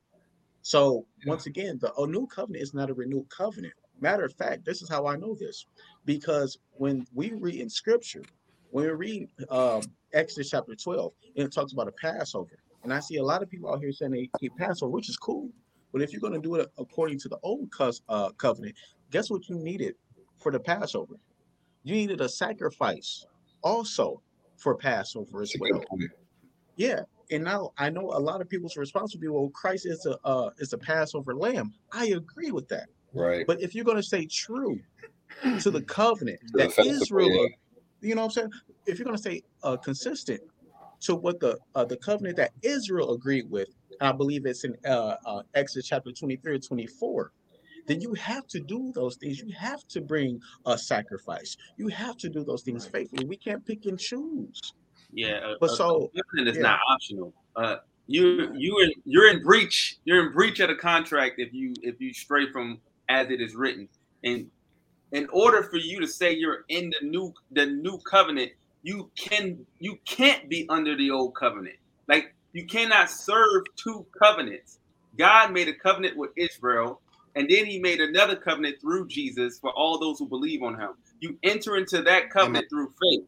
So 0.62 1.06
once 1.26 1.44
again, 1.44 1.78
the 1.78 1.92
a 1.94 2.06
new 2.06 2.26
covenant 2.26 2.62
is 2.62 2.72
not 2.72 2.88
a 2.88 2.94
renewed 2.94 3.28
covenant. 3.28 3.74
Matter 4.00 4.24
of 4.24 4.32
fact, 4.32 4.64
this 4.64 4.80
is 4.80 4.88
how 4.88 5.06
I 5.06 5.16
know 5.16 5.34
this, 5.34 5.66
because 6.04 6.58
when 6.72 7.06
we 7.14 7.32
read 7.32 7.56
in 7.56 7.68
Scripture, 7.68 8.22
when 8.70 8.84
we 8.84 8.90
read 8.90 9.28
um, 9.50 9.82
Exodus 10.12 10.50
chapter 10.50 10.74
twelve, 10.74 11.12
and 11.36 11.46
it 11.46 11.52
talks 11.52 11.72
about 11.72 11.88
a 11.88 11.92
Passover, 11.92 12.58
and 12.82 12.92
I 12.92 13.00
see 13.00 13.16
a 13.16 13.22
lot 13.22 13.42
of 13.42 13.50
people 13.50 13.72
out 13.72 13.80
here 13.80 13.92
saying 13.92 14.12
they 14.12 14.30
keep 14.38 14.56
Passover, 14.56 14.90
which 14.90 15.08
is 15.08 15.16
cool. 15.16 15.50
But 15.92 16.02
if 16.02 16.12
you're 16.12 16.20
going 16.20 16.32
to 16.32 16.40
do 16.40 16.56
it 16.56 16.68
according 16.76 17.20
to 17.20 17.28
the 17.28 17.38
old 17.42 17.72
uh, 18.08 18.30
covenant, 18.30 18.74
guess 19.10 19.30
what 19.30 19.48
you 19.48 19.56
needed 19.56 19.94
for 20.40 20.50
the 20.50 20.58
Passover? 20.58 21.14
You 21.84 21.94
needed 21.94 22.20
a 22.20 22.28
sacrifice 22.28 23.26
also 23.62 24.20
for 24.56 24.74
Passover 24.74 25.42
as 25.42 25.54
well. 25.58 25.84
Yeah, 26.76 27.02
and 27.30 27.44
now 27.44 27.72
I 27.78 27.90
know 27.90 28.10
a 28.12 28.18
lot 28.18 28.40
of 28.40 28.48
people's 28.48 28.76
response 28.76 29.14
will 29.14 29.20
be, 29.20 29.28
"Well, 29.28 29.50
Christ 29.50 29.86
is 29.86 30.04
a 30.06 30.18
uh, 30.24 30.50
is 30.58 30.72
a 30.72 30.78
Passover 30.78 31.34
lamb." 31.34 31.72
I 31.92 32.06
agree 32.06 32.50
with 32.50 32.68
that. 32.68 32.88
Right. 33.12 33.46
But 33.46 33.62
if 33.62 33.74
you're 33.74 33.84
going 33.84 33.96
to 33.96 34.02
stay 34.02 34.26
true 34.26 34.80
to 35.60 35.70
the 35.70 35.82
covenant 35.82 36.40
the 36.52 36.58
that 36.64 36.72
festival, 36.72 37.02
Israel, 37.02 37.48
you 38.00 38.14
know 38.14 38.22
what 38.22 38.26
I'm 38.26 38.30
saying? 38.32 38.50
If 38.86 38.98
you're 38.98 39.04
going 39.04 39.16
to 39.16 39.22
say 39.22 39.42
uh, 39.62 39.76
consistent 39.76 40.40
to 41.00 41.14
what 41.14 41.40
the 41.40 41.58
uh, 41.74 41.84
the 41.84 41.96
covenant 41.96 42.36
that 42.36 42.52
Israel 42.62 43.14
agreed 43.14 43.50
with, 43.50 43.68
I 44.00 44.12
believe 44.12 44.46
it's 44.46 44.64
in 44.64 44.76
uh, 44.86 45.16
uh, 45.24 45.42
Exodus 45.54 45.86
chapter 45.88 46.12
23 46.12 46.54
or 46.54 46.58
24, 46.58 47.32
then 47.86 48.00
you 48.00 48.14
have 48.14 48.46
to 48.48 48.60
do 48.60 48.92
those 48.94 49.16
things. 49.16 49.38
You 49.40 49.52
have 49.58 49.86
to 49.88 50.00
bring 50.00 50.40
a 50.66 50.76
sacrifice. 50.78 51.56
You 51.76 51.88
have 51.88 52.16
to 52.18 52.28
do 52.28 52.44
those 52.44 52.62
things 52.62 52.86
faithfully. 52.86 53.24
We 53.26 53.36
can't 53.36 53.64
pick 53.64 53.86
and 53.86 53.98
choose. 53.98 54.60
Yeah, 55.12 55.54
But 55.60 55.70
a- 55.70 55.76
so- 55.76 56.10
a 56.14 56.22
covenant 56.22 56.48
is 56.48 56.56
yeah. 56.56 56.62
not 56.62 56.80
optional. 56.88 57.34
Uh, 57.56 57.76
you 58.06 58.52
you 58.54 58.80
in 58.80 58.92
you're 59.04 59.30
in 59.30 59.42
breach. 59.42 59.98
You're 60.04 60.26
in 60.26 60.32
breach 60.32 60.60
of 60.60 60.68
the 60.68 60.74
contract 60.74 61.34
if 61.38 61.54
you 61.54 61.72
if 61.82 62.00
you 62.00 62.12
stray 62.12 62.50
from 62.50 62.80
as 63.08 63.30
it 63.30 63.40
is 63.40 63.54
written. 63.54 63.88
And 64.24 64.50
in 65.14 65.28
order 65.32 65.62
for 65.62 65.76
you 65.76 66.00
to 66.00 66.06
say 66.08 66.32
you're 66.34 66.64
in 66.68 66.90
the 67.00 67.06
new 67.06 67.32
the 67.52 67.66
new 67.66 67.98
covenant, 67.98 68.50
you 68.82 69.10
can 69.16 69.64
you 69.78 69.96
can't 70.06 70.48
be 70.48 70.66
under 70.68 70.96
the 70.96 71.10
old 71.10 71.34
covenant. 71.36 71.76
Like 72.08 72.34
you 72.52 72.66
cannot 72.66 73.08
serve 73.10 73.62
two 73.76 74.04
covenants. 74.20 74.78
God 75.16 75.52
made 75.52 75.68
a 75.68 75.74
covenant 75.74 76.16
with 76.16 76.30
Israel, 76.36 77.00
and 77.36 77.48
then 77.48 77.64
He 77.64 77.78
made 77.78 78.00
another 78.00 78.34
covenant 78.36 78.80
through 78.80 79.06
Jesus 79.06 79.58
for 79.60 79.70
all 79.70 79.98
those 80.00 80.18
who 80.18 80.26
believe 80.26 80.62
on 80.64 80.78
Him. 80.78 80.90
You 81.20 81.38
enter 81.44 81.76
into 81.76 82.02
that 82.02 82.30
covenant 82.30 82.66
through 82.68 82.92
faith. 83.00 83.24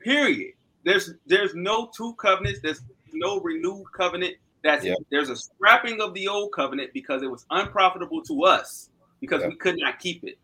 Period. 0.00 0.54
There's 0.84 1.12
there's 1.26 1.54
no 1.54 1.90
two 1.96 2.14
covenants. 2.14 2.60
There's 2.62 2.82
no 3.12 3.40
renewed 3.40 3.84
covenant. 3.96 4.34
That's 4.64 4.84
Yep. 4.84 4.98
there's 5.10 5.30
a 5.30 5.36
scrapping 5.36 6.00
of 6.00 6.14
the 6.14 6.26
old 6.26 6.52
covenant 6.52 6.92
because 6.92 7.22
it 7.22 7.30
was 7.30 7.46
unprofitable 7.50 8.22
to 8.24 8.44
us 8.44 8.90
because 9.20 9.42
Yep. 9.42 9.50
we 9.50 9.56
could 9.56 9.78
not 9.78 9.98
keep 10.00 10.24
it. 10.24 10.38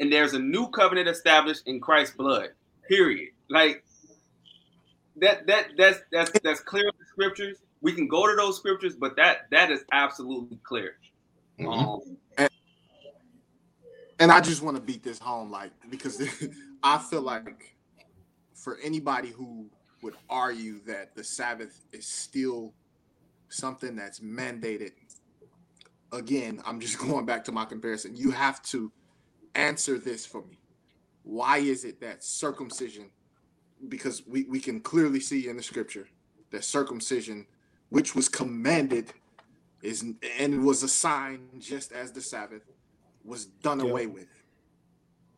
And 0.00 0.12
there's 0.12 0.34
a 0.34 0.38
new 0.38 0.68
covenant 0.68 1.08
established 1.08 1.62
in 1.66 1.80
Christ's 1.80 2.16
blood. 2.16 2.50
Period. 2.88 3.30
Like 3.48 3.84
that 5.16 5.46
that 5.46 5.68
that's 5.76 6.00
that's 6.10 6.30
that's 6.42 6.60
clear 6.60 6.84
in 6.84 6.92
the 6.98 7.06
scriptures. 7.06 7.58
We 7.80 7.92
can 7.92 8.08
go 8.08 8.26
to 8.26 8.34
those 8.36 8.56
scriptures, 8.56 8.94
but 8.96 9.16
that 9.16 9.50
that 9.50 9.70
is 9.70 9.84
absolutely 9.92 10.58
clear. 10.64 10.96
Mhm. 11.58 12.00
Um, 12.38 12.48
and 14.18 14.30
I 14.30 14.40
just 14.40 14.62
want 14.62 14.76
to 14.76 14.82
beat 14.82 15.02
this 15.02 15.18
home, 15.18 15.50
like 15.50 15.72
because 15.90 16.22
I 16.82 16.98
feel 16.98 17.22
like 17.22 17.76
for 18.54 18.78
anybody 18.82 19.30
who 19.30 19.68
would 20.02 20.14
argue 20.30 20.80
that 20.86 21.14
the 21.14 21.24
Sabbath 21.24 21.80
is 21.92 22.06
still 22.06 22.72
something 23.48 23.96
that's 23.96 24.20
mandated, 24.20 24.92
again, 26.12 26.62
I'm 26.64 26.80
just 26.80 26.98
going 27.06 27.26
back 27.26 27.44
to 27.44 27.52
my 27.52 27.64
comparison. 27.64 28.16
You 28.16 28.30
have 28.30 28.62
to 28.64 28.92
answer 29.54 29.98
this 29.98 30.24
for 30.26 30.42
me. 30.42 30.58
Why 31.22 31.58
is 31.58 31.84
it 31.84 32.00
that 32.00 32.24
circumcision? 32.24 33.10
Because 33.88 34.26
we, 34.26 34.44
we 34.44 34.60
can 34.60 34.80
clearly 34.80 35.20
see 35.20 35.48
in 35.48 35.56
the 35.56 35.62
scripture 35.62 36.08
that 36.50 36.64
circumcision, 36.64 37.46
which 37.90 38.14
was 38.14 38.28
commanded, 38.28 39.12
is 39.82 40.04
and 40.38 40.64
was 40.64 40.82
a 40.82 40.88
sign 40.88 41.48
just 41.58 41.92
as 41.92 42.12
the 42.12 42.20
Sabbath 42.20 42.62
was 43.24 43.46
done 43.46 43.80
Yep. 43.80 43.88
away 43.88 44.06
with. 44.06 44.28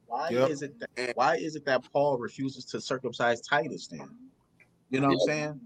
Why 0.06 0.28
Yep. 0.30 0.50
is 0.50 0.62
it 0.62 0.78
that 0.80 0.90
And- 0.96 1.12
why 1.14 1.36
is 1.36 1.56
it 1.56 1.64
that 1.64 1.84
Paul 1.92 2.18
refuses 2.18 2.64
to 2.66 2.80
circumcise 2.80 3.40
Titus 3.40 3.86
then? 3.88 4.08
You 4.90 5.00
know 5.00 5.08
what 5.08 5.14
I'm 5.22 5.26
saying? 5.26 5.60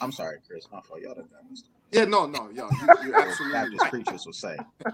I'm 0.00 0.12
sorry, 0.12 0.38
Chris. 0.46 0.66
My 0.72 0.80
fault. 0.80 1.00
Y'all 1.00 1.14
done 1.14 1.28
done 1.30 1.46
this. 1.50 1.64
Yeah, 1.92 2.04
no, 2.04 2.26
no, 2.26 2.50
yo, 2.50 2.68
you, 2.70 3.08
you're 3.08 3.16
absolutely 3.20 3.52
Baptist 3.52 3.80
right. 3.82 3.90
preachers 3.90 4.26
will 4.26 4.32
say. 4.32 4.56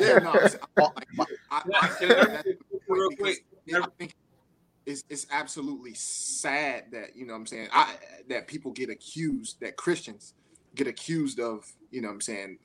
Yeah, 0.00 0.18
no, 0.18 0.34
it's- 0.34 0.56
I, 0.78 0.82
I, 0.82 0.88
I 1.18 1.24
I- 1.50 1.62
that's 1.68 1.98
the 2.00 2.54
point 2.70 2.82
real 2.88 3.10
quick, 3.18 3.44
I 3.74 3.86
think 3.98 4.14
it's 4.86 5.04
it's 5.10 5.26
absolutely 5.30 5.92
sad 5.94 6.84
that 6.92 7.14
you 7.14 7.26
know 7.26 7.34
what 7.34 7.40
I'm 7.40 7.46
saying 7.46 7.68
I 7.72 7.94
that 8.28 8.46
people 8.48 8.72
get 8.72 8.88
accused 8.88 9.60
that 9.60 9.76
Christians 9.76 10.34
get 10.74 10.86
accused 10.86 11.38
of 11.38 11.70
you 11.90 12.00
know 12.00 12.08
what 12.08 12.14
I'm 12.14 12.20
saying 12.22 12.58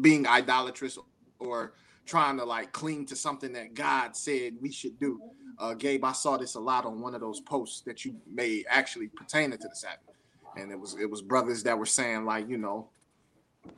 being 0.00 0.26
idolatrous 0.26 0.98
or 1.38 1.74
trying 2.08 2.38
to 2.38 2.44
like 2.44 2.72
cling 2.72 3.04
to 3.06 3.14
something 3.14 3.52
that 3.52 3.74
God 3.74 4.16
said 4.16 4.54
we 4.60 4.72
should 4.72 4.98
do. 4.98 5.20
Uh, 5.58 5.74
Gabe, 5.74 6.04
I 6.04 6.12
saw 6.12 6.36
this 6.36 6.54
a 6.54 6.60
lot 6.60 6.86
on 6.86 7.00
one 7.00 7.14
of 7.14 7.20
those 7.20 7.40
posts 7.40 7.82
that 7.82 8.04
you 8.04 8.16
made 8.32 8.64
actually 8.68 9.08
pertaining 9.08 9.58
to 9.58 9.68
the 9.68 9.74
Sabbath, 9.74 10.16
and 10.56 10.72
it 10.72 10.80
was 10.80 10.96
it 10.98 11.10
was 11.10 11.20
brothers 11.20 11.62
that 11.64 11.78
were 11.78 11.86
saying 11.86 12.24
like 12.24 12.48
you 12.48 12.56
know 12.58 12.88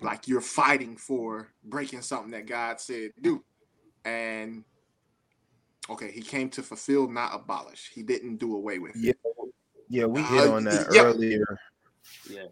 like 0.00 0.28
you're 0.28 0.40
fighting 0.40 0.96
for 0.96 1.48
breaking 1.64 2.02
something 2.02 2.30
that 2.30 2.46
God 2.46 2.80
said 2.80 3.10
do. 3.20 3.42
And 4.04 4.64
okay, 5.90 6.10
he 6.10 6.20
came 6.22 6.48
to 6.50 6.62
fulfill, 6.62 7.08
not 7.08 7.34
abolish. 7.34 7.90
He 7.92 8.02
didn't 8.02 8.36
do 8.36 8.54
away 8.54 8.78
with. 8.78 8.94
Yeah, 8.96 9.12
yeah, 9.88 10.06
we 10.06 10.22
hit 10.22 10.46
Uh, 10.48 10.52
on 10.52 10.64
that 10.64 10.86
yeah. 10.92 11.02
earlier. 11.02 11.58
Yeah. 12.28 12.46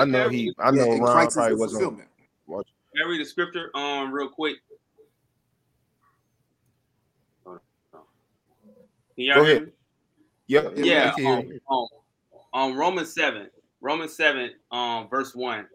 I 0.00 0.04
know 0.04 0.28
he. 0.28 0.54
I 0.58 0.70
know 0.70 0.94
Yeah, 0.94 1.02
Ron 1.02 1.28
probably 1.30 1.54
wasn't. 1.56 1.82
fulfillment. 1.82 2.08
Can 2.48 3.06
I 3.06 3.08
read 3.08 3.20
the 3.20 3.24
scripture 3.24 3.70
um 3.74 4.12
real 4.12 4.28
quick? 4.28 4.56
Can 9.22 9.28
y'all 9.28 9.36
Go 9.36 9.44
hear 9.44 9.56
ahead. 9.56 9.66
me? 9.66 9.72
Yep. 10.48 10.72
Yeah, 10.76 10.84
Yeah, 10.84 11.06
we 11.06 11.22
can 11.22 11.24
hear 11.24 11.60
um, 11.70 11.88
um, 12.52 12.62
um, 12.72 12.76
Romans 12.76 13.14
seven, 13.14 13.48
Romans 13.80 14.14
seven, 14.14 14.50
um, 14.72 15.08
verse 15.08 15.32
one, 15.32 15.66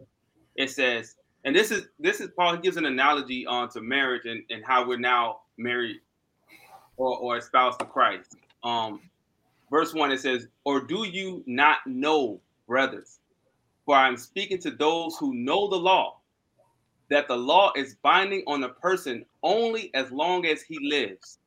it 0.56 0.70
says, 0.70 1.16
and 1.44 1.56
this 1.56 1.70
is 1.70 1.88
this 1.98 2.20
is 2.20 2.28
Paul 2.36 2.56
He 2.56 2.60
gives 2.60 2.76
an 2.76 2.84
analogy 2.84 3.46
on 3.46 3.70
to 3.70 3.80
marriage 3.80 4.26
and, 4.26 4.42
and 4.50 4.62
how 4.66 4.86
we're 4.86 4.98
now 4.98 5.40
married 5.56 6.00
or, 6.98 7.16
or 7.18 7.38
espoused 7.38 7.78
to 7.78 7.86
Christ. 7.86 8.36
Um, 8.62 9.00
verse 9.70 9.94
one, 9.94 10.12
it 10.12 10.20
says, 10.20 10.48
or 10.64 10.80
do 10.80 11.06
you 11.06 11.42
not 11.46 11.78
know, 11.86 12.40
brothers, 12.66 13.18
for 13.86 13.96
I'm 13.96 14.18
speaking 14.18 14.58
to 14.58 14.70
those 14.70 15.16
who 15.16 15.32
know 15.32 15.68
the 15.68 15.76
law, 15.76 16.18
that 17.08 17.28
the 17.28 17.36
law 17.36 17.72
is 17.76 17.96
binding 18.02 18.42
on 18.46 18.62
a 18.64 18.68
person 18.68 19.24
only 19.42 19.90
as 19.94 20.12
long 20.12 20.44
as 20.44 20.60
he 20.60 20.78
lives. 20.82 21.37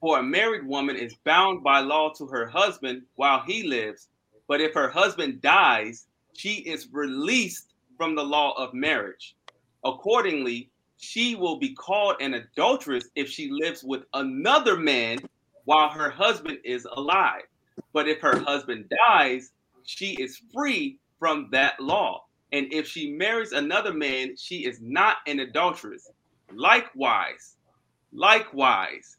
For 0.00 0.18
a 0.18 0.22
married 0.22 0.66
woman 0.66 0.96
is 0.96 1.14
bound 1.24 1.62
by 1.62 1.80
law 1.80 2.10
to 2.14 2.26
her 2.28 2.46
husband 2.46 3.02
while 3.16 3.42
he 3.46 3.64
lives, 3.64 4.08
but 4.48 4.60
if 4.60 4.72
her 4.72 4.88
husband 4.88 5.42
dies, 5.42 6.06
she 6.32 6.54
is 6.54 6.88
released 6.90 7.74
from 7.98 8.14
the 8.14 8.24
law 8.24 8.52
of 8.52 8.72
marriage. 8.72 9.36
Accordingly, 9.84 10.70
she 10.96 11.34
will 11.34 11.58
be 11.58 11.74
called 11.74 12.16
an 12.20 12.34
adulteress 12.34 13.04
if 13.14 13.28
she 13.28 13.50
lives 13.50 13.84
with 13.84 14.04
another 14.14 14.76
man 14.76 15.18
while 15.64 15.90
her 15.90 16.10
husband 16.10 16.58
is 16.64 16.86
alive. 16.96 17.42
But 17.92 18.08
if 18.08 18.20
her 18.20 18.38
husband 18.38 18.90
dies, 19.06 19.52
she 19.84 20.14
is 20.14 20.40
free 20.52 20.98
from 21.18 21.48
that 21.52 21.78
law. 21.78 22.24
And 22.52 22.72
if 22.72 22.88
she 22.88 23.12
marries 23.12 23.52
another 23.52 23.92
man, 23.92 24.34
she 24.36 24.64
is 24.64 24.80
not 24.80 25.18
an 25.26 25.40
adulteress. 25.40 26.10
Likewise, 26.52 27.56
likewise, 28.12 29.18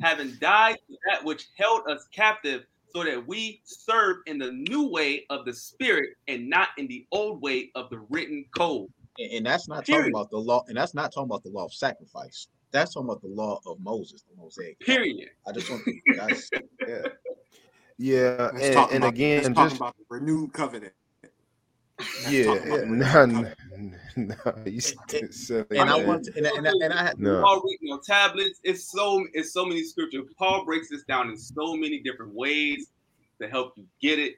having 0.00 0.32
died 0.40 0.78
to 0.88 0.96
that 1.08 1.24
which 1.24 1.48
held 1.56 1.88
us 1.88 2.06
captive, 2.12 2.64
so 2.94 3.04
that 3.04 3.26
we 3.26 3.60
serve 3.64 4.18
in 4.26 4.38
the 4.38 4.52
new 4.52 4.88
way 4.88 5.24
of 5.30 5.44
the 5.44 5.52
spirit 5.52 6.10
and 6.26 6.48
not 6.48 6.68
in 6.78 6.86
the 6.86 7.06
old 7.12 7.42
way 7.42 7.70
of 7.74 7.90
the 7.90 7.98
written 8.08 8.44
code. 8.56 8.88
And, 9.18 9.32
and 9.32 9.46
that's 9.46 9.68
not 9.68 9.84
Period. 9.84 10.12
talking 10.12 10.14
about 10.14 10.30
the 10.30 10.38
law, 10.38 10.64
and 10.68 10.76
that's 10.76 10.94
not 10.94 11.12
talking 11.12 11.28
about 11.30 11.42
the 11.42 11.50
law 11.50 11.66
of 11.66 11.72
sacrifice. 11.72 12.48
That's 12.70 12.94
talking 12.94 13.08
about 13.08 13.22
the 13.22 13.28
law 13.28 13.60
of 13.66 13.80
Moses, 13.80 14.22
the 14.22 14.36
Mosaic. 14.40 14.78
Period. 14.80 15.30
I 15.46 15.52
just 15.52 15.70
want 15.70 15.82
that's 16.16 16.50
yeah. 16.86 17.02
Yeah, 17.98 18.50
and, 18.60 18.74
talk 18.74 18.92
and 18.92 19.04
about, 19.04 19.14
again, 19.14 19.42
let's 19.42 19.54
talk 19.54 19.68
just 19.68 19.76
about 19.76 19.96
the 19.96 20.04
renewed 20.08 20.52
covenant. 20.52 20.92
Yeah, 22.28 22.44
Talk 22.44 22.66
about 22.66 22.86
no, 22.86 23.26
the 23.26 23.54
no, 23.76 23.96
no, 24.16 24.36
you 24.66 24.80
And- 25.14 25.34
silly, 25.34 25.64
And 25.70 25.90
I 25.90 26.04
want 26.04 26.24
to, 26.24 26.32
and, 26.36 26.46
I- 26.46 26.50
and, 26.56 26.68
I- 26.68 26.72
and 26.84 26.92
I 26.92 27.02
had 27.02 27.18
No. 27.18 27.42
Paul 27.42 27.62
reading 27.64 27.92
on 27.92 28.00
tablets. 28.02 28.60
It's 28.62 28.90
so 28.90 29.26
it's 29.32 29.52
so 29.52 29.64
many 29.66 29.82
scriptures. 29.82 30.24
Paul 30.38 30.64
breaks 30.64 30.88
this 30.90 31.02
down 31.04 31.28
in 31.30 31.36
so 31.36 31.74
many 31.74 32.00
different 32.00 32.32
ways 32.34 32.90
to 33.40 33.48
help 33.48 33.72
you 33.76 33.84
get 34.00 34.18
it. 34.18 34.34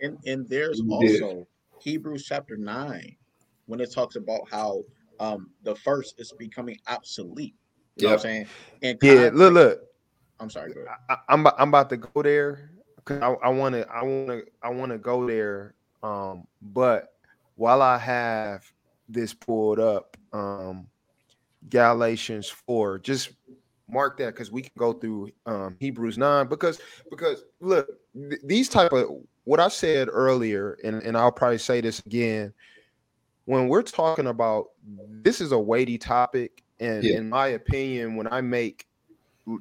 And 0.00 0.18
and 0.26 0.48
there's 0.48 0.80
You 0.80 0.98
did. 1.00 1.22
also 1.22 1.46
Hebrews 1.80 2.24
chapter 2.24 2.56
nine 2.56 3.16
when 3.66 3.80
it 3.80 3.92
talks 3.92 4.16
about 4.16 4.40
how 4.50 4.82
um 5.20 5.50
the 5.62 5.76
first 5.76 6.18
is 6.18 6.32
becoming 6.38 6.78
obsolete. 6.88 7.54
You 7.96 8.04
know 8.06 8.08
what 8.10 8.14
I'm 8.14 8.20
saying? 8.20 8.46
And 8.82 8.98
Yeah, 9.02 9.14
context- 9.14 9.38
look, 9.38 9.52
look. 9.54 9.82
I'm 10.40 10.50
sorry, 10.50 10.72
go 10.72 10.80
ahead. 10.80 10.96
I, 11.08 11.16
I'm 11.28 11.46
I'm 11.46 11.68
about 11.68 11.88
to 11.90 11.96
go 11.98 12.22
there 12.22 12.72
because 12.96 13.20
I 13.42 13.48
want 13.48 13.74
to 13.76 13.88
I 13.88 14.02
want 14.02 14.28
to 14.28 14.44
I 14.62 14.70
want 14.70 14.90
to 14.90 14.98
go 14.98 15.24
there. 15.26 15.74
Um, 16.02 16.44
but 16.60 17.08
while 17.56 17.82
I 17.82 17.98
have 17.98 18.70
this 19.08 19.34
pulled 19.34 19.78
up, 19.78 20.16
um, 20.32 20.86
Galatians 21.68 22.48
four, 22.48 22.98
just 22.98 23.30
mark 23.88 24.16
that 24.18 24.34
because 24.34 24.50
we 24.50 24.62
can 24.62 24.72
go 24.78 24.92
through 24.92 25.30
um, 25.46 25.76
Hebrews 25.78 26.18
nine 26.18 26.48
because 26.48 26.80
because 27.10 27.44
look 27.60 27.88
th- 28.14 28.40
these 28.44 28.68
type 28.68 28.92
of 28.92 29.08
what 29.44 29.60
I 29.60 29.68
said 29.68 30.08
earlier 30.10 30.78
and 30.82 31.02
and 31.02 31.16
I'll 31.16 31.32
probably 31.32 31.58
say 31.58 31.80
this 31.80 32.00
again 32.06 32.52
when 33.44 33.68
we're 33.68 33.82
talking 33.82 34.28
about 34.28 34.68
this 35.22 35.40
is 35.40 35.52
a 35.52 35.58
weighty 35.58 35.98
topic 35.98 36.62
and 36.80 37.04
Yeah. 37.04 37.18
in 37.18 37.28
my 37.28 37.48
opinion 37.48 38.16
when 38.16 38.32
I 38.32 38.40
make 38.40 38.86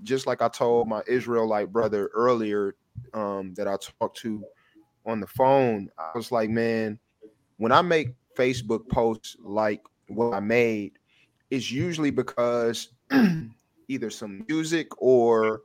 just 0.04 0.28
like 0.28 0.42
I 0.42 0.48
told 0.48 0.88
my 0.88 1.02
Israelite 1.08 1.72
brother 1.72 2.10
earlier 2.14 2.76
um, 3.14 3.54
that 3.56 3.68
I 3.68 3.76
talked 4.00 4.18
to 4.20 4.44
on 5.06 5.20
the 5.20 5.28
phone, 5.28 5.90
I 5.98 6.12
was 6.16 6.32
like, 6.32 6.50
man, 6.50 7.00
when 7.58 7.72
I 7.72 7.82
make 7.82 8.16
Facebook 8.38 8.88
posts 8.90 9.36
like 9.40 9.82
what 10.08 10.34
I 10.34 10.40
made, 10.40 10.94
it's 11.50 11.72
usually 11.72 12.12
because 12.12 12.90
either 13.88 14.10
some 14.10 14.46
music 14.48 14.88
or 15.02 15.62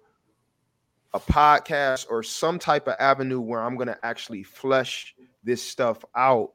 a 1.15 1.21
podcast 1.21 2.07
or 2.11 2.23
some 2.23 2.59
type 2.59 2.89
of 2.89 2.95
avenue 2.99 3.41
where 3.41 3.63
I'm 3.63 3.77
going 3.77 3.89
to 3.89 3.99
actually 4.05 4.43
flesh 4.43 5.15
this 5.45 5.63
stuff 5.63 6.05
out 6.15 6.53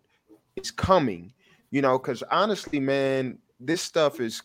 is 0.56 0.70
coming, 0.70 1.34
you 1.72 1.82
know, 1.82 1.98
because 1.98 2.22
honestly, 2.24 2.80
man, 2.80 3.38
this 3.60 3.82
stuff 3.82 4.20
is 4.20 4.42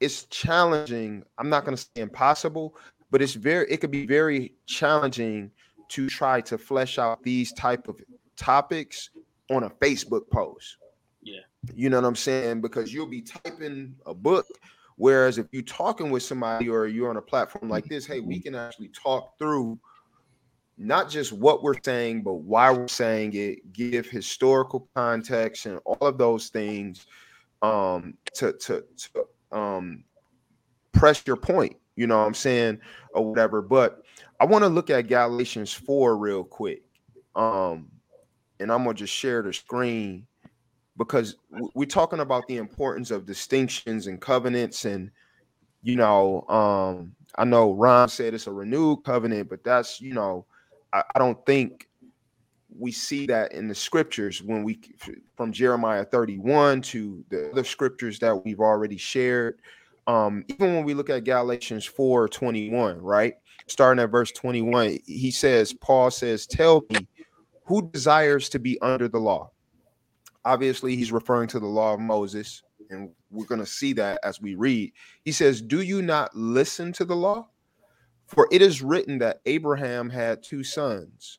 it's 0.00 0.24
challenging. 0.24 1.22
I'm 1.38 1.48
not 1.48 1.64
going 1.64 1.76
to 1.76 1.82
say 1.82 2.02
impossible, 2.02 2.76
but 3.10 3.22
it's 3.22 3.34
very 3.34 3.70
it 3.70 3.76
could 3.80 3.90
be 3.90 4.06
very 4.06 4.54
challenging 4.66 5.50
to 5.90 6.08
try 6.08 6.40
to 6.42 6.58
flesh 6.58 6.98
out 6.98 7.22
these 7.22 7.52
type 7.52 7.88
of 7.88 8.00
topics 8.36 9.10
on 9.50 9.64
a 9.64 9.70
Facebook 9.70 10.28
post. 10.30 10.76
Yeah. 11.22 11.40
You 11.74 11.90
know 11.90 12.00
what 12.00 12.06
I'm 12.06 12.16
saying? 12.16 12.60
Because 12.60 12.92
you'll 12.92 13.06
be 13.06 13.22
typing 13.22 13.94
a 14.06 14.14
book 14.14 14.46
whereas 14.96 15.38
if 15.38 15.46
you're 15.50 15.62
talking 15.62 16.10
with 16.10 16.22
somebody 16.22 16.68
or 16.68 16.86
you're 16.86 17.10
on 17.10 17.16
a 17.16 17.22
platform 17.22 17.68
like 17.68 17.84
this, 17.86 18.06
hey, 18.06 18.20
we 18.20 18.38
can 18.40 18.54
actually 18.54 18.88
talk 18.88 19.36
through 19.38 19.76
not 20.78 21.10
just 21.10 21.32
what 21.32 21.64
we're 21.64 21.80
saying, 21.82 22.22
but 22.22 22.34
why 22.34 22.70
we're 22.70 22.86
saying 22.86 23.32
it, 23.34 23.72
give 23.72 24.06
historical 24.06 24.88
context 24.94 25.66
and 25.66 25.80
all 25.84 26.06
of 26.06 26.16
those 26.16 26.48
things 26.48 27.06
um 27.64 28.14
to 28.34 28.52
to 28.52 28.84
to 28.96 29.56
um 29.56 30.04
press 30.92 31.26
your 31.26 31.36
point 31.36 31.76
you 31.96 32.06
know 32.06 32.18
what 32.18 32.26
i'm 32.26 32.34
saying 32.34 32.78
or 33.14 33.24
whatever 33.30 33.62
but 33.62 34.03
i 34.44 34.46
want 34.46 34.62
to 34.62 34.68
look 34.68 34.90
at 34.90 35.08
galatians 35.08 35.72
4 35.72 36.18
real 36.18 36.44
quick 36.44 36.82
um 37.34 37.90
and 38.60 38.70
i'm 38.70 38.84
gonna 38.84 38.92
just 38.92 39.14
share 39.14 39.40
the 39.40 39.54
screen 39.54 40.26
because 40.98 41.36
we're 41.74 41.86
talking 41.86 42.20
about 42.20 42.46
the 42.46 42.58
importance 42.58 43.10
of 43.10 43.24
distinctions 43.24 44.06
and 44.06 44.20
covenants 44.20 44.84
and 44.84 45.10
you 45.82 45.96
know 45.96 46.42
um 46.48 47.14
i 47.36 47.44
know 47.44 47.72
ron 47.72 48.06
said 48.06 48.34
it's 48.34 48.46
a 48.46 48.52
renewed 48.52 49.02
covenant 49.02 49.48
but 49.48 49.64
that's 49.64 49.98
you 49.98 50.12
know 50.12 50.44
i, 50.92 51.02
I 51.14 51.18
don't 51.18 51.44
think 51.46 51.88
we 52.78 52.92
see 52.92 53.26
that 53.26 53.52
in 53.52 53.66
the 53.66 53.74
scriptures 53.74 54.42
when 54.42 54.62
we 54.62 54.78
from 55.36 55.52
Jeremiah 55.52 56.04
31 56.04 56.82
to 56.82 57.24
the 57.28 57.50
other 57.50 57.64
scriptures 57.64 58.18
that 58.18 58.44
we've 58.44 58.60
already 58.60 58.96
shared. 58.96 59.60
Um, 60.06 60.44
even 60.48 60.74
when 60.74 60.84
we 60.84 60.94
look 60.94 61.10
at 61.10 61.24
Galatians 61.24 61.84
4 61.84 62.28
21, 62.28 63.00
right? 63.00 63.34
Starting 63.66 64.02
at 64.02 64.10
verse 64.10 64.30
21, 64.32 64.98
he 65.06 65.30
says, 65.30 65.72
Paul 65.72 66.10
says, 66.10 66.46
Tell 66.46 66.84
me 66.90 67.06
who 67.64 67.90
desires 67.90 68.48
to 68.50 68.58
be 68.58 68.78
under 68.80 69.08
the 69.08 69.18
law. 69.18 69.50
Obviously, 70.44 70.94
he's 70.96 71.12
referring 71.12 71.48
to 71.48 71.58
the 71.58 71.66
law 71.66 71.94
of 71.94 72.00
Moses, 72.00 72.62
and 72.90 73.10
we're 73.30 73.46
going 73.46 73.60
to 73.60 73.66
see 73.66 73.94
that 73.94 74.20
as 74.22 74.42
we 74.42 74.54
read. 74.54 74.92
He 75.24 75.32
says, 75.32 75.62
Do 75.62 75.80
you 75.80 76.02
not 76.02 76.36
listen 76.36 76.92
to 76.94 77.04
the 77.04 77.16
law? 77.16 77.48
For 78.26 78.48
it 78.50 78.62
is 78.62 78.82
written 78.82 79.18
that 79.18 79.40
Abraham 79.46 80.10
had 80.10 80.42
two 80.42 80.64
sons 80.64 81.38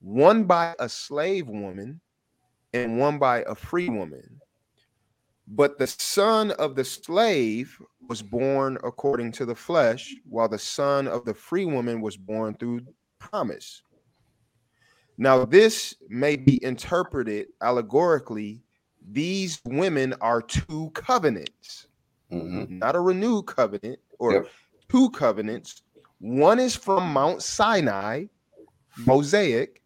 one 0.00 0.44
by 0.44 0.74
a 0.78 0.88
slave 0.88 1.48
woman 1.48 2.00
and 2.72 2.98
one 2.98 3.18
by 3.18 3.42
a 3.46 3.54
free 3.54 3.88
woman. 3.88 4.40
But 5.48 5.78
the 5.78 5.86
son 5.86 6.50
of 6.52 6.74
the 6.74 6.84
slave 6.84 7.80
was 8.08 8.20
born 8.20 8.78
according 8.82 9.32
to 9.32 9.46
the 9.46 9.54
flesh, 9.54 10.14
while 10.28 10.48
the 10.48 10.58
son 10.58 11.06
of 11.06 11.24
the 11.24 11.34
free 11.34 11.64
woman 11.64 12.00
was 12.00 12.16
born 12.16 12.54
through 12.54 12.80
promise. 13.18 13.82
Now, 15.18 15.44
this 15.44 15.94
may 16.08 16.36
be 16.36 16.62
interpreted 16.62 17.48
allegorically. 17.60 18.62
These 19.08 19.60
women 19.64 20.14
are 20.20 20.42
two 20.42 20.90
covenants, 20.94 21.86
Mhm. 22.30 22.68
not 22.70 22.96
a 22.96 23.00
renewed 23.00 23.46
covenant 23.46 24.00
or 24.18 24.32
Yep. 24.32 24.48
two 24.88 25.10
covenants. 25.10 25.82
One 26.18 26.58
is 26.58 26.74
from 26.74 27.12
Mount 27.12 27.42
Sinai, 27.42 28.26
Mosaic, 28.96 29.82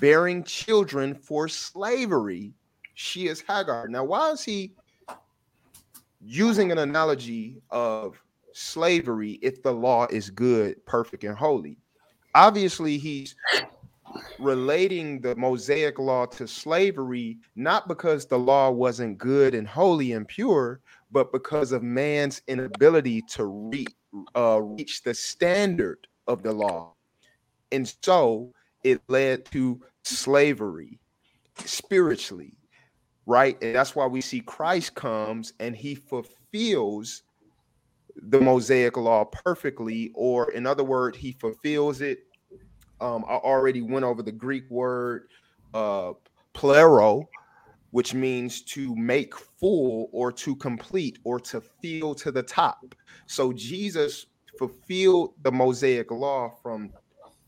bearing 0.00 0.42
children 0.44 1.14
for 1.14 1.48
slavery. 1.48 2.52
She 2.94 3.28
is 3.28 3.40
Hagar. 3.40 3.88
Now, 3.88 4.04
why 4.04 4.32
is 4.32 4.42
he 4.42 4.74
using 6.20 6.72
an 6.72 6.78
analogy 6.78 7.60
of 7.70 8.20
slavery 8.52 9.38
if 9.42 9.62
the 9.62 9.72
law 9.72 10.06
is 10.10 10.30
good, 10.30 10.84
perfect, 10.86 11.24
and 11.24 11.36
holy? 11.36 11.78
Obviously, 12.34 12.98
he's 12.98 13.34
relating 14.38 15.20
the 15.20 15.34
Mosaic 15.36 15.98
law 15.98 16.26
to 16.26 16.46
slavery, 16.46 17.38
not 17.56 17.88
because 17.88 18.26
the 18.26 18.38
law 18.38 18.70
wasn't 18.70 19.18
good 19.18 19.54
and 19.54 19.66
holy 19.66 20.12
and 20.12 20.26
pure, 20.26 20.80
but 21.10 21.32
because 21.32 21.72
of 21.72 21.82
man's 21.82 22.42
inability 22.48 23.22
to 23.22 23.44
re- 23.44 23.86
uh, 24.36 24.60
reach 24.62 25.02
the 25.02 25.14
standard 25.14 26.06
of 26.26 26.42
the 26.42 26.52
law. 26.52 26.94
And 27.72 27.92
so 28.02 28.52
it 28.84 29.00
led 29.08 29.44
to 29.46 29.80
slavery 30.04 30.98
spiritually, 31.64 32.57
right? 33.28 33.62
And 33.62 33.74
that's 33.74 33.94
why 33.94 34.06
we 34.06 34.22
see 34.22 34.40
Christ 34.40 34.94
comes 34.94 35.52
and 35.60 35.76
he 35.76 35.94
fulfills 35.94 37.24
the 38.16 38.40
Mosaic 38.40 38.96
law 38.96 39.24
perfectly, 39.26 40.10
or 40.14 40.50
in 40.52 40.66
other 40.66 40.82
words, 40.82 41.18
he 41.18 41.32
fulfills 41.32 42.00
it. 42.00 42.20
Um, 43.02 43.26
I 43.28 43.34
already 43.34 43.82
went 43.82 44.06
over 44.06 44.22
the 44.22 44.32
Greek 44.32 44.68
word 44.70 45.28
uh 45.74 46.14
plero, 46.54 47.28
which 47.90 48.14
means 48.14 48.62
to 48.62 48.96
make 48.96 49.36
full 49.36 50.08
or 50.10 50.32
to 50.32 50.56
complete 50.56 51.18
or 51.22 51.38
to 51.38 51.60
fill 51.60 52.14
to 52.14 52.32
the 52.32 52.42
top. 52.42 52.94
So 53.26 53.52
Jesus 53.52 54.24
fulfilled 54.58 55.34
the 55.42 55.52
Mosaic 55.52 56.10
law 56.10 56.54
from 56.62 56.90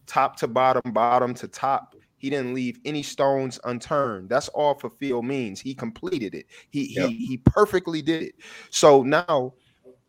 top 0.07 0.36
to 0.36 0.47
bottom, 0.47 0.93
bottom 0.93 1.32
to 1.35 1.48
top. 1.48 1.97
He 2.20 2.30
didn't 2.30 2.55
leave 2.55 2.78
any 2.84 3.02
stones 3.02 3.59
unturned. 3.64 4.28
That's 4.28 4.48
all 4.51 4.74
fulfill 4.74 5.22
means. 5.22 5.60
He 5.60 5.74
completed 5.74 6.34
it. 6.34 6.47
He 6.70 6.86
Yep. 6.94 7.12
he 7.12 7.26
he 7.26 7.38
perfectly 7.38 8.02
did 8.02 8.22
it. 8.24 8.36
So 8.70 9.02
now 9.02 9.55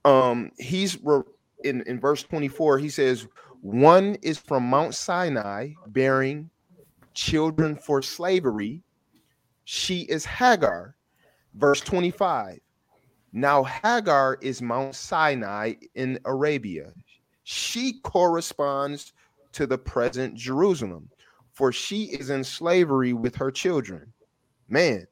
um 0.06 0.52
he's 0.60 1.00
re- 1.04 1.24
in 1.64 1.82
in 1.84 2.00
verse 2.00 2.24
24 2.24 2.80
he 2.80 2.90
says 2.90 3.28
one 3.62 4.18
is 4.24 4.38
from 4.38 4.64
Mount 4.66 4.96
Sinai 4.96 5.74
bearing 5.88 6.52
children 7.14 7.76
for 7.78 8.02
slavery. 8.02 8.84
She 9.64 10.02
is 10.02 10.26
Hagar. 10.26 10.98
Verse 11.56 11.82
25. 11.82 12.60
Now 13.34 13.64
Hagar 13.64 14.38
is 14.42 14.62
Mount 14.62 14.96
Sinai 14.96 15.76
in 15.96 16.20
Arabia. 16.26 16.94
She 17.44 18.02
corresponds 18.02 19.14
to 19.54 19.68
the 19.68 19.78
present 19.78 20.36
Jerusalem, 20.36 21.10
for 21.62 21.72
she 21.72 22.06
is 22.06 22.32
in 22.32 22.44
slavery 22.44 23.14
with 23.14 23.36
her 23.36 23.52
children. 23.52 24.12
Man, 24.68 25.06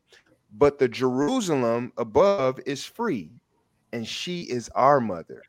but 0.52 0.80
the 0.80 0.88
Jerusalem 0.88 1.94
above 1.96 2.60
is 2.66 2.84
free, 2.84 3.30
and 3.94 4.08
she 4.08 4.42
is 4.42 4.68
our 4.70 5.00
mother. 5.00 5.44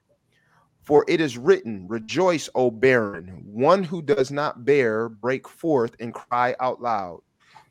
For 0.83 1.07
it 1.09 1.23
is 1.23 1.39
written, 1.39 1.89
Rejoice, 1.89 2.51
O 2.55 2.71
barren, 2.71 3.43
one 3.47 3.83
who 3.83 4.03
does 4.03 4.31
not 4.31 4.67
bear, 4.67 5.09
break 5.09 5.49
forth 5.49 5.97
and 6.01 6.13
cry 6.13 6.55
out 6.61 6.83
loud. 6.83 7.23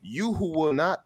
You 0.02 0.32
who 0.32 0.50
will 0.50 0.72
not 0.72 1.04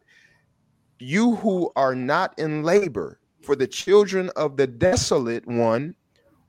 you 0.98 1.34
who 1.34 1.72
are 1.76 1.94
not 1.94 2.32
in 2.38 2.62
labor, 2.62 3.20
for 3.42 3.54
the 3.54 3.66
children 3.66 4.30
of 4.34 4.56
the 4.56 4.66
desolate 4.66 5.46
one 5.46 5.94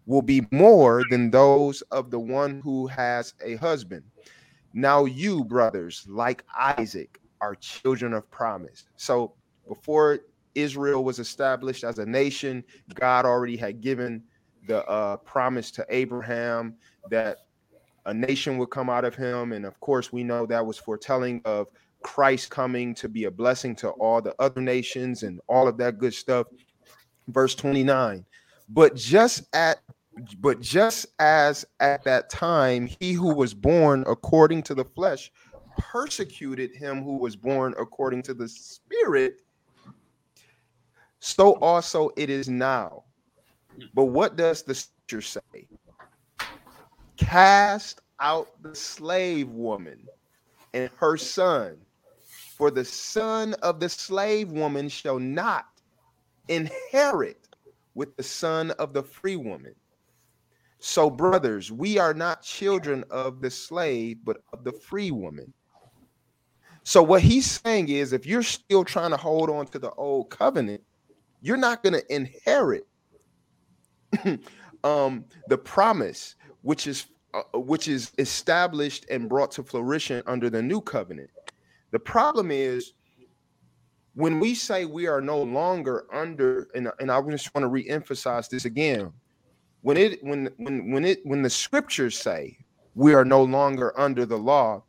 will 0.05 0.21
be 0.21 0.47
more 0.51 1.03
than 1.09 1.31
those 1.31 1.81
of 1.91 2.11
the 2.11 2.19
one 2.19 2.61
who 2.63 2.87
has 2.87 3.33
a 3.43 3.57
husband. 3.57 4.05
Now, 4.75 5.05
you, 5.05 5.45
brothers, 5.45 6.05
like 6.07 6.43
Isaac, 6.55 7.21
are 7.39 7.55
children 7.55 8.13
of 8.13 8.29
promise. 8.29 8.83
So, 8.97 9.33
before 9.69 10.19
Israel 10.53 11.05
was 11.05 11.17
established 11.17 11.85
as 11.85 11.97
a 11.97 12.05
nation, 12.05 12.61
God 12.93 13.25
already 13.25 13.55
had 13.55 13.79
given 13.79 14.21
the 14.67 14.85
uh, 14.85 15.15
promise 15.17 15.71
to 15.71 15.85
Abraham 15.89 16.75
that 17.09 17.37
a 18.05 18.13
nation 18.13 18.57
would 18.57 18.69
come 18.69 18.89
out 18.89 19.05
of 19.05 19.15
him. 19.15 19.53
And 19.53 19.65
of 19.65 19.79
course, 19.79 20.11
we 20.11 20.23
know 20.23 20.45
that 20.45 20.65
was 20.65 20.77
foretelling 20.77 21.41
of 21.45 21.67
Christ 22.03 22.49
coming 22.49 22.93
to 22.95 23.07
be 23.07 23.23
a 23.23 23.31
blessing 23.31 23.77
to 23.77 23.91
all 23.91 24.21
the 24.21 24.35
other 24.39 24.59
nations 24.61 25.23
and 25.23 25.39
all 25.47 25.69
of 25.69 25.77
that 25.77 25.99
good 25.99 26.13
stuff. 26.13 26.47
Verse 27.29 27.55
29. 27.55 28.25
But 28.67 28.95
just 28.95 29.43
at 29.55 29.79
but 30.39 30.61
just 30.61 31.07
as 31.19 31.65
at 31.79 32.03
that 32.03 32.29
time 32.29 32.87
he 32.99 33.13
who 33.13 33.33
was 33.33 33.53
born 33.53 34.03
according 34.07 34.63
to 34.63 34.73
the 34.73 34.85
flesh 34.85 35.31
persecuted 35.77 36.73
him 36.73 37.03
who 37.03 37.17
was 37.17 37.35
born 37.35 37.73
according 37.77 38.21
to 38.23 38.33
the 38.33 38.47
spirit, 38.47 39.35
so 41.19 41.53
also 41.55 42.11
it 42.15 42.29
is 42.29 42.47
now. 42.47 43.03
But 43.93 44.05
what 44.05 44.35
does 44.35 44.63
the 44.63 44.75
scripture 44.75 45.21
say? 45.21 45.67
Cast 47.17 48.01
out 48.19 48.49
the 48.61 48.75
slave 48.75 49.49
woman 49.49 50.05
and 50.73 50.89
her 50.97 51.17
son, 51.17 51.77
for 52.57 52.71
the 52.71 52.85
son 52.85 53.53
of 53.55 53.79
the 53.79 53.89
slave 53.89 54.51
woman 54.51 54.87
shall 54.87 55.19
not 55.19 55.65
inherit 56.47 57.47
with 57.95 58.15
the 58.15 58.23
son 58.23 58.71
of 58.71 58.93
the 58.93 59.03
free 59.03 59.35
woman. 59.35 59.75
So, 60.79 61.09
brothers, 61.09 61.71
we 61.71 61.97
are 61.97 62.13
not 62.13 62.43
children 62.43 63.03
of 63.09 63.41
the 63.41 63.49
slave, 63.49 64.19
but 64.23 64.37
of 64.53 64.63
the 64.63 64.71
free 64.71 65.11
woman. 65.11 65.53
So, 66.83 67.01
what 67.01 67.21
he's 67.21 67.59
saying 67.61 67.89
is 67.89 68.13
if 68.13 68.25
you're 68.25 68.43
still 68.43 68.83
trying 68.83 69.11
to 69.11 69.17
hold 69.17 69.49
on 69.49 69.65
to 69.67 69.79
the 69.79 69.91
old 69.91 70.29
covenant, 70.29 70.81
you're 71.41 71.57
not 71.57 71.81
going 71.81 71.93
to 71.93 72.13
inherit 72.13 72.85
um, 74.83 75.25
the 75.47 75.57
promise, 75.57 76.35
which 76.61 76.87
is 76.87 77.07
uh, 77.33 77.59
which 77.59 77.87
is 77.87 78.11
established 78.17 79.05
and 79.09 79.27
brought 79.27 79.51
to 79.51 79.63
fruition 79.63 80.23
under 80.25 80.49
the 80.49 80.61
new 80.61 80.79
covenant. 80.79 81.29
The 81.91 81.99
problem 81.99 82.49
is 82.49 82.93
when 84.13 84.39
we 84.39 84.55
say 84.55 84.85
we 84.85 85.07
are 85.07 85.19
no 85.19 85.41
longer 85.41 86.05
under, 86.13 86.69
and, 86.73 86.89
and 86.99 87.11
I 87.11 87.21
just 87.23 87.53
want 87.53 87.63
to 87.63 87.67
re-emphasize 87.67 88.47
this 88.47 88.63
again. 88.63 89.11
When 89.85 89.97
it 89.97 90.23
when 90.23 90.49
when 90.57 90.91
when 90.91 91.05
it 91.05 91.23
when 91.25 91.43
the 91.43 91.49
scriptures 91.49 92.17
say 92.17 92.57
we 92.95 93.13
are 93.13 93.23
no 93.23 93.43
longer 93.43 93.93
under 93.99 94.25
the 94.25 94.35
law, 94.35 94.81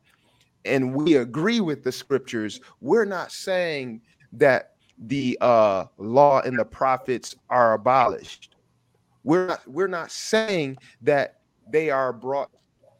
and 0.64 0.94
we 0.94 1.16
agree 1.16 1.60
with 1.60 1.84
the 1.84 1.92
scriptures, 1.92 2.62
we're 2.80 3.04
not 3.04 3.30
saying 3.30 4.00
that 4.32 4.76
the 4.96 5.36
uh, 5.42 5.84
law 5.98 6.40
and 6.40 6.58
the 6.58 6.64
prophets 6.64 7.34
are 7.50 7.74
abolished. 7.74 8.56
We're 9.22 9.48
not, 9.48 9.68
we're 9.68 9.86
not 9.86 10.10
saying 10.10 10.78
that 11.02 11.40
they 11.68 11.90
are 11.90 12.14
brought, 12.14 12.50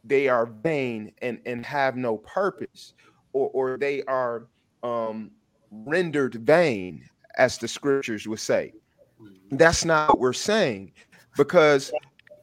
they 0.03 0.27
are 0.27 0.45
vain 0.45 1.11
and, 1.23 1.39
and 1.47 1.65
have 1.65 1.95
no 1.95 2.17
purpose, 2.17 2.93
or, 3.33 3.49
or 3.55 3.77
they 3.79 4.03
are 4.03 4.45
um, 4.83 5.31
rendered 5.71 6.35
vain, 6.35 7.09
as 7.39 7.57
the 7.57 7.67
scriptures 7.67 8.27
would 8.27 8.39
say. 8.39 8.73
That's 9.49 9.85
not 9.85 10.09
what 10.09 10.19
we're 10.19 10.33
saying, 10.33 10.91
because 11.37 11.91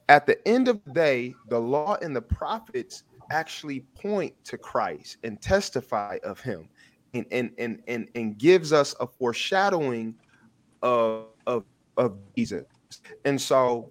at 0.08 0.26
the 0.26 0.46
end 0.46 0.68
of 0.68 0.82
the 0.84 0.92
day, 0.92 1.34
the 1.48 1.58
law 1.58 1.96
and 2.00 2.14
the 2.14 2.22
prophets 2.22 3.04
actually 3.30 3.80
point 4.00 4.32
to 4.44 4.58
Christ 4.58 5.18
and 5.24 5.40
testify 5.40 6.18
of 6.22 6.40
him 6.40 6.68
and 7.14 7.26
and 7.30 7.50
and 7.58 7.82
and, 7.88 8.08
and 8.14 8.38
gives 8.38 8.72
us 8.72 8.94
a 9.00 9.06
foreshadowing 9.06 10.14
of, 10.82 11.26
of 11.46 11.64
of 11.96 12.18
Jesus. 12.36 12.64
And 13.24 13.40
so 13.40 13.90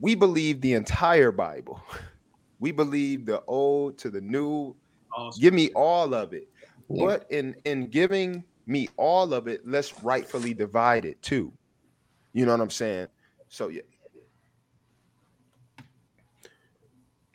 we 0.00 0.14
believe 0.14 0.60
the 0.60 0.74
entire 0.74 1.32
Bible. 1.32 1.82
We 2.62 2.72
believe 2.72 3.24
the 3.24 3.42
old 3.46 3.96
to 4.00 4.10
the 4.10 4.20
new. 4.20 4.76
Awesome. 5.16 5.40
Give 5.40 5.54
me 5.54 5.70
all 5.70 6.12
of 6.12 6.34
it. 6.34 6.46
Yeah. 6.90 7.06
But 7.06 7.26
in 7.30 7.56
in 7.64 7.86
giving 7.86 8.44
me 8.66 8.90
all 8.98 9.32
of 9.32 9.48
it, 9.48 9.66
let's 9.66 10.02
rightfully 10.02 10.52
divide 10.52 11.06
it 11.06 11.22
too. 11.22 11.54
You 12.34 12.44
know 12.44 12.52
what 12.52 12.60
I'm 12.60 12.68
saying? 12.68 13.06
So 13.50 13.68
yeah. 13.68 13.82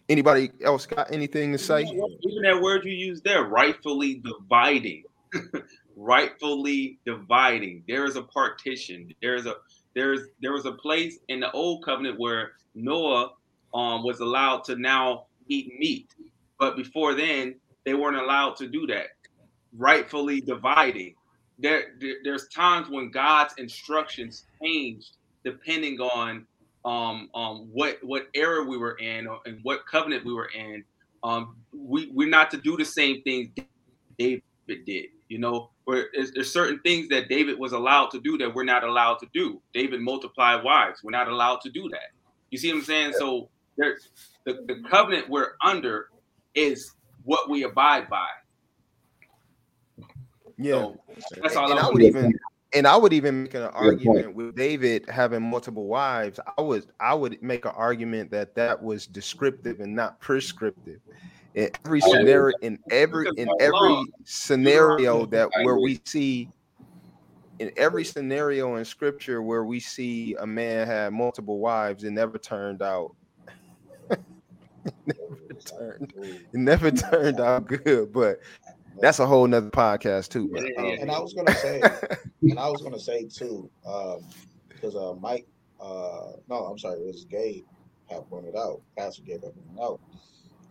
Anybody 0.07 0.51
else 0.63 0.85
got 0.85 1.11
anything 1.11 1.51
to 1.51 1.57
say? 1.57 1.81
Even 1.83 2.41
that 2.43 2.59
word 2.61 2.85
you 2.85 2.93
used 2.93 3.23
there, 3.23 3.43
rightfully 3.43 4.21
dividing. 4.23 5.03
rightfully 5.95 6.99
dividing. 7.05 7.83
There 7.87 8.05
is 8.05 8.15
a 8.15 8.23
partition. 8.23 9.13
There 9.21 9.35
is 9.35 9.45
a 9.45 9.55
there's 9.93 10.21
there 10.41 10.53
was 10.53 10.65
a 10.65 10.73
place 10.73 11.19
in 11.27 11.39
the 11.39 11.51
old 11.51 11.83
covenant 11.83 12.19
where 12.19 12.53
Noah 12.75 13.31
um, 13.73 14.03
was 14.03 14.19
allowed 14.19 14.63
to 14.65 14.75
now 14.75 15.25
eat 15.47 15.73
meat, 15.79 16.13
but 16.59 16.77
before 16.77 17.13
then 17.13 17.55
they 17.83 17.93
weren't 17.93 18.17
allowed 18.17 18.55
to 18.57 18.67
do 18.67 18.87
that. 18.87 19.07
Rightfully 19.75 20.39
dividing. 20.39 21.15
There, 21.59 21.95
there 21.99 22.15
there's 22.23 22.47
times 22.49 22.89
when 22.89 23.09
God's 23.11 23.55
instructions 23.57 24.45
changed 24.61 25.17
depending 25.45 25.99
on 26.01 26.45
um, 26.83 27.29
um, 27.33 27.69
what 27.71 27.97
what 28.03 28.27
era 28.33 28.63
we 28.63 28.77
were 28.77 28.97
in 28.97 29.27
or, 29.27 29.39
and 29.45 29.59
what 29.63 29.85
covenant 29.87 30.25
we 30.25 30.33
were 30.33 30.49
in. 30.55 30.83
Um, 31.23 31.55
we 31.73 32.11
we're 32.13 32.29
not 32.29 32.51
to 32.51 32.57
do 32.57 32.75
the 32.75 32.85
same 32.85 33.21
things 33.21 33.49
David 34.19 34.43
did. 34.85 35.05
You 35.27 35.39
know, 35.39 35.71
where 35.85 36.09
there's, 36.13 36.31
there's, 36.33 36.51
certain 36.51 36.79
things 36.81 37.07
that 37.09 37.29
David 37.29 37.57
was 37.57 37.71
allowed 37.71 38.11
to 38.11 38.19
do 38.19 38.37
that 38.37 38.53
we're 38.53 38.63
not 38.63 38.83
allowed 38.83 39.15
to 39.15 39.27
do. 39.33 39.59
David 39.73 40.01
multiplied 40.01 40.63
wives. 40.63 41.03
We're 41.03 41.11
not 41.11 41.27
allowed 41.27 41.61
to 41.61 41.69
do 41.71 41.89
that. 41.89 42.11
You 42.51 42.59
see 42.59 42.71
what 42.71 42.79
I'm 42.79 42.83
saying? 42.83 43.13
So 43.17 43.49
the, 43.77 43.95
the 44.45 44.83
covenant 44.87 45.27
we're 45.27 45.53
under 45.63 46.09
is 46.53 46.91
what 47.23 47.49
we 47.49 47.63
abide 47.63 48.07
by. 48.07 48.27
Yeah, 50.57 50.73
so 50.73 50.97
that's 51.41 51.55
all. 51.55 51.71
And 51.71 51.79
I 51.79 51.89
would 51.89 52.03
even 52.03 52.33
and 52.75 52.85
I 52.85 52.97
would 52.97 53.13
even 53.13 53.43
make 53.43 53.53
an 53.53 53.63
argument 53.63 54.35
with 54.35 54.55
David 54.55 55.05
having 55.09 55.41
multiple 55.41 55.85
wives. 55.85 56.39
I 56.57 56.61
would 56.61 56.85
I 56.99 57.13
would 57.13 57.41
make 57.41 57.65
an 57.65 57.71
argument 57.75 58.29
that 58.31 58.53
that 58.55 58.81
was 58.81 59.07
descriptive 59.07 59.79
and 59.79 59.95
not 59.95 60.19
prescriptive. 60.19 60.99
In 61.55 61.69
every 61.85 62.01
scenario, 62.01 62.55
in 62.61 62.77
every 62.91 63.27
in 63.37 63.49
every 63.61 64.03
scenario 64.25 65.25
that 65.27 65.49
where 65.63 65.77
we 65.77 66.01
see, 66.05 66.49
in 67.59 67.71
every 67.77 68.03
scenario 68.03 68.75
in 68.75 68.83
Scripture 68.83 69.41
where 69.41 69.63
we 69.63 69.79
see 69.79 70.35
a 70.39 70.45
man 70.45 70.85
have 70.85 71.13
multiple 71.13 71.59
wives, 71.59 72.03
it 72.03 72.11
never 72.11 72.37
turned 72.37 72.81
out. 72.81 73.15
it 74.09 74.19
never 75.05 75.61
turned. 75.65 76.13
It 76.17 76.59
never 76.59 76.91
turned 77.11 77.39
out 77.39 77.67
good, 77.67 78.11
but 78.11 78.39
that's 78.99 79.19
a 79.19 79.25
whole 79.25 79.47
nother 79.47 79.69
podcast 79.69 80.29
too. 80.29 80.49
But, 80.51 80.63
um, 80.77 80.97
and 80.99 81.11
I 81.11 81.19
was 81.19 81.33
gonna 81.33 81.53
say, 81.55 81.81
and 82.41 82.59
I 82.59 82.69
was 82.69 82.81
gonna 82.81 82.99
say 82.99 83.25
too, 83.25 83.69
um, 83.85 84.21
because 84.69 84.95
uh, 84.95 85.13
Mike, 85.19 85.47
uh, 85.79 86.33
no, 86.49 86.55
I'm 86.65 86.77
sorry, 86.77 86.99
it 86.99 87.05
was 87.05 87.25
Gabe 87.25 87.63
had 88.09 88.27
pointed 88.29 88.55
out, 88.55 88.81
Pastor 88.97 89.23
Gabe 89.23 89.43
had 89.43 89.53
pointed 89.53 89.81
out, 89.81 89.99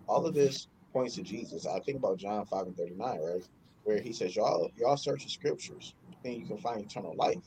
all 0.06 0.26
of 0.26 0.34
this 0.34 0.68
points 0.92 1.16
to 1.16 1.22
Jesus. 1.22 1.66
I 1.66 1.80
think 1.80 1.98
about 1.98 2.18
John 2.18 2.44
five 2.46 2.66
and 2.66 2.76
thirty 2.76 2.94
nine, 2.94 3.20
right, 3.20 3.46
where 3.84 4.00
he 4.00 4.12
says, 4.12 4.36
"Y'all, 4.36 4.70
y'all 4.76 4.96
search 4.96 5.24
the 5.24 5.30
scriptures, 5.30 5.94
and 6.24 6.34
you 6.34 6.46
can 6.46 6.58
find 6.58 6.80
eternal 6.80 7.14
life." 7.16 7.42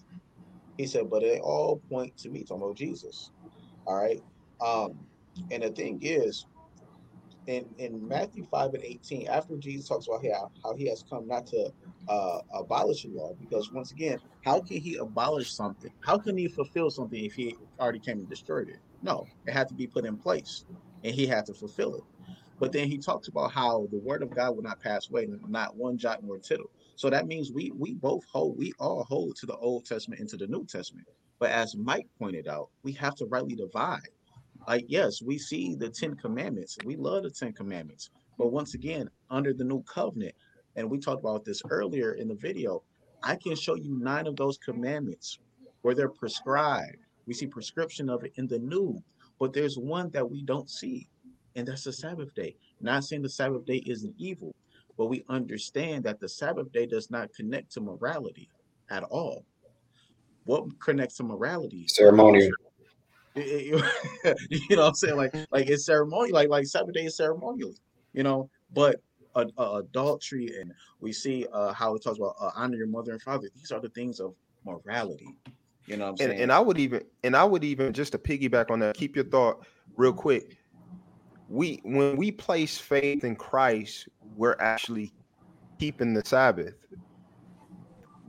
He 0.78 0.86
said, 0.86 1.10
but 1.10 1.22
they 1.22 1.40
all 1.40 1.82
point 1.90 2.16
to 2.18 2.30
me, 2.30 2.44
talking 2.44 2.64
about 2.64 2.76
Jesus. 2.76 3.32
All 3.86 3.96
right. 3.96 4.22
Um, 4.62 5.00
and 5.52 5.64
the 5.64 5.70
thing 5.70 6.00
is, 6.02 6.46
in, 7.48 7.66
in 7.78 8.08
Matthew 8.08 8.46
5 8.52 8.74
and 8.74 8.84
18, 8.84 9.28
after 9.28 9.58
Jesus 9.58 9.88
talks 9.88 10.08
about 10.08 10.24
how, 10.26 10.52
how 10.64 10.76
he 10.76 10.88
has 10.88 11.04
come 11.10 11.28
not 11.28 11.48
to 11.48 11.72
uh, 12.08 12.40
abolish 12.54 13.04
the 13.04 13.10
law, 13.10 13.34
because 13.40 13.72
once 13.72 13.92
again, 13.92 14.20
how 14.44 14.62
can 14.62 14.78
he 14.78 14.98
abolish 14.98 15.54
something? 15.54 15.92
How 16.02 16.18
can 16.18 16.38
he 16.38 16.48
fulfill 16.48 16.92
something 16.92 17.24
if 17.24 17.34
he 17.34 17.56
already 17.80 18.00
came 18.00 18.20
and 18.20 18.30
destroyed 18.30 18.70
it? 18.70 18.80
No, 19.02 19.26
it 19.46 19.54
had 19.54 19.68
to 19.70 19.74
be 19.74 19.88
put 19.88 20.06
in 20.06 20.18
place 20.18 20.66
and 21.04 21.14
he 21.14 21.26
had 21.26 21.46
to 21.46 21.54
fulfill 21.54 21.96
it. 21.96 22.04
But 22.60 22.72
then 22.72 22.88
he 22.88 22.98
talks 22.98 23.28
about 23.28 23.52
how 23.52 23.88
the 23.92 24.00
word 24.00 24.24
of 24.24 24.34
God 24.36 24.56
will 24.56 24.64
not 24.64 24.82
pass 24.82 25.10
away, 25.10 25.28
not 25.48 25.76
one 25.76 25.98
jot 25.98 26.24
nor 26.24 26.40
tittle. 26.40 26.72
So 26.96 27.10
that 27.10 27.28
means 27.28 27.52
we 27.52 27.72
we 27.78 27.94
both 27.94 28.26
hold, 28.32 28.58
we 28.58 28.74
all 28.80 29.04
hold 29.04 29.36
to 29.38 29.46
the 29.46 29.56
Old 29.58 29.86
Testament 29.86 30.20
and 30.20 30.30
to 30.30 30.38
the 30.38 30.48
New 30.48 30.66
Testament. 30.66 31.08
But 31.40 31.52
as 31.52 31.76
Mike 31.76 32.08
pointed 32.18 32.48
out, 32.48 32.70
we 32.82 32.94
have 32.94 33.16
to 33.18 33.26
rightly 33.28 33.56
divide 33.56 34.10
like 34.68 34.86
yes 34.88 35.22
we 35.22 35.38
see 35.38 35.76
the 35.76 35.90
10 35.90 36.16
commandments 36.16 36.78
we 36.86 36.96
love 36.96 37.24
the 37.24 37.30
10 37.30 37.54
commandments 37.54 38.10
but 38.38 38.52
once 38.52 38.74
again 38.74 39.10
under 39.30 39.54
the 39.54 39.64
new 39.64 39.82
covenant 39.84 40.36
and 40.76 40.90
we 40.90 41.00
talked 41.00 41.22
about 41.22 41.44
this 41.46 41.62
earlier 41.70 42.14
in 42.14 42.28
the 42.28 42.36
video 42.36 42.84
I 43.24 43.36
can 43.36 43.56
show 43.56 43.76
you 43.76 43.98
nine 44.00 44.28
of 44.28 44.36
those 44.36 44.58
commandments 44.58 45.40
where 45.82 45.96
they're 45.96 46.10
prescribed. 46.10 46.98
We 47.26 47.34
see 47.34 47.48
prescription 47.48 48.10
of 48.10 48.24
it 48.24 48.34
in 48.36 48.48
the 48.48 48.60
new, 48.60 49.02
but 49.40 49.54
there's 49.54 49.78
one 49.78 50.10
that 50.12 50.30
we 50.30 50.44
don't 50.44 50.70
see, 50.70 51.10
and 51.56 51.68
that's 51.68 51.84
the 51.84 51.94
Sabbath 51.94 52.34
day. 52.36 52.56
Not 52.80 53.04
saying 53.04 53.24
the 53.24 53.30
Sabbath 53.30 53.66
day 53.66 53.84
isn't 53.86 54.16
evil, 54.18 54.56
but 54.98 55.08
we 55.08 55.24
understand 55.30 56.04
that 56.06 56.20
the 56.20 56.30
Sabbath 56.30 56.72
day 56.72 56.86
does 56.86 57.12
not 57.12 57.34
connect 57.34 57.72
to 57.74 57.82
morality 57.82 58.50
at 58.90 59.04
all. 59.04 59.44
What 60.46 60.80
connects 60.80 61.18
to 61.18 61.24
morality? 61.24 61.88
Ceremonial. 61.88 62.52
you 64.50 64.76
know 64.76 64.84
what 64.84 64.88
I'm 64.90 64.96
saying? 64.96 65.16
Like, 65.16 65.36
like 65.52 65.70
it's 65.70 65.86
ceremonial, 65.86 66.34
like 66.34 66.50
like 66.50 66.66
Sabbath 66.66 66.94
day 66.94 67.06
is 67.06 67.18
ceremonial, 67.18 67.74
you 68.14 68.24
know. 68.24 68.50
But 68.74 69.02
uh, 69.36 69.46
uh, 69.58 69.82
adultery 69.84 70.52
and 70.60 70.74
we 71.00 71.14
see 71.14 71.46
uh, 71.54 71.72
how 71.74 71.96
it 71.96 72.04
talks 72.04 72.18
about 72.18 72.36
uh, 72.42 72.52
honor 72.56 72.78
your 72.78 72.88
mother 72.88 73.12
and 73.12 73.22
father. 73.22 73.48
These 73.56 73.72
are 73.72 73.80
the 73.80 73.90
things 73.90 74.20
of 74.20 74.34
morality. 74.66 75.36
You 75.86 75.98
know 75.98 76.06
what 76.06 76.12
I'm 76.12 76.18
saying? 76.18 76.32
And, 76.32 76.42
and 76.42 76.52
I 76.52 76.60
would 76.60 76.80
even 76.80 77.04
and 77.24 77.36
I 77.36 77.44
would 77.44 77.64
even 77.64 77.94
just 77.94 78.12
to 78.14 78.18
piggyback 78.18 78.72
on 78.72 78.80
that, 78.80 78.96
keep 78.96 79.16
your 79.16 79.26
thought 79.26 79.66
real 79.96 80.14
quick. 80.14 80.58
We 81.48 81.80
when 81.84 82.18
we 82.18 82.32
place 82.32 82.78
faith 82.78 83.24
in 83.24 83.36
Christ, 83.36 84.10
we're 84.36 84.58
actually 84.60 85.14
keeping 85.80 86.14
the 86.14 86.24
Sabbath. 86.26 86.74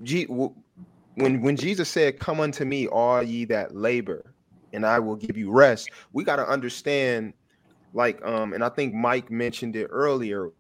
G, 0.03 0.27
when 0.27 1.41
when 1.41 1.57
Jesus 1.57 1.89
said, 1.89 2.21
"Come 2.21 2.39
unto 2.39 2.65
me, 2.65 2.87
all 2.87 3.23
ye 3.23 3.45
that 3.47 3.75
labor, 3.75 4.35
and 4.73 4.85
I 4.86 4.99
will 4.99 5.16
give 5.16 5.36
you 5.36 5.51
rest," 5.51 5.90
we 6.12 6.24
got 6.24 6.36
to 6.36 6.49
understand, 6.49 7.32
like, 7.95 8.24
um, 8.24 8.53
and 8.53 8.62
I 8.62 8.69
think 8.69 8.95
Mike 8.95 9.31
mentioned 9.31 9.77
it 9.77 9.89
earlier. 9.90 10.51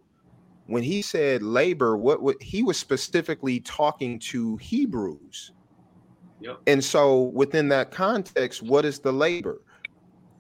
When 0.66 0.82
he 0.82 1.00
said 1.00 1.42
labor, 1.42 1.96
what, 1.96 2.20
what 2.20 2.42
he 2.42 2.62
was 2.62 2.76
specifically 2.78 3.60
talking 3.60 4.18
to 4.20 4.56
Hebrews. 4.58 5.52
Yep. 6.40 6.60
And 6.66 6.84
so, 6.84 7.22
within 7.22 7.68
that 7.70 7.90
context, 7.90 8.62
what 8.62 8.84
is 8.84 8.98
the 9.00 9.12
labor? 9.12 9.62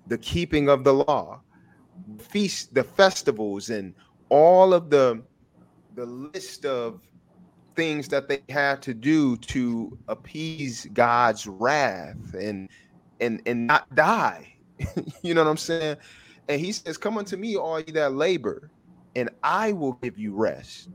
The 0.06 0.18
keeping 0.18 0.68
of 0.68 0.84
the 0.84 0.94
law, 0.94 1.40
feast, 2.18 2.74
the 2.74 2.84
festivals, 2.84 3.70
and 3.70 3.94
all 4.28 4.72
of 4.74 4.90
the 4.90 5.22
the 5.94 6.06
list 6.06 6.64
of 6.64 7.00
things 7.74 8.08
that 8.08 8.28
they 8.28 8.42
had 8.48 8.80
to 8.82 8.94
do 8.94 9.36
to 9.36 9.98
appease 10.08 10.86
God's 10.92 11.46
wrath 11.46 12.34
and 12.34 12.68
and 13.20 13.40
and 13.46 13.66
not 13.66 13.92
die. 13.94 14.52
you 15.22 15.34
know 15.34 15.44
what 15.44 15.50
I'm 15.50 15.56
saying? 15.56 15.96
And 16.48 16.60
he 16.60 16.72
says, 16.72 16.96
"Come 16.96 17.18
unto 17.18 17.36
me, 17.36 17.56
all 17.56 17.80
you 17.80 17.92
that 17.94 18.14
labor, 18.14 18.70
and 19.14 19.30
I 19.42 19.72
will 19.72 19.92
give 19.94 20.18
you 20.18 20.34
rest." 20.34 20.88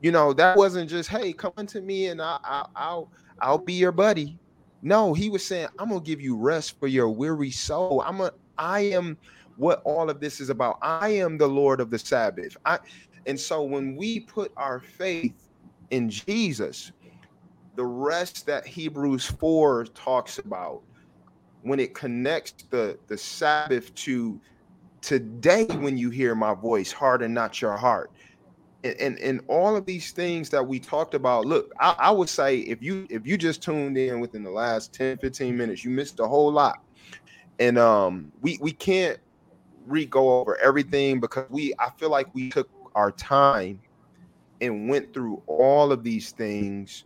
You 0.00 0.12
know 0.12 0.32
that 0.34 0.56
wasn't 0.56 0.90
just, 0.90 1.08
"Hey, 1.08 1.32
come 1.32 1.52
unto 1.56 1.80
me, 1.80 2.06
and 2.06 2.20
I, 2.20 2.38
I, 2.44 2.64
I'll 2.76 3.10
I'll 3.40 3.58
be 3.58 3.74
your 3.74 3.92
buddy." 3.92 4.38
No, 4.82 5.14
he 5.14 5.30
was 5.30 5.44
saying, 5.46 5.68
"I'm 5.78 5.88
gonna 5.88 6.00
give 6.00 6.20
you 6.20 6.36
rest 6.36 6.78
for 6.78 6.88
your 6.88 7.08
weary 7.08 7.50
soul. 7.50 8.02
I'm 8.06 8.20
a 8.20 8.30
I 8.58 8.80
am 8.80 9.18
what 9.56 9.80
all 9.84 10.10
of 10.10 10.20
this 10.20 10.40
is 10.40 10.50
about. 10.50 10.78
I 10.82 11.08
am 11.10 11.38
the 11.38 11.46
Lord 11.46 11.80
of 11.80 11.90
the 11.90 11.98
Sabbath. 11.98 12.56
I 12.64 12.78
and 13.26 13.38
so 13.38 13.62
when 13.62 13.96
we 13.96 14.20
put 14.20 14.52
our 14.56 14.80
faith 14.80 15.48
in 15.90 16.10
Jesus, 16.10 16.92
the 17.76 17.84
rest 17.84 18.46
that 18.46 18.66
Hebrews 18.66 19.26
4 19.26 19.86
talks 19.94 20.38
about, 20.38 20.82
when 21.64 21.80
it 21.80 21.94
connects 21.94 22.52
the, 22.70 22.98
the 23.08 23.16
Sabbath 23.16 23.92
to 23.94 24.38
today, 25.00 25.64
when 25.64 25.96
you 25.96 26.10
hear 26.10 26.34
my 26.34 26.54
voice, 26.54 26.92
harden 26.92 27.32
not 27.32 27.60
your 27.60 27.76
heart. 27.76 28.10
And, 28.84 28.94
and, 29.00 29.18
and 29.18 29.40
all 29.48 29.74
of 29.74 29.86
these 29.86 30.12
things 30.12 30.50
that 30.50 30.66
we 30.66 30.78
talked 30.78 31.14
about, 31.14 31.46
look, 31.46 31.72
I, 31.80 31.96
I 31.98 32.10
would 32.10 32.28
say 32.28 32.58
if 32.58 32.82
you 32.82 33.06
if 33.08 33.26
you 33.26 33.38
just 33.38 33.62
tuned 33.62 33.96
in 33.96 34.20
within 34.20 34.44
the 34.44 34.50
last 34.50 34.92
10, 34.92 35.18
15 35.18 35.56
minutes, 35.56 35.84
you 35.84 35.90
missed 35.90 36.20
a 36.20 36.28
whole 36.28 36.52
lot. 36.52 36.78
And 37.58 37.78
um 37.78 38.30
we 38.42 38.58
we 38.60 38.72
can't 38.72 39.18
re 39.86 40.04
go 40.04 40.40
over 40.40 40.58
everything 40.58 41.18
because 41.18 41.46
we 41.48 41.72
I 41.78 41.90
feel 41.98 42.10
like 42.10 42.34
we 42.34 42.50
took 42.50 42.68
our 42.94 43.10
time 43.10 43.80
and 44.60 44.88
went 44.88 45.14
through 45.14 45.42
all 45.46 45.92
of 45.92 46.02
these 46.04 46.32
things 46.32 47.04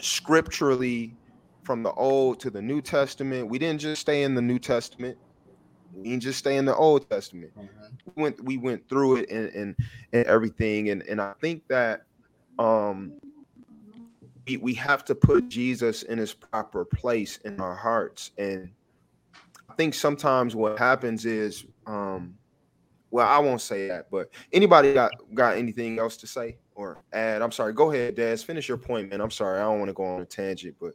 scripturally 0.00 1.14
from 1.62 1.82
the 1.82 1.92
Old 1.92 2.40
to 2.40 2.50
the 2.50 2.62
New 2.62 2.80
Testament. 2.80 3.48
We 3.48 3.58
didn't 3.58 3.80
just 3.80 4.00
stay 4.00 4.22
in 4.22 4.34
the 4.34 4.42
New 4.42 4.58
Testament. 4.58 5.18
We 5.94 6.10
didn't 6.10 6.22
just 6.22 6.38
stay 6.38 6.56
in 6.56 6.64
the 6.64 6.74
Old 6.74 7.08
Testament. 7.10 7.52
Mm-hmm. 7.56 8.10
We 8.14 8.22
went 8.22 8.44
we 8.44 8.56
went 8.56 8.88
through 8.88 9.16
it 9.16 9.30
and, 9.30 9.48
and 9.50 9.76
and 10.12 10.26
everything. 10.26 10.90
And 10.90 11.02
and 11.02 11.20
I 11.20 11.34
think 11.40 11.66
that 11.68 12.02
um 12.58 13.12
we, 14.46 14.56
we 14.56 14.74
have 14.74 15.04
to 15.06 15.14
put 15.14 15.48
Jesus 15.48 16.02
in 16.04 16.18
his 16.18 16.32
proper 16.32 16.84
place 16.84 17.38
in 17.38 17.60
our 17.60 17.74
hearts. 17.74 18.30
And 18.38 18.70
I 19.68 19.74
think 19.74 19.94
sometimes 19.94 20.54
what 20.54 20.78
happens 20.78 21.24
is 21.26 21.64
um 21.86 22.34
well, 23.12 23.26
I 23.26 23.38
won't 23.38 23.60
say 23.60 23.88
that, 23.88 24.08
but 24.10 24.30
anybody 24.52 24.94
got 24.94 25.12
got 25.34 25.56
anything 25.56 25.98
else 25.98 26.16
to 26.18 26.26
say 26.26 26.58
or 26.76 27.02
add? 27.12 27.42
I'm 27.42 27.50
sorry. 27.50 27.72
Go 27.72 27.90
ahead, 27.90 28.14
Daz. 28.14 28.42
Finish 28.42 28.68
your 28.68 28.78
point, 28.78 29.10
man. 29.10 29.20
I'm 29.20 29.32
sorry. 29.32 29.58
I 29.58 29.64
don't 29.64 29.80
want 29.80 29.88
to 29.88 29.94
go 29.94 30.04
on 30.04 30.20
a 30.20 30.24
tangent, 30.24 30.76
but 30.80 30.94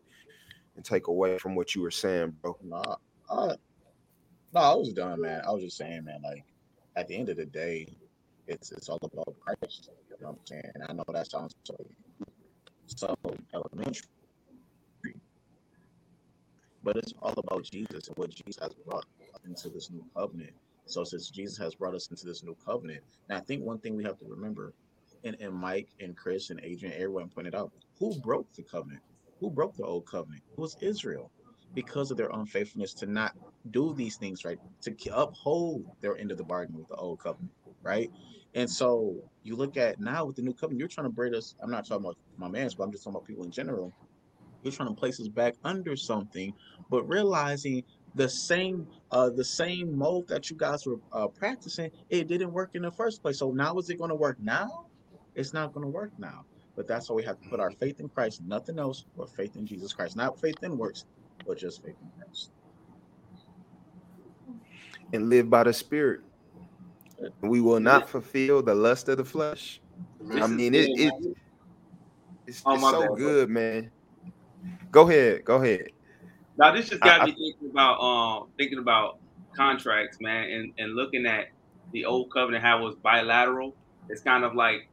and 0.75 0.85
take 0.85 1.07
away 1.07 1.37
from 1.37 1.55
what 1.55 1.75
you 1.75 1.81
were 1.81 1.91
saying, 1.91 2.35
bro. 2.41 2.57
Nah, 2.63 2.95
uh, 3.29 3.55
no, 4.53 4.59
I 4.61 4.73
was 4.75 4.93
done, 4.93 5.21
man. 5.21 5.41
I 5.47 5.51
was 5.51 5.63
just 5.63 5.77
saying, 5.77 6.05
man. 6.05 6.21
Like 6.23 6.43
at 6.95 7.07
the 7.07 7.15
end 7.15 7.29
of 7.29 7.37
the 7.37 7.45
day, 7.45 7.87
it's 8.47 8.71
it's 8.71 8.89
all 8.89 8.99
about 9.01 9.35
Christ. 9.39 9.89
You 10.09 10.17
know 10.21 10.29
what 10.31 10.39
I'm 10.39 10.45
saying? 10.45 10.71
I 10.87 10.93
know 10.93 11.03
that 11.13 11.29
sounds 11.29 11.55
so 11.63 11.75
so 12.87 13.15
elementary, 13.53 14.07
but 16.83 16.97
it's 16.97 17.13
all 17.21 17.33
about 17.37 17.63
Jesus 17.63 18.07
and 18.07 18.17
what 18.17 18.29
Jesus 18.29 18.57
has 18.61 18.73
brought 18.85 19.05
into 19.45 19.69
this 19.69 19.89
new 19.91 20.05
covenant 20.15 20.53
so 20.85 21.03
since 21.03 21.29
Jesus 21.29 21.57
has 21.57 21.75
brought 21.75 21.95
us 21.95 22.07
into 22.09 22.25
this 22.25 22.43
new 22.43 22.55
covenant, 22.65 23.01
now 23.29 23.37
I 23.37 23.39
think 23.41 23.63
one 23.63 23.79
thing 23.79 23.95
we 23.95 24.03
have 24.03 24.19
to 24.19 24.25
remember, 24.27 24.73
and, 25.23 25.35
and 25.39 25.53
Mike 25.53 25.89
and 25.99 26.15
Chris 26.15 26.51
and 26.51 26.59
Adrian, 26.63 26.93
everyone 26.93 27.29
pointed 27.29 27.55
out, 27.55 27.71
who 27.99 28.15
broke 28.19 28.51
the 28.53 28.63
covenant? 28.63 29.01
Who 29.39 29.49
broke 29.51 29.75
the 29.75 29.83
old 29.83 30.05
covenant? 30.05 30.43
It 30.51 30.59
was 30.59 30.77
Israel 30.81 31.31
because 31.73 32.09
of 32.11 32.17
their 32.17 32.29
unfaithfulness 32.29 32.93
to 32.95 33.05
not 33.05 33.33
do 33.71 33.93
these 33.93 34.17
things 34.17 34.45
right, 34.45 34.59
to 34.81 34.95
uphold 35.13 35.85
their 36.01 36.17
end 36.17 36.31
of 36.31 36.37
the 36.37 36.43
bargain 36.43 36.77
with 36.77 36.87
the 36.87 36.95
old 36.95 37.19
covenant, 37.19 37.51
right? 37.83 38.09
And 38.53 38.69
so 38.69 39.15
you 39.43 39.55
look 39.55 39.75
at 39.75 39.99
now 39.99 40.25
with 40.25 40.37
the 40.37 40.41
new 40.41 40.53
covenant, 40.53 40.79
you're 40.79 40.87
trying 40.87 41.07
to 41.07 41.13
braid 41.13 41.33
us. 41.33 41.55
I'm 41.61 41.69
not 41.69 41.85
talking 41.85 42.05
about 42.05 42.17
my 42.37 42.47
man's, 42.47 42.75
but 42.75 42.83
I'm 42.85 42.91
just 42.91 43.03
talking 43.03 43.17
about 43.17 43.27
people 43.27 43.43
in 43.43 43.51
general. 43.51 43.93
You're 44.63 44.71
trying 44.71 44.89
to 44.89 44.95
place 44.95 45.19
us 45.19 45.27
back 45.27 45.55
under 45.63 45.95
something, 45.95 46.53
but 46.89 47.03
realizing 47.03 47.83
the 48.15 48.29
same 48.29 48.87
uh 49.11 49.29
the 49.29 49.43
same 49.43 49.95
mold 49.97 50.27
that 50.29 50.49
you 50.49 50.55
guys 50.55 50.85
were 50.85 50.99
uh, 51.11 51.27
practicing 51.27 51.91
it 52.09 52.27
didn't 52.27 52.51
work 52.51 52.71
in 52.73 52.81
the 52.81 52.91
first 52.91 53.21
place 53.21 53.39
so 53.39 53.51
now 53.51 53.77
is 53.77 53.89
it 53.89 53.97
going 53.97 54.09
to 54.09 54.15
work 54.15 54.37
now 54.39 54.85
it's 55.35 55.53
not 55.53 55.73
going 55.73 55.85
to 55.85 55.91
work 55.91 56.11
now 56.17 56.45
but 56.75 56.87
that's 56.87 57.09
why 57.09 57.15
we 57.15 57.23
have 57.23 57.41
to 57.41 57.49
put 57.49 57.59
our 57.59 57.71
faith 57.71 57.99
in 57.99 58.09
christ 58.09 58.41
nothing 58.45 58.79
else 58.79 59.05
but 59.17 59.29
faith 59.35 59.55
in 59.55 59.65
jesus 59.65 59.93
christ. 59.93 60.15
Not 60.15 60.39
faith 60.39 60.61
in 60.63 60.77
works 60.77 61.05
but 61.47 61.57
just 61.57 61.83
faith 61.83 61.95
in 62.01 62.11
christ. 62.17 62.51
And 65.13 65.29
live 65.29 65.49
by 65.49 65.63
the 65.63 65.73
spirit. 65.73 66.21
We 67.41 67.61
will 67.61 67.79
not 67.79 68.09
fulfill 68.09 68.61
the 68.61 68.75
lust 68.75 69.07
of 69.09 69.17
the 69.17 69.25
flesh. 69.25 69.79
I 70.31 70.47
mean 70.47 70.73
it, 70.73 70.89
it 70.99 71.13
it's, 72.47 72.61
oh, 72.65 72.75
it's 72.75 72.89
so 72.89 73.01
bad, 73.01 73.17
good 73.17 73.49
man. 73.49 73.91
Go 74.91 75.07
ahead 75.09 75.45
go 75.45 75.55
ahead. 75.57 75.87
Now 76.57 76.73
this 76.73 76.89
just 76.89 77.01
got 77.01 77.21
I, 77.21 77.25
me 77.25 77.31
thinking 77.31 77.71
about 77.71 77.99
um 77.99 78.47
thinking 78.57 78.79
about 78.79 79.19
contracts, 79.55 80.17
man, 80.19 80.49
and, 80.49 80.73
and 80.77 80.95
looking 80.95 81.25
at 81.25 81.45
the 81.93 82.05
old 82.05 82.31
covenant 82.31 82.63
how 82.63 82.79
it 82.79 82.83
was 82.83 82.95
bilateral. 83.03 83.75
It's 84.09 84.21
kind 84.21 84.43
of 84.43 84.55
like 84.55 84.89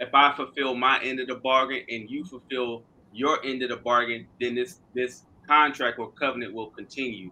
if 0.00 0.10
I 0.14 0.34
fulfill 0.36 0.74
my 0.74 1.00
end 1.02 1.20
of 1.20 1.28
the 1.28 1.36
bargain 1.36 1.82
and 1.88 2.08
you 2.10 2.24
fulfill 2.24 2.84
your 3.12 3.44
end 3.44 3.62
of 3.62 3.70
the 3.70 3.76
bargain, 3.76 4.26
then 4.40 4.54
this 4.54 4.80
this 4.94 5.24
contract 5.48 5.98
or 5.98 6.12
covenant 6.12 6.54
will 6.54 6.70
continue. 6.70 7.30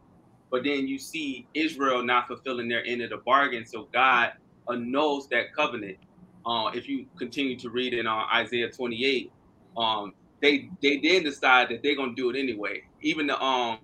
But 0.51 0.65
then 0.65 0.87
you 0.87 0.99
see 0.99 1.49
Israel 1.55 2.05
not 2.05 2.29
fulfilling 2.29 2.69
their 2.69 2.85
end 2.85 3.03
of 3.03 3.11
the 3.11 3.19
bargain, 3.19 3.67
so 3.67 3.89
God 3.93 4.33
annuls 4.69 5.29
that 5.31 5.55
covenant. 5.57 5.99
Uh, 6.47 6.71
if 6.75 6.89
you 6.89 7.07
continue 7.19 7.57
to 7.59 7.71
read 7.71 7.95
in 7.95 8.07
uh, 8.07 8.25
Isaiah 8.35 8.71
28, 8.71 9.33
um, 9.77 10.13
they 10.43 10.71
they 10.83 10.99
then 11.03 11.25
decide 11.25 11.69
that 11.71 11.83
they're 11.83 11.97
gonna 11.97 12.15
do 12.15 12.31
it 12.31 12.39
anyway. 12.39 12.83
Even 13.03 13.27
the 13.29 13.41
um 13.43 13.79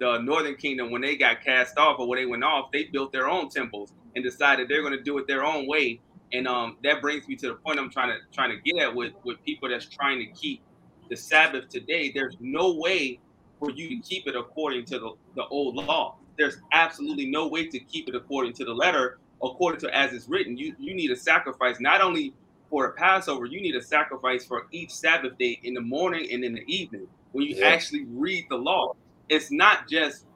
the 0.00 0.18
Northern 0.18 0.56
Kingdom, 0.56 0.90
when 0.90 1.02
they 1.02 1.16
got 1.16 1.42
cast 1.44 1.78
off 1.78 1.98
or 1.98 2.08
when 2.08 2.18
they 2.18 2.26
went 2.26 2.44
off, 2.44 2.70
they 2.72 2.84
built 2.92 3.12
their 3.12 3.28
own 3.28 3.48
temples 3.48 3.92
and 4.14 4.24
decided 4.24 4.68
they're 4.68 4.82
gonna 4.82 5.02
do 5.02 5.18
it 5.18 5.26
their 5.28 5.44
own 5.44 5.66
way. 5.68 6.00
And 6.34 6.48
um 6.48 6.78
that 6.84 7.02
brings 7.02 7.28
me 7.28 7.36
to 7.38 7.48
the 7.48 7.56
point 7.66 7.80
I'm 7.80 7.90
trying 7.90 8.10
to 8.10 8.18
trying 8.34 8.50
to 8.52 8.58
get 8.66 8.82
at 8.84 8.96
with 8.96 9.14
with 9.24 9.38
people 9.46 9.70
that's 9.70 9.88
trying 9.90 10.20
to 10.20 10.26
keep 10.40 10.62
the 11.10 11.16
Sabbath 11.16 11.66
today. 11.70 12.12
There's 12.14 12.36
no 12.40 12.76
way 12.78 13.20
for 13.60 13.70
you 13.72 13.88
to 13.90 14.02
keep 14.08 14.28
it 14.28 14.36
according 14.36 14.86
to 14.86 15.00
the, 15.00 15.12
the 15.36 15.44
old 15.50 15.76
law. 15.76 16.16
There's 16.38 16.58
absolutely 16.74 17.30
no 17.30 17.48
way 17.48 17.68
to 17.68 17.80
keep 17.86 18.08
it 18.08 18.16
according 18.16 18.54
to 18.54 18.66
the 18.66 18.74
letter, 18.74 19.18
according 19.44 19.80
to 19.82 19.96
as 19.96 20.14
it's 20.14 20.28
written. 20.28 20.58
You 20.58 20.74
you 20.78 20.94
need 20.96 21.12
a 21.12 21.16
sacrifice 21.16 21.78
not 21.80 22.02
only 22.02 22.36
for 22.70 22.86
a 22.88 22.94
Passover, 22.94 23.46
you 23.46 23.62
need 23.62 23.76
a 23.76 23.82
sacrifice 23.82 24.46
for 24.46 24.64
each 24.72 24.92
Sabbath 24.92 25.34
day 25.40 25.58
in 25.64 25.74
the 25.74 25.82
morning 25.82 26.28
and 26.32 26.44
in 26.44 26.54
the 26.54 26.64
evening. 26.68 27.08
When 27.32 27.46
you 27.46 27.56
Yeah. 27.60 27.70
actually 27.72 28.06
read 28.10 28.46
the 28.50 28.58
law, 28.58 28.94
it's 29.30 29.52
not 29.52 29.88
just 29.90 30.26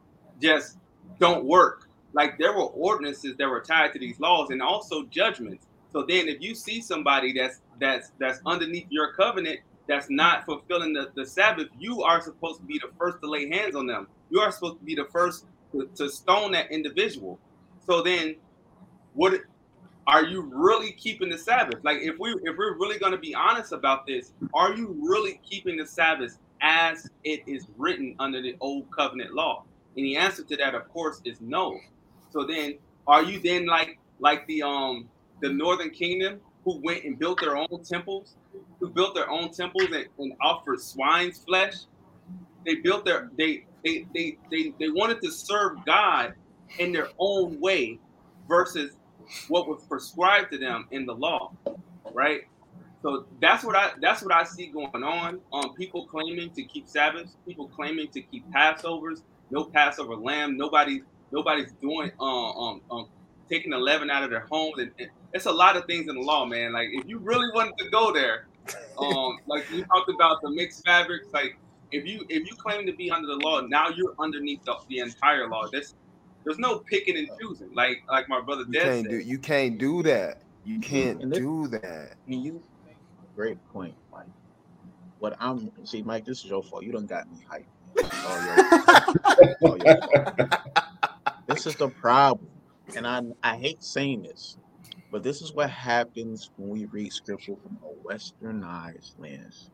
just 0.42 0.78
don't 1.20 1.46
work. 1.46 1.82
Like 2.14 2.38
there 2.38 2.54
were 2.54 2.66
ordinances 2.68 3.36
that 3.38 3.48
were 3.50 3.62
tied 3.62 3.94
to 3.94 4.00
these 4.00 4.20
laws 4.20 4.50
and 4.50 4.62
also 4.62 5.04
judgments. 5.12 5.67
So 5.92 6.04
then 6.06 6.28
if 6.28 6.40
you 6.40 6.54
see 6.54 6.80
somebody 6.80 7.32
that's 7.32 7.60
that's 7.80 8.12
that's 8.18 8.40
underneath 8.44 8.86
your 8.90 9.12
covenant 9.14 9.60
that's 9.88 10.10
not 10.10 10.44
fulfilling 10.44 10.92
the, 10.92 11.10
the 11.14 11.24
Sabbath, 11.24 11.68
you 11.78 12.02
are 12.02 12.20
supposed 12.20 12.60
to 12.60 12.66
be 12.66 12.78
the 12.78 12.90
first 12.98 13.20
to 13.22 13.30
lay 13.30 13.48
hands 13.48 13.74
on 13.74 13.86
them. 13.86 14.06
You 14.30 14.40
are 14.40 14.52
supposed 14.52 14.78
to 14.78 14.84
be 14.84 14.94
the 14.94 15.06
first 15.06 15.46
to, 15.72 15.88
to 15.96 16.10
stone 16.10 16.52
that 16.52 16.70
individual. 16.70 17.38
So 17.86 18.02
then 18.02 18.36
what 19.14 19.40
are 20.06 20.24
you 20.24 20.42
really 20.42 20.92
keeping 20.92 21.28
the 21.30 21.38
Sabbath? 21.38 21.82
Like 21.84 21.98
if 22.00 22.18
we 22.18 22.30
if 22.42 22.56
we're 22.56 22.74
really 22.74 22.98
going 22.98 23.12
to 23.12 23.18
be 23.18 23.34
honest 23.34 23.72
about 23.72 24.06
this, 24.06 24.32
are 24.54 24.74
you 24.74 24.96
really 25.00 25.40
keeping 25.48 25.76
the 25.76 25.86
Sabbath 25.86 26.38
as 26.60 27.08
it 27.24 27.42
is 27.46 27.66
written 27.76 28.14
under 28.18 28.42
the 28.42 28.56
old 28.60 28.90
covenant 28.90 29.34
law? 29.34 29.64
And 29.96 30.04
the 30.04 30.16
answer 30.16 30.44
to 30.44 30.56
that, 30.56 30.74
of 30.74 30.88
course, 30.92 31.20
is 31.24 31.40
no. 31.40 31.78
So 32.30 32.44
then 32.44 32.78
are 33.06 33.22
you 33.22 33.40
then 33.40 33.66
like 33.66 33.98
like 34.20 34.46
the 34.46 34.62
um 34.62 35.08
the 35.40 35.50
northern 35.50 35.90
kingdom 35.90 36.40
who 36.64 36.80
went 36.82 37.04
and 37.04 37.18
built 37.18 37.40
their 37.40 37.56
own 37.56 37.82
temples, 37.84 38.36
who 38.80 38.88
built 38.90 39.14
their 39.14 39.30
own 39.30 39.50
temples 39.50 39.86
and, 39.86 40.06
and 40.18 40.32
offered 40.42 40.80
swine's 40.80 41.38
flesh? 41.38 41.74
They 42.66 42.76
built 42.76 43.04
their 43.04 43.30
they 43.38 43.64
they 43.84 44.06
they 44.14 44.38
they, 44.50 44.74
they 44.78 44.88
wanted 44.90 45.20
to 45.22 45.30
serve 45.30 45.84
God 45.86 46.34
in 46.78 46.92
their 46.92 47.08
own 47.18 47.60
way 47.60 47.98
versus 48.48 48.96
what 49.48 49.68
was 49.68 49.82
prescribed 49.88 50.52
to 50.52 50.58
them 50.58 50.86
in 50.90 51.06
the 51.06 51.14
law, 51.14 51.52
right? 52.12 52.42
So 53.02 53.26
that's 53.40 53.64
what 53.64 53.76
I 53.76 53.92
that's 54.00 54.22
what 54.22 54.32
I 54.32 54.44
see 54.44 54.66
going 54.66 55.04
on. 55.04 55.40
Um, 55.52 55.74
people 55.74 56.06
claiming 56.06 56.50
to 56.50 56.64
keep 56.64 56.88
Sabbaths, 56.88 57.36
people 57.46 57.68
claiming 57.68 58.08
to 58.08 58.20
keep 58.20 58.44
Passovers, 58.50 59.22
no 59.50 59.64
Passover 59.64 60.16
lamb, 60.16 60.56
nobody 60.56 61.02
nobody's 61.30 61.72
doing 61.80 62.10
um 62.20 62.28
um, 62.28 62.80
um 62.90 63.08
taking 63.48 63.70
the 63.70 63.78
leaven 63.78 64.10
out 64.10 64.24
of 64.24 64.30
their 64.30 64.46
homes, 64.50 64.78
and, 64.78 64.90
and 64.98 65.08
it's 65.34 65.46
a 65.46 65.52
lot 65.52 65.76
of 65.76 65.84
things 65.86 66.08
in 66.08 66.14
the 66.16 66.20
law, 66.22 66.44
man. 66.44 66.72
Like 66.72 66.88
if 66.92 67.06
you 67.06 67.18
really 67.18 67.48
wanted 67.54 67.76
to 67.78 67.90
go 67.90 68.12
there, 68.12 68.46
um, 68.98 69.38
like 69.46 69.70
you 69.70 69.84
talked 69.84 70.10
about 70.10 70.40
the 70.42 70.50
mixed 70.50 70.84
fabrics, 70.84 71.28
like 71.32 71.56
if 71.92 72.06
you 72.06 72.24
if 72.28 72.48
you 72.48 72.56
claim 72.56 72.86
to 72.86 72.92
be 72.92 73.10
under 73.10 73.26
the 73.26 73.36
law, 73.36 73.60
now 73.60 73.88
you're 73.88 74.14
underneath 74.18 74.64
the, 74.64 74.74
the 74.88 74.98
entire 74.98 75.48
law. 75.48 75.66
There's 75.70 75.94
there's 76.44 76.58
no 76.58 76.78
picking 76.80 77.16
and 77.16 77.28
choosing, 77.40 77.72
like 77.74 78.02
like 78.08 78.28
my 78.28 78.40
brother 78.40 78.62
You 78.66 78.72
Des 78.72 78.80
can't 78.82 79.02
said. 79.04 79.10
do 79.10 79.18
you 79.18 79.38
can't 79.38 79.78
do 79.78 80.02
that. 80.04 80.42
You 80.64 80.80
can't 80.80 81.22
And 81.22 81.32
this- 81.32 81.38
do 81.38 81.66
that. 81.68 82.14
And 82.26 82.42
you, 82.44 82.62
great 83.34 83.56
point, 83.72 83.94
Mike. 84.12 84.26
What 85.18 85.36
I'm 85.40 85.70
see, 85.84 86.02
Mike, 86.02 86.24
this 86.24 86.38
is 86.44 86.46
your 86.50 86.62
fault. 86.62 86.84
You 86.84 86.92
don't 86.92 87.06
got 87.06 87.26
me 87.30 87.38
hyped. 87.50 87.64
All 88.26 88.44
your- 88.44 89.56
all 89.62 89.78
your. 89.78 90.48
This 91.46 91.66
is 91.66 91.76
the 91.76 91.88
problem, 91.88 92.46
and 92.94 93.06
I 93.06 93.22
I 93.42 93.56
hate 93.56 93.82
saying 93.82 94.22
this, 94.22 94.58
but 95.10 95.22
this 95.22 95.42
is 95.42 95.52
what 95.52 95.70
happens 95.70 96.50
when 96.56 96.70
we 96.70 96.86
read 96.86 97.12
scripture 97.12 97.54
from 97.62 97.78
a 97.84 98.08
westernized 98.08 99.18
lens. 99.18 99.70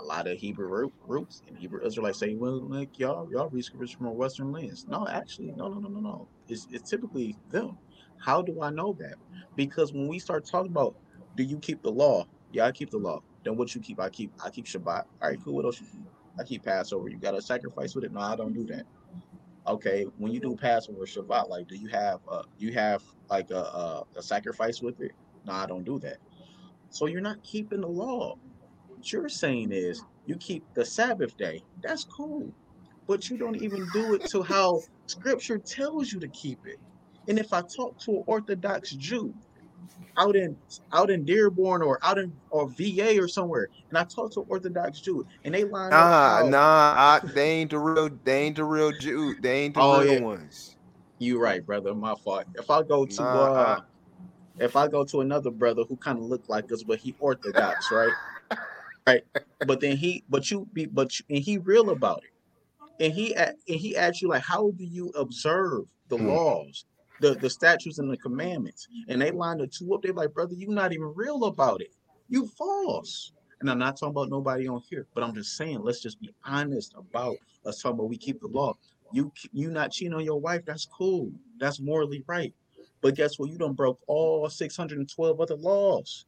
A 0.00 0.04
lot 0.04 0.26
of 0.28 0.38
Hebrew 0.38 0.68
root- 0.68 0.94
roots 1.06 1.42
and 1.48 1.58
Hebrew 1.58 1.84
Israelites 1.84 2.18
say, 2.18 2.34
"Well, 2.34 2.60
like 2.68 2.98
y'all, 2.98 3.30
y'all 3.30 3.50
read 3.50 3.64
scripture 3.64 3.98
from 3.98 4.08
a 4.08 4.12
Western 4.12 4.52
lens." 4.52 4.86
No, 4.88 5.06
actually, 5.08 5.52
no, 5.52 5.68
no, 5.68 5.80
no, 5.80 5.88
no, 5.88 6.00
no. 6.00 6.28
It's 6.48 6.66
it's 6.70 6.90
typically 6.90 7.36
them. 7.50 7.78
How 8.18 8.42
do 8.42 8.62
I 8.62 8.70
know 8.70 8.94
that? 9.00 9.16
Because 9.56 9.92
when 9.92 10.08
we 10.08 10.18
start 10.18 10.46
talking 10.46 10.72
about, 10.72 10.96
do 11.36 11.44
you 11.44 11.58
keep 11.58 11.82
the 11.82 11.92
law? 11.92 12.26
Yeah, 12.52 12.66
I 12.66 12.72
keep 12.72 12.90
the 12.90 12.98
law. 12.98 13.22
Then 13.44 13.56
what 13.56 13.74
you 13.74 13.82
keep? 13.82 14.00
I 14.00 14.10
keep 14.10 14.32
I 14.44 14.50
keep 14.50 14.66
Shabbat. 14.66 15.04
All 15.22 15.28
right, 15.30 15.38
cool. 15.44 15.54
What 15.56 15.66
else 15.66 15.80
you 15.80 15.86
keep? 15.86 16.02
I 16.40 16.44
keep 16.44 16.64
Passover. 16.64 17.08
You 17.08 17.18
got 17.18 17.32
to 17.32 17.42
sacrifice 17.42 17.94
with 17.94 18.04
it? 18.04 18.12
No, 18.12 18.20
I 18.20 18.36
don't 18.36 18.54
do 18.54 18.66
that. 18.66 18.86
Okay, 19.66 20.04
when 20.18 20.32
you 20.32 20.40
do 20.40 20.56
Passover, 20.56 21.06
Shabbat, 21.06 21.48
like, 21.48 21.68
do 21.68 21.76
you 21.76 21.88
have 21.88 22.20
uh, 22.28 22.42
you 22.58 22.72
have 22.72 23.02
like 23.30 23.50
a, 23.50 23.56
a 23.60 24.04
a 24.16 24.22
sacrifice 24.22 24.82
with 24.82 25.00
it? 25.00 25.12
No, 25.46 25.52
I 25.52 25.66
don't 25.66 25.84
do 25.84 25.98
that. 26.00 26.18
So 26.90 27.06
you're 27.06 27.20
not 27.20 27.42
keeping 27.44 27.80
the 27.82 27.88
law. 27.88 28.36
What 28.88 29.12
you're 29.12 29.28
saying 29.28 29.72
is 29.72 30.02
you 30.26 30.36
keep 30.36 30.64
the 30.74 30.84
Sabbath 30.84 31.36
day. 31.36 31.62
That's 31.82 32.04
cool, 32.04 32.52
but 33.06 33.30
you 33.30 33.38
don't 33.38 33.62
even 33.62 33.88
do 33.92 34.14
it 34.14 34.26
to 34.26 34.42
how 34.42 34.80
Scripture 35.06 35.58
tells 35.58 36.12
you 36.12 36.20
to 36.20 36.28
keep 36.28 36.66
it. 36.66 36.78
And 37.28 37.38
if 37.38 37.52
I 37.52 37.62
talk 37.62 37.98
to 38.00 38.12
an 38.18 38.24
Orthodox 38.26 38.90
Jew 38.96 39.34
out 40.16 40.36
in 40.36 40.58
out 40.92 41.10
in 41.10 41.24
Dearborn 41.24 41.82
or 41.82 41.98
out 42.04 42.18
in 42.18 42.40
or 42.50 42.68
VA 42.70 43.18
or 43.18 43.28
somewhere, 43.28 43.68
and 43.90 43.98
I 43.98 44.04
talk 44.04 44.32
to 44.34 44.40
Orthodox 44.42 45.00
Jew, 45.00 45.26
and 45.44 45.54
they 45.54 45.64
line 45.64 45.98
up 45.98 46.12
Nah, 46.12 46.42
nah, 46.42 47.20
they 47.34 47.50
ain't 47.60 47.70
the 47.70 47.78
real, 47.78 48.08
they 48.24 48.44
ain't 48.44 48.56
the 48.56 48.64
real 48.64 48.92
Jew, 48.92 49.36
they 49.40 49.60
ain't 49.62 49.74
the 49.74 49.80
Oh, 49.80 50.00
real 50.00 50.16
yeah. 50.16 50.20
ones. 50.20 50.76
You 51.18 51.40
right, 51.40 51.64
brother. 51.64 51.94
My 51.94 52.14
fault. 52.14 52.46
If 52.54 52.70
I 52.70 52.82
go 52.82 53.06
to 53.06 53.38
Nah, 53.38 53.52
uh, 53.56 53.80
if 54.58 54.76
I 54.76 54.88
go 54.88 55.04
to 55.06 55.20
another 55.20 55.50
brother 55.50 55.84
who 55.88 55.96
kind 55.96 56.18
of 56.18 56.24
look 56.24 56.44
like 56.48 56.72
us, 56.72 56.82
but 56.84 57.00
he 57.00 57.16
orthodox, 57.18 57.90
right? 57.90 58.18
Right. 59.06 59.24
But 59.64 59.80
then 59.80 59.96
he, 59.96 60.24
but 60.28 60.50
you 60.50 60.68
be, 60.72 60.86
but 60.86 61.18
you, 61.18 61.26
and 61.30 61.38
he 61.44 61.58
real 61.58 61.90
about 61.90 62.22
it, 62.24 63.04
and 63.04 63.12
he 63.12 63.34
and 63.34 63.56
he 63.66 63.96
asks 63.96 64.22
you 64.22 64.28
like, 64.28 64.42
how 64.42 64.70
do 64.72 64.84
you 64.84 65.08
observe 65.10 65.84
the 66.08 66.18
Hmm. 66.18 66.18
laws, 66.18 66.84
the 67.22 67.34
the 67.36 67.50
statutes 67.50 67.98
and 67.98 68.10
the 68.10 68.18
commandments? 68.18 68.88
And 69.08 69.22
they 69.22 69.30
line 69.30 69.58
the 69.58 69.68
two 69.68 69.94
up. 69.94 70.02
They're 70.02 70.12
like, 70.12 70.34
brother, 70.34 70.54
you're 70.56 70.72
not 70.72 70.92
even 70.92 71.12
real 71.16 71.44
about 71.44 71.80
it. 71.80 71.94
You 72.28 72.46
false. 72.46 73.32
And 73.60 73.70
I'm 73.70 73.78
not 73.78 73.96
talking 73.96 74.10
about 74.10 74.30
nobody 74.30 74.68
on 74.68 74.82
here, 74.90 75.06
but 75.14 75.24
I'm 75.24 75.34
just 75.34 75.56
saying, 75.56 75.80
let's 75.82 76.02
just 76.02 76.20
be 76.20 76.34
honest 76.44 76.94
about 76.98 77.36
us 77.66 77.80
talking 77.80 77.98
about 77.98 78.10
we 78.10 78.18
keep 78.18 78.40
the 78.40 78.48
law. 78.48 78.74
You 79.12 79.32
you 79.52 79.70
not 79.70 79.92
cheating 79.92 80.14
on 80.14 80.24
your 80.24 80.40
wife, 80.40 80.62
that's 80.66 80.86
cool. 80.86 81.32
That's 81.58 81.80
morally 81.80 82.24
right. 82.26 82.54
But 83.02 83.16
guess 83.16 83.38
what? 83.38 83.50
You 83.50 83.58
done 83.58 83.74
broke 83.74 84.00
all 84.08 84.48
612 84.48 85.40
other 85.40 85.56
laws. 85.56 86.26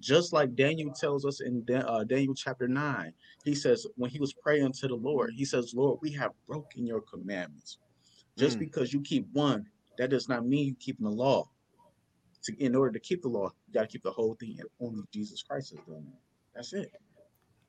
Just 0.00 0.32
like 0.32 0.54
Daniel 0.54 0.92
tells 0.92 1.24
us 1.24 1.40
in 1.40 1.64
uh, 1.74 2.04
Daniel 2.04 2.34
chapter 2.34 2.68
9, 2.68 3.12
he 3.44 3.54
says, 3.54 3.86
when 3.96 4.10
he 4.10 4.20
was 4.20 4.34
praying 4.34 4.72
to 4.72 4.88
the 4.88 4.94
Lord, 4.94 5.32
he 5.34 5.44
says, 5.44 5.72
Lord, 5.74 6.00
we 6.02 6.12
have 6.12 6.32
broken 6.46 6.86
your 6.86 7.00
commandments. 7.00 7.78
Just 8.36 8.58
Mm. 8.58 8.60
because 8.60 8.92
you 8.92 9.00
keep 9.00 9.26
one, 9.32 9.66
that 9.98 10.10
does 10.10 10.28
not 10.28 10.46
mean 10.46 10.66
you 10.66 10.74
keeping 10.74 11.04
the 11.04 11.10
law. 11.10 11.48
To, 12.44 12.64
in 12.64 12.76
order 12.76 12.92
to 12.92 13.00
keep 13.00 13.22
the 13.22 13.28
law, 13.28 13.50
you 13.66 13.74
got 13.74 13.82
to 13.82 13.86
keep 13.88 14.02
the 14.02 14.10
whole 14.10 14.36
thing, 14.38 14.56
and 14.60 14.68
only 14.80 15.02
Jesus 15.12 15.42
Christ 15.42 15.70
has 15.70 15.84
done 15.86 16.04
that. 16.04 16.20
That's 16.54 16.72
it. 16.72 16.92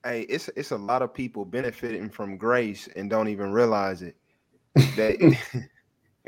Hey, 0.04 0.22
it's 0.22 0.48
it's 0.54 0.70
a 0.70 0.76
lot 0.76 1.02
of 1.02 1.12
people 1.12 1.44
benefiting 1.44 2.08
from 2.10 2.36
grace 2.36 2.88
and 2.94 3.10
don't 3.10 3.28
even 3.28 3.50
realize 3.50 4.02
it. 4.02 4.16
That 4.96 5.36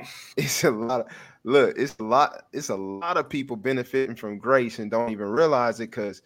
it's 0.37 0.65
a 0.65 0.71
lot 0.71 1.03
of 1.03 1.07
look, 1.45 1.77
it's 1.79 1.97
a 1.99 2.03
lot, 2.03 2.45
it's 2.53 2.71
a 2.71 2.77
lot 2.77 3.17
of 3.17 3.29
people 3.29 3.57
benefiting 3.57 4.17
from 4.17 4.39
grace 4.39 4.79
and 4.79 4.91
don't 4.91 5.11
even 5.11 5.29
realize 5.29 5.81
it 5.81 5.91
because 5.91 6.23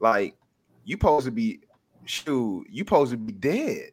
like 0.00 0.36
you 0.84 0.94
supposed 0.94 1.26
to 1.26 1.32
be 1.32 1.60
shoot, 2.04 2.66
you 2.68 2.80
supposed 2.80 3.12
to 3.12 3.16
be 3.16 3.32
dead 3.32 3.90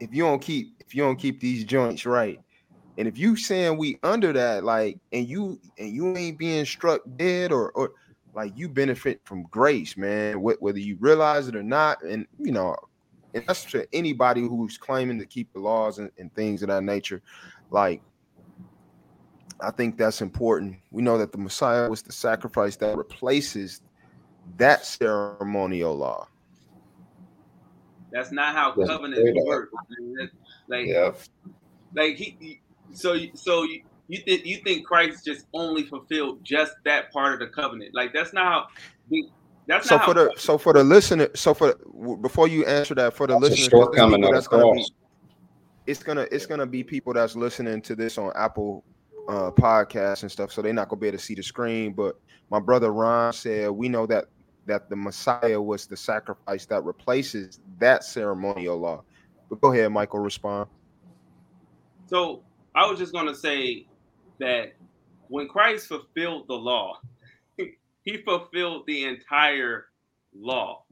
if 0.00 0.14
you 0.14 0.22
don't 0.22 0.40
keep 0.40 0.74
if 0.80 0.94
you 0.94 1.02
don't 1.02 1.16
keep 1.16 1.40
these 1.40 1.64
joints 1.64 2.06
right. 2.06 2.40
And 2.98 3.06
if 3.06 3.16
you 3.16 3.36
saying 3.36 3.78
we 3.78 3.98
under 4.02 4.32
that, 4.32 4.64
like, 4.64 4.98
and 5.12 5.26
you 5.26 5.60
and 5.78 5.90
you 5.90 6.16
ain't 6.16 6.36
being 6.36 6.64
struck 6.64 7.00
dead 7.16 7.52
or 7.52 7.70
or 7.72 7.92
like 8.34 8.52
you 8.56 8.68
benefit 8.68 9.20
from 9.24 9.44
grace, 9.44 9.96
man, 9.96 10.34
wh- 10.38 10.60
whether 10.60 10.80
you 10.80 10.96
realize 10.98 11.46
it 11.46 11.54
or 11.54 11.62
not. 11.62 12.02
And 12.02 12.26
you 12.40 12.50
know, 12.50 12.74
and 13.34 13.44
that's 13.46 13.64
to 13.66 13.86
anybody 13.92 14.40
who's 14.40 14.76
claiming 14.76 15.16
to 15.20 15.26
keep 15.26 15.52
the 15.52 15.60
laws 15.60 15.98
and, 16.00 16.10
and 16.18 16.34
things 16.34 16.62
of 16.62 16.68
that 16.68 16.82
nature. 16.82 17.22
Like, 17.70 18.02
I 19.62 19.70
think 19.70 19.96
that's 19.96 20.20
important. 20.20 20.76
We 20.90 21.00
know 21.00 21.18
that 21.18 21.30
the 21.30 21.38
Messiah 21.38 21.88
was 21.88 22.02
the 22.02 22.12
sacrifice 22.12 22.76
that 22.78 22.96
replaces 22.96 23.80
that 24.56 24.84
ceremonial 24.84 25.96
law. 25.96 26.26
That's 28.10 28.32
not 28.32 28.56
how 28.56 28.72
covenants 28.72 29.30
work. 29.46 29.68
Like, 30.68 30.86
Yeah. 30.86 31.12
like 31.94 32.16
he- 32.16 32.60
so 32.92 33.12
you- 33.14 33.30
so 33.34 33.62
you, 33.64 33.82
you 34.08 34.18
think 34.26 34.46
you 34.46 34.58
think 34.64 34.86
Christ 34.86 35.24
just 35.24 35.46
only 35.54 35.84
fulfilled 35.84 36.40
just 36.42 36.72
that 36.84 37.12
part 37.12 37.34
of 37.34 37.40
the 37.40 37.48
covenant? 37.48 37.90
Like 37.94 38.12
that's 38.14 38.32
not 38.32 38.44
how. 38.44 38.66
the- 39.10 39.28
That's 39.66 39.86
So 39.86 39.96
not 39.96 40.04
for 40.06 40.14
how, 40.14 40.24
the 40.28 40.32
so 40.40 40.56
for 40.58 40.72
the 40.72 40.82
listener, 40.82 41.28
so 41.34 41.52
for 41.52 41.74
before 42.22 42.48
you 42.48 42.64
answer 42.64 42.94
that 42.94 43.12
for 43.14 43.26
the 43.26 43.34
That's 43.34 43.48
a 43.48 43.50
listeners, 43.50 43.68
'cause 43.68 43.70
there's 43.70 43.84
shortcoming 44.00 44.24
of 44.24 44.32
that's 44.32 44.48
gonna 44.48 44.72
be 44.72 44.86
it's 45.86 46.02
gonna 46.02 46.26
it's 46.32 46.46
gonna 46.46 46.66
be 46.66 46.82
people 46.82 47.12
that's 47.12 47.36
listening 47.36 47.82
to 47.82 47.94
this 47.94 48.16
on 48.16 48.32
Apple 48.34 48.82
uh 49.28 49.50
podcasts 49.50 50.22
and 50.22 50.32
stuff, 50.32 50.50
so 50.52 50.62
they're 50.62 50.72
not 50.72 50.88
gonna 50.88 51.00
be 51.00 51.08
able 51.08 51.18
to 51.18 51.22
see 51.24 51.34
the 51.34 51.42
screen. 51.42 51.92
But 51.92 52.14
my 52.50 52.60
brother 52.60 52.92
Ron 52.94 53.32
said 53.34 53.70
we 53.70 53.90
know 53.90 54.06
that 54.06 54.24
that 54.64 54.88
the 54.88 54.96
Messiah 54.96 55.60
was 55.60 55.86
the 55.86 55.96
sacrifice 55.98 56.64
that 56.66 56.82
replaces 56.84 57.60
that 57.78 58.04
ceremonial 58.04 58.78
law. 58.78 59.04
But 59.50 59.60
go 59.60 59.72
ahead, 59.72 59.92
Michael, 59.92 60.20
respond. 60.20 60.68
So 62.06 62.42
I 62.78 62.86
was 62.86 63.00
just 63.00 63.12
gonna 63.12 63.34
say 63.34 63.86
that 64.38 64.72
when 65.26 65.48
Christ 65.48 65.88
fulfilled 65.88 66.46
the 66.46 66.54
law, 66.54 67.00
he 68.04 68.18
fulfilled 68.18 68.84
the 68.86 69.02
entire 69.02 69.86
law. 70.32 70.84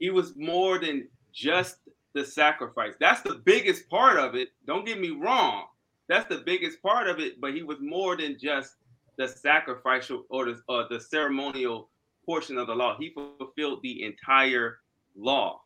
He 0.00 0.10
was 0.10 0.34
more 0.34 0.80
than 0.80 1.06
just 1.32 1.76
the 2.14 2.24
sacrifice. 2.24 2.94
That's 2.98 3.22
the 3.22 3.36
biggest 3.44 3.88
part 3.88 4.18
of 4.18 4.34
it. 4.34 4.48
Don't 4.66 4.84
get 4.84 5.00
me 5.00 5.10
wrong. 5.10 5.66
That's 6.08 6.28
the 6.28 6.42
biggest 6.44 6.82
part 6.82 7.08
of 7.08 7.20
it, 7.20 7.40
but 7.40 7.54
he 7.54 7.62
was 7.62 7.78
more 7.80 8.16
than 8.16 8.36
just 8.36 8.74
the 9.18 9.28
sacrificial 9.28 10.24
or 10.30 10.46
the, 10.46 10.60
uh, 10.68 10.88
the 10.90 11.00
ceremonial 11.00 11.90
portion 12.26 12.58
of 12.58 12.66
the 12.66 12.74
law. 12.74 12.96
He 12.98 13.14
fulfilled 13.38 13.82
the 13.84 14.02
entire 14.02 14.80
law. 15.14 15.60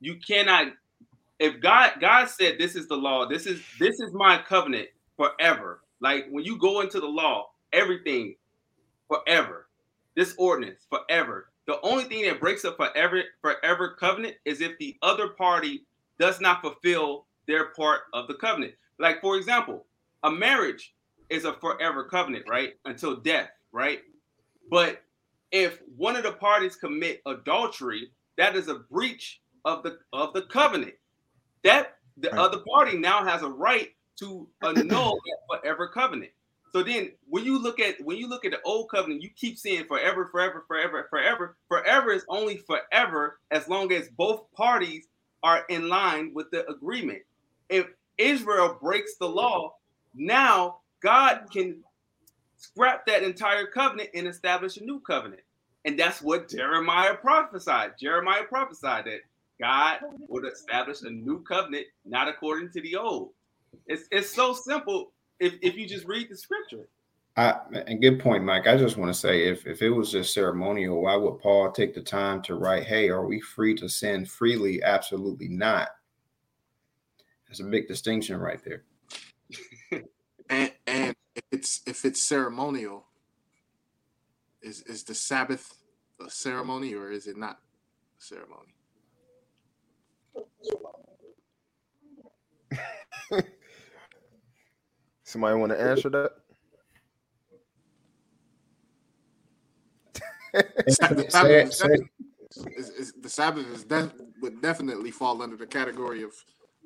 You 0.00 0.16
cannot 0.16 0.74
if 1.40 1.58
God 1.60 1.92
God 2.00 2.28
said 2.28 2.56
this 2.58 2.76
is 2.76 2.86
the 2.86 2.96
law, 2.96 3.26
this 3.26 3.46
is 3.46 3.62
this 3.78 3.98
is 3.98 4.12
my 4.12 4.38
covenant 4.38 4.88
forever. 5.16 5.80
Like 6.00 6.26
when 6.30 6.44
you 6.44 6.58
go 6.58 6.82
into 6.82 7.00
the 7.00 7.08
law, 7.08 7.50
everything 7.72 8.36
forever. 9.08 9.66
This 10.14 10.34
ordinance 10.38 10.86
forever. 10.90 11.48
The 11.66 11.80
only 11.80 12.04
thing 12.04 12.24
that 12.24 12.40
breaks 12.40 12.64
up 12.64 12.76
forever 12.76 13.22
forever 13.40 13.96
covenant 13.98 14.36
is 14.44 14.60
if 14.60 14.78
the 14.78 14.96
other 15.02 15.28
party 15.28 15.86
does 16.18 16.40
not 16.40 16.60
fulfill 16.60 17.26
their 17.46 17.66
part 17.70 18.02
of 18.12 18.28
the 18.28 18.34
covenant. 18.34 18.74
Like 18.98 19.22
for 19.22 19.36
example, 19.36 19.86
a 20.22 20.30
marriage 20.30 20.94
is 21.30 21.46
a 21.46 21.54
forever 21.54 22.04
covenant, 22.04 22.44
right? 22.48 22.74
Until 22.84 23.16
death, 23.16 23.48
right? 23.72 24.00
But 24.70 25.02
if 25.52 25.80
one 25.96 26.16
of 26.16 26.24
the 26.24 26.32
parties 26.32 26.76
commit 26.76 27.22
adultery, 27.26 28.10
that 28.36 28.56
is 28.56 28.68
a 28.68 28.74
breach 28.74 29.40
of 29.64 29.82
the 29.82 29.98
of 30.12 30.34
the 30.34 30.42
covenant. 30.42 30.94
That 31.64 31.96
the 32.16 32.30
right. 32.30 32.38
other 32.38 32.58
party 32.68 32.98
now 32.98 33.24
has 33.24 33.42
a 33.42 33.48
right 33.48 33.90
to 34.18 34.48
uh, 34.62 34.72
annul 34.76 35.18
that 35.24 35.60
forever 35.60 35.88
covenant. 35.88 36.30
So 36.72 36.84
then 36.84 37.10
when 37.28 37.44
you 37.44 37.60
look 37.60 37.80
at 37.80 38.00
when 38.04 38.16
you 38.16 38.28
look 38.28 38.44
at 38.44 38.52
the 38.52 38.62
old 38.62 38.90
covenant, 38.90 39.22
you 39.22 39.30
keep 39.30 39.58
saying 39.58 39.86
forever, 39.86 40.28
forever, 40.30 40.64
forever, 40.68 41.06
forever. 41.10 41.56
Forever 41.68 42.12
is 42.12 42.24
only 42.28 42.58
forever 42.58 43.40
as 43.50 43.68
long 43.68 43.92
as 43.92 44.08
both 44.08 44.44
parties 44.52 45.08
are 45.42 45.64
in 45.68 45.88
line 45.88 46.32
with 46.34 46.50
the 46.50 46.68
agreement. 46.68 47.22
If 47.68 47.86
Israel 48.18 48.78
breaks 48.80 49.16
the 49.16 49.28
law, 49.28 49.74
now 50.14 50.78
God 51.02 51.46
can 51.52 51.82
scrap 52.56 53.06
that 53.06 53.22
entire 53.22 53.66
covenant 53.66 54.10
and 54.14 54.28
establish 54.28 54.76
a 54.76 54.84
new 54.84 55.00
covenant. 55.00 55.42
And 55.86 55.98
that's 55.98 56.20
what 56.20 56.50
Jeremiah 56.50 57.14
prophesied. 57.14 57.92
Jeremiah 57.98 58.44
prophesied 58.44 59.06
that 59.06 59.20
God 59.60 59.98
would 60.28 60.46
establish 60.46 61.02
a 61.02 61.10
new 61.10 61.42
covenant, 61.42 61.86
not 62.04 62.28
according 62.28 62.70
to 62.70 62.80
the 62.80 62.96
old. 62.96 63.30
It's 63.86 64.04
it's 64.10 64.34
so 64.34 64.54
simple 64.54 65.12
if, 65.38 65.54
if 65.62 65.76
you 65.76 65.86
just 65.86 66.06
read 66.06 66.28
the 66.30 66.36
scripture. 66.36 66.88
I, 67.36 67.54
and 67.86 68.00
good 68.00 68.18
point, 68.18 68.42
Mike. 68.42 68.66
I 68.66 68.76
just 68.76 68.96
want 68.96 69.12
to 69.12 69.18
say 69.18 69.46
if, 69.48 69.66
if 69.66 69.82
it 69.82 69.90
was 69.90 70.10
just 70.10 70.34
ceremonial, 70.34 71.02
why 71.02 71.14
would 71.14 71.38
Paul 71.38 71.70
take 71.70 71.94
the 71.94 72.02
time 72.02 72.42
to 72.42 72.56
write, 72.56 72.84
Hey, 72.84 73.08
are 73.08 73.24
we 73.24 73.40
free 73.40 73.74
to 73.76 73.88
sin 73.88 74.26
freely? 74.26 74.82
Absolutely 74.82 75.48
not. 75.48 75.88
That's 77.46 77.60
a 77.60 77.64
big 77.64 77.86
distinction 77.86 78.38
right 78.38 78.60
there. 78.64 78.84
and 80.50 80.72
and 80.86 81.16
if 81.34 81.42
it's 81.52 81.80
if 81.86 82.04
it's 82.04 82.22
ceremonial, 82.22 83.06
is 84.62 84.82
is 84.82 85.04
the 85.04 85.14
Sabbath 85.14 85.74
a 86.24 86.30
ceremony 86.30 86.94
or 86.94 87.10
is 87.10 87.26
it 87.26 87.36
not 87.36 87.58
a 88.18 88.22
ceremony? 88.22 88.74
Somebody 95.24 95.58
want 95.58 95.72
to 95.72 95.80
answer 95.80 96.10
that? 96.10 96.32
the 100.52 101.26
Sabbath, 101.30 101.72
say 101.72 101.86
it, 101.86 102.00
is, 102.76 102.90
is, 102.90 103.12
the 103.20 103.28
Sabbath 103.28 103.66
is 103.72 103.84
def, 103.84 104.12
would 104.42 104.60
definitely 104.60 105.12
fall 105.12 105.40
under 105.42 105.56
the 105.56 105.66
category 105.66 106.24
of 106.24 106.32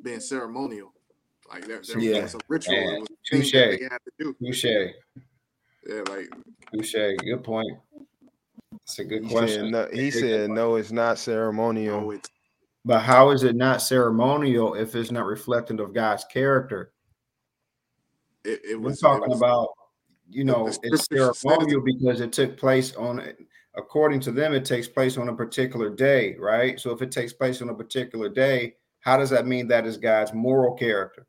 being 0.03 0.21
ceremonial. 0.21 0.93
Like 1.49 1.66
there, 1.66 1.81
there 1.87 1.99
yeah. 1.99 2.23
was 2.23 2.35
a 2.35 2.39
ritual. 2.49 2.75
Yeah. 2.75 2.99
Was 2.99 3.09
Touche. 3.31 3.53
Touche. 4.39 4.65
Yeah, 4.65 6.03
like 6.11 6.29
Touche. 6.73 6.93
Good 6.93 7.45
point. 7.45 7.79
That's 8.73 8.99
a 8.99 9.05
good 9.05 9.25
he 9.25 9.31
question. 9.31 9.73
Said 9.73 9.73
no, 9.73 9.89
he 9.91 10.11
said 10.11 10.51
no, 10.51 10.77
it's 10.77 10.93
not 10.93 11.19
ceremonial. 11.19 12.01
No, 12.01 12.11
it's, 12.11 12.29
but 12.85 13.01
how 13.01 13.31
is 13.31 13.43
it 13.43 13.56
not 13.56 13.82
ceremonial 13.82 14.74
if 14.74 14.94
it's 14.94 15.11
not 15.11 15.24
reflective 15.24 15.81
of 15.81 15.94
God's 15.94 16.24
character? 16.24 16.93
It, 18.44 18.61
it 18.70 18.81
was 18.81 19.01
We're 19.02 19.09
talking 19.09 19.31
was, 19.31 19.39
about, 19.39 19.69
you 20.28 20.44
know, 20.44 20.70
it's 20.82 21.06
ceremonial 21.06 21.82
because 21.82 22.20
it 22.20 22.32
took 22.32 22.56
place 22.56 22.94
on 22.94 23.23
according 23.77 24.20
to 24.20 24.32
them, 24.32 24.55
it 24.55 24.65
takes 24.65 24.89
place 24.89 25.16
on 25.16 25.28
a 25.28 25.35
particular 25.35 25.90
day, 25.90 26.36
right? 26.39 26.78
So 26.78 26.90
if 26.90 27.02
it 27.02 27.11
takes 27.11 27.32
place 27.32 27.61
on 27.62 27.69
a 27.70 27.74
particular 27.74 28.28
day, 28.28 28.74
how 29.01 29.16
does 29.16 29.31
that 29.31 29.47
mean 29.47 29.69
that 29.69 29.86
is 29.86 29.97
God's 29.97 30.32
moral 30.32 30.74
character? 30.74 31.27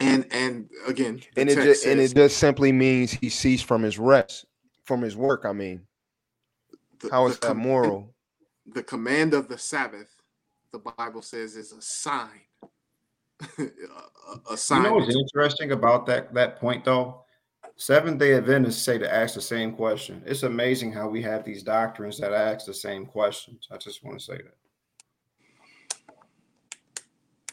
And 0.00 0.26
and 0.32 0.68
again, 0.88 1.20
and 1.36 1.48
it 1.48 1.54
just, 1.54 1.82
says, 1.82 1.92
and 1.92 2.00
it 2.00 2.14
just 2.14 2.38
simply 2.38 2.72
means 2.72 3.12
he 3.12 3.28
ceased 3.28 3.66
from 3.66 3.82
his 3.82 3.98
rest, 3.98 4.46
from 4.84 5.00
his 5.00 5.16
work. 5.16 5.44
I 5.44 5.52
mean, 5.52 5.82
the, 7.00 7.10
how 7.10 7.28
is 7.28 7.38
that 7.38 7.54
moral? 7.54 8.11
The 8.66 8.82
command 8.82 9.34
of 9.34 9.48
the 9.48 9.58
Sabbath, 9.58 10.14
the 10.72 10.78
Bible 10.78 11.22
says, 11.22 11.56
is 11.56 11.72
a 11.72 11.82
sign 11.82 12.40
a, 14.50 14.56
sign. 14.56 14.82
You 14.82 14.88
know 14.88 14.94
what's 14.94 15.14
interesting 15.14 15.72
about 15.72 16.06
that 16.06 16.32
that 16.34 16.56
point 16.56 16.84
though? 16.84 17.24
Seventh 17.76 18.18
Day 18.18 18.34
Adventists 18.34 18.82
say 18.82 18.98
to 18.98 19.12
ask 19.12 19.34
the 19.34 19.40
same 19.40 19.72
question. 19.72 20.22
It's 20.26 20.42
amazing 20.42 20.92
how 20.92 21.08
we 21.08 21.22
have 21.22 21.44
these 21.44 21.62
doctrines 21.62 22.18
that 22.18 22.32
ask 22.32 22.66
the 22.66 22.74
same 22.74 23.06
questions. 23.06 23.66
I 23.70 23.78
just 23.78 24.04
want 24.04 24.18
to 24.18 24.24
say 24.24 24.36
that. 24.36 24.54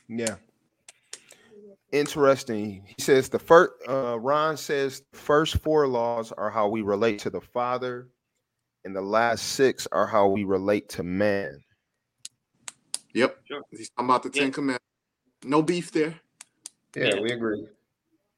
Yeah. 0.07 0.35
Interesting. 1.91 2.83
He 2.85 3.01
says 3.01 3.29
the 3.29 3.39
first. 3.39 3.71
Uh, 3.87 4.19
Ron 4.19 4.57
says 4.57 5.03
the 5.11 5.17
first 5.17 5.57
four 5.57 5.87
laws 5.87 6.31
are 6.33 6.49
how 6.49 6.67
we 6.67 6.81
relate 6.81 7.19
to 7.19 7.29
the 7.29 7.41
Father, 7.41 8.09
and 8.85 8.95
the 8.95 9.01
last 9.01 9.43
six 9.49 9.87
are 9.91 10.07
how 10.07 10.27
we 10.27 10.43
relate 10.43 10.89
to 10.89 11.03
man. 11.03 11.63
Yep. 13.13 13.37
Sure. 13.45 13.61
He's 13.71 13.89
talking 13.89 14.05
about 14.05 14.23
the 14.23 14.29
Ten 14.29 14.51
Commandments. 14.51 14.85
No 15.43 15.61
beef 15.61 15.91
there. 15.91 16.19
Yeah, 16.95 17.15
yeah, 17.15 17.21
we 17.21 17.31
agree. 17.31 17.67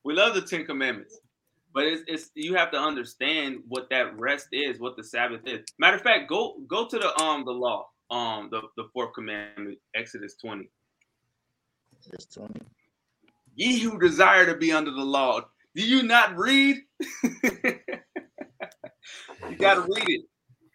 We 0.03 0.13
love 0.13 0.33
the 0.33 0.41
Ten 0.41 0.65
Commandments, 0.65 1.19
but 1.73 1.85
it's, 1.85 2.03
it's 2.07 2.31
you 2.35 2.55
have 2.55 2.71
to 2.71 2.77
understand 2.77 3.59
what 3.67 3.89
that 3.89 4.17
rest 4.17 4.47
is, 4.51 4.79
what 4.79 4.97
the 4.97 5.03
Sabbath 5.03 5.41
is. 5.45 5.65
Matter 5.77 5.97
of 5.97 6.03
fact, 6.03 6.29
go 6.29 6.57
go 6.67 6.87
to 6.87 6.97
the 6.97 7.21
um 7.21 7.45
the 7.45 7.51
law, 7.51 7.87
um 8.09 8.49
the 8.51 8.61
the 8.77 8.87
fourth 8.93 9.13
commandment, 9.13 9.77
Exodus 9.95 10.35
twenty. 10.35 10.69
Exodus 11.97 12.25
twenty. 12.25 12.61
Ye 13.55 13.79
who 13.79 13.99
desire 13.99 14.45
to 14.45 14.55
be 14.55 14.71
under 14.71 14.91
the 14.91 15.03
law, 15.03 15.41
do 15.75 15.85
you 15.85 16.03
not 16.03 16.37
read? 16.37 16.77
you 17.23 17.79
got 19.57 19.75
to 19.75 19.81
read 19.81 20.09
it. 20.09 20.21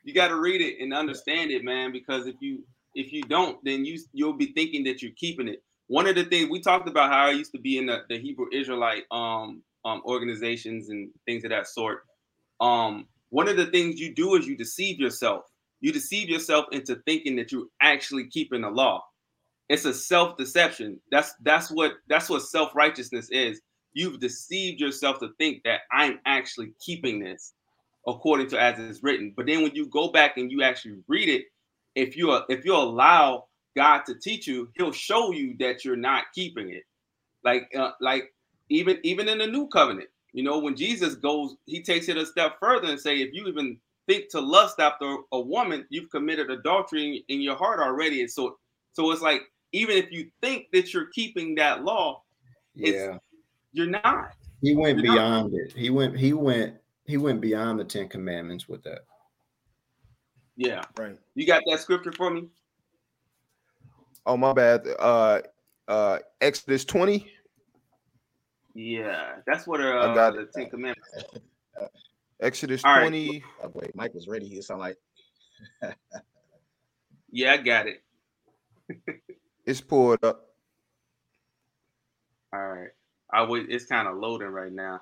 You 0.07 0.15
got 0.15 0.29
to 0.29 0.37
read 0.37 0.63
it 0.63 0.83
and 0.83 0.95
understand 0.95 1.51
it, 1.51 1.65
man. 1.65 1.93
Because 1.93 2.27
if 2.27 2.37
you 2.41 2.65
if 2.95 3.13
you 3.13 3.23
don't, 3.23 3.63
then 3.65 3.85
you 3.85 3.99
you'll 4.13 4.33
be 4.33 4.53
thinking 4.53 4.85
that 4.85 5.03
you're 5.03 5.13
keeping 5.19 5.49
it 5.49 5.63
one 5.89 6.07
of 6.07 6.17
the 6.17 6.25
things 6.25 6.51
we 6.51 6.61
talked 6.61 6.89
about 6.89 7.11
how 7.11 7.27
I 7.27 7.31
used 7.31 7.53
to 7.53 7.61
be 7.61 7.79
in 7.79 7.87
the, 7.87 8.03
the 8.09 8.19
Hebrew 8.19 8.47
Israelite 8.53 9.05
um, 9.11 9.63
um, 9.85 10.03
organizations 10.05 10.89
and 10.89 11.11
things 11.27 11.45
of 11.45 11.51
that 11.51 11.69
sort. 11.69 12.05
Um, 12.61 13.07
one 13.31 13.49
of 13.49 13.57
the 13.57 13.67
things 13.67 14.01
you 14.01 14.15
do 14.15 14.35
is 14.35 14.47
you 14.47 14.57
deceive 14.57 14.99
yourself. 14.99 15.45
You 15.81 15.93
deceive 15.93 16.29
yourself 16.29 16.67
into 16.73 16.97
thinking 17.07 17.37
that 17.37 17.53
you're 17.53 17.67
actually 17.81 18.29
keeping 18.29 18.63
the 18.63 18.71
law. 18.71 19.05
It's 19.69 19.85
a 19.85 19.95
self-deception. 19.95 21.01
That's 21.11 21.35
that's 21.43 21.71
what 21.71 21.95
that's 22.09 22.29
what 22.29 22.43
self-righteousness 22.43 23.29
is. 23.31 23.61
You've 23.95 24.21
deceived 24.21 24.81
yourself 24.81 25.19
to 25.21 25.31
think 25.39 25.63
that 25.65 25.81
I'm 25.93 26.21
actually 26.25 26.73
keeping 26.85 27.21
this 27.21 27.55
according 28.07 28.49
to 28.49 28.61
as 28.61 28.79
it's 28.79 29.03
written. 29.03 29.33
But 29.37 29.47
then 29.47 29.63
when 29.63 29.75
you 29.75 29.87
go 29.87 30.09
back 30.09 30.37
and 30.37 30.51
you 30.51 30.63
actually 30.63 30.99
read 31.09 31.29
it, 31.29 31.45
if 31.95 32.17
you 32.17 32.33
if 32.49 32.65
you 32.65 32.75
allow 32.75 33.47
God 33.75 34.03
to 34.07 34.15
teach 34.15 34.47
you, 34.47 34.69
He'll 34.77 34.93
show 34.93 35.33
you 35.33 35.57
that 35.59 35.85
you're 35.85 35.97
not 35.97 36.25
keeping 36.35 36.71
it. 36.71 36.85
Like, 37.45 37.71
uh, 37.79 37.93
like 38.01 38.33
even 38.69 38.99
even 39.03 39.29
in 39.29 39.39
the 39.39 39.47
new 39.47 39.69
covenant, 39.69 40.09
you 40.33 40.43
know, 40.43 40.59
when 40.59 40.77
Jesus 40.77 41.15
goes, 41.15 41.57
He 41.67 41.83
takes 41.83 42.09
it 42.09 42.17
a 42.17 42.27
step 42.27 42.57
further 42.61 42.89
and 42.89 43.01
say, 43.01 43.17
if 43.17 43.33
you 43.33 43.47
even 43.47 43.79
think 44.07 44.29
to 44.31 44.41
lust 44.41 44.79
after 44.81 45.17
a 45.33 45.41
woman, 45.41 45.87
you've 45.91 46.11
committed 46.11 46.51
adultery 46.51 47.25
in, 47.29 47.37
in 47.37 47.41
your 47.43 47.57
heart 47.57 47.81
already. 47.81 48.21
And 48.21 48.31
so, 48.31 48.57
so 48.93 49.11
it's 49.11 49.23
like 49.23 49.43
even 49.73 49.97
if 49.97 50.11
you 50.11 50.31
think 50.41 50.67
that 50.73 50.93
you're 50.95 51.07
keeping 51.07 51.55
that 51.57 51.85
law, 51.85 52.23
yeah, 52.75 53.19
you're 53.73 53.87
not. 53.87 54.33
He 54.63 54.75
went 54.75 54.99
you're 54.99 55.15
beyond 55.15 55.53
not. 55.53 55.61
it. 55.61 55.73
He 55.73 55.91
went. 55.91 56.17
He 56.17 56.33
went. 56.33 56.77
He 57.07 57.17
went 57.17 57.41
beyond 57.41 57.79
the 57.79 57.85
Ten 57.85 58.09
Commandments 58.09 58.69
with 58.69 58.83
that. 58.85 59.01
Yeah. 60.57 60.83
Right. 60.99 61.17
You 61.35 61.47
got 61.47 61.63
that 61.67 61.81
scripture 61.81 62.13
for 62.13 62.31
me? 62.31 62.49
Oh 64.25 64.37
my 64.37 64.53
bad. 64.53 64.87
Uh 64.99 65.41
uh 65.87 66.19
Exodus 66.41 66.85
20. 66.85 67.31
Yeah, 68.75 69.37
that's 69.47 69.67
what 69.67 69.81
uh, 69.81 70.11
I 70.11 70.15
got 70.15 70.35
the 70.35 70.49
Ten 70.53 70.69
Commandments. 70.69 71.09
Exodus 72.41 72.85
All 72.85 72.93
right. 72.93 73.01
20. 73.01 73.43
Oh, 73.63 73.71
wait, 73.73 73.95
Mike 73.95 74.13
was 74.13 74.29
ready. 74.29 74.47
He 74.47 74.61
sound 74.61 74.81
like 74.81 74.97
Yeah, 77.31 77.53
I 77.53 77.57
got 77.59 77.87
it. 77.87 78.03
It's 79.67 79.81
pulled 79.81 80.23
up. 80.23 80.47
All 82.53 82.69
right. 82.69 82.91
I 83.33 83.43
would. 83.43 83.69
It's 83.69 83.87
kind 83.87 84.07
of 84.07 84.17
loading 84.17 84.47
right 84.47 84.71
now. 84.71 85.01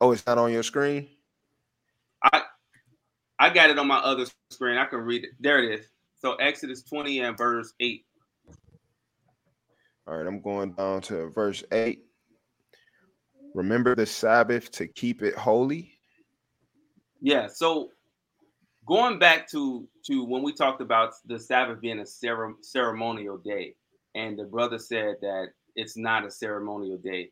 Oh, 0.00 0.12
it's 0.12 0.26
not 0.26 0.38
on 0.38 0.52
your 0.52 0.62
screen? 0.62 1.08
I 2.22 2.42
I 3.38 3.50
got 3.50 3.70
it 3.70 3.78
on 3.78 3.86
my 3.86 3.98
other 3.98 4.26
screen. 4.50 4.78
I 4.78 4.86
can 4.86 5.00
read 5.00 5.24
it. 5.24 5.30
There 5.40 5.62
it 5.62 5.80
is. 5.80 5.86
So 6.16 6.34
Exodus 6.36 6.82
20 6.82 7.20
and 7.20 7.36
verse 7.36 7.72
8. 7.80 8.04
All 10.06 10.16
right, 10.16 10.26
I'm 10.26 10.40
going 10.40 10.72
down 10.72 11.00
to 11.02 11.30
verse 11.30 11.62
8. 11.72 12.02
Remember 13.54 13.94
the 13.94 14.06
Sabbath 14.06 14.70
to 14.72 14.86
keep 14.86 15.22
it 15.22 15.34
holy. 15.34 15.92
Yeah. 17.20 17.46
So 17.46 17.90
going 18.86 19.18
back 19.18 19.48
to 19.50 19.88
to 20.06 20.24
when 20.24 20.42
we 20.42 20.52
talked 20.52 20.80
about 20.80 21.14
the 21.26 21.38
Sabbath 21.38 21.80
being 21.80 22.00
a 22.00 22.06
cere- 22.06 22.54
ceremonial 22.60 23.38
day, 23.38 23.74
and 24.14 24.38
the 24.38 24.44
brother 24.44 24.78
said 24.78 25.16
that 25.22 25.48
it's 25.74 25.96
not 25.96 26.26
a 26.26 26.30
ceremonial 26.30 26.98
day. 26.98 27.30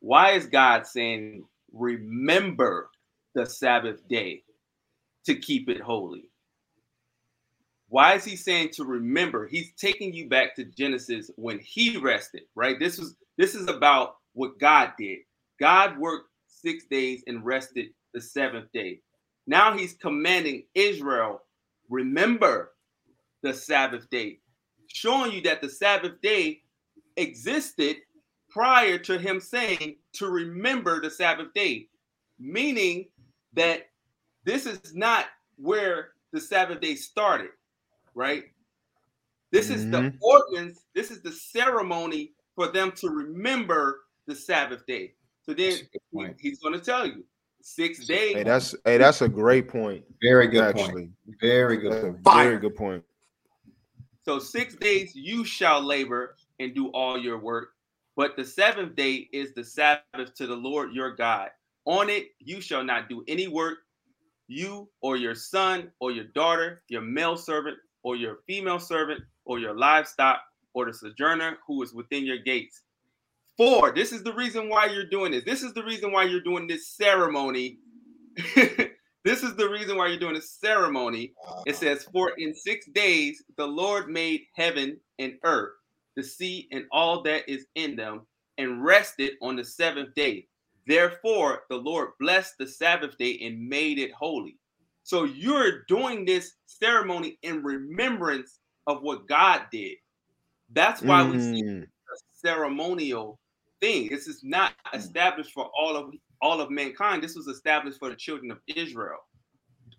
Why 0.00 0.30
is 0.30 0.46
God 0.46 0.86
saying 0.86 1.44
remember 1.72 2.90
the 3.34 3.46
Sabbath 3.46 4.06
day 4.08 4.42
to 5.26 5.34
keep 5.34 5.68
it 5.68 5.80
holy? 5.80 6.30
Why 7.88 8.14
is 8.14 8.24
he 8.24 8.36
saying 8.36 8.70
to 8.74 8.84
remember? 8.84 9.46
He's 9.46 9.72
taking 9.74 10.12
you 10.12 10.28
back 10.28 10.54
to 10.56 10.64
Genesis 10.64 11.30
when 11.36 11.58
he 11.58 11.96
rested, 11.96 12.42
right? 12.54 12.78
This 12.78 12.98
was 12.98 13.16
this 13.36 13.54
is 13.54 13.68
about 13.68 14.16
what 14.34 14.58
God 14.58 14.92
did. 14.98 15.20
God 15.58 15.98
worked 15.98 16.28
6 16.48 16.84
days 16.86 17.22
and 17.26 17.44
rested 17.44 17.88
the 18.12 18.20
7th 18.20 18.70
day. 18.72 19.00
Now 19.46 19.76
he's 19.76 19.94
commanding 19.94 20.64
Israel, 20.74 21.42
remember 21.88 22.72
the 23.42 23.54
Sabbath 23.54 24.10
day, 24.10 24.40
showing 24.88 25.32
you 25.32 25.40
that 25.42 25.62
the 25.62 25.68
Sabbath 25.68 26.20
day 26.20 26.60
existed 27.16 27.96
prior 28.50 28.98
to 28.98 29.18
him 29.18 29.40
saying 29.40 29.96
to 30.18 30.28
remember 30.28 31.00
the 31.00 31.10
Sabbath 31.10 31.52
day, 31.54 31.88
meaning 32.38 33.08
that 33.54 33.88
this 34.44 34.66
is 34.66 34.94
not 34.94 35.26
where 35.56 36.10
the 36.32 36.40
Sabbath 36.40 36.80
day 36.80 36.94
started, 36.94 37.50
right? 38.14 38.44
This 39.50 39.70
is 39.70 39.90
the 39.90 40.02
Mhm. 40.02 40.18
ordinance, 40.20 40.84
this 40.94 41.10
is 41.10 41.22
the 41.22 41.32
ceremony 41.32 42.34
for 42.54 42.68
them 42.68 42.92
to 42.92 43.08
remember 43.08 44.04
the 44.26 44.34
Sabbath 44.34 44.84
day. 44.86 45.14
So 45.42 45.54
then 45.54 45.70
That's 45.70 45.80
a 45.82 46.16
good 46.16 46.36
he- 46.40 46.48
he's 46.50 46.58
going 46.60 46.74
to 46.74 46.80
tell 46.80 47.06
you 47.06 47.24
six 47.62 48.06
days. 48.06 48.34
Hey, 48.34 48.42
that's 48.42 48.74
hey, 48.84 48.98
that's 48.98 49.22
a 49.22 49.28
great 49.28 49.68
point. 49.68 50.04
Very 50.20 50.48
good 50.48 50.74
point. 50.74 50.86
actually. 50.88 51.12
Very 51.40 51.78
good 51.78 51.92
That's 51.92 52.04
point. 52.04 52.36
very 52.36 52.58
good 52.58 52.76
point. 52.76 53.04
So 54.24 54.38
six 54.38 54.74
days 54.74 55.14
you 55.14 55.44
shall 55.44 55.80
labor 55.80 56.36
and 56.58 56.74
do 56.74 56.88
all 56.88 57.16
your 57.16 57.38
work, 57.38 57.74
but 58.18 58.36
the 58.36 58.44
seventh 58.44 58.96
day 58.96 59.28
is 59.32 59.54
the 59.54 59.62
Sabbath 59.62 60.34
to 60.34 60.48
the 60.48 60.56
Lord 60.56 60.92
your 60.92 61.14
God. 61.14 61.50
On 61.84 62.10
it 62.10 62.30
you 62.40 62.60
shall 62.60 62.82
not 62.82 63.08
do 63.08 63.22
any 63.28 63.46
work, 63.46 63.78
you 64.48 64.90
or 65.00 65.16
your 65.16 65.36
son 65.36 65.92
or 66.00 66.10
your 66.10 66.24
daughter, 66.34 66.82
your 66.88 67.00
male 67.00 67.36
servant 67.36 67.76
or 68.02 68.16
your 68.16 68.38
female 68.44 68.80
servant 68.80 69.20
or 69.44 69.60
your 69.60 69.78
livestock 69.78 70.40
or 70.74 70.86
the 70.86 70.92
sojourner 70.92 71.58
who 71.64 71.80
is 71.84 71.94
within 71.94 72.26
your 72.26 72.38
gates. 72.38 72.82
For 73.56 73.92
this 73.92 74.12
is 74.12 74.24
the 74.24 74.34
reason 74.34 74.68
why 74.68 74.86
you're 74.86 75.08
doing 75.08 75.30
this. 75.30 75.44
This 75.44 75.62
is 75.62 75.72
the 75.72 75.84
reason 75.84 76.10
why 76.10 76.24
you're 76.24 76.40
doing 76.40 76.66
this 76.66 76.88
ceremony. 76.88 77.78
this 79.24 79.44
is 79.44 79.54
the 79.54 79.68
reason 79.68 79.96
why 79.96 80.08
you're 80.08 80.18
doing 80.18 80.36
a 80.36 80.42
ceremony 80.42 81.34
it 81.66 81.76
says, 81.76 82.08
For 82.12 82.32
in 82.36 82.52
six 82.52 82.86
days 82.88 83.44
the 83.56 83.66
Lord 83.66 84.08
made 84.08 84.40
heaven 84.56 84.98
and 85.20 85.34
earth, 85.44 85.70
the 86.18 86.24
sea 86.24 86.68
and 86.72 86.84
all 86.92 87.22
that 87.24 87.50
is 87.50 87.66
in 87.76 87.96
them, 87.96 88.26
and 88.58 88.84
rested 88.84 89.34
on 89.42 89.56
the 89.56 89.64
seventh 89.64 90.14
day. 90.16 90.46
Therefore, 90.86 91.62
the 91.70 91.76
Lord 91.78 92.10
blessed 92.20 92.56
the 92.60 92.68
Sabbath 92.68 93.18
day 93.18 93.40
and 93.44 93.68
made 93.68 94.00
it 94.00 94.12
holy. 94.12 94.58
So 95.04 95.24
you're 95.24 95.84
doing 95.88 96.26
this 96.26 96.54
ceremony 96.66 97.38
in 97.44 97.64
remembrance 97.64 98.60
of 98.88 99.02
what 99.02 99.28
God 99.28 99.62
did. 99.72 99.96
That's 100.72 101.04
why 101.04 101.24
we 101.24 101.38
see 101.40 101.60
Mm, 101.60 101.86
a 102.12 102.16
ceremonial 102.48 103.40
thing. 103.80 104.08
This 104.10 104.28
is 104.28 104.42
not 104.44 104.74
established 104.94 105.52
for 105.52 105.70
all 105.78 105.96
of 105.96 106.12
all 106.42 106.60
of 106.60 106.70
mankind. 106.70 107.22
This 107.22 107.36
was 107.36 107.48
established 107.48 107.98
for 108.00 108.10
the 108.10 108.16
children 108.16 108.50
of 108.52 108.58
Israel 108.68 109.18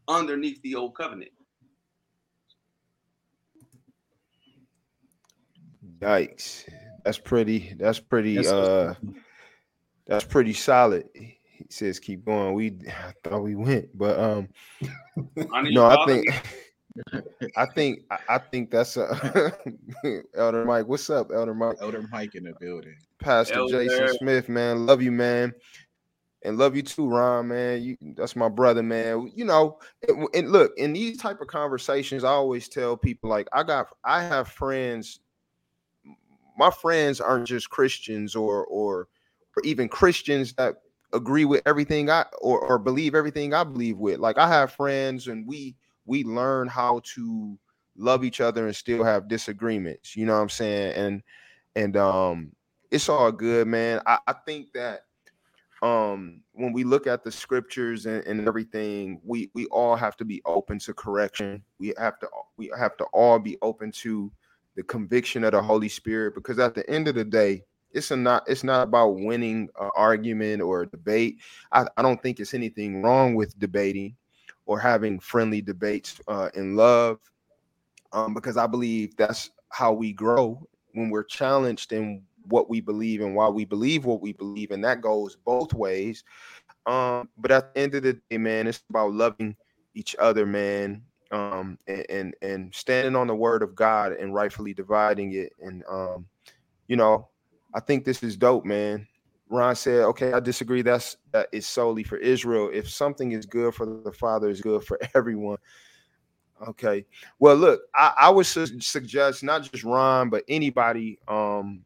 underneath 0.10 0.62
the 0.64 0.76
old 0.76 0.96
covenant. 0.96 1.32
Yikes. 6.02 6.68
That's 7.04 7.18
pretty, 7.18 7.74
that's 7.78 8.00
pretty 8.00 8.36
That's- 8.36 8.52
uh 8.54 8.94
that's 10.08 10.26
pretty 10.26 10.54
solid. 10.54 11.08
He 11.14 11.38
says 11.70 12.00
keep 12.00 12.26
going. 12.26 12.54
We 12.56 12.78
I 12.88 13.14
thought 13.24 13.44
we 13.44 13.56
went, 13.56 13.96
but 13.98 14.20
um 14.20 14.50
no, 15.36 15.86
I 15.86 16.06
think 16.06 16.44
I 17.56 17.66
think 17.68 18.00
I- 18.10 18.20
I 18.28 18.38
think 18.40 18.72
that's 18.72 18.98
a 18.98 19.54
Elder 20.36 20.66
Mike. 20.66 20.88
What's 20.88 21.10
up, 21.10 21.32
Elder 21.32 21.54
Mike? 21.54 21.78
Elder 21.82 22.06
Mike 22.12 22.36
in 22.36 22.44
the 22.46 22.54
building. 22.60 22.96
Pastor 23.20 23.56
Elder. 23.56 23.84
Jason 23.86 24.18
Smith, 24.18 24.50
man. 24.50 24.86
Love 24.86 25.02
you, 25.02 25.12
man. 25.12 25.54
And 26.44 26.58
love 26.58 26.76
you 26.76 26.82
too, 26.82 27.08
Ron, 27.10 27.50
man. 27.50 27.84
You 27.84 27.98
that's 28.16 28.36
my 28.36 28.48
brother, 28.50 28.82
man. 28.82 29.30
You 29.36 29.46
know, 29.46 29.80
and, 30.08 30.26
and 30.34 30.52
look, 30.52 30.72
in 30.78 30.94
these 30.94 31.18
type 31.18 31.42
of 31.42 31.48
conversations, 31.48 32.24
I 32.24 32.30
always 32.30 32.70
tell 32.70 32.96
people 32.98 33.30
like 33.30 33.48
I 33.54 33.62
got 33.64 33.88
I 34.06 34.24
have 34.24 34.48
friends. 34.48 35.20
My 36.60 36.72
friends 36.72 37.22
aren't 37.22 37.48
just 37.48 37.70
Christians 37.70 38.36
or 38.36 38.66
or 38.66 39.08
or 39.56 39.64
even 39.64 39.88
Christians 39.90 40.54
that 40.56 40.82
agree 41.14 41.46
with 41.46 41.62
everything 41.66 42.10
I 42.10 42.26
or, 42.42 42.60
or 42.60 42.78
believe 42.78 43.16
everything 43.16 43.54
I 43.54 43.64
believe 43.64 43.98
with. 43.98 44.20
Like 44.20 44.38
I 44.38 44.48
have 44.50 44.74
friends 44.74 45.28
and 45.30 45.48
we 45.48 45.78
we 46.06 46.26
learn 46.26 46.68
how 46.68 47.02
to 47.16 47.58
love 47.98 48.26
each 48.26 48.42
other 48.42 48.68
and 48.68 48.76
still 48.76 49.06
have 49.06 49.30
disagreements. 49.30 50.18
You 50.18 50.26
know 50.26 50.36
what 50.36 50.42
I'm 50.42 50.50
saying? 50.50 50.94
And 50.96 51.24
and 51.78 51.96
um 51.96 52.52
it's 52.92 53.08
all 53.08 53.32
good, 53.32 53.68
man. 53.68 54.02
I, 54.06 54.20
I 54.28 54.34
think 54.34 54.74
that 54.74 55.06
um 55.82 56.42
when 56.52 56.74
we 56.74 56.84
look 56.84 57.08
at 57.08 57.24
the 57.24 57.32
scriptures 57.32 58.06
and, 58.06 58.22
and 58.26 58.46
everything, 58.48 59.22
we 59.24 59.50
we 59.54 59.66
all 59.68 59.96
have 59.96 60.18
to 60.18 60.26
be 60.26 60.42
open 60.46 60.78
to 60.80 60.94
correction. 60.94 61.64
We 61.80 61.94
have 61.98 62.20
to 62.20 62.28
we 62.58 62.70
have 62.78 62.98
to 62.98 63.06
all 63.14 63.40
be 63.40 63.58
open 63.62 63.94
to 64.04 64.30
the 64.80 64.84
conviction 64.84 65.44
of 65.44 65.52
the 65.52 65.62
Holy 65.62 65.90
Spirit 65.90 66.34
because 66.34 66.58
at 66.58 66.74
the 66.74 66.90
end 66.90 67.10
of 67.10 67.16
the 67.16 67.26
day, 67.26 67.64
it's 67.92 68.12
not 68.12 68.44
it's 68.48 68.64
not 68.64 68.84
about 68.84 69.10
winning 69.10 69.68
an 69.78 69.90
argument 69.98 70.62
or 70.62 70.84
a 70.84 70.88
debate. 70.88 71.40
I, 71.74 71.86
I 71.98 72.02
don't 72.02 72.24
think 72.24 72.40
it's 72.40 72.54
anything 72.54 73.02
wrong 73.02 73.36
with 73.36 73.60
debating 73.60 74.16
or 74.66 74.80
having 74.80 75.20
friendly 75.20 75.62
debates 75.62 76.22
uh, 76.30 76.48
in 76.54 76.78
love 76.78 77.20
um, 78.14 78.34
because 78.34 78.56
I 78.56 78.68
believe 78.68 79.18
that's 79.18 79.50
how 79.68 79.92
we 79.92 80.14
grow 80.14 80.66
when 80.94 81.10
we're 81.10 81.24
challenged 81.26 81.92
in 81.92 82.22
what 82.44 82.70
we 82.70 82.80
believe 82.80 83.20
and 83.20 83.36
why 83.36 83.50
we 83.50 83.66
believe 83.66 84.06
what 84.06 84.22
we 84.22 84.32
believe, 84.32 84.72
and 84.72 84.84
that 84.86 85.02
goes 85.02 85.36
both 85.36 85.74
ways. 85.74 86.24
Um, 86.86 87.28
but 87.38 87.52
at 87.52 87.74
the 87.74 87.82
end 87.82 87.96
of 87.96 88.04
the 88.04 88.14
day, 88.14 88.38
man, 88.38 88.66
it's 88.68 88.82
about 88.90 89.12
loving 89.12 89.58
each 89.94 90.16
other, 90.20 90.46
man, 90.46 91.02
um, 91.32 91.78
and, 91.88 92.06
and 92.10 92.36
and 92.42 92.74
standing 92.74 93.16
on 93.16 93.28
the 93.28 93.36
word 93.36 93.64
of 93.64 93.76
God 93.76 94.14
and 94.14 94.34
rightfully 94.34 94.74
dividing 94.74 95.34
it. 95.34 95.54
And 95.60 95.84
um, 95.90 96.26
you 96.88 96.96
know, 96.96 97.30
I 97.74 97.80
think 97.80 98.06
this 98.06 98.24
is 98.24 98.38
dope, 98.38 98.66
man. 98.66 99.08
Ron 99.50 99.76
said, 99.76 100.02
"Okay, 100.02 100.34
I 100.34 100.40
disagree. 100.40 100.82
That's 100.82 101.18
that 101.32 101.48
is 101.52 101.68
solely 101.68 102.04
for 102.04 102.18
Israel. 102.18 102.70
If 102.72 102.90
something 102.90 103.32
is 103.32 103.46
good 103.46 103.74
for 103.74 103.86
the 103.86 104.12
Father, 104.12 104.50
is 104.50 104.62
good 104.62 104.84
for 104.84 105.00
everyone." 105.16 105.58
Okay. 106.68 107.06
Well, 107.40 107.56
look, 107.56 107.82
I, 107.96 108.14
I 108.18 108.30
would 108.30 108.46
su- 108.46 108.82
suggest 108.82 109.44
not 109.44 109.64
just 109.64 109.84
Ron, 109.84 110.30
but 110.30 110.44
anybody. 110.48 111.18
Um, 111.28 111.86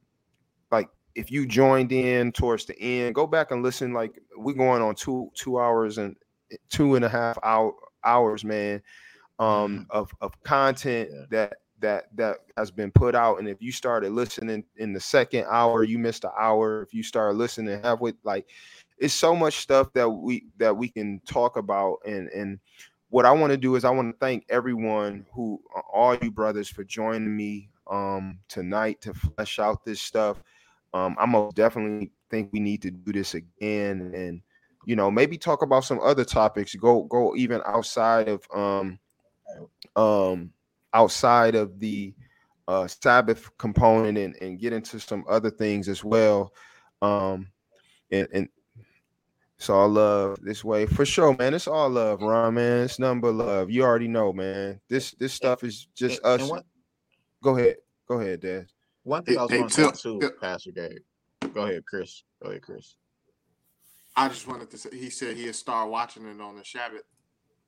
like 0.72 0.90
if 1.16 1.32
you 1.32 1.46
joined 1.46 1.92
in 1.92 2.32
towards 2.32 2.66
the 2.66 2.80
end, 2.80 3.16
go 3.16 3.28
back 3.28 3.52
and 3.52 3.62
listen. 3.62 3.94
Like 3.94 4.20
we're 4.36 4.56
going 4.56 4.82
on 4.82 4.96
two 4.96 5.32
two 5.36 5.60
hours 5.60 5.98
and 5.98 6.16
two 6.70 6.96
and 6.96 7.06
a 7.06 7.10
half 7.10 7.38
hour 7.44 7.74
hours, 8.04 8.44
man, 8.44 8.82
um, 9.40 9.86
of 9.90 10.12
of 10.22 10.42
content 10.44 11.10
Yeah. 11.12 11.26
that 11.32 11.54
that 11.80 12.16
that 12.16 12.38
has 12.58 12.72
been 12.72 12.92
put 12.92 13.16
out. 13.16 13.40
And 13.40 13.48
if 13.48 13.62
you 13.62 13.72
started 13.72 14.12
listening 14.12 14.64
in 14.78 14.94
the 14.94 15.00
second 15.00 15.46
hour, 15.50 15.84
you 15.84 15.98
missed 16.00 16.24
an 16.24 16.32
hour. 16.38 16.84
If 16.84 16.94
you 16.94 17.04
started 17.04 17.38
listening 17.38 17.82
halfway, 17.82 18.14
like 18.24 18.48
it's 18.98 19.14
so 19.14 19.36
much 19.36 19.58
stuff 19.58 19.92
that 19.94 20.10
we 20.10 20.46
that 20.58 20.76
we 20.76 20.90
can 20.90 21.20
talk 21.28 21.58
about 21.58 21.98
and 22.06 22.30
and 22.30 22.60
what 23.10 23.26
I 23.26 23.32
want 23.32 23.52
to 23.52 23.58
do 23.58 23.76
is 23.76 23.86
I 23.86 23.92
want 23.92 24.12
to 24.14 24.18
thank 24.20 24.46
everyone 24.50 25.26
who 25.34 25.62
all 25.92 26.16
you 26.16 26.32
brothers 26.32 26.70
for 26.70 26.84
joining 26.84 27.36
me 27.36 27.70
um 27.90 28.40
tonight 28.48 29.02
to 29.02 29.14
flesh 29.14 29.60
out 29.60 29.86
this 29.86 30.02
stuff. 30.02 30.42
Um 30.94 31.16
I 31.20 31.26
most 31.26 31.56
definitely 31.56 32.12
think 32.30 32.52
we 32.54 32.60
need 32.60 32.82
to 32.84 32.92
do 32.92 33.12
this 33.14 33.34
again 33.36 34.14
and 34.16 34.42
you 34.86 34.96
know, 34.96 35.10
maybe 35.10 35.38
talk 35.38 35.62
about 35.62 35.86
some 35.86 36.00
other 36.02 36.26
topics. 36.26 36.76
Go 36.76 37.04
go 37.04 37.36
even 37.36 37.62
outside 37.66 38.30
of 38.30 38.48
um 38.54 39.00
um 39.96 40.52
outside 40.94 41.56
of 41.56 41.80
the 41.80 42.14
uh 42.68 42.88
Sabbath 42.88 43.50
component 43.58 44.18
and, 44.18 44.36
and 44.42 44.60
get 44.60 44.74
into 44.74 45.00
some 45.00 45.24
other 45.30 45.50
things 45.50 45.88
as 45.90 46.04
well. 46.04 46.54
Um 47.02 47.48
and, 48.12 48.28
and 48.34 48.50
it's 49.58 49.70
all 49.70 49.88
love 49.90 50.40
this 50.42 50.64
way 50.64 50.86
for 50.86 51.06
sure, 51.06 51.36
man. 51.38 51.54
It's 51.54 51.68
all 51.68 51.90
love, 51.90 52.22
Ron, 52.22 52.56
man. 52.56 52.84
It's 52.84 53.00
nothing 53.00 53.22
but 53.22 53.34
love. 53.34 53.70
You 53.72 53.84
already 53.84 54.08
know, 54.10 54.34
man. 54.34 54.80
This 54.90 55.12
this 55.12 55.34
stuff 55.34 55.64
is 55.64 55.88
just 55.96 56.22
And- 56.24 56.34
and 56.34 56.42
us. 56.44 56.50
what- 56.50 56.66
Go 57.42 57.58
ahead. 57.58 57.76
Go 58.08 58.20
ahead, 58.22 58.40
Dad. 58.42 58.68
One 59.04 59.24
thing 59.24 59.38
I 59.38 59.42
was 59.44 59.52
Hey, 59.52 59.58
going 59.58 59.70
to 59.70 59.74
say 59.76 59.92
too, 59.92 60.32
Pastor 60.40 60.72
Gabe. 60.72 61.54
Go 61.54 61.64
ahead, 61.66 61.84
Chris. 61.86 62.24
Go 62.42 62.50
ahead, 62.50 62.62
Chris. 62.62 62.96
I 64.16 64.30
just 64.30 64.48
wanted 64.48 64.70
to 64.72 64.78
say 64.78 64.90
he 64.98 65.10
said 65.10 65.36
he'd 65.36 65.54
start 65.56 65.90
watching 65.90 66.26
it 66.26 66.40
on 66.40 66.56
the 66.56 66.62
Shabbat. 66.62 67.02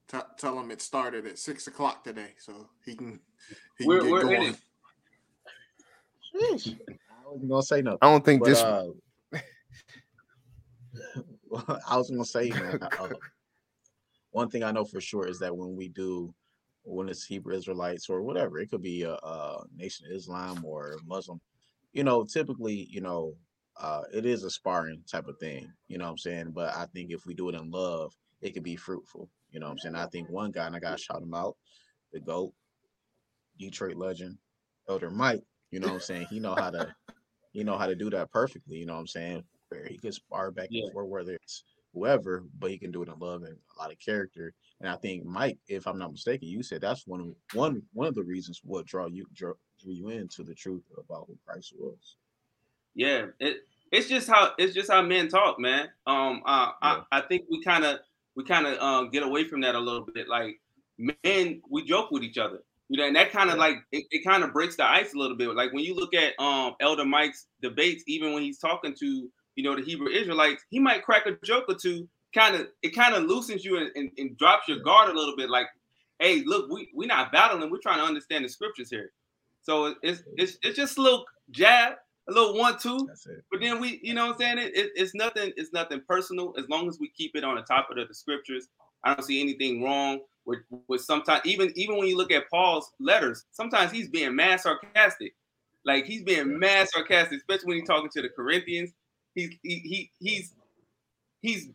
Tell, 0.08 0.27
tell 0.38 0.59
him 0.59 0.72
it 0.72 0.82
started 0.82 1.25
at 1.25 1.40
six 1.40 1.67
o'clock 1.67 2.03
today, 2.03 2.32
so 2.38 2.69
he 2.85 2.95
can 2.95 3.19
he 3.80 3.85
We're- 3.85 4.01
can 4.01 4.09
get 4.09 4.11
we're 4.11 4.22
in 4.22 4.27
going. 4.42 4.53
it. 4.53 4.56
Sheesh. 6.35 6.80
I 6.90 7.27
wasn't 7.30 7.50
gonna 7.50 7.64
say 7.64 7.82
nothing. 7.82 8.00
I 8.01 8.11
don't 8.11 8.24
think 8.25 8.42
But 8.42 8.50
this 8.50 8.59
uh, 8.59 8.88
I 11.88 11.98
was 11.98 12.09
gonna 12.09 12.25
say, 12.25 12.50
man. 12.50 12.80
Uh, 12.84 13.08
one 14.32 14.50
thing 14.50 14.64
I 14.64 14.72
know 14.72 14.84
for 14.85 15.00
sure 15.01 15.27
is 15.27 15.40
that 15.40 15.56
when 15.56 15.75
we 15.75 15.88
do, 15.88 16.34
when 16.84 17.09
it's 17.09 17.25
Hebrew 17.25 17.56
Israelites 17.56 18.09
or 18.09 18.22
whatever, 18.22 18.59
it 18.59 18.69
could 18.69 18.82
be 18.82 19.03
a, 19.03 19.14
a 19.14 19.64
Nation 19.75 20.08
of 20.08 20.11
Islam 20.16 20.64
or 20.66 20.98
Muslim. 21.06 21.40
You 21.93 22.03
know, 22.03 22.25
typically, 22.25 22.88
you 22.92 23.00
know, 23.01 23.34
uh, 23.80 24.01
it 24.14 24.25
is 24.25 24.43
a 24.43 24.50
sparring 24.50 25.01
type 25.09 25.27
of 25.27 25.38
thing. 25.40 25.72
You 25.88 25.98
know 25.98 26.06
what 26.06 26.11
I'm 26.11 26.17
saying? 26.17 26.51
But 26.53 26.75
I 26.75 26.85
think 26.93 27.11
if 27.11 27.25
we 27.25 27.34
do 27.34 27.50
it 27.50 27.56
in 27.56 27.72
love, 27.72 28.14
it 28.42 28.53
could 28.53 28.64
be 28.64 28.75
fruitful. 28.75 29.30
You 29.56 29.61
know 29.61 29.67
what 29.67 29.72
I'm 29.72 29.77
saying? 29.80 29.95
I 29.95 30.06
think 30.08 30.30
one 30.30 30.51
guy, 30.51 30.67
and 30.67 30.75
I 30.75 30.80
gotta 30.80 30.98
shout 30.98 31.22
him 31.22 31.34
out, 31.34 31.56
the 32.11 32.19
GOAT, 32.19 32.51
Detroit 33.58 33.95
legend, 33.95 34.38
Elder 34.90 35.09
Mike. 35.09 35.43
You 35.72 35.80
know 35.80 35.88
what 35.88 35.93
I'm 35.93 36.00
saying? 36.01 36.27
He 36.30 36.42
know 36.42 36.56
how 36.56 36.72
to, 36.72 36.93
he 37.53 37.64
know 37.64 37.77
how 37.77 37.88
to 37.88 37.95
do 37.95 38.09
that 38.09 38.30
perfectly. 38.32 38.75
You 38.75 38.85
know 38.85 38.95
what 38.95 39.00
I'm 39.00 39.08
saying? 39.08 39.43
Where 39.69 39.85
he 39.85 39.98
could 39.98 40.14
spar 40.14 40.51
back 40.51 40.67
Yeah. 40.72 40.84
and 40.84 40.92
forth, 40.92 41.08
whether 41.08 41.35
it's 41.35 41.64
whoever, 41.93 42.43
but 42.59 42.69
he 42.69 42.77
can 42.77 42.92
do 42.92 43.01
it 43.01 43.08
in 43.08 43.17
love 43.17 43.43
and 43.43 43.56
a 43.56 43.80
lot 43.82 43.93
of 43.93 44.00
character. 44.00 44.53
And 44.82 44.90
I 44.90 44.98
think 44.98 45.24
Mike, 45.24 45.58
if 45.69 45.88
I'm 45.88 45.98
not 45.98 46.11
mistaken, 46.11 46.50
you 46.50 46.61
said 46.61 46.82
that's 46.82 47.08
one 47.08 47.22
of 47.22 47.27
one 47.53 47.82
one 47.93 48.09
of 48.09 48.16
the 48.16 48.24
reasons 48.25 48.59
what 48.61 48.85
draw 48.85 49.08
you 49.08 49.25
draw, 49.34 49.53
drew 49.82 49.93
you 49.93 50.09
into 50.09 50.43
the 50.43 50.53
truth 50.53 50.84
about 50.98 51.27
who 51.27 51.38
Christ 51.48 51.74
was. 51.80 52.17
Yeah, 52.93 53.27
it 53.40 53.59
it's 53.90 54.09
just 54.09 54.27
how 54.27 54.51
it's 54.58 54.74
just 54.74 54.92
how 54.92 55.01
men 55.01 55.30
talk, 55.30 55.61
man. 55.61 55.88
Um, 56.06 56.42
uh, 56.45 56.72
Yeah. 56.84 57.01
I 57.11 57.19
I 57.19 57.22
think 57.22 57.45
we 57.50 57.64
kind 57.64 57.85
of 57.85 58.00
we 58.35 58.43
kind 58.43 58.67
of 58.67 58.77
uh, 58.80 59.09
get 59.09 59.23
away 59.23 59.47
from 59.47 59.61
that 59.61 59.75
a 59.75 59.80
little 59.80 60.05
bit. 60.14 60.27
Like 60.27 60.59
men, 60.97 61.61
we 61.69 61.83
joke 61.83 62.11
with 62.11 62.23
each 62.23 62.38
other, 62.38 62.59
you 62.89 62.97
know, 62.97 63.07
and 63.07 63.15
that 63.15 63.31
kind 63.31 63.49
of 63.49 63.57
like 63.57 63.77
it, 63.91 64.05
it 64.11 64.23
kind 64.23 64.43
of 64.43 64.53
breaks 64.53 64.75
the 64.75 64.85
ice 64.85 65.14
a 65.14 65.17
little 65.17 65.38
bit. 65.38 65.49
Like 65.55 65.73
when 65.73 65.83
you 65.83 65.95
look 65.95 66.14
at 66.14 66.33
um 66.39 66.75
Elder 66.80 67.05
Mike's 67.05 67.47
debates, 67.61 68.03
even 68.07 68.33
when 68.33 68.43
he's 68.43 68.59
talking 68.59 68.93
to 68.99 69.30
you 69.55 69.64
know 69.64 69.75
the 69.75 69.81
Hebrew 69.81 70.09
Israelites, 70.09 70.64
he 70.69 70.80
might 70.80 71.03
crack 71.03 71.25
a 71.25 71.38
joke 71.45 71.65
or 71.69 71.75
two. 71.75 72.07
Kind 72.33 72.55
of 72.55 72.67
it 72.81 72.89
kind 72.89 73.15
of 73.15 73.23
loosens 73.23 73.64
you 73.64 73.77
and, 73.77 73.89
and, 73.95 74.11
and 74.17 74.38
drops 74.38 74.67
your 74.67 74.80
guard 74.80 75.09
a 75.09 75.14
little 75.14 75.38
bit. 75.38 75.49
Like, 75.49 75.67
hey, 76.19 76.43
look, 76.45 76.69
we 76.69 76.89
we're 76.93 77.07
not 77.07 77.31
battling. 77.31 77.69
We're 77.72 77.80
trying 77.80 77.99
to 77.99 78.05
understand 78.05 78.43
the 78.43 78.49
scriptures 78.49 78.89
here. 78.89 79.11
So 79.61 79.95
it's 80.03 80.22
it's 80.35 80.57
it's 80.61 80.75
just 80.75 80.97
a 80.97 81.01
little 81.01 81.25
jab, 81.51 81.93
a 82.28 82.32
little 82.32 82.58
one 82.58 82.78
two. 82.80 83.08
But 83.52 83.62
then 83.62 83.80
we, 83.80 84.00
you 84.04 84.14
know 84.14 84.28
what 84.28 84.36
I'm 84.36 84.40
saying? 84.40 84.58
It, 84.60 84.76
it, 84.76 84.92
it's 84.95 85.14
nothing, 85.14 85.52
it's 85.58 85.74
nothing 85.74 86.02
personal 86.08 86.54
as 86.58 86.68
long 86.70 86.88
as 86.88 87.00
we 87.00 87.10
keep 87.10 87.36
it 87.36 87.44
on 87.44 87.56
the 87.56 87.62
top 87.62 87.90
of 87.90 87.98
the, 87.98 88.06
the 88.06 88.14
scriptures. 88.14 88.68
I 89.04 89.14
don't 89.14 89.24
see 89.24 89.42
anything 89.42 89.84
wrong 89.84 90.20
with 90.45 90.60
with 90.88 91.02
sometimes 91.02 91.42
even 91.45 91.72
even 91.76 91.98
when 91.98 92.08
you 92.08 92.18
look 92.18 92.32
at 92.32 92.50
Paul's 92.50 92.92
letters, 93.00 93.45
sometimes 93.52 93.92
he's 93.92 94.10
being 94.10 94.36
mad 94.36 94.62
sarcastic. 94.62 95.36
Like 95.86 96.06
he's 96.06 96.24
being 96.24 96.58
mad 96.58 96.88
sarcastic, 96.90 97.38
especially 97.38 97.68
when 97.68 97.78
he's 97.78 97.88
talking 97.88 98.10
to 98.12 98.22
the 98.22 98.30
Corinthians. 98.30 98.92
He's 99.36 99.50
he, 99.62 99.80
he 99.80 100.12
he's 100.20 100.56
he's 101.42 101.70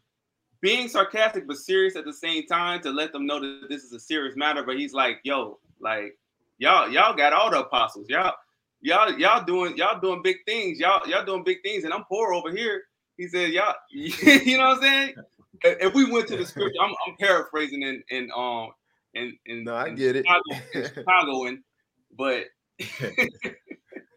being 0.61 0.89
sarcastic 0.89 1.47
but 1.47 1.57
serious 1.57 1.97
at 1.97 2.05
the 2.05 2.12
same 2.12 2.47
time 2.47 2.81
to 2.83 2.91
let 2.91 3.12
them 3.12 3.27
know 3.27 3.41
that 3.41 3.69
this 3.69 3.83
is 3.83 3.93
a 3.93 4.01
serious 4.01 4.37
matter. 4.37 4.65
But 4.65 4.79
he's 4.79 4.93
like, 4.93 5.20
yo, 5.23 5.59
like 5.81 6.19
y'all, 6.59 6.91
y'all 6.91 7.15
got 7.15 7.33
all 7.33 7.51
the 7.51 7.61
apostles. 7.61 8.09
Y'all, 8.09 8.35
y'all 8.81 9.18
y'all 9.18 9.44
doing 9.44 9.76
y'all 9.76 10.00
doing 10.00 10.23
big 10.23 10.39
things. 10.47 10.78
Y'all 10.78 11.07
y'all 11.09 11.25
doing 11.25 11.44
big 11.44 11.59
things, 11.62 11.84
and 11.84 11.92
I'm 11.92 12.05
poor 12.05 12.33
over 12.33 12.50
here. 12.50 12.83
He 13.17 13.28
said, 13.28 13.50
y'all, 13.50 13.75
you 13.91 14.57
know 14.59 14.68
what 14.68 14.76
I'm 14.78 14.83
saying? 14.83 15.15
If 15.62 15.94
we 15.94 16.10
went 16.10 16.26
to 16.28 16.36
the 16.36 16.47
scripture, 16.47 16.81
I'm, 16.81 16.91
I'm 17.07 17.17
paraphrasing 17.18 17.84
and 17.84 18.02
and 18.10 18.31
um 18.33 18.70
in 19.15 19.36
in, 19.47 19.65
No, 19.65 19.75
I 19.75 19.89
in 19.89 19.97
get 19.97 20.17
it. 20.17 20.25
Chicago, 20.26 20.42
in 20.75 20.84
Chicago 20.84 21.44
and 21.47 21.59
but 22.17 22.44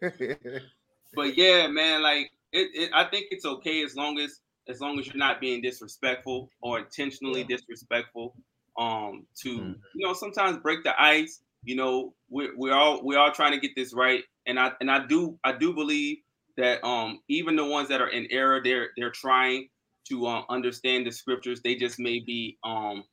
but 1.14 1.36
yeah, 1.36 1.66
man, 1.66 2.02
like 2.02 2.30
it, 2.52 2.70
it 2.74 2.90
I 2.94 3.04
think 3.04 3.26
it's 3.30 3.44
okay 3.44 3.82
as 3.84 3.94
long 3.96 4.18
as 4.18 4.40
as 4.68 4.80
long 4.80 4.98
as 4.98 5.06
you're 5.06 5.16
not 5.16 5.40
being 5.40 5.60
disrespectful 5.60 6.48
or 6.62 6.78
intentionally 6.78 7.44
disrespectful. 7.44 8.34
Um, 8.76 9.26
to 9.42 9.50
Mhm. 9.50 9.80
you 9.94 10.06
know, 10.06 10.14
sometimes 10.14 10.58
break 10.58 10.82
the 10.82 11.00
ice. 11.00 11.42
You 11.64 11.76
know, 11.76 12.14
we're 12.28 12.56
we're 12.56 12.74
all 12.74 13.02
we're 13.04 13.18
all 13.18 13.32
trying 13.32 13.52
to 13.52 13.60
get 13.60 13.74
this 13.76 13.94
right, 13.94 14.22
and 14.46 14.58
I 14.58 14.72
and 14.80 14.90
I 14.90 15.06
do 15.06 15.38
I 15.44 15.52
do 15.52 15.72
believe 15.72 16.18
that 16.56 16.84
um 16.84 17.20
even 17.28 17.56
the 17.56 17.64
ones 17.64 17.88
that 17.88 18.00
are 18.00 18.08
in 18.08 18.26
error, 18.30 18.60
they're 18.62 18.90
they're 18.96 19.10
trying 19.10 19.68
to 20.08 20.26
um, 20.26 20.44
understand 20.50 21.06
the 21.06 21.12
scriptures. 21.12 21.60
They 21.62 21.74
just 21.74 21.98
may 21.98 22.20
be 22.20 22.58
um 22.64 23.04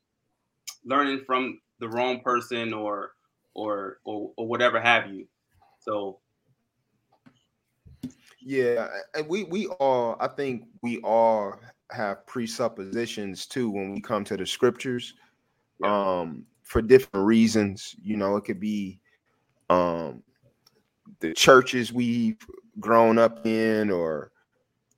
learning 0.86 1.24
from 1.26 1.60
the 1.80 1.90
wrong 1.90 2.22
person 2.22 2.74
or 2.74 3.14
or 3.54 4.00
or, 4.06 4.32
or 4.38 4.48
whatever 4.48 4.80
have 4.80 5.12
you. 5.12 5.28
So 5.80 6.20
Yeah, 8.42 8.88
we 9.28 9.44
we 9.46 9.68
all 9.68 10.18
I 10.20 10.28
think 10.28 10.66
we 10.82 11.00
all 11.00 11.60
have 11.92 12.26
presuppositions 12.26 13.46
too 13.46 13.70
when 13.70 13.94
we 13.94 14.02
come 14.02 14.24
to 14.26 14.38
the 14.38 14.46
scriptures. 14.46 15.14
Um 15.84 16.46
for 16.72 16.82
different 16.82 17.26
reasons, 17.26 17.98
you 18.02 18.16
know, 18.16 18.38
it 18.38 18.46
could 18.46 18.62
be 18.62 18.98
um 19.70 20.24
the 21.20 21.34
churches 21.34 21.92
we've 21.92 22.38
grown 22.80 23.18
up 23.18 23.46
in 23.46 23.92
or 23.92 24.32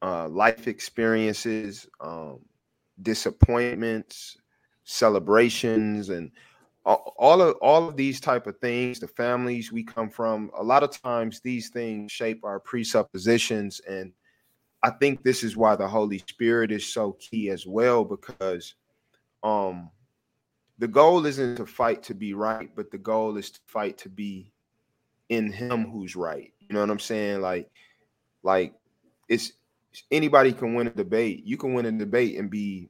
uh 0.03 0.27
life 0.27 0.67
experiences, 0.67 1.87
um 1.99 2.39
disappointments, 3.01 4.37
celebrations 4.83 6.09
and 6.09 6.29
all 6.85 7.41
of 7.41 7.55
all 7.61 7.87
of 7.87 7.95
these 7.95 8.19
type 8.19 8.45
of 8.45 8.57
things 8.59 8.99
the 8.99 9.07
families 9.07 9.71
we 9.71 9.83
come 9.83 10.09
from 10.09 10.51
a 10.57 10.61
lot 10.61 10.83
of 10.83 10.91
times 11.01 11.39
these 11.39 11.69
things 11.69 12.11
shape 12.11 12.43
our 12.43 12.59
presuppositions 12.59 13.79
and 13.87 14.11
i 14.83 14.89
think 14.89 15.23
this 15.23 15.45
is 15.45 15.55
why 15.55 15.77
the 15.77 15.87
holy 15.87 16.17
spirit 16.27 16.73
is 16.73 16.85
so 16.85 17.13
key 17.21 17.49
as 17.49 17.65
well 17.65 18.03
because 18.03 18.75
um 19.43 19.89
the 20.79 20.87
goal 20.87 21.25
isn't 21.25 21.57
to 21.57 21.65
fight 21.65 22.03
to 22.03 22.13
be 22.13 22.33
right 22.33 22.69
but 22.75 22.91
the 22.91 22.97
goal 22.97 23.37
is 23.37 23.51
to 23.51 23.59
fight 23.67 23.97
to 23.97 24.09
be 24.09 24.51
in 25.29 25.51
him 25.51 25.89
who's 25.89 26.15
right 26.15 26.53
you 26.59 26.67
know 26.73 26.79
what 26.79 26.89
i'm 26.89 26.99
saying 26.99 27.41
like 27.41 27.69
like 28.43 28.73
it's 29.29 29.53
anybody 30.11 30.51
can 30.51 30.73
win 30.73 30.87
a 30.87 30.91
debate 30.91 31.43
you 31.45 31.57
can 31.57 31.73
win 31.73 31.85
a 31.85 31.91
debate 31.91 32.37
and 32.37 32.49
be 32.49 32.89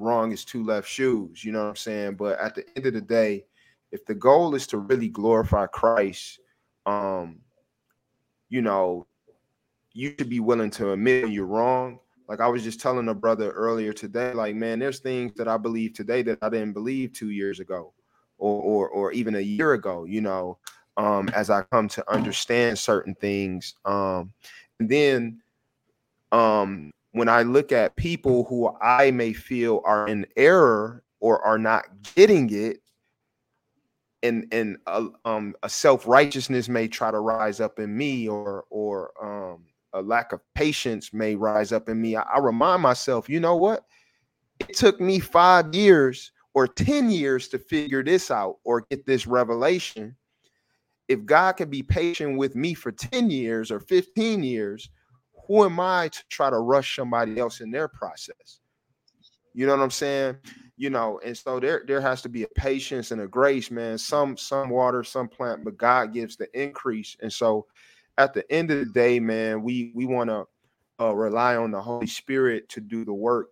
wrong 0.00 0.32
as 0.32 0.44
two 0.44 0.64
left 0.64 0.88
shoes. 0.88 1.44
You 1.44 1.52
know 1.52 1.62
what 1.62 1.68
I'm 1.68 1.76
saying? 1.76 2.14
But 2.14 2.38
at 2.40 2.54
the 2.54 2.64
end 2.76 2.86
of 2.86 2.94
the 2.94 3.00
day, 3.00 3.44
if 3.92 4.04
the 4.06 4.14
goal 4.14 4.54
is 4.54 4.66
to 4.68 4.78
really 4.78 5.08
glorify 5.08 5.66
Christ, 5.66 6.40
um, 6.86 7.38
you 8.48 8.62
know, 8.62 9.06
you 9.92 10.14
should 10.18 10.30
be 10.30 10.40
willing 10.40 10.70
to 10.70 10.92
admit 10.92 11.24
when 11.24 11.32
you're 11.32 11.46
wrong. 11.46 11.98
Like 12.30 12.40
I 12.40 12.46
was 12.46 12.62
just 12.62 12.78
telling 12.80 13.08
a 13.08 13.14
brother 13.14 13.50
earlier 13.50 13.92
today, 13.92 14.32
like, 14.32 14.54
man, 14.54 14.78
there's 14.78 15.00
things 15.00 15.32
that 15.34 15.48
I 15.48 15.56
believe 15.56 15.94
today 15.94 16.22
that 16.22 16.38
I 16.40 16.48
didn't 16.48 16.74
believe 16.74 17.12
two 17.12 17.30
years 17.30 17.58
ago 17.58 17.92
or 18.38 18.62
or, 18.62 18.88
or 18.88 19.12
even 19.12 19.34
a 19.34 19.40
year 19.40 19.72
ago, 19.72 20.04
you 20.04 20.20
know, 20.20 20.56
um, 20.96 21.28
as 21.30 21.50
I 21.50 21.62
come 21.72 21.88
to 21.88 22.08
understand 22.12 22.78
certain 22.78 23.16
things. 23.16 23.74
Um, 23.84 24.32
and 24.78 24.88
then 24.88 25.42
um 26.30 26.92
when 27.10 27.28
I 27.28 27.42
look 27.42 27.72
at 27.72 27.96
people 27.96 28.44
who 28.44 28.72
I 28.80 29.10
may 29.10 29.32
feel 29.32 29.82
are 29.84 30.06
in 30.06 30.24
error 30.36 31.02
or 31.18 31.44
are 31.44 31.58
not 31.58 31.86
getting 32.14 32.48
it, 32.54 32.80
and 34.22 34.46
and 34.52 34.76
a, 34.86 35.08
um, 35.24 35.56
a 35.64 35.68
self 35.68 36.06
righteousness 36.06 36.68
may 36.68 36.86
try 36.86 37.10
to 37.10 37.18
rise 37.18 37.58
up 37.58 37.80
in 37.80 37.96
me, 37.96 38.28
or 38.28 38.66
or 38.70 39.10
um, 39.20 39.64
a 39.92 40.02
lack 40.02 40.32
of 40.32 40.40
patience 40.54 41.12
may 41.12 41.34
rise 41.34 41.72
up 41.72 41.88
in 41.88 42.00
me. 42.00 42.16
I, 42.16 42.22
I 42.22 42.38
remind 42.38 42.82
myself, 42.82 43.28
you 43.28 43.40
know 43.40 43.56
what? 43.56 43.84
It 44.60 44.76
took 44.76 45.00
me 45.00 45.18
five 45.18 45.74
years 45.74 46.32
or 46.54 46.66
ten 46.66 47.10
years 47.10 47.48
to 47.48 47.58
figure 47.58 48.02
this 48.02 48.30
out 48.30 48.56
or 48.64 48.82
get 48.90 49.06
this 49.06 49.26
revelation. 49.26 50.16
If 51.08 51.24
God 51.24 51.52
can 51.52 51.70
be 51.70 51.82
patient 51.82 52.38
with 52.38 52.54
me 52.54 52.74
for 52.74 52.92
ten 52.92 53.30
years 53.30 53.70
or 53.70 53.80
fifteen 53.80 54.42
years 54.42 54.90
who 55.50 55.64
am 55.64 55.80
I 55.80 56.06
to 56.06 56.22
try 56.28 56.48
to 56.48 56.58
rush 56.60 56.94
somebody 56.94 57.40
else 57.40 57.60
in 57.60 57.72
their 57.72 57.88
process? 57.88 58.60
You 59.52 59.66
know 59.66 59.76
what 59.76 59.82
I'm 59.82 59.90
saying? 59.90 60.36
You 60.76 60.90
know, 60.90 61.20
and 61.24 61.36
so 61.36 61.58
there 61.58 61.82
there 61.88 62.00
has 62.00 62.22
to 62.22 62.28
be 62.28 62.44
a 62.44 62.48
patience 62.54 63.10
and 63.10 63.20
a 63.20 63.26
grace, 63.26 63.68
man. 63.68 63.98
Some 63.98 64.36
some 64.36 64.70
water, 64.70 65.02
some 65.02 65.26
plant, 65.26 65.64
but 65.64 65.76
God 65.76 66.14
gives 66.14 66.36
the 66.36 66.46
increase. 66.58 67.16
And 67.20 67.32
so 67.32 67.66
at 68.20 68.34
the 68.34 68.52
end 68.52 68.70
of 68.70 68.78
the 68.78 68.92
day, 68.92 69.18
man, 69.18 69.62
we 69.62 69.92
we 69.94 70.04
want 70.04 70.28
to 70.28 70.46
uh, 71.00 71.14
rely 71.14 71.56
on 71.56 71.70
the 71.70 71.80
Holy 71.80 72.06
Spirit 72.06 72.68
to 72.68 72.80
do 72.80 73.04
the 73.04 73.14
work 73.14 73.48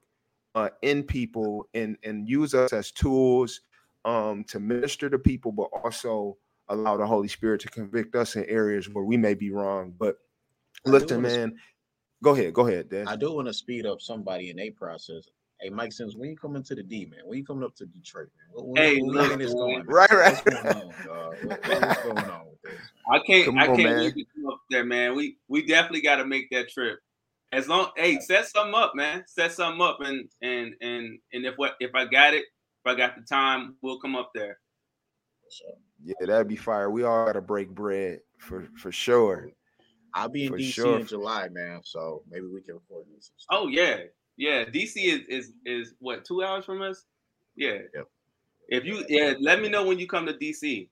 uh, 0.54 0.68
in 0.82 1.02
people 1.02 1.66
and 1.72 1.96
and 2.04 2.28
use 2.28 2.54
us 2.54 2.72
as 2.74 2.90
tools 2.92 3.62
um, 4.04 4.44
to 4.44 4.60
minister 4.60 5.08
to 5.08 5.18
people, 5.18 5.52
but 5.52 5.70
also 5.82 6.36
allow 6.68 6.98
the 6.98 7.06
Holy 7.06 7.28
Spirit 7.28 7.62
to 7.62 7.68
convict 7.68 8.14
us 8.14 8.36
in 8.36 8.44
areas 8.44 8.90
where 8.90 9.04
we 9.04 9.16
may 9.16 9.32
be 9.32 9.50
wrong. 9.50 9.94
But 9.98 10.18
listen, 10.84 11.22
man, 11.22 11.56
go 12.22 12.32
ahead, 12.32 12.52
go 12.52 12.68
ahead, 12.68 12.90
Dan. 12.90 13.08
I 13.08 13.16
do 13.16 13.32
want 13.32 13.48
to 13.48 13.54
speed 13.54 13.86
up 13.86 14.02
somebody 14.02 14.50
in 14.50 14.58
a 14.58 14.70
process. 14.70 15.30
Hey, 15.60 15.70
Mike 15.70 15.92
Sims, 15.92 16.16
when 16.16 16.30
you 16.30 16.36
coming 16.36 16.62
to 16.62 16.74
the 16.74 16.84
D, 16.84 17.06
man? 17.06 17.20
When 17.24 17.36
you 17.36 17.44
coming 17.44 17.64
up 17.64 17.74
to 17.76 17.86
Detroit, 17.86 18.28
man? 18.36 18.64
When, 18.64 18.82
hey, 18.82 19.00
when, 19.00 19.10
look, 19.10 19.38
this 19.38 19.54
going? 19.54 19.84
Right, 19.86 20.10
right. 20.10 20.32
What's 20.32 20.62
going 20.62 20.76
on, 20.76 20.94
what, 21.42 21.82
what's 21.82 22.02
going 22.02 22.30
on 22.30 22.46
with 22.46 22.62
this? 22.62 22.80
I 23.10 23.18
can't, 23.26 23.46
Come 23.46 23.58
I 23.58 23.68
on, 23.68 23.76
can't 23.76 23.88
man. 23.88 24.04
wait 24.04 24.14
to 24.14 24.24
come 24.36 24.46
up 24.52 24.60
there, 24.70 24.84
man. 24.84 25.16
We 25.16 25.36
we 25.48 25.66
definitely 25.66 26.02
got 26.02 26.16
to 26.16 26.26
make 26.26 26.48
that 26.50 26.68
trip. 26.68 27.00
As 27.50 27.66
long, 27.66 27.90
hey, 27.96 28.20
set 28.20 28.46
something 28.46 28.74
up, 28.74 28.92
man. 28.94 29.24
Set 29.26 29.52
something 29.52 29.80
up, 29.82 29.98
and 30.00 30.28
and 30.42 30.74
and 30.80 31.18
and 31.32 31.44
if 31.44 31.54
what 31.56 31.74
if 31.80 31.90
I 31.94 32.04
got 32.04 32.34
it, 32.34 32.44
if 32.44 32.86
I 32.86 32.94
got 32.94 33.16
the 33.16 33.22
time, 33.22 33.76
we'll 33.82 33.98
come 33.98 34.14
up 34.14 34.30
there. 34.34 34.58
Yeah, 36.04 36.14
that'd 36.20 36.46
be 36.46 36.56
fire. 36.56 36.90
We 36.90 37.02
all 37.02 37.26
gotta 37.26 37.40
break 37.40 37.70
bread 37.70 38.20
for 38.38 38.68
for 38.76 38.92
sure. 38.92 39.50
I'll 40.14 40.28
be 40.28 40.44
in 40.46 40.52
For 40.52 40.58
DC 40.58 40.72
sure. 40.72 41.00
in 41.00 41.06
July, 41.06 41.48
man. 41.48 41.80
So 41.82 42.22
maybe 42.30 42.46
we 42.46 42.60
can 42.60 42.78
coordinate 42.88 43.24
some 43.24 43.34
stuff. 43.36 43.58
Oh 43.58 43.68
yeah, 43.68 43.98
yeah. 44.38 44.64
DC 44.64 44.96
is 44.96 45.20
is 45.28 45.52
is 45.66 45.94
what 45.98 46.24
two 46.24 46.42
hours 46.42 46.64
from 46.64 46.80
us? 46.80 47.04
Yeah. 47.56 47.78
Yep. 47.94 48.08
If 48.68 48.84
you 48.84 49.04
yeah, 49.08 49.34
let 49.40 49.60
me 49.60 49.68
know 49.68 49.84
when 49.86 49.98
you 49.98 50.06
come 50.06 50.26
to 50.26 50.32
DC. 50.32 50.88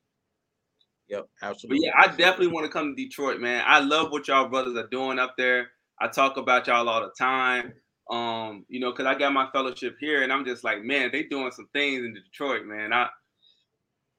Yep, 1.08 1.28
absolutely. 1.42 1.78
But 1.78 1.84
yeah, 1.86 1.92
I 1.96 2.16
definitely 2.16 2.48
want 2.48 2.66
to 2.66 2.72
come 2.72 2.94
to 2.94 3.02
Detroit, 3.02 3.40
man. 3.40 3.62
I 3.64 3.78
love 3.78 4.10
what 4.10 4.26
y'all 4.26 4.48
brothers 4.48 4.76
are 4.76 4.88
doing 4.88 5.18
up 5.18 5.34
there. 5.38 5.70
I 6.00 6.08
talk 6.08 6.36
about 6.36 6.66
y'all 6.66 6.88
all 6.88 7.00
the 7.00 7.12
time. 7.16 7.72
Um, 8.10 8.64
you 8.68 8.80
know, 8.80 8.92
because 8.92 9.06
I 9.06 9.14
got 9.16 9.32
my 9.32 9.48
fellowship 9.52 9.96
here, 10.00 10.22
and 10.22 10.32
I'm 10.32 10.44
just 10.44 10.64
like, 10.64 10.82
man, 10.82 11.10
they 11.12 11.24
doing 11.24 11.50
some 11.52 11.68
things 11.72 12.04
in 12.04 12.14
Detroit, 12.14 12.64
man. 12.64 12.92
I 12.92 13.08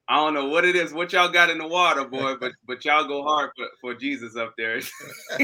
I 0.09 0.15
don't 0.15 0.33
know 0.33 0.47
what 0.47 0.63
it 0.63 0.75
is, 0.75 0.93
what 0.93 1.11
y'all 1.11 1.29
got 1.29 1.49
in 1.49 1.57
the 1.57 1.67
water, 1.67 2.05
boy, 2.05 2.35
but 2.39 2.53
but 2.67 2.83
y'all 2.85 3.07
go 3.07 3.23
hard 3.23 3.51
for, 3.57 3.67
for 3.81 3.93
Jesus 3.93 4.35
up 4.35 4.53
there. 4.57 4.79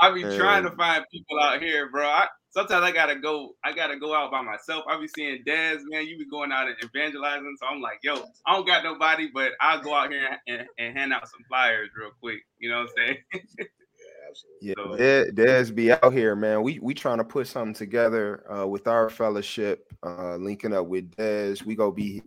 I 0.00 0.10
be 0.12 0.22
trying 0.22 0.64
to 0.64 0.70
find 0.76 1.04
people 1.12 1.38
out 1.38 1.60
here, 1.60 1.90
bro. 1.90 2.06
I, 2.06 2.26
sometimes 2.52 2.84
I 2.84 2.92
gotta 2.92 3.16
go. 3.16 3.54
I 3.64 3.72
gotta 3.72 3.98
go 3.98 4.14
out 4.14 4.30
by 4.30 4.42
myself. 4.42 4.84
I 4.88 4.98
be 5.00 5.08
seeing 5.08 5.42
Dez, 5.46 5.80
man. 5.84 6.06
You 6.06 6.18
be 6.18 6.26
going 6.26 6.52
out 6.52 6.68
and 6.68 6.76
evangelizing, 6.84 7.56
so 7.60 7.66
I'm 7.66 7.80
like, 7.82 7.98
yo, 8.02 8.24
I 8.46 8.54
don't 8.54 8.66
got 8.66 8.84
nobody, 8.84 9.28
but 9.32 9.52
I'll 9.60 9.82
go 9.82 9.94
out 9.94 10.10
here 10.12 10.38
and, 10.46 10.66
and 10.78 10.96
hand 10.96 11.12
out 11.12 11.28
some 11.28 11.44
flyers 11.48 11.90
real 11.98 12.10
quick. 12.20 12.40
You 12.58 12.70
know 12.70 12.80
what 12.82 12.90
I'm 13.00 13.16
saying? 13.32 13.48
Yeah, 13.98 14.28
absolutely. 14.30 14.68
Yeah, 14.68 14.74
So- 14.76 14.96
Des, 14.96 15.64
Des 15.66 15.72
be 15.72 15.92
out 15.92 16.12
here, 16.12 16.34
man. 16.36 16.62
We 16.62 16.78
we 16.80 16.94
trying 16.94 17.18
to 17.18 17.24
put 17.24 17.46
something 17.46 17.74
together 17.74 18.44
uh, 18.52 18.66
with 18.66 18.86
our 18.88 19.10
fellowship, 19.10 19.92
uh, 20.02 20.36
linking 20.36 20.72
up 20.72 20.86
with 20.86 21.14
Des. 21.16 21.56
We 21.64 21.74
go 21.76 21.90
be 21.92 22.22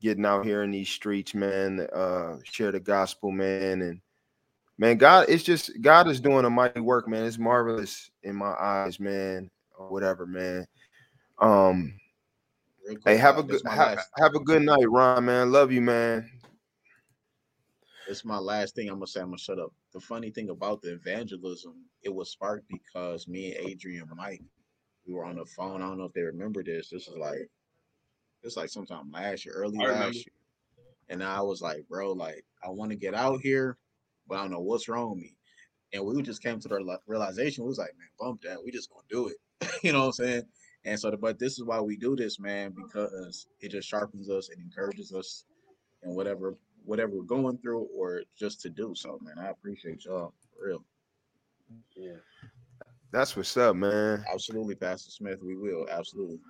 getting 0.00 0.24
out 0.26 0.44
here 0.44 0.62
in 0.62 0.70
these 0.70 0.88
streets, 0.88 1.34
man. 1.34 1.86
Uh, 1.92 2.36
share 2.44 2.72
the 2.72 2.80
gospel, 2.80 3.30
man, 3.32 3.82
and 3.82 4.00
man, 4.78 4.96
God, 4.96 5.26
it's 5.28 5.42
just 5.44 5.80
God 5.82 6.08
is 6.08 6.20
doing 6.20 6.44
a 6.44 6.50
mighty 6.50 6.80
work, 6.80 7.08
man. 7.08 7.24
It's 7.24 7.38
marvelous 7.38 8.10
in 8.22 8.36
my 8.36 8.52
eyes, 8.52 9.00
man. 9.00 9.50
Or 9.78 9.88
whatever, 9.88 10.26
man. 10.26 10.66
Um, 11.38 11.94
Real 12.84 12.98
hey, 13.04 13.16
have 13.16 13.38
a 13.38 13.42
good 13.42 13.62
my 13.64 13.76
ha- 13.76 13.96
have 14.18 14.34
a 14.34 14.40
good 14.40 14.62
night, 14.62 14.90
Ron, 14.90 15.24
man. 15.24 15.52
Love 15.52 15.70
you, 15.70 15.80
man. 15.80 16.28
It's 18.08 18.24
my 18.24 18.38
last 18.38 18.74
thing 18.74 18.88
I'm 18.88 18.96
gonna 18.96 19.06
say. 19.06 19.20
I'm 19.20 19.26
gonna 19.26 19.38
shut 19.38 19.60
up. 19.60 19.72
The 19.92 20.00
funny 20.00 20.30
thing 20.30 20.50
about 20.50 20.82
the 20.82 20.94
evangelism, 20.94 21.74
it 22.02 22.12
was 22.12 22.30
sparked 22.30 22.66
because 22.68 23.28
me 23.28 23.54
and 23.54 23.68
Adrian 23.68 24.08
Mike, 24.16 24.42
we 25.06 25.14
were 25.14 25.24
on 25.24 25.36
the 25.36 25.44
phone. 25.44 25.80
I 25.80 25.86
don't 25.86 25.98
know 25.98 26.04
if 26.04 26.12
they 26.12 26.22
remember 26.22 26.64
this. 26.64 26.88
This 26.90 27.06
is 27.06 27.16
like, 27.16 27.48
it's 28.42 28.56
like 28.56 28.70
sometime 28.70 29.12
last 29.12 29.44
year, 29.44 29.54
early 29.54 29.78
last 29.78 30.14
year. 30.16 30.34
And 31.08 31.22
I 31.22 31.40
was 31.40 31.62
like, 31.62 31.86
bro, 31.88 32.12
like 32.12 32.44
I 32.64 32.70
want 32.70 32.90
to 32.90 32.96
get 32.96 33.14
out 33.14 33.40
here, 33.42 33.76
but 34.26 34.38
I 34.38 34.42
don't 34.42 34.50
know 34.50 34.60
what's 34.60 34.88
wrong 34.88 35.10
with 35.10 35.20
me. 35.20 35.36
And 35.92 36.04
we 36.04 36.20
just 36.22 36.42
came 36.42 36.58
to 36.60 36.68
the 36.68 36.98
realization. 37.06 37.64
We 37.64 37.68
was 37.68 37.78
like, 37.78 37.94
man, 37.98 38.08
bump 38.18 38.42
that. 38.42 38.62
We 38.64 38.72
just 38.72 38.90
gonna 38.90 39.02
do 39.08 39.28
it. 39.28 39.36
you 39.82 39.92
know 39.92 40.00
what 40.00 40.06
I'm 40.06 40.12
saying? 40.12 40.42
And 40.84 40.98
so, 40.98 41.14
but 41.16 41.38
this 41.38 41.58
is 41.58 41.64
why 41.64 41.80
we 41.80 41.96
do 41.96 42.16
this, 42.16 42.38
man, 42.38 42.74
because 42.74 43.46
it 43.60 43.70
just 43.70 43.88
sharpens 43.88 44.30
us 44.30 44.48
and 44.48 44.60
encourages 44.60 45.12
us 45.12 45.44
and 46.02 46.14
whatever 46.14 46.56
whatever 46.84 47.12
we're 47.16 47.22
going 47.24 47.58
through 47.58 47.86
or 47.94 48.22
just 48.38 48.62
to 48.62 48.70
do 48.70 48.94
so, 48.96 49.18
man. 49.22 49.38
I 49.38 49.50
appreciate 49.50 50.04
y'all 50.06 50.32
for 50.54 50.68
real. 50.68 50.84
Yeah. 51.94 52.16
That's 53.12 53.36
what's 53.36 53.56
up, 53.56 53.76
man. 53.76 54.24
Absolutely, 54.32 54.74
Pastor 54.74 55.10
Smith. 55.10 55.42
We 55.42 55.56
will. 55.56 55.86
Absolutely. 55.90 56.40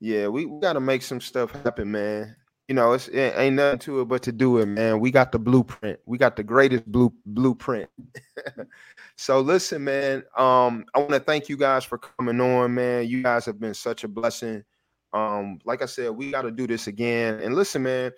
Yeah, 0.00 0.28
we, 0.28 0.46
we 0.46 0.60
got 0.60 0.74
to 0.74 0.80
make 0.80 1.02
some 1.02 1.20
stuff 1.20 1.50
happen, 1.50 1.90
man. 1.90 2.36
You 2.68 2.74
know, 2.74 2.92
it's 2.92 3.08
it 3.08 3.34
ain't 3.36 3.56
nothing 3.56 3.78
to 3.80 4.00
it 4.00 4.04
but 4.06 4.22
to 4.22 4.32
do 4.32 4.58
it, 4.58 4.66
man. 4.66 4.98
We 4.98 5.10
got 5.10 5.32
the 5.32 5.38
blueprint. 5.38 5.98
We 6.06 6.18
got 6.18 6.36
the 6.36 6.42
greatest 6.42 6.90
blue 6.90 7.12
blueprint. 7.26 7.90
so 9.16 9.40
listen, 9.40 9.84
man. 9.84 10.24
Um, 10.36 10.84
I 10.94 10.98
want 10.98 11.10
to 11.10 11.20
thank 11.20 11.48
you 11.48 11.56
guys 11.56 11.84
for 11.84 11.98
coming 11.98 12.40
on, 12.40 12.74
man. 12.74 13.06
You 13.06 13.22
guys 13.22 13.44
have 13.46 13.60
been 13.60 13.74
such 13.74 14.04
a 14.04 14.08
blessing. 14.08 14.64
Um, 15.12 15.60
like 15.64 15.80
I 15.80 15.86
said, 15.86 16.10
we 16.10 16.32
got 16.32 16.42
to 16.42 16.50
do 16.50 16.66
this 16.66 16.88
again. 16.88 17.38
And 17.40 17.54
listen, 17.54 17.84
man. 17.84 18.10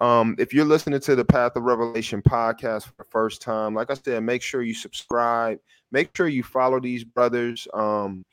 Um, 0.00 0.36
if 0.38 0.54
you're 0.54 0.64
listening 0.64 1.00
to 1.00 1.16
the 1.16 1.24
Path 1.24 1.56
of 1.56 1.64
Revelation 1.64 2.22
podcast 2.22 2.84
for 2.84 2.94
the 2.98 3.04
first 3.04 3.42
time, 3.42 3.74
like 3.74 3.90
I 3.90 3.94
said, 3.94 4.22
make 4.22 4.42
sure 4.42 4.62
you 4.62 4.74
subscribe. 4.74 5.58
Make 5.90 6.16
sure 6.16 6.28
you 6.28 6.42
follow 6.42 6.78
these 6.78 7.04
brothers. 7.04 7.66
Um, 7.74 8.24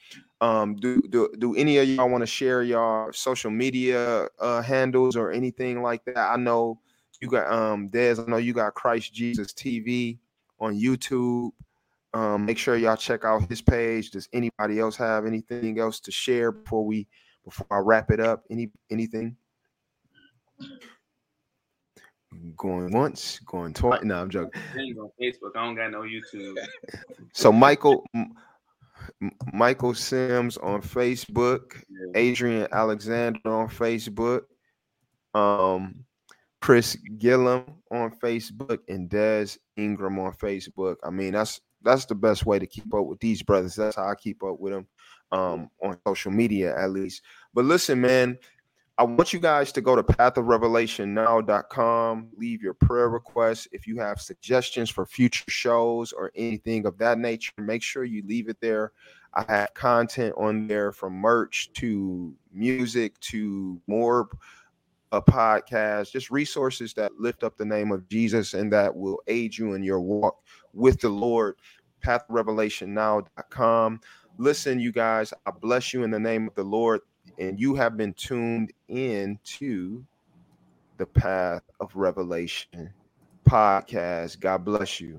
um, 0.42 0.76
do 0.76 1.02
do 1.10 1.30
do 1.38 1.56
any 1.56 1.78
of 1.78 1.88
y'all 1.88 2.10
want 2.10 2.22
to 2.22 2.28
share 2.28 2.64
your 2.64 3.14
social 3.14 3.52
media 3.52 4.28
uh, 4.40 4.62
handles 4.62 5.16
or 5.16 5.32
anything 5.32 5.82
like 5.82 6.04
that? 6.06 6.18
I 6.18 6.36
know 6.38 6.80
you 7.22 7.28
got 7.28 7.52
um 7.52 7.88
Des. 7.90 8.16
I 8.20 8.30
know 8.30 8.38
you 8.38 8.54
got 8.54 8.74
Christ 8.74 9.14
Jesus 9.14 9.54
TV 9.54 10.18
on 10.60 10.76
YouTube. 10.76 11.52
Um, 12.14 12.46
make 12.46 12.58
sure 12.58 12.76
y'all 12.76 12.98
check 12.98 13.24
out 13.24 13.48
his 13.50 13.62
page. 13.62 14.12
Does 14.12 14.28
anybody 14.34 14.80
else 14.80 14.98
have 14.98 15.26
anything 15.26 15.80
else 15.80 16.00
to 16.02 16.12
share 16.12 16.52
before 16.52 16.86
we 16.86 17.08
before 17.46 17.68
I 17.72 17.78
wrap 17.80 18.12
it 18.12 18.20
up? 18.20 18.44
Any 18.50 18.70
anything? 18.90 19.38
Going 22.58 22.92
once, 22.92 23.40
going 23.40 23.74
twice. 23.74 24.04
No, 24.04 24.22
I'm 24.22 24.30
joking. 24.30 24.62
On 24.76 25.12
Facebook. 25.22 25.56
I 25.56 25.66
don't 25.66 25.76
got 25.76 25.92
no 25.92 26.02
YouTube. 26.02 26.56
So 27.34 27.52
Michael 27.52 28.06
Michael 29.54 29.94
Sims 29.94 30.58
on 30.58 30.82
Facebook. 30.82 31.82
Adrian 32.16 32.68
Alexander 32.72 33.40
on 33.46 33.70
Facebook, 33.70 34.42
um, 35.34 36.04
Chris 36.62 36.98
Gillum 37.18 37.64
on 37.92 38.12
Facebook, 38.12 38.80
and 38.88 39.10
Des 39.10 39.58
Ingram 39.78 40.20
on 40.20 40.34
Facebook. 40.34 40.98
I 41.04 41.10
mean, 41.10 41.34
that's 41.34 41.62
that's 41.84 42.06
the 42.06 42.16
best 42.16 42.46
way 42.46 42.60
to 42.60 42.68
keep 42.68 42.94
up 42.94 43.06
with 43.06 43.20
these 43.20 43.42
brothers. 43.42 43.76
That's 43.76 43.96
how 43.96 44.08
I 44.08 44.16
keep 44.16 44.44
up 44.44 44.60
with 44.60 44.74
them 44.74 44.88
um, 45.32 45.70
on 45.82 45.98
social 46.06 46.32
media, 46.32 46.78
at 46.78 46.92
least. 46.92 47.22
But 47.54 47.64
listen, 47.66 48.02
man, 48.02 48.38
I 48.98 49.04
want 49.04 49.32
you 49.34 49.40
guys 49.40 49.72
to 49.72 49.82
go 49.82 49.96
to 49.96 50.04
pathofrevelationnow.com, 50.04 52.30
leave 52.38 52.62
your 52.62 52.76
prayer 52.76 53.10
requests. 53.10 53.68
If 53.72 53.88
you 53.88 53.98
have 54.00 54.22
suggestions 54.22 54.92
for 54.92 55.06
future 55.06 55.50
shows 55.50 56.12
or 56.12 56.32
anything 56.36 56.86
of 56.86 56.98
that 57.00 57.18
nature, 57.18 57.54
make 57.58 57.82
sure 57.82 58.04
you 58.04 58.22
leave 58.28 58.48
it 58.48 58.62
there. 58.62 58.92
I 59.34 59.44
have 59.48 59.74
content 59.74 60.36
on 60.38 60.68
there 60.68 60.92
from 60.92 61.14
merch 61.14 61.72
to 61.74 62.36
music 62.54 63.20
to 63.22 63.82
more 63.88 64.30
a 65.12 65.22
podcast, 65.22 66.12
just 66.12 66.32
resources 66.32 66.94
that 66.94 67.20
lift 67.20 67.44
up 67.44 67.58
the 67.58 67.66
name 67.66 67.92
of 67.92 68.08
Jesus 68.08 68.54
and 68.54 68.72
that 68.72 68.96
will 68.96 69.22
aid 69.28 69.58
you 69.58 69.74
in 69.74 69.84
your 69.84 70.00
walk 70.00 70.38
with 70.74 71.00
the 71.02 71.10
Lord. 71.10 71.56
PathRevelationNow.com. 72.04 74.02
Listen, 74.38 74.80
you 74.80 74.92
guys, 74.92 75.34
I 75.46 75.52
bless 75.52 75.94
you 75.94 76.04
in 76.04 76.12
the 76.12 76.20
name 76.20 76.48
of 76.48 76.56
the 76.56 76.64
Lord, 76.64 77.02
and 77.38 77.60
you 77.60 77.76
have 77.76 77.96
been 77.98 78.14
tuned 78.14 78.72
in 78.88 79.38
to 79.44 80.04
the 80.98 81.06
Path 81.06 81.64
of 81.80 81.96
Revelation 81.96 82.94
podcast. 83.48 84.40
God 84.40 84.66
bless 84.66 85.00
you. 85.02 85.18